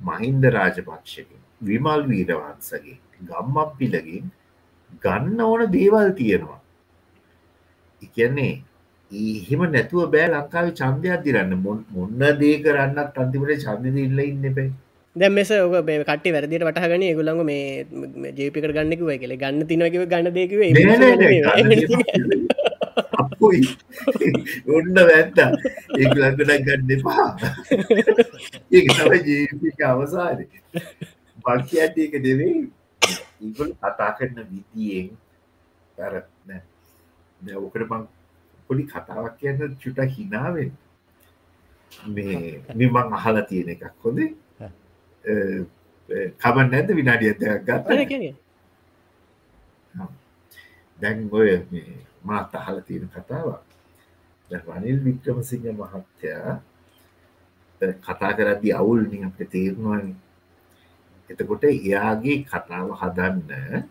මහින්ද 0.00 0.44
රාජපක්ෂකින් 0.56 1.40
විමල් 1.62 2.02
වීරවන්සගේ 2.08 2.98
ගම්මක් 3.22 3.70
පිලගින් 3.78 4.26
ගන්න 5.02 5.40
ඕන 5.40 5.64
දේවල් 5.72 6.12
තියෙනවා. 6.12 6.60
ඉකන්නේ 8.02 8.52
ඒහෙම 9.12 9.62
නැතුව 9.70 10.08
බෑ 10.12 10.28
ලංකාව 10.28 10.66
චන්දයක් 10.78 11.20
දිරන්න 11.24 11.52
මොන්න 11.64 12.22
දේ 12.40 12.56
කරන්නත් 12.64 13.20
අන්තිමට 13.22 13.60
චන්දද 13.64 13.96
ඉල්ල 14.06 14.24
ඉන්න 14.24 14.48
බෑ 14.56 14.70
දැම් 15.16 15.34
මෙස 15.34 15.50
ඔක 15.52 15.74
මේ 15.84 16.04
කට 16.04 16.26
වැරදිට 16.34 16.64
වටහගන 16.64 17.04
ගුලඟ 17.16 17.42
මේ 17.44 17.84
ජේපික 18.36 18.64
ගන්නකිව 18.66 19.10
කියල. 19.20 19.34
ගන්න 19.36 19.66
තිනකිව 19.68 20.04
ගන්න 20.08 20.32
දෙකිව 20.32 20.60
ඔන්න 24.68 24.96
වැත්තා 25.08 25.50
ඒ 25.92 26.06
ලඟටක් 26.06 26.64
ගන්න 26.66 26.90
එපා. 26.96 27.28
ඒ 28.72 28.82
ජීපික 29.26 29.80
අවසාරය 29.82 30.46
බල්කයට 31.44 31.96
ඒක 31.98 32.14
දෙවේ 32.24 32.56
ඉගොල් 33.42 33.70
කතා 33.76 34.10
කරන 34.16 34.36
විදියෙන් 34.48 35.08
තර 35.98 36.14
ඕකට 37.56 37.84
බං 37.90 38.02
පොඩි 38.72 38.88
කතාවක් 38.88 39.36
කියන්න 39.38 39.76
චුට 39.76 39.98
හිනාවෙන් 40.16 40.72
මේ 42.08 42.62
මෙමං 42.74 43.12
අහලා 43.18 43.44
තියෙන 43.50 43.68
එකක් 43.74 43.84
හොඳේ. 44.04 44.30
කමන් 46.40 46.70
නැද 46.72 46.88
විනාඩිය 46.98 47.34
දෙයක් 47.40 47.60
ගත්ත 47.66 47.88
දැන් 50.98 51.28
ඔය 51.32 51.50
මාත් 52.24 52.54
අහල 52.54 52.80
තියෙන 52.88 53.08
කතාවක්. 53.10 53.62
රනිල් 54.50 54.98
වික්‍රමසිංහ 55.04 55.66
මහත්තයා 55.72 56.52
කතා 58.00 58.32
කරදදි 58.38 58.68
අවුල්නින් 58.72 59.26
අපට 59.28 59.50
තේරුණවාන 59.52 60.04
එතකොට 61.30 61.64
එයාගේ 61.70 62.38
කතාව 62.44 62.88
හදන්න 63.00 63.88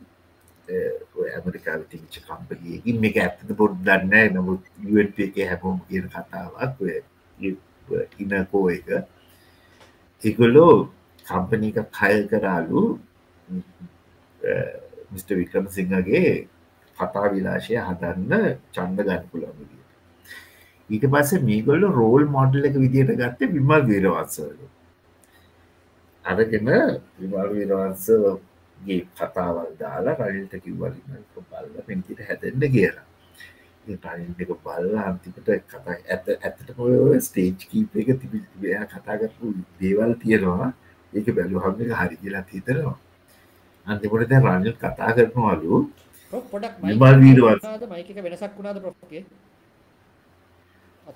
ඇමරිකාව 0.70 1.82
තිංච 1.90 2.16
කම්පලියකින් 2.28 3.02
මේක 3.02 3.18
ඇත්තද 3.18 3.52
පොඩ් 3.58 3.78
දන්න 3.86 4.36
නමුත් 4.36 4.64
යුවට 4.84 5.20
එක 5.20 5.36
හැමෝම 5.50 5.80
කියන 5.88 6.08
කතාවක් 6.10 6.80
ඉනකෝ 8.20 8.66
එක. 8.70 8.88
එකොල්ලෝ 10.22 10.76
කම්පනි 11.26 11.70
එක 11.74 11.92
කය 11.92 12.16
කරාලු 12.32 12.84
මිට. 15.12 15.30
වික්‍රම 15.32 15.66
සිංහගේ 15.70 16.48
කතා 16.98 17.28
විලාශය 17.34 17.76
හදන්න 17.78 18.58
චන්ද 18.74 19.00
ගන්න 19.08 19.26
පුළමගිය 19.32 19.82
ඊට 20.90 21.06
පස්ස 21.14 21.44
මේගොල්ල 21.50 21.84
රෝල් 21.98 22.24
මොඩල් 22.36 22.70
එක 22.70 22.78
විදියට 22.84 23.12
ගත්තේ 23.20 23.52
විමල් 23.56 23.84
වීරවත්සලු 23.90 24.70
අරගෙන 26.26 26.72
විමල් 27.20 27.54
වීරවත්සගේ 28.82 29.30
කතාවල් 29.30 29.72
දාලා 29.80 30.16
රනිල්ට 30.22 30.56
කිව්වලින් 30.64 31.26
බල්ල 31.52 31.82
පෙන්තිට 31.88 32.20
හැදෙන්න්න 32.22 32.72
කියලා. 32.72 33.06
පනික 33.86 34.52
බල්ල 34.64 34.98
අන්තිකට 35.00 35.50
කතා 35.66 35.96
ඇත 36.10 36.26
ඇතට 36.30 36.80
ඔය 36.80 37.20
ස්ටේජ් 37.20 37.56
කීප 37.62 37.96
එක 37.96 38.10
තිබි 38.22 38.40
කතා 38.88 39.18
කරපු 39.18 39.54
දේවල් 39.80 40.14
තියෙනවා. 40.16 40.74
ඒක 41.14 41.28
බැලුහම 41.36 41.82
එක 41.82 41.92
හරි 41.94 42.16
කියලා 42.18 42.46
හිතනවා. 42.50 42.98
අන්තිකොට 43.88 44.30
දැ 44.30 44.42
රනිල් 44.42 44.76
කතා 44.76 45.12
කරනවලු. 45.16 45.82
පොඩක් 46.34 46.76
විමල් 46.82 47.18
වීරවත් 47.22 47.64
මයික 47.90 48.10
වෙනසක් 48.18 48.54
වුණාද 48.58 48.78
ප්‍රෝගේ 48.84 49.24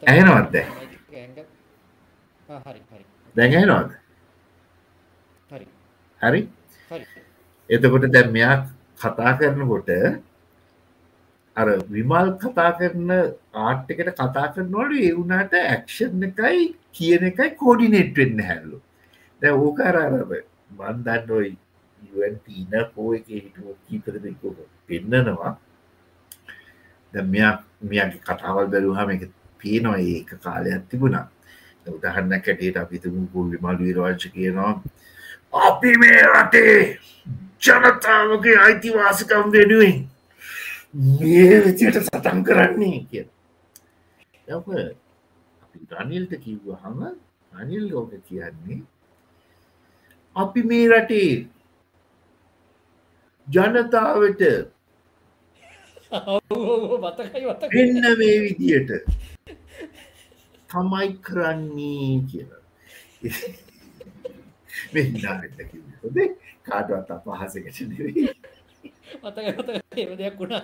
ඇහෙනවත්ද 0.04 0.56
දැඟහෙනවද 3.36 3.94
හරි? 5.52 5.66
හරි 6.22 6.42
එතකොට 7.70 8.08
දැම් 8.12 8.32
මෙයා 8.32 8.56
කතා 8.98 9.34
කරනකොට 9.40 9.90
අර 11.58 11.68
විමල් 11.90 12.32
කතා 12.38 12.72
කරන 12.80 13.12
ආට්කට 13.66 14.10
කතා 14.14 14.48
කරනවලු 14.54 14.96
ඒවුනාට 15.02 15.54
ඇක්ෂන් 15.62 16.26
එකයි 16.30 16.66
කියන 16.94 17.30
එකයි 17.32 17.52
කෝඩිනේට් 17.62 18.18
වෙන්න 18.18 18.42
හැල්ලු 18.42 18.82
දැ 19.42 19.54
ඕකාරාරබ 19.60 20.34
බන්දන්න 20.72 21.32
ඔයි 21.32 21.54
ඉන 22.56 22.74
පෝ 22.96 23.14
එක 23.14 23.28
හිටුව 23.28 23.76
කීපදක 23.86 24.44
පෙන්නනවා. 24.88 25.58
මෙයා 27.14 27.54
මෙයාගේ 27.82 28.22
කතාවල් 28.22 28.68
බැලූහම 28.68 29.10
එක 29.10 29.24
පේනවා 29.60 29.98
ඒක 30.00 30.30
කාලයක් 30.44 30.86
තිබුණා. 30.90 31.28
උදහන්න 31.88 32.42
කැටේට 32.42 32.78
අපිතුමු 32.78 33.50
විමල් 33.52 33.78
විරවාංශ 33.80 34.28
කියනවා 34.34 34.82
අපි 35.62 35.92
මේ 35.98 36.22
රටේ 36.24 37.00
ජනතාවගේ 37.62 38.58
අයිතිවාසිකම් 38.60 39.52
වෙනුවෙන් 39.52 39.98
මේ 41.20 41.58
විචයට 41.66 41.98
සටන් 42.02 42.44
කරන්නේ 42.44 43.00
කිය 43.10 43.26
රනිල්ට 45.92 46.34
කිව්ව 46.40 46.68
හම 46.76 47.02
අනිල් 47.52 47.84
ලෝක 47.90 48.12
කියන්නේ 48.22 48.80
අපි 50.36 50.64
මේ 50.64 50.86
රටේ 50.90 51.34
ජනතාවට 53.48 54.42
වෙන්න 57.72 58.02
මේ 58.18 58.38
විදියට 58.42 58.92
තමයි 60.70 61.08
කරන්නේ 61.22 62.14
කියලා. 62.30 62.64
වෙන්නවෙන්න 64.94 66.36
කාටවත් 66.66 67.10
අපහසකට 67.12 67.82
නෙවෙයි. 67.90 68.28
මතක 69.24 69.98
එම 69.98 70.12
දෙයක් 70.18 70.36
වුණා. 70.40 70.64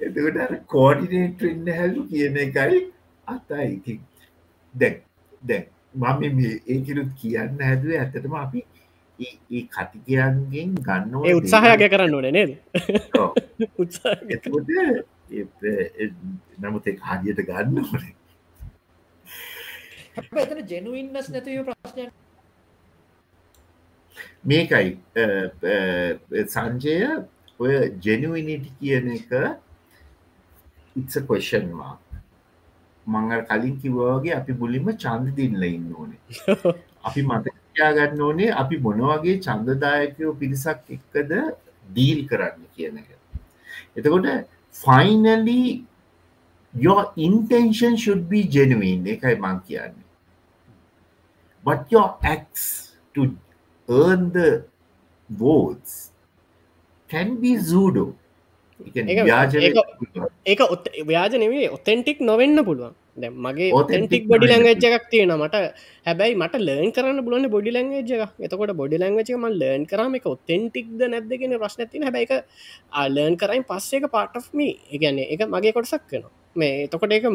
එතකට 0.00 0.38
අර 0.38 0.52
කෝඩිනේට් 0.66 1.40
වෙන්න 1.42 1.68
හැලු 1.72 2.00
කියන 2.10 2.36
එකයි 2.38 2.80
අතා 3.26 3.62
ඉතින් 3.68 4.00
දැන් 4.74 4.96
දැන් 5.42 5.64
මම 5.94 6.36
මේ 6.36 6.52
ඒකිරුත් 6.66 7.10
කියන්න 7.20 7.58
හැදුවේ 7.60 8.00
ඇතටම 8.00 8.34
අපි 8.36 8.60
ඒ- 9.18 9.66
කතිකයන්ගෙන් 9.68 10.70
ගන්න 10.80 11.14
ඒ 11.24 11.34
උත්සාහයක 11.34 11.82
කරන්න 11.90 12.14
ඕන 12.14 12.28
නේද? 12.32 12.50
නමුත් 16.58 16.86
ඒ 16.86 16.96
හදියට 17.08 17.42
ගන්න 17.48 17.82
ඕනේ. 17.82 18.14
එතන 20.38 20.60
ජෙනුවන්නස් 20.66 21.28
නැතිව 21.30 21.66
ප්‍රශ්නයක් 21.66 22.12
මේකයි 24.44 24.98
සංජය 26.46 26.96
ඔය 27.60 27.72
ජෙනුවිනිටි 28.04 28.70
කියන 28.80 29.08
එක 29.16 29.30
ඉත්ස 30.96 31.18
කොෂන් 31.28 31.72
මාක් 31.80 32.00
මංගල් 33.06 33.42
කලින් 33.50 33.76
කිවෝගේ 33.82 34.34
අපි 34.40 34.52
බුලිම 34.52 34.90
චන්ද 35.04 35.36
දින්න 35.36 35.62
ඉන්න 35.64 35.94
ඕනේ. 35.94 36.20
අපි 37.06 37.20
මතයා 37.22 37.90
ගන්න 37.96 38.22
ඕනේ 38.28 38.50
අපි 38.62 38.76
මොනවගේ 38.86 39.36
චන්දදායකයෝ 39.46 40.32
පිරිසක් 40.40 40.92
එක්කද 40.96 41.32
ඩීල් 41.88 42.20
කරන්න 42.30 42.64
කියන 42.74 42.98
එක. 43.02 43.08
එතකොට 43.96 44.28
finally 44.74 45.62
your 46.74 47.12
intention 47.16 47.96
should 47.96 48.28
be 48.28 48.42
genuine. 48.56 49.04
එකයි 49.06 49.34
මං 49.36 49.60
කියන්නේ. 49.66 50.04
But 51.64 51.90
your 51.90 52.08
acts 52.24 52.64
to 53.14 53.22
earn 53.88 54.30
the 54.30 54.64
votes. 55.30 56.12
Can 57.10 57.36
be 57.36 57.56
zudo. 57.58 58.06
ඒක- 60.46 61.04
ව්‍යාජ 61.04 61.38
නෙවේ 61.38 61.68
ඔතෙන්ටික් 61.70 62.20
නොවෙන්න 62.22 62.64
පුළුවන්. 62.64 62.94
දැ 63.16 63.30
මගේ 63.36 63.68
ඔතෙන්ටික් 63.72 64.26
බොඩි 64.30 64.46
ලංගජ් 64.48 64.84
එකක් 64.88 65.06
තියෙන 65.10 65.32
මට 65.36 65.56
හැබැයි 66.06 66.36
මට 66.36 66.60
ලර්න් 66.60 66.90
කරන්න 66.92 67.20
බලන 67.26 67.46
බොඩි 67.50 67.70
ලංගජ 67.70 68.12
එතකොට 68.40 68.72
බොඩි 68.80 69.00
ලංගච 69.02 69.30
ම 69.34 69.46
ලර්න් 69.52 69.82
කරම 69.86 70.14
එක 70.14 70.26
ඔතෙන්ටික්ද 70.26 71.00
නැද්දගෙන 71.06 71.56
ප්‍රශ්නතින 71.56 72.06
හැබැයි 72.06 72.28
එක 72.28 72.34
ආලර්න් 72.94 73.36
කරයින් 73.36 73.64
පස්සේ 73.64 74.00
එක 74.00 74.10
පාට්ම 74.10 74.62
එකගැන්නේ 74.94 75.28
එක 75.34 75.46
මගේ 75.48 75.74
කොටසක් 75.74 76.06
කන 76.10 76.24
මේ 76.56 76.86
එතකොට 76.86 77.12
එක 77.12 77.26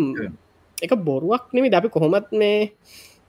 එක 0.78 0.94
බොරුවක් 1.02 1.52
නෙමි 1.54 1.74
අපි 1.74 1.90
කොහොමත් 1.90 2.32
මේ 2.34 2.72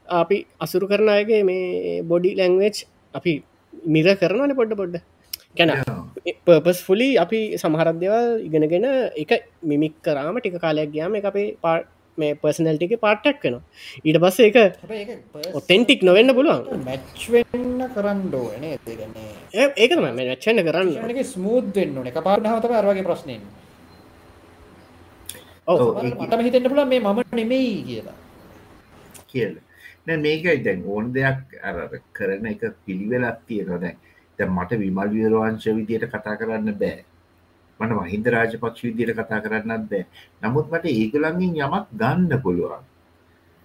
අපි 0.07 0.37
අසුරු 0.59 0.87
කරන 0.87 1.09
අයගේ 1.09 1.43
මේ 1.43 2.01
බොඩි 2.03 2.35
ලැංවේච් 2.35 2.85
අපි 3.15 3.43
මිර 3.87 4.15
කරනන 4.15 4.53
පොඩ්ඩ 4.53 4.73
පොඩ්ඩ 4.73 4.95
කැන. 5.57 5.71
පර්පස් 6.45 6.79
ෆුලි 6.83 7.15
අපි 7.17 7.57
සමහරද්‍යවල් 7.57 8.39
ඉගෙනගෙන 8.43 8.85
එක 9.17 9.31
මිමික් 9.63 9.93
කරාම 10.03 10.39
ටික 10.39 10.57
කාලයක් 10.59 10.91
ගයාම 10.91 11.15
එක 11.15 11.25
අපේ 11.25 11.57
පා 11.61 11.81
මේ 12.17 12.33
පර්සනල්ටික 12.33 12.95
පාට්ටක් 12.99 13.41
කනවා 13.41 13.63
ඊට 14.05 14.17
පස්ස 14.21 14.39
එක 14.39 14.55
ඔතෙන්ටික් 15.53 16.03
නොවෙන්න 16.03 16.33
පුළුවන්. 16.33 16.63
මැච්වෙන්න 16.85 17.79
කරන්න 17.87 18.35
ඕනේ 18.35 18.77
දෙගන්නේ 18.87 19.31
ඒ- 19.53 19.75
ඒක 19.77 19.91
තම 19.91 20.07
මැච්චන්න 20.15 20.63
කරන්න. 20.63 21.23
ස්මූද් 21.23 21.75
වෙන්න 21.75 21.97
ඕන. 21.97 22.07
එක 22.07 22.19
පාට 22.23 22.47
හතම 22.47 22.73
අරවගේ 22.73 23.01
ප්‍රශ්නයෙන්. 23.01 23.41
ඒක- 26.03 26.19
මටම 26.21 26.41
හිතෙන්ට 26.41 26.67
පුල 26.67 26.85
මේ 26.85 26.99
මම 26.99 27.19
නෙමෙයි 27.33 27.83
කියලා. 27.83 28.17
කියල 29.27 29.53
නෑ 30.07 30.17
මේකයි 30.25 30.63
දැන් 30.65 30.83
ඕන 30.85 31.13
දෙයක්. 31.13 31.39
අර 31.63 31.75
කරන 32.13 32.45
එක 32.45 32.61
පිළිවෙලක් 32.85 33.39
තියෙනවා 33.47 33.81
දැන් 33.83 33.97
දැන් 34.39 34.51
මට 34.57 34.79
විමල් 34.83 35.09
විරවංශ 35.15 35.67
විදියට 35.77 36.09
කතා 36.13 36.35
කරන්න 36.39 36.73
බෑ. 36.81 37.05
මට 37.79 37.91
මහින්ද 37.99 38.27
රාජපක්ෂ 38.27 38.83
විදියට 38.87 39.15
කතා 39.19 39.41
කරන්නත් 39.41 39.89
බෑ. 39.91 40.05
නමුත් 40.43 40.67
මට 40.71 40.85
ඒගොලන්ගෙන් 40.93 41.55
යමක් 41.57 41.87
ගන්න 42.01 42.41
පුළුවන්. 42.43 42.83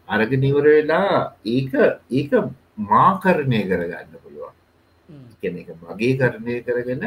අරග 0.08 0.32
නිවර 0.44 0.66
වෙලා 0.68 1.34
ඒක 1.46 1.72
ඒක 2.10 2.32
මාකරණය 2.90 3.60
කරගන්න 3.70 4.14
පුළුවන්. 4.22 4.54
කියන 5.40 5.58
එක 5.62 5.68
මගේ 5.82 6.14
කරණය 6.20 6.56
කරගෙන 6.66 7.04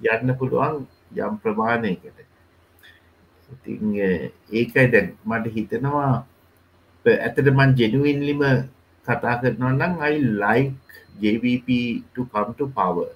යන්න 0.00 0.36
පුළුවන් 0.38 0.86
යම් 1.16 1.34
ප්‍රමාණයකට. 1.42 2.18
ඉතින් 3.54 3.82
ඒකයි 4.52 4.86
දැන් 4.92 5.08
මට 5.24 5.52
හිතනවා 5.56 6.24
ඇතට 7.06 7.48
මන් 7.52 7.76
ජෙනුවන්ලිම 7.80 8.42
කතා 9.06 9.34
කරනවා 9.40 9.72
නම් 9.72 9.94
I 10.02 10.14
like 10.42 10.72
JVP 11.22 11.68
to 12.14 12.26
come 12.26 12.52
to 12.58 12.66
power 12.70 13.08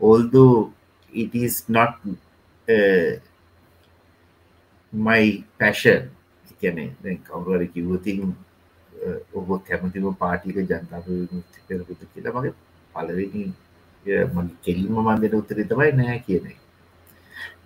although 0.00 0.72
it 1.12 1.34
is 1.34 1.54
not 1.68 1.98
uh, 2.68 3.10
my 4.92 5.22
passion 5.58 6.10
එකන 6.52 6.78
දැන් 7.02 7.18
කවරුවර 7.24 7.66
කිවතින් 7.74 8.20
uh, 8.92 9.18
ඔබ 9.34 9.48
කැමතිම 9.68 10.06
පාටික 10.14 10.56
ජනතාව 10.62 11.06
මුක්ති 11.34 11.58
කරපුතු 11.66 12.04
කියලා 12.12 12.36
මගේ 12.36 12.54
පලවෙනි 12.94 13.44
uh, 14.04 14.24
මගේ 14.34 14.56
කෙලින්ම 14.64 14.94
මන්දට 15.06 15.38
උත්තර 15.40 15.58
තමයි 15.64 15.90
නෑ 16.00 16.18
කියන 16.26 16.46
එක. 16.52 16.58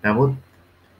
නමුත් 0.04 0.32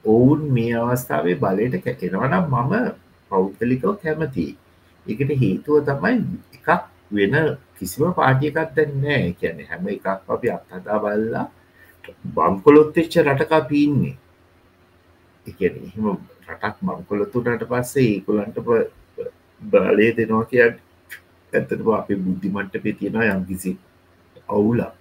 ඔවුන් 0.05 0.41
මේ 0.55 0.75
අවස්ථාවේ 0.75 1.39
බලයට 1.41 1.75
කැකෙනවනම් 1.85 2.45
මම 2.51 3.02
පෞද්ගලිකව 3.33 3.93
කැමති 3.99 4.47
එකට 5.05 5.31
හේතුව 5.35 5.85
තමයි 5.85 6.17
එකක් 6.55 6.69
වෙන 7.11 7.35
කිසිම 7.75 8.13
පාටියකත් 8.13 8.69
දැන්නෑ 8.75 9.33
කියන 9.35 9.63
හැම 9.65 9.87
එකක් 9.89 10.07
අපි 10.27 10.47
අත්හදා 10.51 10.99
බල්ලා 10.99 11.45
බංකොලොත්තෙච්ච 12.35 13.13
රටකා 13.21 13.61
පීන්නේ 13.65 14.15
එකන 15.45 15.75
එහෙම 15.79 16.05
රටක් 16.47 16.75
මංකොලොතුනට 16.81 17.63
පස්සේ 17.65 18.09
ඒකුලන්ට 18.09 18.57
බලය 19.61 20.07
දෙනවා 20.13 20.45
කිය 20.45 20.61
ඇතටම 20.63 21.89
අපි 21.93 22.13
බුද්ධිමට්ට 22.17 22.83
පේ 22.83 22.93
තියෙනවා 22.93 23.31
යම් 23.31 23.45
කිසි 23.45 23.71
අවුලා 24.49 24.91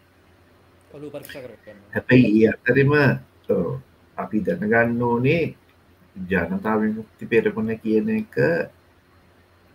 හැබැයි 1.92 2.28
ඒ 2.38 2.50
අතරෙම 2.50 2.92
අපි 4.16 4.38
දැනගන්න 4.40 5.02
ඕනේ 5.02 5.42
ජනතා 6.16 6.80
විමුක්ති 6.80 7.26
පෙරමුණ 7.26 7.78
කියන 7.78 8.08
එක 8.16 8.36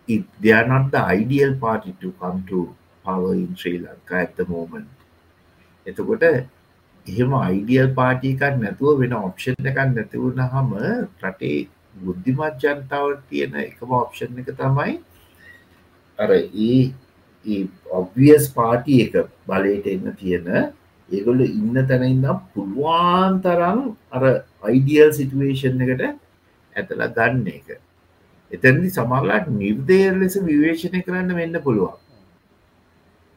ඉදයානොත් 0.08 0.94
ideal 1.14 1.54
party 1.56 1.92
to 2.00 2.12
come 2.20 2.44
to 2.50 2.60
power 3.04 3.32
in 3.34 3.50
Sri 3.56 3.78
Lanka 3.78 4.20
at 4.20 4.36
the 4.36 4.46
moment. 4.46 4.94
එතකොට 5.86 6.22
එහෙම 7.06 7.34
අයිඩියල් 7.40 7.90
පාටිකක් 7.94 8.42
නැතුව 8.56 9.02
වෙන 9.02 9.12
ඔප්ෂන් 9.20 9.68
එකක් 9.70 9.80
නැතිවුණ 9.88 10.40
හම 10.46 10.72
රටේ 11.22 11.58
බුද්ධිමත් 11.96 12.64
ජනතාවට 12.64 13.22
තියෙන 13.30 13.60
එකම 13.64 13.92
ඔප්ෂන් 14.00 14.40
එක 14.42 14.50
තමයි 14.56 14.96
අර 16.18 16.30
ඒ 16.34 17.58
ඔබවියස් 17.92 18.48
පාටි 18.56 19.00
එක 19.04 19.14
බලයට 19.48 19.86
එන්න 19.94 20.08
තියෙන 20.20 20.48
ඒගොල්ල 21.08 21.42
ඉන්න 21.42 21.76
තැන 21.90 22.06
ඉන්නම් 22.06 22.40
පුළුවන් 22.54 23.38
තරම් 23.44 23.84
අර 24.12 24.24
අයිඩියල් 24.62 25.12
සිටුවේෂන් 25.18 25.86
එකට 25.86 26.08
ඇතල 26.78 27.02
ගන්න 27.16 27.46
එක. 27.52 27.68
එතැදි 28.50 28.90
සමරලාට 28.90 29.48
නිර්දේර 29.52 30.12
ලෙස 30.20 30.36
විවේශනය 30.42 31.00
කරන්න 31.06 31.38
වෙන්න 31.38 31.62
පුළුවන්. 31.64 31.96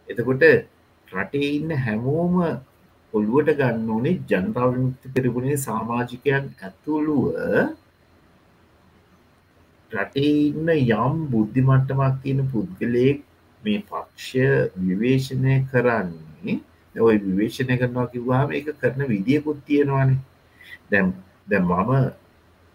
එතකොට 0.07 0.43
රටේ 1.07 1.49
ඉන්න 1.57 1.71
හැමෝම 1.85 2.35
ඔළුවට 3.13 3.51
ගන්න 3.59 3.89
ඕනේ 3.89 4.19
ජනතාව 4.29 4.69
විමුක්ති 4.75 5.13
පෙරගුණේ 5.15 5.57
සාමාජිකයන් 5.59 6.45
ඇතුළුව 6.59 7.25
රටේ 9.91 10.31
ඉන්න 10.47 10.69
යම් 10.71 11.17
බුද්ධිමට්ටමක් 11.31 12.21
තියෙන 12.23 12.41
පුද්ගලයෙක් 12.51 13.19
මේ 13.63 13.83
පක්ෂය 13.89 14.45
විවේශනය 14.79 15.55
කරන්නේ 15.71 16.55
ඔය 16.95 17.17
විවේශනය 17.19 17.77
කරනවා 17.77 18.07
කිව්වාම 18.13 18.55
එක 18.57 18.71
කරන 18.79 19.01
විදිියකුත් 19.11 19.59
තියෙනවානේ. 19.67 20.19
දැම් 20.91 21.13
දැම් 21.47 21.65
මම 21.69 21.91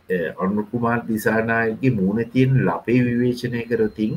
අනුකුමාර් 0.09 1.01
දිසානායගේ 1.07 1.91
මූුණ 1.91 2.31
තියෙන 2.33 2.53
ලපේ 2.67 3.01
විවේශනය 3.03 3.63
කරතින් 3.71 4.13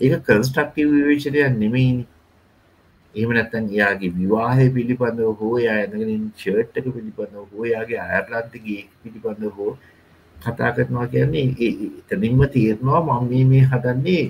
ඒක 0.00 0.14
කන්ස්ටක්ටව 0.26 0.90
විවේශනයක් 0.90 1.58
නෙමයිනි. 1.58 2.04
එහම 3.14 3.30
නැත්තන් 3.32 3.66
යාගේ 3.70 4.12
විවාහය 4.12 4.66
පිළිබඳව 4.70 5.32
හෝ 5.40 5.56
යා 5.58 5.76
ඇනගෙන 5.78 6.30
ෂර්ට්ක 6.34 6.86
පිළිබඳව 6.86 7.48
හෝ 7.50 7.64
යාගේ 7.66 8.00
අයර්ලන්තගේ 8.00 8.84
පිළිබඳ 9.02 9.42
හෝ 9.56 9.72
කතා 10.36 10.70
කරනවා 10.76 11.06
කියන්නේ 11.06 11.46
එතනින්ම 12.00 12.40
තේරනවා 12.54 13.02
මම 13.02 13.28
මේ 13.30 13.44
මේ 13.44 13.64
හදන්නේ 13.64 14.24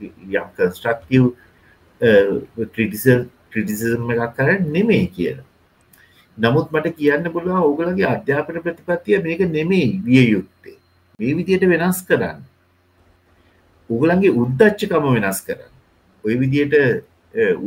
යම් 0.00 0.48
කන්ස්ට්‍රක්ටව් 0.56 1.24
ක්‍රිටිසල් 2.74 3.22
ක්‍රිටිසිසම් 3.50 4.10
එකක් 4.12 4.34
කර 4.36 4.48
නෙමේ 4.68 5.06
කියලා. 5.16 5.46
නමුත් 6.38 6.68
මට 6.72 6.96
කියන්න 6.98 7.32
පුළුවන් 7.34 7.62
ඕගලගේ 7.66 8.08
අධ්‍යාපන 8.14 8.60
ප්‍රතිපත්තිය 8.64 9.18
මේක 9.26 9.40
නෙමෙයි 9.56 10.00
විය 10.06 10.24
යුත්තේ. 10.34 10.76
මේ 11.18 11.36
විදියට 11.38 11.64
වෙනස් 11.72 12.00
කරන්න. 12.08 12.40
උගලන්ගේ 13.90 14.36
උද්දච්චකම 14.42 15.06
වෙනස් 15.16 15.40
කරන්න. 15.46 15.72
ඔය 16.24 16.34
විදියට 16.42 16.74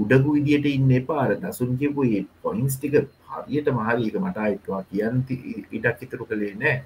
උඩගු 0.02 0.36
විදියට 0.38 0.66
ඉන්න 0.66 0.92
එපාර 1.00 1.30
දසුන් 1.42 1.78
කියපු 1.80 2.06
පොයින්ස් 2.44 2.78
ටික 2.78 2.96
හරියට 3.32 3.68
මහරික 3.78 4.16
මට 4.22 4.38
අයිත්වා 4.48 4.84
කියන්න 4.92 5.24
ඉටක් 5.72 6.04
ඉතුරු 6.06 6.26
කළේ 6.30 6.54
නෑ. 6.62 6.78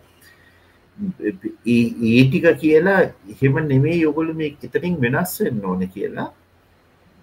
ඒ 1.65 2.23
ටික 2.27 2.47
කියලා 2.63 3.01
එහෙම 3.33 3.59
නෙමේ 3.71 3.97
යොගොලු 4.05 4.33
මේ 4.33 4.55
එතනින් 4.69 4.95
වෙනස් 5.03 5.33
වෙන්න 5.41 5.65
ඕන 5.65 5.83
කියලා 5.95 6.29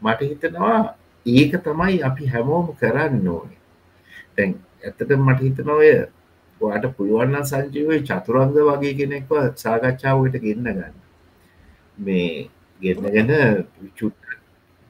මට 0.03 0.21
හිතනවා. 0.31 0.81
ඒක 1.27 1.53
තමයි 1.65 2.03
අපි 2.11 2.31
හැමෝම 2.35 2.69
කරන්න 2.83 3.29
ඕනේ. 3.37 3.60
තැන් 4.41 4.57
ඇත්තට 4.85 5.17
මට 5.19 5.41
හිතන 5.43 5.71
ඔය 5.73 5.91
වාට 6.61 6.87
පුළුවන්න 6.97 7.45
සංජීවය 7.47 8.01
චතුරංග 8.05 8.57
වගේ 8.69 8.95
කෙනෙක්ව 8.97 9.37
සාකච්ඡාවට 9.57 10.41
ගෙන්න්න 10.41 10.71
ගන්න 10.71 10.97
මේ 11.99 12.49
ගෙන්න්නගෙන 12.81 13.31
චුට් 13.95 14.19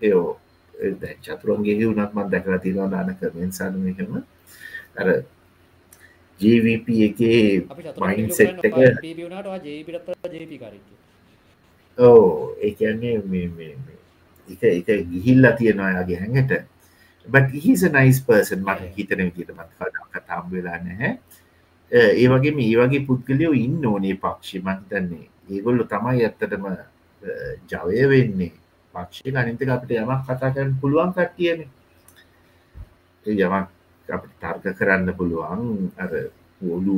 එයෝ 0.02 0.28
චතුරන්ගේ 1.20 1.76
වනත් 1.80 2.10
මත් 2.10 2.26
දැකලා 2.28 2.58
තිනවා 2.58 2.88
දාන 2.88 3.14
කරෙන් 3.16 3.52
සානකම 3.52 4.16
අර 4.96 5.08
ජීවප 6.40 6.88
එකේ 7.00 7.42
මයින්සෙට් 8.00 8.64
එක 8.64 8.76
ඕ 11.98 12.56
ඒන්නේ 12.62 13.16
එක 14.48 14.62
එක 14.64 14.88
ගිහිල්ලා 15.08 15.54
තියෙනවායාගේ 15.54 16.18
හැඟට 16.18 16.52
බට 17.26 17.62
හිස 17.64 17.82
නයිස් 17.96 18.20
පර්සන් 18.26 18.62
මට 18.66 18.94
හිතන 18.96 19.20
විදිට 19.26 19.50
මත් 19.56 19.70
කතාම් 20.12 20.44
වෙලා 20.52 20.78
නැහැ. 20.86 21.18
ඒ 21.92 22.28
වගේ 22.32 22.54
මේ 22.58 22.76
වගේ 22.80 23.06
පුද්ගලයෝ 23.08 23.52
ඉන්න 23.64 23.86
ඕනේ 23.86 24.14
පක්ෂි. 24.22 24.62
මහිතන්නේ 24.66 25.26
ඒගොල්ලු 25.50 25.84
තමයි 25.92 26.24
ඇත්තටම 26.24 26.64
ජවය 27.70 28.08
වෙන්නේ. 28.12 28.52
පක්ෂය 28.94 29.36
අනිතක 29.36 29.68
අපිට 29.74 29.92
යමක් 29.98 30.24
කතා 30.26 30.50
කරන්න 30.54 30.78
පුළුවන් 30.80 31.12
කට්ටියන. 31.16 31.60
යමක් 33.26 33.68
අපිට 34.08 34.34
තර්ක 34.40 34.76
කරන්න 34.78 35.14
පුළුවන්. 35.18 35.92
අර 35.98 36.10
ඔලු 36.74 36.96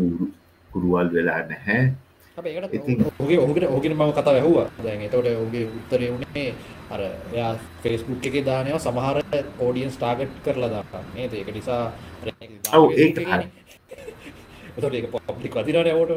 කුරුවල් 0.70 1.08
වෙලා 1.14 1.42
නැහැ. 1.50 1.92
ඔගේ 2.38 3.38
ඕකට 3.38 3.64
ඕගෙන 3.68 3.96
මම 3.96 4.12
කතා 4.16 4.34
ඇහවා. 4.38 4.68
දැන් 4.84 5.02
එතකොට 5.06 5.28
ඔගේ 5.46 5.66
උත්තරය 5.78 6.06
වුණේ 6.12 6.54
අර 6.92 7.00
එයා 7.02 7.52
ෆෙස්බුක් 7.80 8.24
එක 8.24 8.36
දානව 8.44 8.78
සමහර 8.78 9.18
ඕඩියන් 9.58 9.90
ස්ටාගට් 9.90 10.34
කරලා 10.44 10.70
දාන්නේ 10.70 11.28
ඒක 11.32 11.50
නිසා 11.50 11.82
ඔව 12.74 12.90
ඒ 12.98 13.08
එතට 14.76 14.94
ඒක 14.94 15.06
පබ්ලික් 15.28 15.54
වතිරට 15.56 15.88
ඇවට 15.88 16.12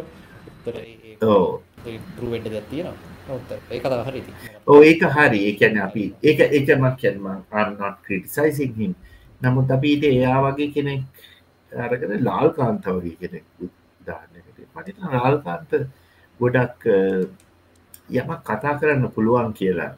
පරුවෙන්ට 2.15 2.49
දැත්තියෙනවා 2.49 3.57
ඒ 3.69 3.79
කතා 3.79 4.03
හරි 4.03 4.21
ඕ 4.67 4.79
ඒක 4.83 5.03
හරි 5.11 5.39
ඒකැන 5.45 5.79
අපි 5.79 6.05
ඒක 6.23 6.39
එකමක් 6.51 6.95
කියන්ම 6.97 7.25
අන්නත් 7.31 7.81
ක්‍රටිසයිසින් 8.01 8.75
හිම් 8.75 8.93
නමුත් 9.41 9.71
අපිට 9.71 10.03
එයා 10.05 10.37
වගේ 10.43 10.69
කෙනෙක් 10.71 11.01
අරකන 11.71 12.15
ලාල් 12.21 12.49
කාන්ත 12.51 12.87
වගේ 12.93 13.17
කෙනෙක් 13.17 13.45
දාන්නකට 14.01 14.59
මට 14.75 14.97
රාල්කාන්ත 15.13 15.71
ගොඩක් 16.39 16.89
යමක් 18.11 18.41
කතා 18.43 18.73
කරන්න 18.75 19.11
පුළුවන් 19.11 19.53
කියලා 19.53 19.91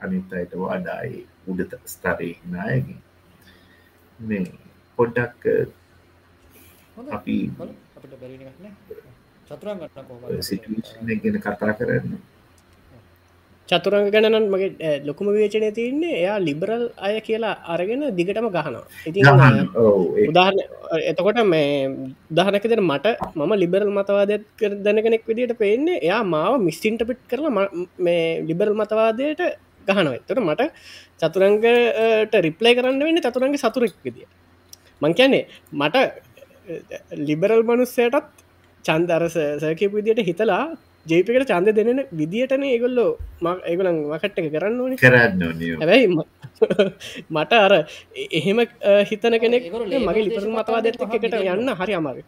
අනිත් 0.00 0.32
අයට 0.32 0.54
වඩායි 0.56 1.20
උඩ 1.46 1.76
ස්තරය 1.86 2.30
නායක 2.46 2.88
මේ 4.20 4.46
පොඩ්ඩක් 4.98 5.42
අපි 7.10 7.36
චතුරන් 9.48 9.78
ගැන 11.18 11.38
කතා 11.40 11.72
කරන්න 11.74 12.18
චතුරංග 13.70 14.08
ගැනන් 14.14 14.36
මගේ 14.52 14.92
ලොකුම 15.08 15.28
විවේචනය 15.34 15.68
තියන්නේ 15.78 16.14
එයා 16.22 16.36
ලිබරල් 16.46 16.84
අය 17.06 17.14
කියලා 17.26 17.54
අරගෙන 17.74 18.02
දිගටම 18.18 18.48
ගහනවා. 18.56 18.84
ඉති 19.08 19.20
උදාහරන 20.30 20.58
එතකොට 21.10 21.40
මේ 21.52 21.68
උදාහනකදර 22.32 22.80
මට 22.90 23.06
මම 23.38 23.52
ලිබරල් 23.62 23.90
මතවාදයක් 23.98 24.64
දැන 24.86 25.00
කෙනෙක් 25.06 25.28
විදිට 25.30 25.54
පේන්නේ 25.62 26.02
එයා 26.06 26.22
මාව 26.34 26.54
මිස්ටින්ට 26.68 27.04
පිට් 27.10 27.22
කරලා 27.32 27.68
මේ 28.06 28.24
ලිබරල් 28.48 28.74
මතවාදයට 28.80 29.42
ගහනව. 29.88 30.14
එතට 30.20 30.40
මට 30.46 30.62
චතුරංගට 31.20 32.34
රිප්ලේ 32.46 32.74
කරන්න 32.78 33.04
වෙන්න 33.06 33.24
චතුරන්ගේ 33.26 33.62
සතුරෙක් 33.64 33.94
විදිිය 34.06 34.28
මං 35.02 35.12
කියන්නේ 35.18 35.44
මට 35.80 35.96
ලිබරල් 37.28 37.62
මනුස්සයටත් 37.68 38.28
චන්දර 38.84 39.22
සැකපු 39.36 39.94
විදියට 39.96 40.28
හිතලා 40.28 40.64
ජේපකට 41.08 41.50
චන්ද 41.50 41.74
දෙන 41.78 42.00
විදිටන 42.12 42.64
ඒගොල්ලෝ 42.64 43.10
මක් 43.40 43.58
ඒගොලන් 43.64 43.98
වකට්ට 44.10 44.38
එක 44.40 44.48
කරන්න 44.54 44.80
ඕන. 44.80 44.96
කරන්න 44.96 45.40
හැබැයි 45.76 46.06
මට 47.34 47.52
අර 47.58 47.74
එහෙම 48.30 48.58
හිතන 49.10 49.38
කෙනෙක් 49.38 49.70
මගේ 50.00 50.24
ලිපර 50.26 50.48
මතවා 50.48 50.82
දෙත් 50.82 51.00
එකට 51.00 51.38
යන්න 51.46 51.70
හරි 51.80 51.94
අමාර 51.94 52.18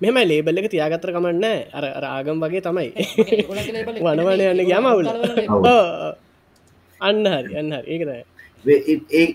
මෙම 0.00 0.18
ලේබල් 0.22 0.60
එක 0.60 0.68
තියාගත්තර 0.70 1.12
කමන්න 1.12 1.46
අර 1.72 1.84
රාගම් 2.04 2.42
වගේ 2.42 2.62
තමයි. 2.62 2.88
වනවන 4.04 4.42
යන්න 4.48 4.66
ගමවුල 4.66 5.06
අන්න 7.00 7.24
හරි 7.34 7.54
අන්න 7.56 7.72
ඒක 7.86 8.02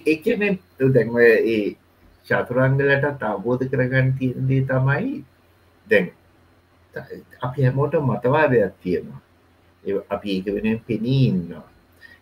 ඒකන 0.07 0.43
දැන්ව 0.89 1.17
ඒ 1.23 1.61
චතුරංගලට 2.27 3.23
අවබෝධ 3.23 3.65
කරගන්න 3.71 4.13
තියන්දී 4.19 4.65
තමයි 4.65 5.15
දැන් 5.87 6.11
අපි 7.41 7.63
හැමෝට 7.63 7.93
මතවාදයක් 8.01 8.73
තියෙනවා. 8.81 9.21
අපි 10.09 10.27
ඒක 10.31 10.45
වෙන 10.55 10.79
පෙනී 10.87 11.27
ඉන්නවා. 11.27 11.67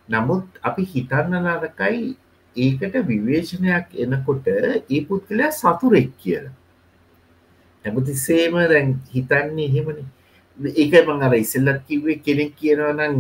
නමුත් 0.10 0.48
අපි 0.64 0.84
හිතන්න 0.85 1.35
නරකයි 1.41 2.18
ඒකට 2.56 2.95
විවේශනයක් 3.07 3.88
එනකොට 3.98 4.48
ඒ 4.48 5.02
පුද්ගලයා 5.07 5.52
සතුරෙක් 5.52 6.11
කියලා. 6.18 6.53
හැමතිස්සේම 7.85 8.60
දැන් 8.65 8.99
හිතන්නේ 9.14 9.68
එහෙමන. 9.68 9.99
ඒක 10.76 10.94
මං 11.07 11.22
අර 11.22 11.34
ඉසල්ලත් 11.35 11.80
කිවේ 11.88 12.19
කෙනෙක් 12.19 12.56
කියනවා 12.56 12.94
නම් 12.94 13.15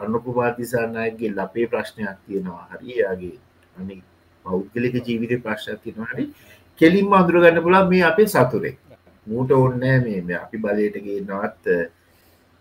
අන්නකුපාතිසානායගේ 0.00 1.30
ලපේ 1.30 1.66
ප්‍රශ්නයක් 1.66 2.18
තියෙනවා. 2.26 2.68
හරියාගේ 2.72 3.38
අනි 3.76 4.02
පෞද්ගලික 4.44 4.94
ජීවිත 5.06 5.42
ප්‍රශ්න 5.42 5.78
තිනවාට 5.78 6.28
කෙලින්ම 6.78 7.12
අඳුරගන්න 7.12 7.62
පුලා 7.62 7.84
මේ 7.88 8.02
අපේ 8.02 8.28
සතුරේ 8.28 8.76
මූට 9.26 9.50
ඔන්නෑ 9.58 9.98
මේ 10.26 10.38
අපි 10.44 10.56
බලයට 10.64 10.96
ගන්නවත් 11.04 11.64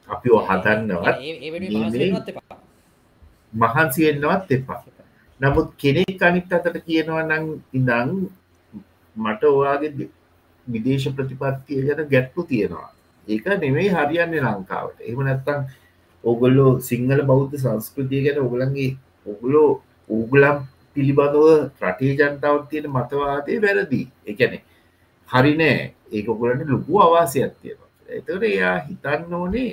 අපි 0.09 0.29
හදන්නවත් 0.47 1.17
මහන්සියෙන්න්නවත් 3.53 4.51
එපා. 4.57 4.81
නමුත් 5.39 5.69
කෙනෙක් 5.81 6.21
අනිත් 6.27 6.53
අතට 6.57 6.77
කියනවා 6.87 7.23
නං 7.29 7.45
ඉඳං 7.77 8.11
මට 9.15 9.43
ඔයාගේ 9.43 10.09
විදේශ 10.67 11.07
ප්‍රතිපත්තිය 11.15 11.81
ගැන 11.87 12.09
ගැට්පු 12.13 12.43
තියෙනවා. 12.51 12.89
ඒක 13.27 13.45
නෙමෙයි 13.63 13.89
හරියන්නේ 13.95 14.41
ලංකාවට. 14.41 14.99
එහම 15.07 15.19
නැත්තං 15.27 15.65
ඔගොල්ලෝ 16.23 16.71
සිංහල 16.89 17.21
බෞද්ධ 17.29 17.55
සංස්කෘතිය 17.63 18.21
ගැන 18.25 18.39
ඔගලන්ගේ 18.45 18.91
ඔගුලෝ 19.31 19.69
උගලම් 20.09 20.57
පිළිබඳව 20.95 21.47
රටේ 21.81 22.13
ජනතාවත් 22.19 22.69
තියෙන 22.69 22.87
මතවාදය 22.95 23.61
වැරදි. 23.63 24.01
එකැනෙ 24.31 24.57
හරිනෑ 25.33 25.77
ඒකොගලට 26.11 26.69
ලොකු 26.73 26.99
අවාසයක් 27.05 27.53
තියෙනවා. 27.61 27.89
එතකට 28.17 28.43
එයා 28.51 28.75
හිතන්න 28.87 29.33
ඕනේ 29.39 29.71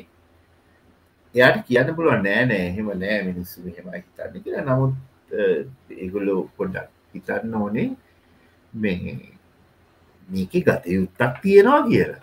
එයාට 1.35 1.59
කියන්න 1.67 1.95
පුළුවන් 1.97 2.23
නෑ 2.27 2.45
නෑ 2.53 2.71
හෙම 2.77 2.89
නෑ 3.03 3.19
මිනිස්සු 3.29 3.59
හෙම 3.77 3.89
හිතන්න 3.97 4.43
කියලා. 4.45 4.65
නමුත් 4.69 4.95
ඒගොල්ලෝ 5.99 6.41
පොඩ්ඩක් 6.57 6.89
හිතන්න 7.15 7.55
ඕනේ 7.61 7.89
මේ 8.73 9.15
මේක 10.29 10.53
ගත 10.67 10.85
යුත්තක් 10.97 11.35
තියෙනවා 11.43 11.83
කියලා. 11.89 12.23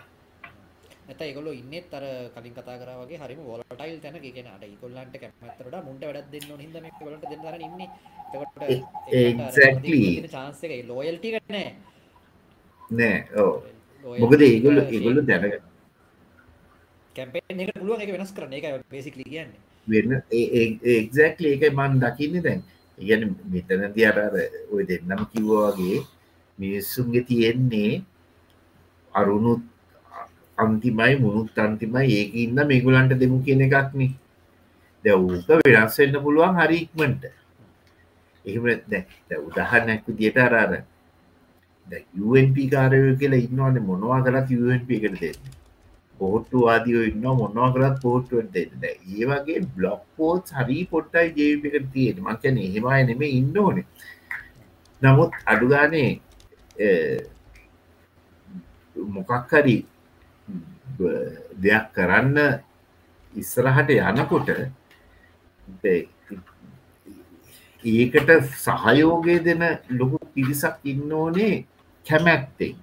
ඇත 1.08 1.20
ඒගොල්ලෝ 1.26 1.54
ඉන්නේ 1.60 1.84
අර 1.98 2.04
කලින් 2.34 2.54
කතා 2.56 2.76
කරා 2.80 2.96
වගේ 3.02 3.20
හරිම 3.22 3.40
වොලටයිල් 3.50 3.98
තැනක. 4.02 4.24
කියන්නේ 4.24 4.54
අර 4.56 4.64
ඒගොල්ලන්ට 4.64 5.14
කැමැත්තට 5.22 5.62
වඩා 5.66 5.82
මුන්ට 5.86 6.02
වැඩක් 6.08 6.28
දෙන්න 6.32 6.48
මේ 6.82 6.90
ඒගොල්ලන්ට 6.90 7.24
දෙන්න 7.30 7.62
ඉන්නේ. 7.68 7.88
එක. 10.72 10.86
ලොයල්ටි 10.90 11.28
එක 11.40 11.46
නෑ. 12.90 13.16
ඔව්. 13.42 13.62
මොකද 14.04 14.40
ඒගොල්ලෝ 14.42 14.84
ඒගොල්ලෝ 14.92 15.24
දැනගන්න 15.30 15.64
කැම්පේන් 17.16 17.60
එකට 17.62 17.78
පුළුවන් 17.80 18.02
ඒක 18.02 18.12
වෙනස් 18.16 18.32
කරන්න. 18.36 18.52
ඒකයි 18.52 18.82
බේසිකලි 18.90 19.24
කියන්නේ. 19.24 19.60
වෙන 19.86 20.10
එක්සැක්ලි 20.98 21.48
ඒක 21.54 21.64
මන් 21.72 21.98
දකින්නේ 22.04 22.44
දැන්. 22.46 22.62
ඉගැන 22.98 23.34
මෙතනති 23.52 24.06
අර 24.10 24.18
ඔය 24.74 24.82
දෙන්නම් 24.90 25.26
කිව්වාගේ 25.32 25.98
මිනිස්සුන්ගේ 26.58 27.26
තියෙන්නේ 27.30 28.02
අරුණුත් 29.12 29.62
අන්තිමයි 30.58 31.14
මුණුත් 31.24 31.58
අන්තිමයි. 31.66 32.06
ඒක 32.18 32.30
ඉන්න 32.34 32.58
මේගුලන්ට 32.70 33.18
දෙමු 33.22 33.42
කියන 33.46 33.66
එකක්නේ. 33.66 34.12
දැවූක 35.04 35.48
වෙනස් 35.66 35.98
වෙන්න 36.00 36.22
පුළුවන් 36.24 36.56
හරික්මට 36.60 37.22
එහෙම 38.44 38.64
නැ 38.66 39.38
උදාහරණයක් 39.48 40.02
විදියට 40.08 40.38
අරාර 40.46 40.72
UNP 42.24 42.56
කාරයෝ 42.70 43.14
කියලා 43.16 43.44
ඉන්නවන්නේ 43.46 43.86
මොනවා 43.86 44.20
කරත් 44.22 44.50
UNP 44.58 44.90
එකට 44.98 45.20
දෙන්න. 45.22 45.56
පොහොට්ටු 46.18 46.62
වාදියෝ 46.66 47.04
ඉන්න 47.04 47.26
මොනවා 47.38 47.70
කරත් 47.74 47.96
පොහොට්ටුවට 48.02 48.54
දෙන්න 48.54 48.84
ඒ 48.84 49.26
වගේ 49.30 49.60
බ්ලොක් 49.74 50.02
පෝත් 50.16 50.52
හරි 50.58 50.78
පොට්ටයි 50.92 51.32
ජේවිකට 51.38 51.90
තියෙන 51.92 52.22
මංකන 52.24 52.58
එහෙමයි 52.58 53.02
නෙම 53.08 53.22
ඉන්න 53.28 53.58
ඕනේ 53.58 53.86
නමුත් 55.02 55.32
අඩුගානේ 55.46 56.10
මොකක් 58.96 59.52
හරි 59.52 59.76
දෙයක් 61.62 61.86
කරන්න 61.94 62.38
ඉස්සරහට 63.32 63.90
යනකොට 63.96 64.48
ඒකට 67.84 68.30
සහයෝගය 68.58 69.34
දෙන 69.40 69.66
ලොකු 69.98 70.18
පිරිසක් 70.34 70.76
ඉන්න 70.84 71.12
ඕනේ 71.14 71.56
කැමැත්තෙන්. 72.08 72.74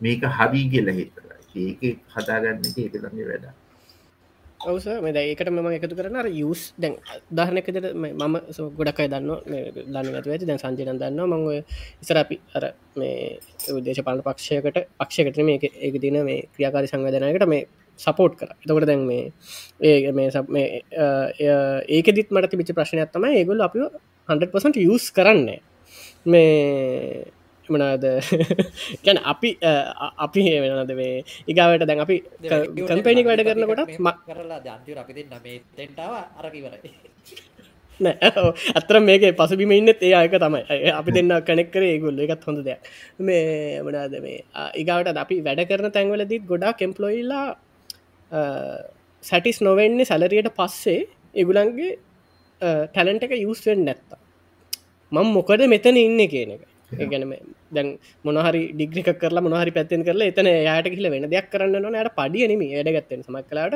මේක 0.00 0.22
හරි 0.36 0.62
කියල 0.72 0.92
හිතර 0.98 1.24
ඒක 1.56 1.98
හදාගන්න 2.14 2.68
ඒක 2.76 2.92
තමයි 2.94 3.24
වැඩ 3.30 3.48
ඔවස 4.60 4.86
මෙද 5.02 5.16
ඒකට 5.16 5.50
මම 5.50 5.68
එකතු 5.70 5.94
කරන 5.94 6.16
යස් 6.26 6.62
දැන් 6.74 6.94
ධාරනකද 7.30 7.76
මම 7.94 8.36
ගොඩක් 8.78 9.00
අයි 9.00 9.10
දන්න 9.12 9.30
දන්න 9.86 10.16
ඇතු 10.18 10.32
ඇති. 10.32 10.48
දැන් 10.48 10.58
සංජයන 10.58 10.98
දන්න 10.98 11.20
මං 11.24 11.42
ඉසර 12.02 12.18
අපි 12.18 12.40
අර 12.54 12.64
මේ 12.96 13.38
දේශපාල 13.86 14.22
පක්ෂයකට 14.26 14.78
පක්ෂකට 14.98 15.38
මේ 15.48 15.58
ඒක 15.62 16.00
දින 16.02 16.18
මේ 16.24 16.48
ක්‍රියාකාරි 16.54 16.90
සංවධනයකට 16.90 17.46
මේ 17.46 17.68
සපෝට් 17.98 18.34
කර. 18.40 18.50
එතකට 18.58 18.88
දැන් 18.90 19.06
මේ 19.06 19.32
ඒ 19.80 20.12
මේ 20.12 20.30
සබ 20.30 20.50
මේ 20.50 20.82
ඒක 21.88 22.12
දිත් 22.18 22.34
මට 22.34 22.50
තිබිචි 22.50 22.74
ප්‍රශ්නයක් 22.74 23.14
තමයි 23.14 23.38
ඒගොල් 23.40 23.62
අපි 23.62 23.86
100% 24.28 24.82
යස් 24.86 25.10
කරන්න. 25.14 25.48
මේ 26.26 27.30
මනාද 27.70 28.04
ගැන 29.04 29.18
අපි 29.24 29.50
අපි 30.18 30.42
වෙනද 30.64 30.94
මේ 31.00 31.12
ඉගාවට 31.48 31.86
දැන් 31.88 32.04
අපි 32.06 32.16
කම්පැනික් 32.88 33.28
වැඩ 33.28 33.46
කරනකොට 33.48 33.94
ම 33.98 34.10
කරලා 34.28 34.60
ජන්තිව 34.66 34.98
අපි 34.98 35.28
නමේ 35.28 35.60
තෙන්ටාව 35.76 36.12
අරකිවරයි 36.40 36.92
අතර 38.00 39.00
මේක 39.00 39.22
පසුබිම 39.34 39.72
ඉන්න 39.72 39.88
ඒ 39.90 40.12
අයක 40.14 40.34
තමයි. 40.34 40.62
අපි 40.92 41.10
දෙන්න 41.10 41.32
කනෙක් 41.42 41.70
කරේ 41.70 41.98
ගුල්ල 41.98 42.20
එකත් 42.20 42.44
හොඳ 42.44 42.64
දෙයක්. 42.64 42.80
මේ 43.20 43.82
මනාද 43.82 44.14
මේ 44.22 44.44
ඉගාවට 44.76 45.16
අපි 45.16 45.40
වැඩ 45.42 45.66
කරන 45.68 45.90
තැන්වලදීත් 45.90 46.46
ගොඩා 46.46 46.72
කෙම්පලොයිල්ලා 46.74 47.46
සැටිස් 49.22 49.60
නොවෙන්නේ 49.60 50.04
සැලරියට 50.04 50.50
පස්සේ 50.54 51.08
එගුලන්ගේ 51.34 51.98
ටැලන්ට 52.60 53.22
එක 53.22 53.34
යස්වෙන් 53.36 53.84
නැත්තා 53.84 54.20
මං 55.12 55.32
මොකද 55.32 55.62
මෙතන 55.66 55.96
ඉන්න 55.96 56.20
කියන 56.28 56.54
එක 56.56 56.62
ඒගැනම 56.90 57.32
දැන් 57.70 57.88
මොනහරි 58.24 58.62
ඩිග්‍රික 58.72 59.10
කරලා 59.18 59.44
මොනහරි 59.46 59.70
පැත්තෙන් 59.70 60.04
කරලා 60.04 60.30
එතන 60.32 60.48
යායට 60.60 60.88
කියල 60.88 61.08
වෙන 61.10 61.26
දෙයක් 61.26 61.48
කරන්න 61.52 61.76
නොන 61.78 61.96
යට 61.96 62.12
පඩියනම 62.14 62.64
වැඩගත්තෙන 62.70 63.22
සමක් 63.22 63.44
කලාට 63.48 63.74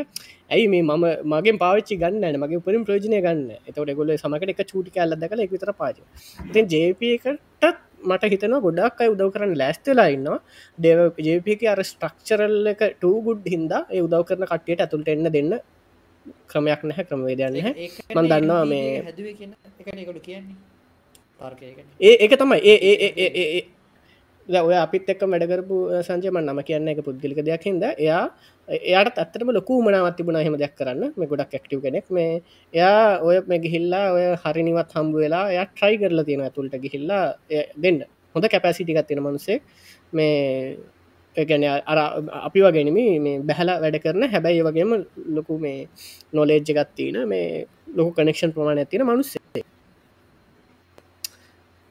ඇයි 0.51 0.67
මේ 0.69 0.83
මම 0.83 1.07
මගේ 1.33 1.57
පාච්චි 1.59 2.01
ගන්න 2.03 2.41
මගේ 2.43 2.61
උපරින් 2.63 2.85
ප්‍රෝජනය 2.85 3.21
ගන්න 3.21 3.49
එතවට 3.63 3.95
ගොල 3.95 4.13
සමකට 4.17 4.53
එක 4.55 4.63
චූටි 4.67 4.91
කල්ල 4.91 5.17
දකල 5.17 5.45
එක 5.47 5.53
විතර 5.53 5.73
පාච 5.75 5.97
ඉතින් 6.43 6.71
ජපකටත් 6.73 7.81
මට 8.05 8.33
හිතන 8.33 8.57
ගොඩක් 8.61 9.01
අයි 9.01 9.11
උදව 9.11 9.29
කරන්න 9.35 9.55
ලෑස්තලා 9.57 10.09
ඉන්නවා. 10.15 10.41
දේව 10.79 11.01
ජපක 11.19 11.71
අර 11.73 11.81
ස්ට්‍රක්චරල් 11.83 12.73
එක 12.73 12.83
ටූගුඩ් 12.95 13.47
හින්දා 13.47 13.83
ඒ 13.91 14.03
උදව 14.07 14.27
කරන 14.29 14.45
කට්ටියට 14.47 14.85
ඇතුළට 14.85 15.09
එන්න 15.09 15.31
දෙන්න 15.31 15.55
ක්‍රමයක් 16.51 16.83
නැහැ 16.85 17.07
ක්‍රමවේදයන්න 17.07 17.57
මන් 18.17 18.27
දන්නවා 18.27 18.65
මේ 18.67 18.85
හැදුව 19.01 19.33
කියන 19.39 19.57
එකනකොට 19.81 20.23
කියන්නේ 20.27 20.72
ඒ 22.01 22.15
ඒක 22.25 22.35
තමයි. 22.41 22.59
ඒ 22.63 22.79
ඒ 24.49 24.61
ඔය 24.61 24.77
අපිත් 24.77 25.11
එක්ක 25.13 25.23
වැඩකරපු 25.25 25.77
සංජයම 26.07 26.39
නම 26.41 26.61
කියන්න 26.69 26.89
එක 26.93 27.03
පුද්ගලික 27.09 27.43
දෙයක් 27.49 27.65
හිද 27.69 27.85
එයා 27.89 28.23
එයාට 28.69 29.19
අත්තටම 29.25 29.53
ලොකු 29.59 29.83
මනාවත් 29.83 30.17
තිබුණ 30.17 30.41
හෙම 30.47 30.57
දෙයක් 30.63 30.75
කරන්න. 30.79 31.13
මේ 31.17 31.31
ගොඩක් 31.33 31.55
ඇක්ටව 31.55 31.83
කෙනෙක්. 31.87 32.07
මේ 32.11 32.43
එයා 32.73 33.21
ඔය 33.27 33.37
මේ 33.51 33.63
ගිහිල්ලා 33.65 34.07
ඔය 34.17 34.25
හරිනිවත් 34.45 34.97
හම්බු 34.97 35.23
වෙලා 35.25 35.45
එයා 35.55 35.67
ට්‍රයි 35.71 36.01
කරලා 36.03 36.25
තියෙන 36.25 36.43
ඇතුළට 36.47 36.75
ගිහිල්ලා 36.85 37.25
දෙන්න. 37.85 38.03
හොඳ 38.35 38.49
කැපැසිටිකත් 38.49 39.07
තියෙන 39.09 39.23
මනුසේ 39.23 39.59
මේ 40.13 40.77
ගැන 41.37 41.65
අර 41.65 41.99
අපි 42.47 42.61
වගෙනම 42.61 42.95
මේ 42.95 43.37
බැහලා 43.43 43.81
වැඩ 43.81 43.99
කරන 44.05 44.25
හැබැයි 44.29 44.65
වගේම 44.65 44.93
ලොකු 45.37 45.59
මේ 45.59 45.89
නොලේජ්ජ 46.33 46.73
ගත්තින 46.73 47.17
මේ 47.29 47.67
ලොකු 47.97 48.11
කනෙක්ෂන් 48.13 48.53
ප්‍රමාණ 48.53 48.83
ඇතින 48.83 49.05
මනුස්සේ 49.05 49.65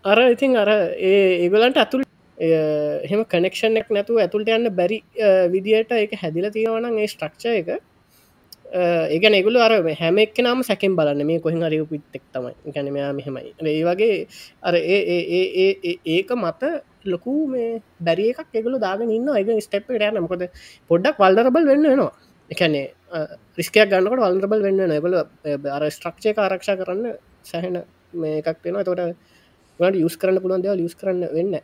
අර 0.04 0.18
ඉතින් 0.34 0.58
අර 0.58 0.70
ඒ 0.98 1.46
ඒගලන්ට 1.46 1.78
අතුල් 1.78 2.02
එහෙම 2.38 3.22
කනෙක්ෂණක් 3.34 3.90
නැතුව 3.96 4.18
ඇතුළට 4.24 4.50
යන්න 4.58 4.70
බැරි 4.80 4.98
විදියට 5.54 5.92
එක 5.98 6.16
හැදිල 6.22 6.48
තියෙනවන 6.56 6.98
ඒ 6.98 7.08
ස්ට්‍රක්ෂ 7.14 7.46
එක. 7.52 7.70
ඒක 9.16 9.24
නෙගුල 9.36 9.60
අර 9.66 9.74
හැම 10.02 10.18
එක් 10.24 10.40
නම 10.44 10.64
සැකෙන් 10.70 10.96
බලන්න. 11.00 11.22
මේ 11.30 11.40
කොහි 11.40 11.62
අරයු 11.70 11.86
පිත්තෙක් 11.92 12.24
තමයි. 12.34 12.54
ගැනමයා 12.76 13.12
මෙහෙමයි. 13.20 13.54
ඒ 13.62 13.84
වගේ 13.90 14.28
අර 14.64 14.74
ඒක 14.76 16.30
මත 16.42 16.64
ලොකු 17.06 17.34
මේ 17.54 17.82
බැරි 18.08 18.30
එකක් 18.34 18.58
එගුල 18.62 18.80
දාගෙන 18.86 19.12
ඉන්න 19.18 19.30
එක 19.38 19.54
ස්ටප් 19.68 19.88
ට 20.02 20.14
නමකොද 20.18 20.50
පොඩ්ඩක් 20.90 21.22
වල්ඩරබල් 21.24 21.68
වෙන්න 21.72 21.90
වෙනවා. 21.92 22.14
එකන්නේ 22.50 22.86
රිස්කයක් 23.60 23.92
ගන්නකට 23.92 24.24
වල්රබල් 24.26 24.64
වෙන්න 24.66 24.82
නැගල 24.94 25.16
අර 25.78 25.84
ස්ට්‍රක්ෂය 25.98 26.34
ආරක්ෂා 26.38 26.80
කරන්න 26.82 27.14
සැහෙන 27.52 27.78
මේ 28.24 28.42
එකක් 28.42 28.58
වෙනවා. 28.66 28.88
තොට 28.90 29.30
ට 29.84 29.98
යුස් 29.98 30.18
කරන්න 30.18 30.40
පුළුවන් 30.40 30.62
දෙව 30.62 30.80
යුස් 30.80 30.96
කරන්න 30.96 31.28
වෙන්න. 31.34 31.60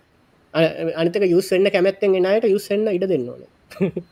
අනිතක 0.96 1.24
යුස් 1.28 1.52
වෙන්න 1.52 1.70
කැමැත්තෙන් 1.70 2.16
එනයට 2.16 2.48
යුස්සෙන්න්න 2.48 2.88
ඉඩ 2.90 3.08
දෙන්න 3.08 3.30
ඕන. 3.30 3.44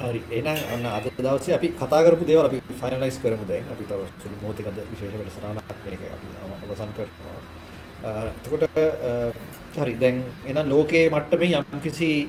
හරි. 0.00 0.22
එන 0.32 0.46
අන්න 0.46 0.86
අද 0.88 1.04
දවස 1.16 1.48
අපි 1.50 1.74
කතාකරපු 1.74 2.24
දේව 2.24 2.40
අපි 2.40 2.60
ෆයිනලයිස් 2.80 3.18
කරමු 3.22 3.44
දැන්. 3.46 3.64
අපි 3.72 3.84
තව 3.84 4.00
සුළු 4.16 4.36
මොහොතකද 4.42 4.78
විශේෂ 4.90 5.14
වැඩසටහනක් 5.14 5.60
මේක 5.84 6.00
අපි 6.08 6.26
අවසන් 6.64 6.90
කරනවා. 6.96 7.40
එතකොට 8.30 8.64
හරි. 9.76 9.96
දැන් 9.96 10.24
එහෙනම් 10.44 10.68
ලෝකයේ 10.68 11.10
මට්ටමේ 11.10 11.62
යම්කිසි 11.72 12.28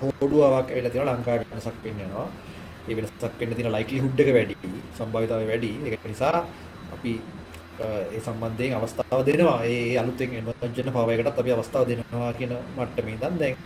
හෝඩුවාවක් 0.00 0.68
ඇවිල්ලා 0.68 0.90
තියෙනවා 0.90 1.14
ලංකාවේ 1.14 1.46
වෙනසක් 1.52 1.76
පෙන්වනවා. 1.84 2.28
ඒ 2.88 2.96
වෙනසක් 2.96 3.40
වෙන්න 3.40 3.54
තියෙන 3.54 3.72
ලයික්ලිහුඩ් 3.72 4.20
එක 4.20 4.32
වැඩි 4.36 4.56
සම්භාවිතාවය 4.98 5.46
වැඩි. 5.46 5.72
ඒක 5.86 6.04
නිසා 6.06 6.46
අපි 6.96 7.12
ඒ 7.80 8.20
සම්බන්ධයෙන් 8.24 8.76
අවස්ථාව 8.78 9.20
දෙනවා. 9.26 9.58
ඒ 9.64 9.98
අලුතෙන් 9.98 10.34
එමර්ජන 10.40 10.92
පව 10.96 11.08
එකටත් 11.14 11.40
අපි 11.42 11.52
අවස්ථාව 11.52 11.84
දෙනවා 11.90 12.32
කියන 12.38 12.52
මට්ටමේ 12.76 13.14
ඉඳන් 13.16 13.38
දැන් 13.40 13.56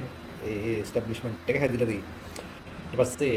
ඒ 0.44 0.76
ස්ටැබ්ලිෂ්මන්ට් 0.88 1.50
එක 1.50 1.60
හැදිලා 1.62 1.90
තියෙනවා 1.90 2.24
ඊට 2.92 3.00
පස්සේ 3.00 3.36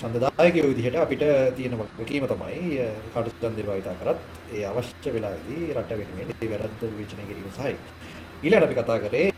ඡන්දදායකයෝ 0.00 0.68
විදිහට 0.70 0.96
අපිට 0.96 1.24
තියෙන 1.56 1.74
වගකීම 1.78 2.26
තමයි 2.26 2.78
කටු 3.12 3.30
ඡන්දේ 3.40 3.66
භාවිතා 3.66 3.96
කරත් 4.00 4.20
ඒ 4.54 4.64
අවශ්‍ය 4.64 5.12
වෙලාවේදී 5.14 5.74
රට 5.74 5.98
වෙනුවෙන් 6.00 6.30
ඒ 6.34 6.50
වැරද්ද 6.52 6.82
විචනය 6.98 7.26
කිරීම 7.28 7.50
සහයි. 7.58 7.74
ඊළඟට 8.42 8.66
අපි 8.66 8.78
කතා 8.78 8.98
කරේ 9.04 9.30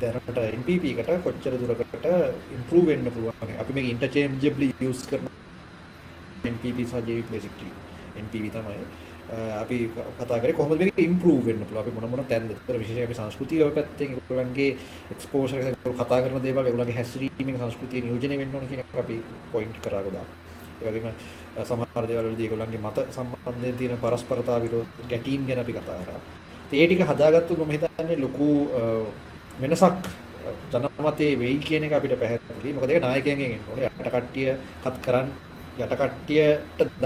දැනට 0.00 0.38
NPP 0.52 0.84
එකට 0.92 1.24
කොච්චර 1.24 1.54
දුරකට 1.60 2.06
ඉම්ප්‍රූව් 2.56 2.86
වෙන්න 2.86 3.10
පුළුවන් 3.10 3.58
අපි 3.62 3.72
මේක 3.72 3.90
ඉන්ටර්චේන්ජබ්ලි 3.92 4.72
යූස් 4.80 5.06
කරන 5.10 5.28
NPP 6.46 6.78
සහ 6.86 7.04
JVP 7.06 7.28
basically 7.30 7.85
NPP 8.24 8.50
තමයි. 8.54 8.80
Uh, 9.26 9.58
අපි 9.58 9.90
කතා 10.18 10.38
කරේ 10.38 10.54
කොහොමද 10.54 10.78
මේක 10.78 10.98
ඉම්ප්‍රූව් 10.98 11.42
වෙන්න 11.44 11.60
පුළුවන්? 11.60 11.82
අපි 11.82 11.90
මොන 11.90 12.10
මොන 12.10 12.24
තැන්ද? 12.24 12.50
ඒතර 12.50 12.78
විශේෂයෙන් 12.78 13.06
අපි 13.06 13.16
සංස්කෘතිය 13.18 13.62
පැත්තෙන් 13.74 14.12
ඒගොල්ලන්ගේ 14.14 14.70
එක්ස්පෝෂර් 15.14 15.58
එක 15.60 15.74
කතා 16.00 16.20
කරන 16.22 16.42
දේවල් 16.42 16.66
ඒගොල්ලන්ගේ 16.66 16.98
හැසිරීමේ 16.98 17.58
සංස්කෘතිය 17.58 18.04
නියෝජනය 18.04 18.38
වෙන්න 18.38 18.54
ඕන 18.54 18.68
කියන 18.70 18.82
එක 18.84 18.98
අපි 19.04 19.16
පොයින්ට් 19.52 19.80
කරා 19.82 20.02
ගොඩාක්. 20.06 20.28
ඒ 20.78 20.90
වගේම 20.90 21.08
uh, 21.10 21.64
සමහර 21.64 22.06
දේවල් 22.06 22.30
වලදී 22.30 22.46
ඒගොල්ලන්ගේ 22.46 22.82
මත 22.82 23.06
සම්බන්ධයෙන් 23.16 23.78
තියෙන 23.78 24.02
පරස්පරතා 24.04 24.58
විරෝධ 24.62 25.08
ගැටීම් 25.10 25.46
ගැන 25.48 25.64
අපි 25.64 25.72
කතා 25.72 25.98
කරා. 26.04 26.20
ඒ 26.72 26.86
ටික 26.86 27.02
හදාගත්තොත් 27.02 27.58
මම 27.58 27.74
හිතන්නේ 27.74 28.22
ලොකු 28.22 28.48
uh, 28.72 29.06
වෙනසක් 29.60 30.06
ජනමතයේ 30.72 31.38
වෙයි 31.38 31.58
කියන 31.58 31.84
එක 31.84 31.92
අපිට 31.92 32.14
පැහැදිලි. 32.20 32.74
මොකද 32.74 32.90
ඒක 32.90 33.02
නායකයන්ගෙන් 33.02 33.52
එන්න 33.52 33.70
ඕනේ. 33.70 33.90
යට 33.90 34.10
කට්ටිය 34.14 34.54
කත් 34.84 34.96
කරන් 35.04 35.28
යට 35.78 35.94
කට්ටියට 36.00 37.02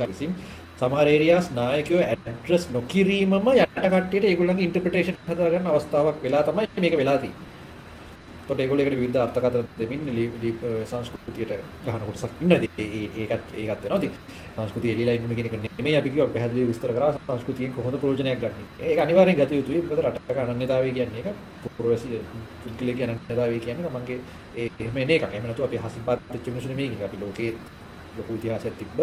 ගසින් 0.00 0.34
සමහර 0.80 1.08
ඒරියාස් 1.14 1.48
නායකයෝ 1.60 2.02
ඇඩ්‍රස් 2.08 2.64
නොකිරීමම 2.76 3.48
යට 3.54 3.80
කට්ටියට 3.84 4.28
ඒගොල්ලන්ගේ 4.30 4.66
ඉන්ටර්ප්‍රිටේෂන් 4.68 5.18
හදාගන්න 5.30 5.72
අවස්ථාවක් 5.72 6.22
වෙලා 6.26 6.42
තමයි 6.48 6.68
මේක 6.84 6.96
වෙලා 7.02 7.18
තියෙන්නේ. 7.22 7.50
එතකොට 8.42 8.60
ඒගොල්ලෝ 8.62 8.84
ඒකට 8.84 8.98
විවිධ 9.00 9.20
අර්ථකථන 9.24 9.66
දෙමින් 9.78 10.00
සංස්කෘතියට 10.90 11.52
ගහන 11.84 12.02
කොටසක් 12.06 12.42
ඉන්නදී 12.42 12.70
ඒකත් 13.22 13.52
ඒකත් 13.62 13.84
වෙනවා. 13.84 13.98
ඉතින් 13.98 14.12
සංස්කෘතිය 14.56 14.92
එළිලා 14.94 15.14
ඉන්න 15.14 15.34
කියන 15.36 15.46
එක 15.46 15.54
නෙමෙයි 15.78 15.96
අපි 15.96 16.10
කිව්වා 16.10 16.32
පැහැදිලිව 16.34 16.68
විස්තර 16.72 16.92
කරා 16.96 17.12
සංස්කෘතියෙන් 17.28 17.72
කොහොමද 17.76 17.96
ප්‍රයෝජනයක් 18.02 18.40
ගන්න. 18.42 18.66
ඒක 18.80 18.98
අනිවාර්යෙන් 19.04 19.38
ගත 19.40 19.52
යුතුයි. 19.60 19.82
මොකද 19.88 20.02
රටක 20.04 20.38
අනන්‍යතාවය 20.44 20.90
කියන්නේ 20.98 21.22
ඒක 21.22 21.70
පුරවැසි 21.76 22.20
පුද්ගලික 22.64 23.00
අනන්‍යතාවය 23.06 23.60
කියන්නේ 23.60 23.88
තමන්ගේ 23.88 24.18
ඒ 24.56 24.68
එහෙම 24.80 24.96
එන 25.04 25.10
එකක්. 25.10 25.24
එහෙම 25.30 25.46
නැතුව 25.46 25.64
අපි 25.68 25.78
හසින්පත් 25.84 26.20
වෙච්ච 26.32 26.46
මිනිස්සු 26.48 26.68
නෙමෙයි. 26.68 26.98
අපි 27.08 27.16
ලෝකේ 27.22 27.54
ලොකු 28.18 28.32
ඉතිහාසයක් 28.38 28.74
තිබ්බ 28.80 29.00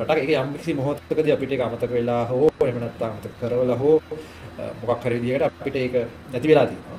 රටක් 0.00 0.18
එක 0.22 0.30
යම්කිසි 0.42 0.72
මොහොතකදී 0.80 1.34
අපිට 1.36 1.52
ඒක 1.52 1.62
අමතක 1.66 1.92
වෙලා 1.98 2.22
හෝ 2.32 2.48
එහෙම 2.64 2.78
නැත්නම් 2.82 3.10
අමතක 3.14 3.34
කරවලා 3.40 3.78
හෝ 3.82 3.96
මොකක් 4.80 5.04
හරි 5.04 5.16
විදිහකට 5.20 5.46
අපිට 5.48 5.76
ඒක 5.76 5.94
නැති 6.32 6.48
වෙලා 6.50 6.66
තියෙනවා. 6.70 6.98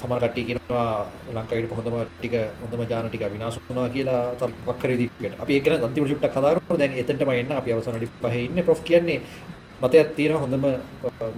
සමහර 0.00 0.18
කට්ටිය 0.22 0.44
කියනවා 0.48 0.88
ලංකාවේ 1.34 1.76
හොඳම 1.78 1.96
ටික 2.08 2.34
හොඳම 2.62 2.82
ජාන 2.90 3.08
ටික 3.08 3.24
විනාශ 3.34 3.58
වුණා 3.68 3.88
කියලා 3.94 4.22
තව 4.40 4.50
මොකක් 4.66 4.82
හරි 4.82 4.94
විදිහකට. 5.00 5.40
අපි 5.42 5.52
ඒක 5.56 5.64
ගැන 5.64 5.84
අන්තිම 5.88 6.04
ෂුට්ටක් 6.06 6.32
කතා 6.34 6.52
කරමු. 6.54 6.78
දැන් 6.80 6.92
එතනටම 7.00 7.30
එන්න 7.32 7.52
අපි 7.60 7.72
අවසන් 7.72 7.92
වැඩි 7.94 8.08
පහේ 8.22 8.44
ඉන්නේ. 8.46 8.66
ප්‍රොෆ් 8.66 8.80
කියන්නේ 8.88 9.20
මතයක් 9.82 10.08
තියෙනවා 10.16 10.42
හොඳම 10.44 10.64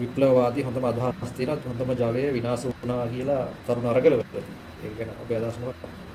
විප්ලවවාදී 0.00 0.66
හොඳම 0.68 0.84
අදහස් 0.90 1.32
තියෙනවා 1.36 1.70
හොඳම 1.70 1.90
ජලය 2.00 2.22
විනාශ 2.38 2.64
වුණා 2.70 3.02
කියලා 3.12 3.42
තරුණ 3.66 3.90
අරගලවලදී. 3.92 4.44
ඒක 4.84 4.94
ගැන 4.98 5.10
අපේ 5.22 5.38
අදහස් 5.40 5.58
මොකක්ද? 5.62 6.11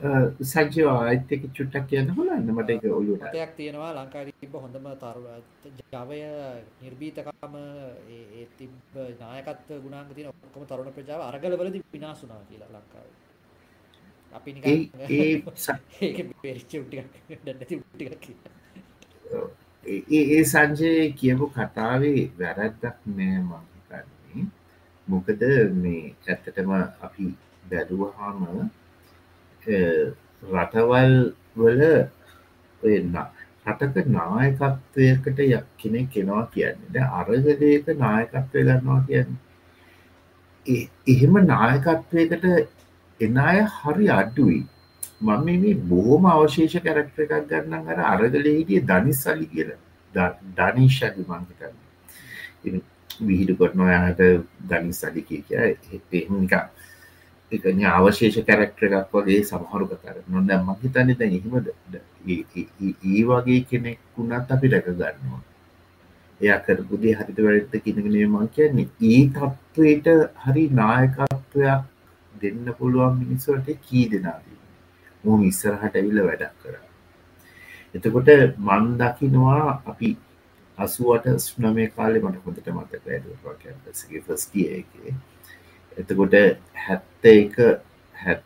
සජ්ජව 0.00 0.86
ආයිත්‍යක 0.88 1.42
චුට්ටක් 1.52 1.88
කියන්න 1.88 2.10
හොලන්න 2.10 2.52
මට 2.52 2.70
එක 2.72 2.84
ඔලුට 2.90 3.24
මතයක් 3.24 3.50
තියෙනවා 3.56 3.90
ලංකාවේ 3.94 4.34
තිබ්බ 4.40 4.54
හොඳම 4.56 4.86
තරු 4.96 5.22
ජවය 5.92 6.20
නිර්භීතකම 6.80 7.56
ඒ 8.10 8.46
තිබ්බ 8.56 8.96
නායකත්ව 9.20 9.68
ගුණාංග 9.78 10.08
තියෙන 10.10 10.32
ඔක්කොම 10.32 10.64
තරුණ 10.66 10.92
ප්‍රජාව 10.92 11.20
අරගලවලදී 11.22 11.82
වුණා 11.84 12.40
කියලා 12.48 12.70
ලංකාවේ. 12.70 13.16
අපි 14.32 14.50
ඒ 20.30 20.42
සංජය 20.50 20.90
කියපු 21.14 21.44
කතාවේ 21.50 22.22
වැරැද්දක් 22.38 22.96
නෑ 23.10 23.38
මහිතන්නේ 23.44 24.44
මොකද 25.08 25.40
මේ 25.76 26.02
ඇත්තටම 26.26 26.70
අපි 27.02 27.26
බැලුවහාම 27.70 28.38
රටවල් 29.66 31.14
වල 31.56 31.82
ඔන්න 32.82 33.16
රටක 33.66 34.06
නායකත්වයකට 34.08 35.38
යක් 35.40 35.64
කෙනෙක් 35.76 36.10
කෙනවා 36.10 36.48
කියන්නේ. 36.52 36.90
ද 36.90 36.96
අරගලයක 36.98 37.86
නායකත්වය 37.98 38.60
ගන්නවා 38.62 39.00
කියන්නේ. 39.06 39.38
එහෙම 41.06 41.34
නායකත්වයකට 41.46 42.44
එන 43.20 43.36
අය 43.38 43.58
හරි 43.76 44.08
අඩුයි. 44.10 44.66
මම 45.20 45.44
මේ 45.44 45.74
බොහෝම 45.74 46.24
අවශේෂ 46.26 46.74
කැරක්ට 46.82 47.18
එකක් 47.18 47.34
ගන්න 47.48 47.88
අර 47.88 47.98
අරගලේ 48.12 48.56
හිටිය 48.58 48.80
ධනිස් 48.82 49.22
සලි 49.24 49.46
කියල 49.46 49.70
ධනිශලි 50.56 51.24
මංහිතන්න 51.28 52.80
විහිඩු 53.20 53.56
කොටනවා 53.56 53.90
යාට 53.90 54.22
ධනිස් 54.70 55.00
සලි 55.00 55.22
කිය 55.22 55.42
කිය 55.44 56.28
එහෙමිකා 57.52 57.70
එකන 57.70 57.84
අවශේෂ 57.90 58.36
කැරක්ටර 58.46 58.84
එකක් 58.90 59.12
වගේ 59.12 59.42
සමහරු 59.42 59.86
කතර 59.88 60.16
නොද 60.28 60.50
මහිතන්න 60.62 61.14
දැ 61.14 61.28
එහෙමද 61.30 61.70
ඒ 62.26 63.22
වගේ 63.24 63.60
කෙනෙක් 63.64 63.98
වුණත් 64.16 64.50
අපි 64.50 64.68
රැක 64.68 64.86
ගන්නවා. 64.90 65.40
එය 66.40 66.50
කරපුදේ 66.66 67.14
හරිත 67.14 67.38
වැරත්ත 67.38 67.74
කිනගෙන 67.84 68.06
මං 68.28 68.48
කියන්නේ. 68.48 68.88
ඒ 69.02 69.22
තත්ත්වයට 69.28 70.06
හරි 70.44 70.64
නායකත්වයක් 70.72 71.82
දෙන්න 72.34 72.74
පුළුවන් 72.78 73.18
මිනිස්සුවට 73.18 73.68
කී 73.82 74.06
දෙනාදී 74.10 74.58
මොම 75.24 75.42
ඉස්සරහට 75.42 75.94
ඇවිල්ල 75.94 76.22
වැඩක් 76.22 76.54
කර. 76.62 76.76
එතකොට 77.94 78.28
මන් 78.58 78.86
දකිනවා 78.98 79.82
අපි 79.86 80.16
අසුවට 80.78 81.26
ස්නමය 81.38 81.84
කාලෙ 81.88 82.18
මට 82.20 82.44
හොඳට 82.44 82.68
මතක 82.68 83.04
ඇඩවා 83.08 83.54
කැම්පසගේ 83.62 84.22
ෆස්ටිය 84.22 84.68
එකේ. 84.78 85.14
එතකොට 86.00 86.34
හැත්ත 86.76 87.24
එක 87.26 87.56
හැත් 88.14 88.42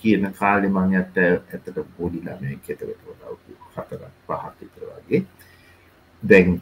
කියන 0.00 0.24
කාලෙ 0.32 0.68
මං 0.68 0.96
ඇත්ත 0.96 1.16
ඇතට 1.22 1.78
පොඩි 1.96 2.22
ළමය 2.24 2.56
කෙතකට 2.64 2.82
වලවපු 3.04 3.52
හතරක් 3.74 4.14
පහක් 4.26 4.54
විතර 4.60 4.84
වගේ. 4.90 5.22
දැන් 6.22 6.60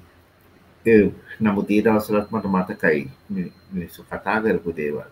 නමුත් 1.40 1.70
ඒ 1.70 1.82
දවසලත් 1.82 2.30
මට 2.30 2.46
මතකයි 2.48 3.02
මිනිස්සු 3.72 4.04
කතා 4.04 4.38
කරපු 4.42 4.70
දේවල්. 4.72 5.10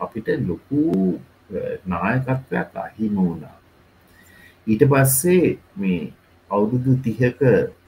අපිට 0.00 0.28
ලොකු 0.48 0.82
නායකත්වයක් 1.86 2.76
අහිම 2.76 3.16
වුණා. 3.16 3.58
ඊට 4.66 4.82
පස්සේ 4.90 5.58
මේ 5.76 6.12
අවුරුදු 6.50 6.92
තිහක 7.04 7.40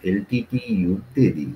එල්ටට 0.03 0.53
යුද්ධයේදී 0.83 1.53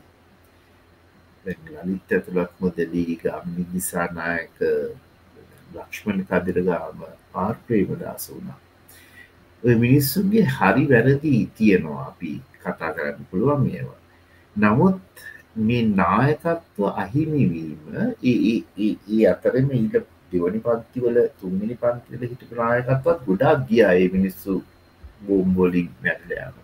ලලිත් 1.44 2.12
ඇතුළත් 2.12 2.52
මොදලී 2.60 3.16
ගම්නි 3.16 3.64
නිසානායක 3.72 4.58
ලක්ෂ්මණ 5.74 6.20
කදිරගාම 6.30 7.00
ආර්ප්‍රේමදාස 7.44 8.24
වුණා. 8.30 8.58
ඔය 9.62 9.74
මිනිස්සුන්ගේ 9.84 10.46
හරි 10.56 10.84
වැරදි 10.92 11.34
තියෙනවා 11.58 12.06
අපි 12.06 12.32
කතා 12.62 12.94
කරන්න 12.94 13.28
පුළුවන් 13.30 13.66
ඒවා. 13.74 14.00
නමුත් 14.56 15.00
මේ 15.66 15.82
නායකත්ව 15.94 16.78
අහිමිවීම 16.94 17.82
ඒ 18.24 19.20
අතරම 19.32 19.68
ඊට 19.78 19.96
දෙවනි 20.32 20.60
පන්තිවල 20.66 21.16
තුන්මිනි 21.40 21.76
පන්තිවල 21.82 22.22
හිටපු 22.24 22.54
නායකත්වත් 22.56 23.20
ගොඩාක් 23.26 23.68
ගියා 23.68 23.92
ඒ 24.00 24.08
මිනිස්සු 24.16 24.52
බෝම්බොලින් 25.26 25.88
මැරලයාම 26.04 26.54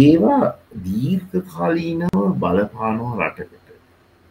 ඒවා 0.00 0.46
දීර්ඝ 0.84 1.36
කාලීනව 1.52 2.20
බලපානෝ 2.42 3.12
රටකට 3.18 3.59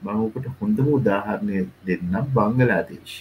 මංකට 0.02 0.46
හොඳම 0.60 0.88
උදාහරණය 0.90 1.60
දෙන්නම් 1.86 2.32
බංගලාදේශ 2.36 3.16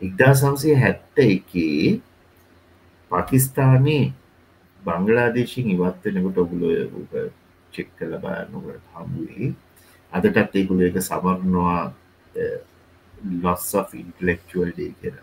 එක්දා 0.00 0.32
සම්සේ 0.34 0.76
හැත්ත 0.76 1.22
එකේ 1.26 2.00
පකිස්ථානයේ 3.10 4.12
බංගලාදේශෙන් 4.82 5.70
ඉවත්වෙනකොට 5.70 6.38
ඔගුලෝ 6.38 7.24
චෙක් 7.72 7.88
කල 7.98 8.12
බානකට 8.18 8.84
හමුවේ 8.94 9.54
අදටත් 10.12 10.54
ඒකුල 10.54 10.82
එක 10.82 11.00
සමරනවා 11.02 11.80
ලොස් 13.42 13.72
ඉන්ටලෙක්චුවල් 13.94 14.70
ඩේ 14.72 14.92
කර 15.00 15.16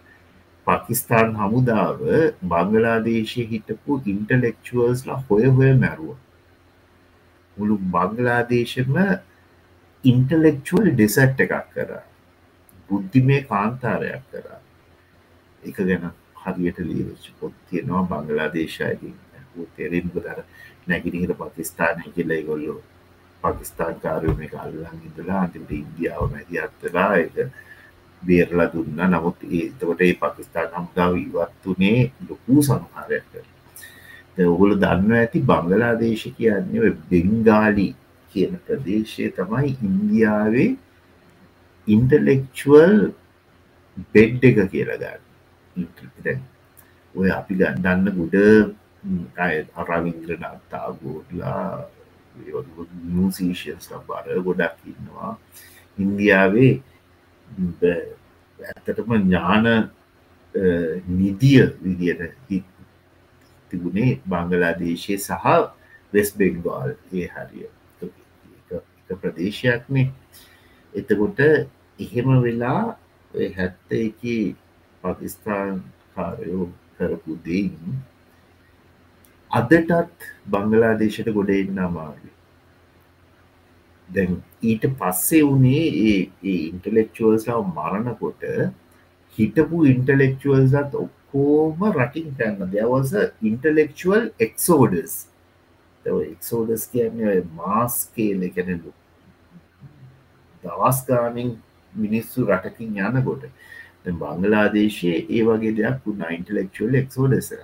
පකිස්ාන් 0.68 1.36
හමුදාව 1.36 2.00
බංගලාදේශය 2.44 3.42
හිටපු 3.50 4.02
ඉන්ටලෙක්චුවල්ස්ලා 4.06 5.18
හොය 5.28 5.46
හොය 5.50 5.72
මැරුව. 5.76 6.18
මුළු 7.58 7.76
බංගලාදේශම 7.94 8.96
ඉන්ටලෙක්චුවල් 10.06 10.91
ඩෙසට් 10.91 11.41
එකක් 11.45 11.56
කර. 11.73 11.91
බුද්ධිමය 12.90 13.38
කාන්තාරයක් 13.44 14.23
කර. 14.32 14.48
එක 15.64 15.77
ගැන 15.80 16.10
හරියට 16.44 16.80
ලියවෙච්ච 16.82 17.30
පොත් 17.40 17.53
තියෙනවා 17.69 18.03
බංගලාදේශයකින් 18.11 19.15
තෙරෙන් 19.76 20.11
දර 20.15 20.44
නැගිනිහිර 20.88 21.34
පකිස්ථානය 21.36 22.11
කියලයි 22.15 22.44
ගොල්ලෝ 22.44 22.82
පකිස්ථාන් 23.44 23.95
කාරයම 23.99 24.41
එක 24.41 24.53
අල්ලන් 24.56 25.02
ඉඳලා 25.02 25.41
අන්තිමට 25.41 25.72
ඉන්දියාව 25.73 26.30
මැති 26.32 26.60
අත්තලා 26.60 27.14
එක 27.18 27.36
බේරලා 28.22 28.69
දුන්න. 28.73 29.02
නමුත් 29.07 29.38
ඒතකොට 29.52 30.02
ඒ 30.02 30.14
පකිස්ථාන් 30.15 30.72
හම්ගාව 30.76 31.14
ඉවත්තුනේ 31.18 31.99
ලොකූ 32.30 32.61
සමහරයක් 32.64 33.26
කර 33.32 33.45
ඔහුල 34.45 34.73
දන්න 34.77 35.11
ඇති 35.15 35.40
බංගලාදේශ 35.41 36.26
කියන්නේ 36.38 36.98
බෙංගාලි 37.10 37.88
කියන 38.36 38.57
ප්‍රදේශය 38.66 39.30
තමයි 39.38 39.70
ඉන්දියාවේ 39.82 40.72
ඉන්ටලෙක්චුවල් 41.88 42.95
බෙඩ් 44.14 44.41
එක 44.44 44.57
කියලගන්න 44.72 46.41
ඔය 47.16 47.30
අපි 47.32 47.53
ගන්නන්න 47.60 48.07
ගුඩ 48.18 48.36
අරවින්ද්‍රනත්තා 49.76 50.88
ගෝඩලා 50.99 51.88
නිසීෂන්ස් 53.16 53.88
බර 54.07 54.41
ගොඩක් 54.44 54.80
ඉන්නවා. 54.86 55.32
ඉන්දියාවේ 55.98 56.74
ඇත්තටම 58.60 59.12
ඥාන 59.16 59.66
නිදිය 61.10 61.64
විදියට 61.84 62.22
තිබුණේ 63.72 64.20
බංගලාදේශය 64.26 65.18
සහ 65.18 65.45
වෙස් 66.14 66.30
බෙන්ගාල් 66.38 66.91
ඒ 67.14 67.28
හරිය 67.28 67.68
එක 69.10 69.19
ප්‍රදේශයක්නේ 69.22 70.07
එතකොට 70.94 71.40
එහෙම 71.99 72.30
වෙලා 72.41 72.98
හැත්ත 73.53 73.98
එක 73.98 74.22
පකිස්ථාන් 75.03 75.82
කාරයෝ 76.14 76.69
කරපු 76.98 77.38
දෙයින් 77.45 77.99
අදටත් 79.52 80.30
බංගලාදේශයට 80.48 81.30
ගොඩ 81.34 81.52
එන්න 81.52 81.82
අමාරු 81.82 82.32
දැන් 84.10 84.34
ඊට 84.64 84.88
පස්සේ 84.95 85.44
වනේ 85.44 85.86
ඒ 86.06 86.18
ඉන්ටලෙක්චුවල්ස්ලාව 86.64 87.69
මරණකොට 87.69 88.44
හිටපු 89.38 89.86
ඉන්ටලෙක්චුවල්සත් 89.86 90.98
ඔක්කෝම 90.98 91.88
රටින් 91.91 92.34
කරන්න 92.34 92.73
දවස 92.73 93.14
ඉන්ටලෙක්චුවල් 93.44 94.27
එක්සෝඩස් 94.40 95.15
එක්සෝඩස් 96.06 96.88
කියන්නේ 96.88 97.38
මාස් 97.56 97.95
කේල 98.15 98.41
කැනලු 98.49 98.91
දවස් 100.64 100.99
ගානින් 101.07 101.56
මිනිස්සු 101.94 102.45
රටකින් 102.48 102.99
යනකොට 102.99 103.48
බංගලාදේශයේ 104.15 105.26
ඒ 105.30 105.44
වගේ 105.44 105.73
දෙයක් 105.73 106.06
වුණ 106.06 106.27
ඉන්ටලෙක්චුවල් 106.30 106.95
එක්සෝඩසර 106.95 107.64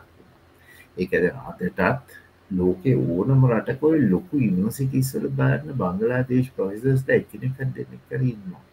එක 0.97 1.13
අදටත් 1.13 2.17
ලෝක 2.51 2.83
ඕනම 2.87 3.45
රටකොයි 3.49 4.09
ලොකු 4.09 4.39
ඉනිවසිටිස්වල 4.39 5.29
බාරන්න 5.33 5.71
බංගලාදේශ 5.75 6.51
ප්‍රවිසස්ට 6.55 7.09
එකනෙක 7.11 7.57
දෙනෙක් 7.57 8.01
කර 8.09 8.21
ඉන්නවා. 8.23 8.63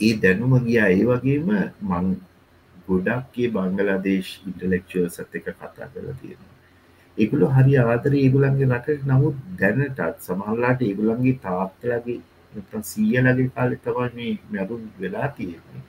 ඒ 0.00 0.14
දැනුම 0.16 0.58
ගියා 0.64 0.88
ඒ 0.90 1.04
වගේම 1.04 1.48
මං 1.82 2.12
ගොඩක්ගේ 2.88 3.52
බංගලාදේශ 3.52 4.32
ඉන්ටලෙක්ෂුවල් 4.42 5.10
සත් 5.10 5.32
එක 5.34 5.48
කතා 5.52 5.88
කරලා 5.88 6.16
තියෙනවා. 6.20 6.55
ඒගුලු 7.18 7.46
හරි 7.56 7.76
ආදර 7.78 8.12
ඒගුලන්ගේ 8.14 8.70
රට. 8.70 9.02
නමුත් 9.04 9.36
දැනටත් 9.60 10.24
සමහල්ලාට 10.26 10.80
ඒගුලන්ගේ 10.82 11.38
තාත්තලගේ 11.44 12.18
සීයලගේ 12.84 13.50
කාලෙ 13.54 13.76
තමන් 13.78 14.16
මේ 14.16 14.38
මැරුම් 14.52 14.82
වෙලා 15.00 15.28
තියෙන්නේ. 15.36 15.82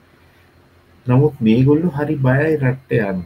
නමුත් 1.05 1.35
මේගොල්ලු 1.39 1.89
හරි 1.91 2.15
බයයි 2.17 2.53
රට්ට 2.57 2.91
යන්න. 3.01 3.21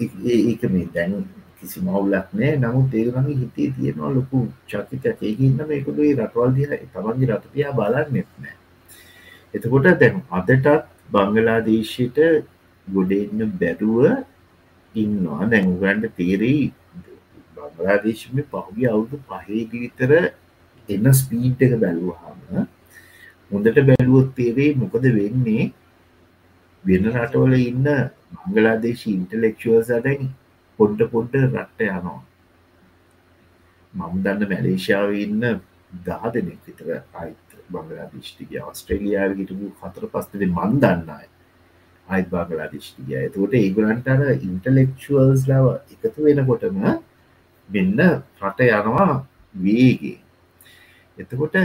ඒක 0.00 0.62
මේ 0.70 0.88
දැන් 0.94 1.12
කිසි 1.58 1.80
මවුලක් 1.80 2.28
නෑ. 2.32 2.56
නමුත් 2.58 2.94
ඒගලගේ 2.94 3.36
හිතේ 3.42 3.68
තියෙනවා 3.76 4.10
ලොකු 4.10 4.38
චකිතයක්. 4.66 5.18
ඒකඉන්න 5.22 5.60
මේකුළු 5.68 6.02
රටවල් 6.14 6.50
දිහ 6.56 6.70
තමන්ගේ 6.94 7.30
රටතියා 7.30 7.76
බලන්නෙත් 7.78 8.30
නෑ. 8.38 8.56
එතකොට 9.54 9.86
දැන් 10.00 10.22
අදටත් 10.30 10.66
බංගලාදේශයට 11.12 12.18
ගොඩෙන්න 12.86 13.52
බැරුව 13.60 14.04
ඉන්නවා. 14.94 15.42
දැන් 15.46 15.66
උගන්ට 15.68 16.16
තේරෙයි. 16.16 16.72
බංගලාදේශම 17.56 18.36
පහුගිය 18.52 18.88
අවුදු 18.88 19.16
පහේදි 19.28 19.82
විතර 19.82 20.10
එන්න 20.88 21.06
ස්පීට් 21.12 21.62
එක 21.62 21.74
බැලුවහම 21.82 22.66
හොඳට 23.50 23.78
බැලුවොත් 23.88 24.34
තේරේ 24.36 24.74
මොකද 24.74 25.04
වෙන්නේ? 25.18 25.72
වෙන 26.84 27.04
රටවල 27.12 27.54
ඉන්න 27.60 27.88
මංගලාදේශ 28.38 29.04
ඉන්ටලෙක්ෂුවල් 29.08 29.82
සටැන් 29.84 30.30
පොඩ්ඩ 30.78 31.10
පොඩ්ඩ 31.12 31.44
රට්ට 31.44 31.88
යනවා. 31.88 32.20
මම 33.94 34.14
දන්න 34.24 34.50
මැලේෂාව 34.50 35.14
ඉන්න 35.16 35.42
දහ 36.06 36.22
දෙනෙක් 36.34 36.60
විතර 36.66 36.88
අයිත 37.14 37.42
බංගලාදිෂ්ටික 37.70 38.52
ඔස්ට්‍රේලියාව 38.70 39.36
හිටපු 39.38 39.68
හතර 39.80 40.06
පස්තද 40.14 40.42
මන් 40.48 40.80
දන්නයි 40.82 41.31
අයිත් 42.12 42.28
බංගලාදිෂ්ටිකය 42.32 43.14
එතකොට 43.20 43.54
ඒගුලන්ටර 43.60 44.20
ඉන්ටලෙක්ෂුවල්ස් 44.48 45.46
ලව 45.50 45.66
එකතු 45.94 46.26
වෙනකොටම 46.26 46.82
මෙන්න 47.68 47.98
රට 48.42 48.60
යනවා 48.70 49.10
වේගේ 49.54 50.18
එතකොට 51.18 51.56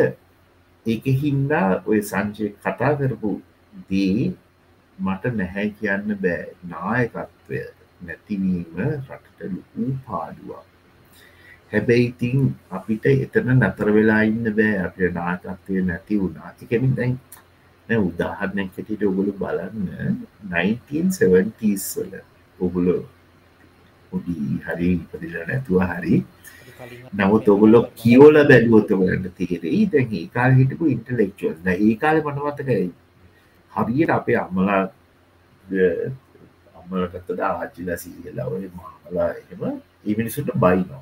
ඒක 0.85 1.05
හින්දා 1.21 1.69
ඔය 1.85 1.99
සංචය 2.01 2.45
කතා 2.57 2.91
කරපු 2.99 3.31
දී 3.89 4.33
මට 4.97 5.33
නැහැ 5.39 5.69
කියන්න 5.79 6.15
බෑ. 6.23 6.45
නායකත්වය 6.65 7.59
නැතිවීම 8.01 8.79
රටට 8.79 9.41
ලොකූ 9.51 9.89
පාඩුවක්. 10.05 10.65
හැබැයි 11.71 12.07
ඉතින් 12.11 12.47
අපිට 12.71 13.05
එතන 13.07 13.51
නතර 13.55 13.91
වෙලා 13.97 14.21
ඉන්න 14.31 14.53
බෑ. 14.59 14.77
අප 14.85 14.97
නායකත්වය 15.19 15.83
නැති 15.83 16.19
වුණා. 16.21 16.53
එකමින් 16.61 16.95
දැන් 16.95 17.19
උදාහරණයක් 17.89 18.71
හැටියට 18.75 19.03
ඔගුලු 19.03 19.33
බලන්න. 19.33 20.17
1970s 20.49 21.85
වල 21.97 22.13
ඔගුලු 22.59 22.95
උඩි 24.11 24.35
හරි 24.65 24.91
ඉපදිල 24.93 25.35
නැතුව 25.47 25.81
හරි 25.91 26.23
නමුත් 27.13 27.47
ඔගුලො 27.47 27.79
කියෝල 27.95 28.37
බැලුවොත්තවලට 28.49 29.27
තේරෙයි. 29.37 29.83
දැන් 29.87 30.13
ඒ 30.13 30.27
කාල 30.27 30.51
හිටපු 30.53 30.93
ඉන්ටලෙක්චුවල් 30.95 31.67
ඒ 31.73 31.95
කාල 31.95 32.21
මනවතකයි 32.23 32.87
හරියට 33.71 34.09
අපේ 34.09 34.37
අම්මලා 34.37 34.81
අම්මලටත්තද 36.79 37.39
ආච්චිල 37.41 37.89
සීගලවය 37.97 38.69
මාමලා 38.75 39.29
එහෙම 39.33 39.63
ඒ 40.05 40.15
මිනිසුට 40.19 40.51
බයිනෝ 40.63 41.01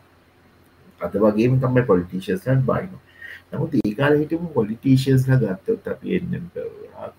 අද 1.01 1.17
වගේම 1.23 1.59
තමයි 1.59 1.83
පොලිටිෂස්ලන් 1.89 2.63
බයිනෝ 2.69 3.01
නමුත් 3.51 3.75
ඒකාල 3.81 4.17
හිටම 4.21 4.47
පොලිටිෂස්ල 4.55 5.37
ගත්තොත් 5.43 5.87
අපි 5.93 6.17
එන්නම් 6.17 6.49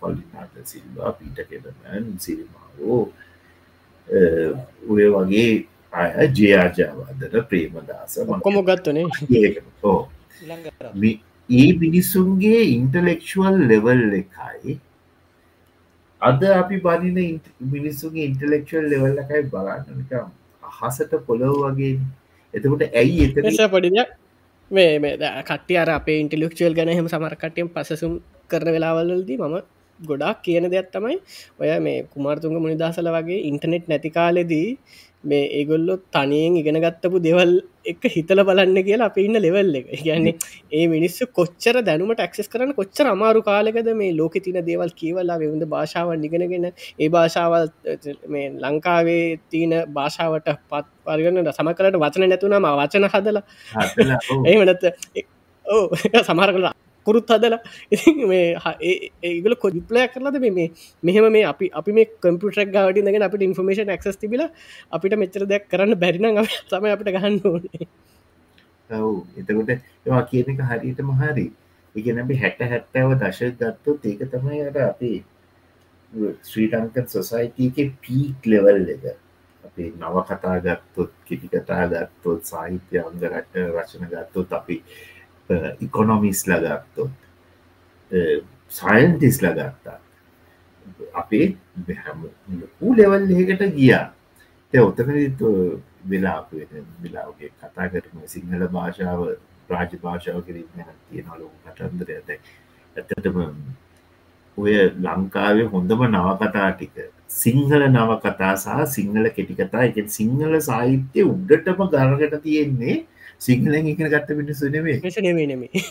කොලිනාට 0.01 0.57
සිල්වා 0.73 1.13
පිට 1.13 1.39
කෙනමන් 1.51 2.19
සිරිමාවෝ 2.19 3.01
ඔය 4.89 5.07
වගේ 5.15 5.53
අය 5.93 6.29
ජයාජාවදර 6.39 7.47
ප්‍රේමදාස 7.51 8.19
කොම 8.43 8.59
ගත්තනේ. 8.65 9.07
ඕ 9.85 10.01
ඒ 11.49 11.71
මිනිස්සුන්ගේ 11.81 12.61
ඉන්ටලෙක්ෂුවල් 12.75 13.59
ලෙවල් 13.71 14.05
එකයි. 14.21 14.79
අද 16.23 16.45
අපි 16.53 16.83
බනින 16.85 17.41
මිනිස්සුගේ 17.73 18.29
ඉන්ටලෙක්ෂල් 18.31 18.93
ලෙවල් 18.93 19.25
එකයි 19.25 19.43
බලන්නක 19.53 20.13
අහසට 20.63 21.19
පොලොව 21.27 21.59
වගේ. 21.65 21.99
එතකොට 22.55 22.87
ඇයි 22.93 23.27
එත 23.27 23.71
පොඩිද 23.71 24.01
මේ 24.71 25.17
කට්ටිය 25.45 25.79
අර 25.79 25.91
අපේ 25.91 26.19
ඉන්ටලෙක්ෂල් 26.21 26.75
ගැන 26.75 26.91
හෙම 26.91 27.09
සමරකටයෙන් 27.09 27.69
පසසුම් 27.69 28.13
කරන 28.51 28.69
වෙලාවල්ලදී 28.69 29.39
මම 29.39 29.57
ගොඩක් 30.01 30.43
කියන 30.43 30.65
දෙයක් 30.67 30.89
තමයි 30.91 31.17
ඔය 31.61 31.69
මේ 31.81 31.99
කුමාර්තුන්ග 32.05 32.57
මුනිදසල 32.57 33.09
වගේ 33.09 33.41
ඉන්ටනෙට් 33.43 33.87
නැති 33.89 34.11
කාලෙදී 34.11 34.69
මේ 35.27 35.45
ඒගොල්ලො 35.53 35.95
තනියෙන් 36.11 36.57
ඉගෙන 36.61 36.79
ගත්තපු 36.85 37.21
දෙවල් 37.21 37.53
එක 37.85 38.07
හිතල 38.07 38.43
බලන්න 38.49 38.79
කියලා 38.83 39.09
අප 39.11 39.19
ඉන්න 39.19 39.39
ලෙවල් 39.39 39.73
එක. 39.81 39.87
කියන්නේ 39.99 40.35
ඒ 40.73 40.87
මිනිස්සු 40.87 41.29
කොච්චර 41.31 41.81
දැනුමට 41.83 42.23
ක්සස් 42.25 42.49
කරන 42.49 42.73
කොච්චර 42.73 43.07
අමාරු 43.07 43.43
කාලෙකද 43.43 43.91
මේ 43.95 44.13
ලෝක 44.13 44.39
තින 44.41 44.59
දේවල් 44.63 44.93
කියවල්ලා 45.01 45.39
වෙවුද 45.39 45.67
භාෂාවන් 45.67 46.21
නිගෙනගෙන 46.21 46.67
ඒ 46.69 47.11
භාෂාවල් 47.11 47.69
මේ 48.29 48.47
ලංකාවේ 48.65 49.23
තියන 49.51 49.77
භාෂාවට 49.93 50.51
පත් 50.71 50.87
පරිගන්න 51.07 51.53
සම 51.53 51.73
කරට 51.75 52.03
වචන 52.05 52.29
නැතුනම 52.29 52.71
වචන 52.75 53.11
හදලා. 53.13 53.45
ඒමනත් 54.47 54.91
ඕ 55.67 55.85
සමහර 56.27 56.51
කලා 56.53 56.75
කුරුත් 57.07 57.29
හදලා. 57.29 57.61
ඒගල 59.25 59.57
කොඩිපලය 59.57 60.07
කරලද 60.09 60.41
මේ 60.47 60.71
මෙහම 61.03 61.31
මේ 61.33 61.45
අපි 61.45 61.71
අපි 61.75 61.93
මේ 61.93 62.11
කම්පියටක් 62.19 62.73
ගවට 62.73 63.15
ගෙන 63.15 63.29
අපට 63.29 63.47
ඉන්ෆර්මේෂන් 63.49 63.95
ක්ස් 63.97 64.19
තිබිල 64.19 64.47
අපිට 64.93 65.17
මෙච්චර 65.17 65.47
දෙයක් 65.47 65.71
කරන්න 65.71 65.99
බැරින 65.99 66.43
සම 66.47 66.91
අපිට 66.95 67.13
ගහන්න 67.15 67.41
ඕනේ. 67.45 67.89
ඔව්. 68.91 69.25
එතකොට 69.37 69.71
ඒවා 69.71 70.25
කියන 70.25 70.53
එක 70.53 70.61
හරියට 70.65 71.01
මහරි 71.05 71.47
ඉගෙනබි 71.95 72.37
හැට 72.37 72.61
හැත්තෑව 72.65 73.15
දශ 73.21 73.55
ගත්තොත් 73.55 74.05
ඒක 74.07 74.27
තමයි 74.31 74.61
අට 74.65 74.79
අපේ 74.85 75.19
ශ්‍රීටංකන් 76.45 77.09
සොසයිටක 77.09 77.79
පීක් 78.03 78.47
ලෙවල් 78.47 78.89
එක. 78.89 79.05
අපේ 79.65 79.91
නව 79.93 80.25
කතා 80.25 80.57
ගත්තොත් 80.61 81.13
කිටි 81.25 81.49
කතා 81.51 81.87
ගත්තොත් 81.89 82.45
සාහිත්‍ය 82.45 83.01
අංග 83.01 83.21
රට 83.23 83.55
රචන 83.67 84.09
ගත්තොත් 84.09 84.53
අපි 84.53 84.77
ඉකොනොමිස් 85.81 86.43
ලගත්තොත් 86.47 87.11
සයින්ටිස් 88.71 89.39
ලගත්තා 89.39 89.99
අපේ 91.15 91.47
හැම 91.99 92.23
ලොකු 92.53 92.95
ලෙවල් 92.95 93.31
ඒකට 93.33 93.65
ගියා 93.75 94.05
තැ 94.73 94.81
ඔතනත් 94.81 95.43
වෙලා 96.07 96.39
වෙලාගේ 96.51 97.51
කතා 97.55 97.89
කරම 97.89 98.23
සිංහල 98.27 98.69
භාෂාව 98.69 99.21
රාජ 99.71 99.93
භාෂාව 99.99 100.41
කිරීම 100.43 100.69
තියෙන 101.09 101.27
ලොකු 101.35 101.57
කටන්දර 101.65 102.11
ඇත 102.13 102.31
ඇතටම 102.97 103.39
ඔය 104.59 104.75
ලංකාවේ 105.05 105.67
හොඳම 105.67 106.07
නවකතා 106.09 106.71
ටික 106.73 106.97
සිංහල 107.35 107.83
නවකතා 107.89 108.55
සහ 108.57 108.87
සිංහල 108.91 109.29
කෙටිකතා 109.31 109.85
එක 109.85 109.99
සිංහල 110.11 110.55
සාහිත්‍යය 110.63 111.27
උඩටම 111.27 111.83
ගරගට 111.89 112.43
තියෙන්නේ 112.43 112.97
සිංහලෙන් 113.41 113.87
ඉගෙන 113.87 114.11
ගත්ත 114.11 114.39
පිටසු 114.39 114.71
නෙවේ 114.71 115.47
නෙමේ 115.47 115.85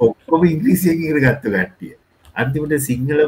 ඔක්කොම 0.00 0.42
ඉංග්‍රීසිය 0.44 0.94
ඉගෙන 0.94 1.20
ගත්ත 1.26 1.44
ගට්ටිය 1.48 1.92
අන්තිමට 2.36 2.74
සිංහල 2.80 3.20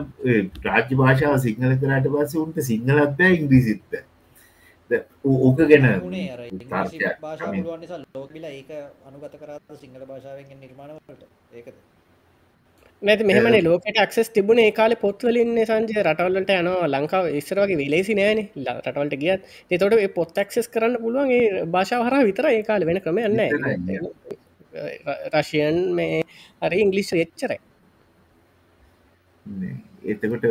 රාජ්‍ය 0.65 0.95
භාෂාව 0.97 1.39
සිංහල 1.41 1.73
කරට 1.77 2.07
පස්ස 2.09 2.37
උන්ට 2.37 2.59
සිංහලත් 2.63 3.17
බෑ 3.19 3.33
ඉංග්‍රීසිත්ත 3.39 3.93
ඕක 5.25 5.59
ගැන 5.71 5.87
ලෝකල 8.15 8.45
ඒක 8.45 8.71
අනුගත 9.07 9.35
කරත් 9.41 9.81
සිංහල 9.81 10.03
භාෂාවෙන් 10.05 10.59
නිර්මාණවලට? 10.61 11.23
ඒකද 11.53 11.77
නැති 13.05 13.25
මෙහමන 13.29 13.57
ලෝකට 13.65 13.99
ක්සස් 14.01 14.31
තිබුණ 14.35 14.61
ඒකාල 14.61 14.95
පොත්වලින් 15.03 15.51
සංජය 15.61 16.03
රටවල්ලට 16.03 16.53
යනවා 16.55 16.89
ලංකාව 16.89 17.27
ඉස්සරගේ 17.41 17.77
විලේසි 17.77 18.17
නෑන. 18.19 18.41
රටවල්ට 18.77 19.17
ගියත්. 19.23 19.43
එතොට 19.71 19.95
පොත් 20.15 20.33
ක්සස් 20.41 20.69
කරන්න 20.69 20.97
පුළුවන් 21.05 21.71
භාෂාව 21.75 22.07
හර 22.07 22.25
විතර 22.31 22.49
ඒකාල 22.51 22.87
වෙන 22.89 23.01
ක්‍රමයන්න 23.01 23.41
රශයන් 25.35 25.77
මේ 25.95 26.23
හරි 26.63 26.81
ඉංගලිස් 26.81 27.13
එච්චරයි. 27.15 27.61
එතකට 30.07 30.49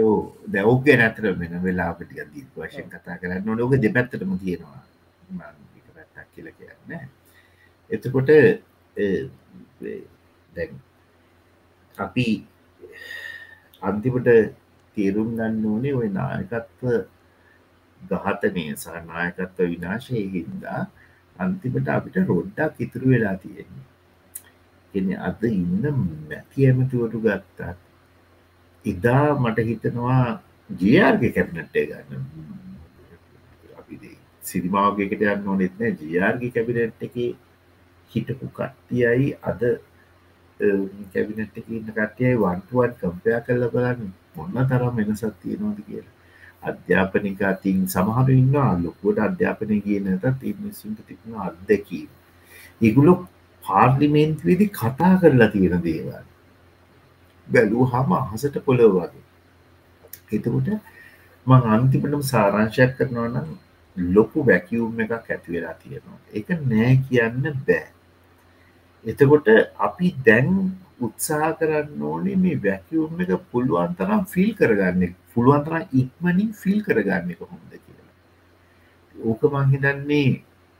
දැව්ග 0.49 0.87
නැතර 1.01 1.29
වෙන 1.41 1.59
වෙලාපටික 1.65 2.23
දී 2.31 2.47
වශයෙන් 2.55 2.89
කතා 2.89 3.19
කරන්න 3.19 3.57
නොක 3.57 3.77
දෙපැත්තටම 3.81 4.37
තියෙනවා. 4.37 4.81
පැත්තක් 5.95 6.27
කියල 6.35 6.49
කියන්න. 6.53 7.09
එතකොට 7.89 8.29
දැන් 10.55 10.81
අපි 11.97 12.27
අන්තිමට 13.81 14.29
තේරුම් 14.97 15.29
ගන්න 15.35 15.65
ඕනේ 15.65 15.93
ඔය 15.93 16.09
නායකත්ව 16.09 16.83
ගහතනය 18.01 18.65
සහ 18.75 18.99
නායකත්ව 19.07 19.59
විනාශය 19.71 20.27
හින්දා 20.33 20.81
අන්තිමට 21.35 21.87
අපිට 21.89 22.17
රොඩ්ඩක් 22.27 22.79
ඉතුරු 22.79 23.07
වෙලා 23.09 23.37
තියෙන්නේ 23.37 23.91
එ 24.93 25.17
අද 25.19 25.43
ඉන්න 25.43 25.85
මැති 26.29 26.65
ඇමතිවරු 26.65 27.19
ගත්තත් 27.21 27.59
එදා 28.85 29.27
මට 29.35 29.65
හිතනවා 29.69 30.41
ජයාර්ග 30.69 31.23
කැබිනට්ටේ 31.35 31.85
ගන්න. 31.85 32.23
අපි 33.77 34.17
සිරිමාවගේකට 34.41 35.23
යන්න 35.23 35.47
ඕනෙත් 35.47 35.79
නෑ. 35.79 35.95
ජයාර්ග 36.03 36.43
කැබිනට් 36.53 37.03
එක 37.03 37.15
හිටපු 38.11 38.47
කට්ටියයි 38.51 39.33
අද 39.43 39.61
කැබිනට් 41.11 41.57
එක 41.57 41.67
ඉන්න 41.69 41.87
කට්ටියයි 41.89 42.37
වන්ටුවන් 42.37 42.93
කම්පයා 42.99 43.45
කල්ල 43.45 43.69
බලන්න 43.73 44.11
මොන්න 44.35 44.67
තරම් 44.69 44.95
වෙනසත් 44.97 45.25
තියෙනවාද 45.41 45.79
කියලා. 45.87 46.13
අධ්‍යාපනික 46.63 47.41
අතින් 47.43 47.79
සමහරු 47.87 48.33
ඉන්නවා 48.33 48.71
ලොකුවට 48.83 49.19
අධ්‍යාපනය 49.19 49.79
කියනතත් 49.81 50.43
මිනිස්සුන්ට 50.59 50.99
තිබුණ 51.07 51.41
අත්දැකීම. 51.47 52.09
ඉගුලො 52.81 53.13
පාර්ලිමේන්තුවේදි 53.63 54.69
කතා 54.71 55.13
කරලා 55.21 55.51
තියෙන 55.51 55.83
දේවල්. 55.83 56.23
බැලූ 57.47 57.85
හම 57.85 58.11
අහසට 58.13 58.57
පොළොව 58.65 58.95
වගේ. 58.95 59.23
එතකොට 60.31 60.69
මං 61.45 61.69
අන්තිමටම 61.75 62.23
සාරංශයක් 62.31 62.95
කරනවා 62.97 63.27
නම් 63.29 63.49
ලොකු 63.97 64.45
වැැකියුම් 64.47 64.99
එකක් 64.99 65.13
ඇතිවෙලා 65.13 65.75
තියෙනවා. 65.81 66.19
එක 66.33 66.47
නෑ 66.63 66.93
කියන්න 67.05 67.43
බෑ. 67.67 67.87
එතකොට 69.05 69.47
අපි 69.77 70.07
දැන් 70.25 70.49
උත්සා 70.99 71.49
කරන්න 71.59 72.01
ඕනේ 72.03 72.37
මේ 72.37 72.57
වැැකියුම් 72.63 73.21
එක 73.23 73.31
පුළුවන් 73.51 73.95
තරම් 73.99 74.23
ෆිල් 74.33 74.51
කරගන්න 74.59 75.15
පුළුවන් 75.33 75.63
තරම් 75.65 75.83
ඉක්මනින් 76.01 76.49
ෆිල් 76.53 76.79
කරගන්න 76.85 77.35
කොහොමද 77.35 77.71
කියලා. 77.75 78.11
ඕක 79.15 79.41
මංහිතන්නේ 79.53 80.29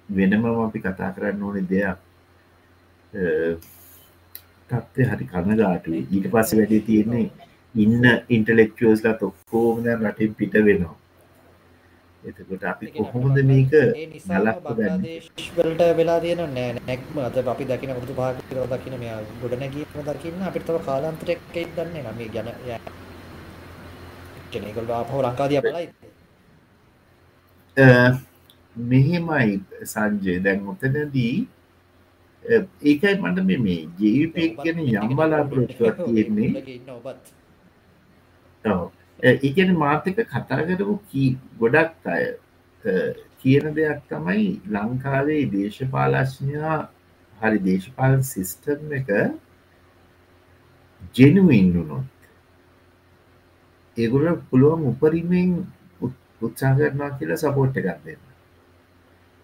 වෙනම 0.10 0.46
අපි 0.66 0.80
කතා 0.80 1.12
කරන්න 1.12 1.44
ඕනේ 1.44 1.70
දෙයක්. 1.72 1.98
තත්ත්ය 4.70 5.02
හරි 5.10 5.26
කණගාටුවේ 5.28 6.06
ඊට 6.06 6.28
පස්ස 6.34 6.58
වැඩි 6.58 6.80
තියෙන්නේ 6.88 7.28
ඉන්න 7.76 8.04
ඉන්ටලෙක්චුවස්ලා 8.30 9.16
තොක්කෝම 9.16 9.84
රටින් 10.02 10.36
පිට 10.36 10.54
වෙනවා. 10.68 10.96
එතකොට 12.24 12.64
අපි 12.64 12.86
කොහොමද 12.94 13.38
මේක 13.44 13.72
වලට 15.56 15.82
වෙලා 15.98 16.20
තියෙන 16.20 16.42
නෑ 16.50 16.70
නැක්ම 16.78 17.16
අද 17.20 17.36
අපි 17.46 17.64
දකින 17.66 17.92
පුතු 17.98 18.14
පාකිර 18.20 18.58
දකින 18.74 18.96
මෙයා 19.00 19.20
ගොඩ 19.42 19.56
නැගීම 19.60 20.08
දකින්න 20.10 20.48
අපිට 20.50 20.66
තව 20.68 20.78
කාලාන්තරයක් 20.88 21.40
දන්නේ 21.76 22.04
නම 22.04 22.20
ගැන 22.34 22.50
කෙනෙකුට 24.52 24.90
ආපහු 24.92 25.22
ලංකාදිය 25.22 25.62
බලයි 25.62 25.88
මෙහෙමයි 28.76 29.54
සංජය. 29.86 30.34
දැන් 30.40 30.60
ඔතනදී 30.68 31.36
ඒකයි 32.84 33.16
මට 33.22 33.40
මේ 33.48 33.80
ජීවිපයක් 34.00 34.52
ගැන 34.58 34.80
යම් 34.82 35.16
බලාපොරොත්තුවක් 35.18 35.98
තියෙන්නේ 36.06 36.52
ඒගැන 39.20 39.76
මාතක 39.76 40.18
කතා 40.26 40.42
කරපු 40.62 40.96
කී 41.10 41.30
ගොඩක් 41.60 42.08
අය 42.08 42.24
කියන 43.40 43.66
දෙයක් 43.76 44.02
තමයි 44.10 44.48
ලංකාවේ 44.70 45.44
දේශපාලශ්ඥයා 45.52 46.80
හරි 47.34 47.60
දේශපාල 47.60 48.18
සිිස්ටම් 48.24 48.92
එක 49.00 49.10
ජෙනුවන්නුනොත් 51.16 52.12
ඒගුල 53.98 54.28
පුළුවන් 54.50 54.86
උපරිමෙන් 54.86 55.52
උත්සා 56.42 56.74
කරනවා 56.76 57.12
කියලා 57.18 57.38
සපෝට්ට 57.38 57.80
ගත්දන්න 57.80 58.22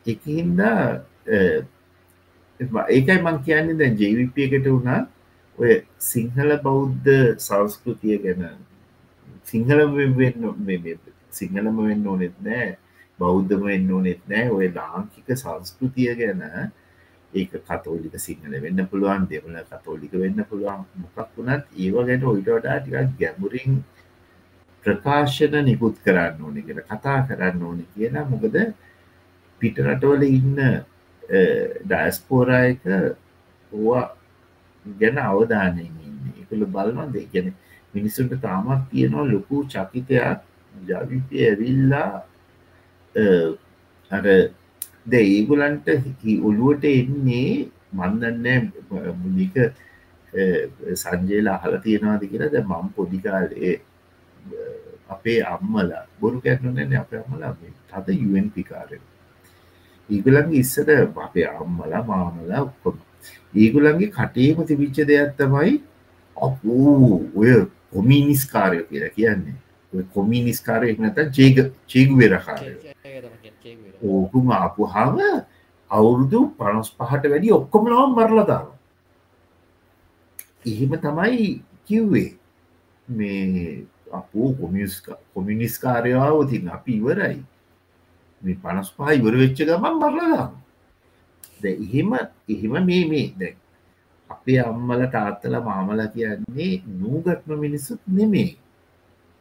එක 0.05 0.21
හින්දා 0.29 0.79
ඒකයි 2.89 3.19
මං 3.19 3.37
කියන්නේ 3.45 3.79
දැන් 3.79 3.95
ජවිප 3.97 4.37
එකට 4.39 4.67
වුණා 4.67 5.01
ඔය 5.57 5.73
සිංහල 6.01 6.51
බෞද්ධ 6.65 7.13
සංස්කෘතිය 7.39 8.17
ගැන 8.23 8.43
සිංහල 9.49 9.79
වෙන්න 9.95 10.35
සිංහලම 11.39 11.77
වෙන්න 11.87 12.07
ඕනෙත් 12.11 12.35
නෑ. 12.47 12.69
බෞද්ධම 13.19 13.63
වෙන්න 13.69 13.91
ඕනෙත් 13.95 14.21
නෑ. 14.31 14.49
ඔය 14.57 14.67
ලාංකික 14.79 15.27
සංස්කෘතිය 15.41 16.11
ගැන 16.19 16.43
ඒක 17.33 17.51
කතෝලික 17.67 18.15
සිංහල 18.27 18.53
වෙන්න 18.65 18.79
පුළුවන් 18.91 19.23
දෙවල 19.31 19.55
කතෝලික 19.71 20.13
වෙන්න 20.23 20.39
පුළුවන්. 20.49 20.85
මොකක් 21.01 21.31
වුණත් 21.37 21.65
ඒව 21.77 21.95
ගැන 22.07 22.23
ඔයිට 22.33 22.49
වඩා 22.55 22.77
ටිකක් 22.79 23.17
ගැඹුරින් 23.19 23.73
ප්‍රකාශන 24.83 25.55
නිකුත් 25.67 25.97
කරන්න 26.05 26.41
ඕනෙ 26.45 26.61
කියලා 26.67 26.87
කතා 26.91 27.19
කරන්න 27.29 27.63
ඕනෙ 27.69 27.83
කියලා. 27.93 28.25
මොකද 28.33 28.55
පිටරටවල 29.61 30.23
ඉන්න 30.23 30.57
ඩයිස්පෝරායක 31.89 32.83
ඕවා 33.71 34.05
ගැන 34.85 35.17
අවධානයෙන් 35.29 35.93
ඉන්න. 36.07 36.33
එකළ 36.41 36.63
බලනවා. 36.65 37.07
දෙ 37.13 37.25
ගැන 37.33 37.53
මිනිසුන්ට 37.93 38.33
තාමත් 38.45 38.89
තියෙනවා 38.91 39.25
ලොකු 39.33 39.65
චකිතයක්. 39.73 40.39
ජවිපය 40.87 41.35
ඇවිල්ලා 41.47 42.11
අර 44.11 44.25
ද 45.11 45.13
ඒගුලන්ට 45.13 45.87
ඔළුවට 46.47 46.83
එන්නේ 46.85 47.69
මන්දන්න 47.91 48.65
මුලික 49.21 49.55
සංජයලා 51.03 51.55
අහල 51.57 51.77
තියෙනවාද 51.85 52.23
කියලා. 52.31 52.53
ද 52.55 52.57
මම් 52.61 52.87
පොඩිකාලේ 52.95 53.75
අපේ 55.09 55.39
අම්මලා 55.53 56.03
බොරු 56.21 56.41
කැටනන 56.41 56.93
අප 57.01 57.11
අම්මලා 57.21 57.53
තද 57.91 58.07
යුවන් 58.23 58.47
පිකාරය 58.55 58.99
ඒගුලන්ගේ 60.09 60.59
ඉස්සට 60.63 60.89
අපේ 61.25 61.47
අම්මලා 61.61 62.03
මාමලා 62.11 62.61
ඔක්කොම. 62.67 62.95
ඒගුලන්ගේ 63.61 64.13
කටේම 64.17 64.57
තිබිච්ච 64.69 64.97
දෙයක් 65.09 65.33
තමයි 65.39 65.73
අපූ 66.37 67.25
ඔය 67.35 67.51
කොමිනිස්කාරය 67.93 68.83
කියලා 68.89 69.15
කියන්නේ. 69.15 69.57
කොමිනිස්කාරය 70.13 70.95
නැත 70.97 71.17
ජේග 71.37 71.73
චේගුවෙරකාරය 71.87 72.77
ඕකුම 74.03 74.51
ආපුහාම 74.51 75.17
අවුරුදු 75.91 76.39
පනස් 76.57 76.89
පහට 76.97 77.31
වැඩි 77.31 77.51
ඔක්කොම 77.51 77.89
නවම් 77.89 78.11
මරලදාව 78.15 78.67
එහෙම 80.65 80.91
තමයි 80.97 81.61
කිව්වේ. 81.85 82.37
මේ 83.07 83.85
අපෝ 84.11 84.53
කොමිස්කා 84.53 85.17
කොමිනිස්කාරයාව 85.33 86.49
තින් 86.49 86.69
අපි 86.69 86.91
ඉවරයි. 86.93 87.41
මේ 88.41 88.57
පනස් 88.63 88.89
පහ 88.95 89.17
ඉවර 89.17 89.35
වෙච්ච 89.41 89.57
ගමන් 89.65 89.95
මරලදාම 90.01 90.51
ද 91.61 91.65
එහෙම 91.65 92.13
එහෙම 92.47 92.73
මේ 92.85 93.03
මේ 93.11 93.33
දැ 93.39 93.55
අපේ 94.29 94.59
අම්මල 94.61 95.01
තාත්තල 95.13 95.55
මාමල 95.61 96.01
කියන්නේ 96.13 96.73
නූගත්ම 96.99 97.49
මිනිස්සුත් 97.57 98.01
නෙමේ 98.09 98.51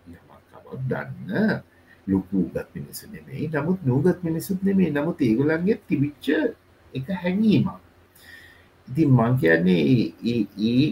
යමක්කවත් 0.07 0.81
දන්න 0.91 1.63
ලොකූගත් 2.07 2.69
මිනිසු 2.75 3.05
නෙමෙයි. 3.07 3.49
නමුත් 3.49 3.79
නූගත් 3.85 4.19
මිනිසුත් 4.23 4.63
නෙමේ 4.63 4.91
නමුත් 4.91 5.21
ඒගොලන්ගේ 5.21 5.81
තිබිච්ච 5.87 6.27
එක 6.95 7.07
හැඟීමක්. 7.13 7.69
ඉතින් 8.89 9.11
මං 9.11 9.33
කියන්නේ 9.41 9.83
ඒ 10.25 10.87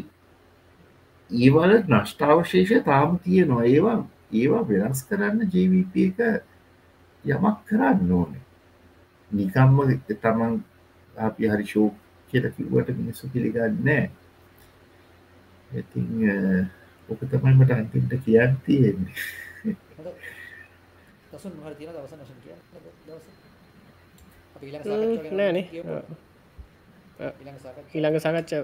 ඒවල 1.31 1.73
නෂ්ටාවශේෂ 1.83 2.85
තාම 2.85 3.19
තියෙනවා. 3.19 3.65
ඒවා 3.67 3.99
ඒවා 4.33 4.69
වෙනස් 4.69 5.01
කරන්න 5.09 5.49
ජීවිප 5.53 5.95
එක 5.97 6.19
යමක් 7.25 7.59
කරන්න 7.69 8.11
ඕනේ. 8.13 8.45
නිකම්ම 9.31 9.77
තමන් 10.07 10.53
අපි 11.15 11.43
හරි 11.49 11.67
ශෝක් 11.67 11.95
කියල 12.29 12.45
කිව්වට 12.57 12.89
මිනිස්සු 12.99 13.25
පිළිගන්නෑ 13.33 14.05
ඉතින් 15.73 16.09
ඕක 17.09 17.21
තමයි 17.31 17.55
මට 17.55 17.71
අන්තිමට 17.73 18.15
කියන්න 18.25 18.57
තියෙන්නේ. 18.65 19.15
නෑන 25.33 25.57
ඊළඟ 27.95 28.21
සාකච්ඡ 28.21 28.55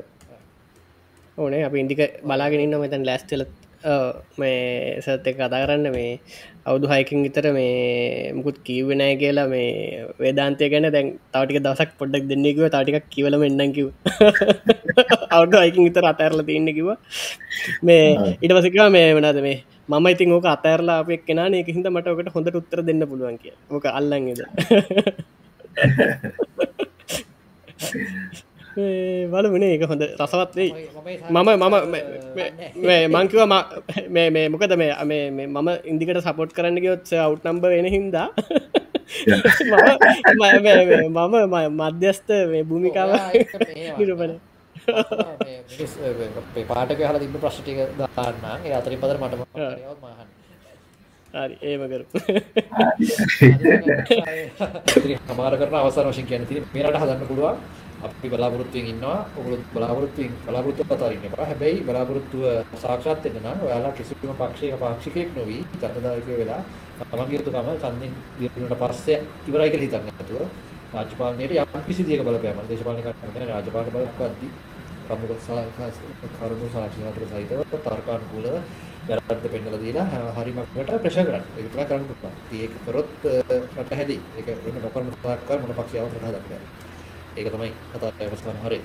ඕනේ 1.39 1.63
අප 1.67 1.75
ඉන්දික 1.75 2.01
බලාගෙන 2.23 2.65
ඉන්න 2.65 2.79
මෙතැන් 2.81 3.07
ලැස්ටල 3.07 3.45
මේ 4.39 5.01
සත් 5.01 5.29
කතා 5.29 5.53
කරන්න 5.53 5.91
මේ 5.91 6.21
අවුදු 6.65 6.87
හයකින් 6.87 7.23
විතර 7.23 7.51
මේ 7.51 8.33
මුකුත් 8.33 8.63
කීවෙනෑ 8.63 9.17
කියලා 9.17 9.47
මේ 9.47 10.07
වේදාන්තය 10.19 10.69
ගැන 10.69 10.89
දැන් 10.89 11.19
තවටික 11.29 11.61
දසක් 11.61 11.99
පොඩ්ඩක් 11.99 12.29
දෙන්නෙකිව 12.29 12.69
තාටිකක් 12.69 13.11
කිවලම 13.11 13.43
එන්නම් 13.43 13.73
කිව 13.73 13.91
අවුදු 15.35 15.59
අයකින් 15.59 15.89
විතර 15.89 16.05
අතැරල 16.05 16.45
තියන්න 16.45 16.73
කිව 16.73 16.95
මේ 17.83 18.37
ඉට 18.39 18.53
පසිකා 18.53 18.91
මේ 18.91 19.11
වනද 19.11 19.41
මේ 19.41 19.65
මම 19.91 20.07
ඉතින් 20.09 20.33
ඕක 20.33 20.47
අතෑරලා 20.47 21.03
අප 21.03 21.11
කෙනා 21.27 21.51
එක 21.57 21.71
හිද 21.71 21.87
මට 21.87 22.09
ඔකට 22.09 22.35
හොඳට 22.35 22.55
උත්තර 22.55 22.83
දෙන්න 22.83 23.09
පුළුවන් 23.11 23.39
කිය 23.39 23.53
ඕක 23.71 23.87
අල්ලන්ද 23.91 24.39
බලමනේ 28.74 29.74
එක 29.77 29.85
හොඳ 29.85 30.03
රසවත් 30.16 30.53
වෙයි 30.57 30.70
මම 31.28 31.49
මම 31.55 31.77
මංකිව 33.09 33.40
මේ 34.09 34.28
මේ 34.31 34.47
මොකද 34.49 34.73
මේ 34.77 34.93
මේ 35.05 35.47
මම 35.47 35.69
ඉන්දිකට 35.85 36.23
සපොට් 36.23 36.51
කරන්න 36.53 36.78
ගයොත් 36.78 37.12
අවු් 37.16 37.36
නම්බ 37.43 37.65
වෙන 37.65 37.89
හින්දා 37.89 38.28
මම 41.09 41.36
මධ්‍යස්ත 41.73 42.28
මේ 42.49 42.65
භූමිකාව 42.65 43.11
හිරපන 43.99 44.32
පාටක 46.69 47.01
හල 47.01 47.19
තිබ 47.19 47.35
ප්‍රශ්ටික 47.39 47.78
දාන්න 47.99 48.44
ඒ 48.59 48.73
අතරි 48.73 48.97
පදර 48.97 49.19
මට 49.19 49.35
මහන්න 49.36 50.40
හරි 51.35 51.57
ඒම 51.62 51.82
කරු 51.89 52.05
හමාර 55.28 55.55
කරන 55.57 55.77
අවසර 55.77 56.07
වශයෙන් 56.07 56.27
කියන 56.27 56.43
ති 56.47 56.57
මේරට 56.74 56.97
හදන්න 56.97 57.28
පුළුවන් 57.28 57.57
අපි 58.03 58.29
බලාපොරොත්තුවෙන් 58.29 58.87
ඉන්නවා 58.87 59.19
ඔගොල්ලෝ 59.37 59.59
බලාපොරොත්තුවෙන් 59.74 60.33
බලාපොරොත්තු 60.45 60.83
අතරින්න 60.91 61.27
එපා 61.29 61.47
හැබැයි 61.47 61.85
බලාපොරොත්තුව 61.89 62.43
සාක්ෂාත් 62.83 63.24
වෙන්න 63.24 63.39
නම් 63.43 63.59
ඔයාලා 63.66 63.93
කිසිම 63.93 64.33
පක්ෂයක 64.33 64.74
පාක්ෂිකයෙක් 64.81 65.31
නොවි 65.37 65.59
තරදායකයෝ 65.74 66.39
වෙලා 66.41 66.61
තමන්ගේ 67.01 67.39
යුතුකම 67.39 67.70
ඡන්දෙන් 67.77 68.12
දිනුනට 68.39 68.77
පස්සේ 68.83 69.19
ඉවරයි 69.49 69.70
කියලා 69.70 69.87
හිතන්න 69.87 70.07
නැතුව 70.09 70.43
රාජ්‍ය 70.93 71.15
පාලනයට 71.19 71.57
යම් 71.57 71.83
කිසි 71.87 72.03
දෙයක 72.05 72.23
බලපෑමක් 72.23 72.69
දේශපාලන 72.69 73.03
කර්මකයන් 73.03 73.49
රාජ්‍ය 73.49 73.70
පාලන 73.70 73.91
බලපෑමක් 73.91 74.70
ප්‍රමුඛ 75.07 75.37
කරුණු 76.37 76.66
සාක්ෂි 76.69 77.07
අතර 77.09 77.24
සහිතව 77.27 77.61
තර්කානුකූලව 77.85 78.57
වැරද්ද 79.09 79.47
පෙන්නලා 79.47 79.81
දීලා 79.81 80.07
හරිමකට 80.37 80.95
ප්‍රෙෂර් 80.97 81.27
කරන්න. 81.27 81.45
ඒක 81.57 81.69
තමයි 81.69 81.85
කරන්න 81.87 82.07
පුළුවන්. 82.09 82.35
ඉතින් 82.45 82.61
ඒක 82.61 82.73
කරොත් 82.85 83.11
රට 83.77 83.93
හැදෙයි. 83.93 84.20
ඒක 84.37 84.47
වෙන 84.65 84.81
නොකරන 84.83 85.12
තාක්කල් 85.19 85.59
මොන 85.59 85.74
පක්ෂයවත් 85.74 86.07
රට 86.09 86.23
හදන්න 86.23 86.45
බෑ. 86.47 86.82
ඒක 87.37 87.49
තමයි 87.55 87.73
කතා 87.93 88.11
අවස්ථාන 88.27 88.59
හරි. 88.65 88.81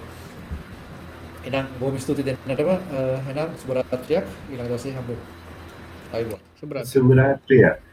එහෙනම් 1.48 1.65
බොහොම 1.80 1.98
ස්තුති 1.99 2.24
දෙන්නටම 2.28 2.69
එහෙනම් 2.69 3.49
සුබ 3.60 3.69
රාත්‍රියක් 3.78 4.26
ඊළඟ 4.52 4.69
දවසේ 4.72 4.94
හම්බෙමු. 4.98 5.24
අයුබෝවන්. 6.14 6.41
සුබ 6.60 6.72
රාත්‍රියක්. 6.72 6.94
සුබ 6.94 7.11
රාත්‍රියක් 7.19 7.86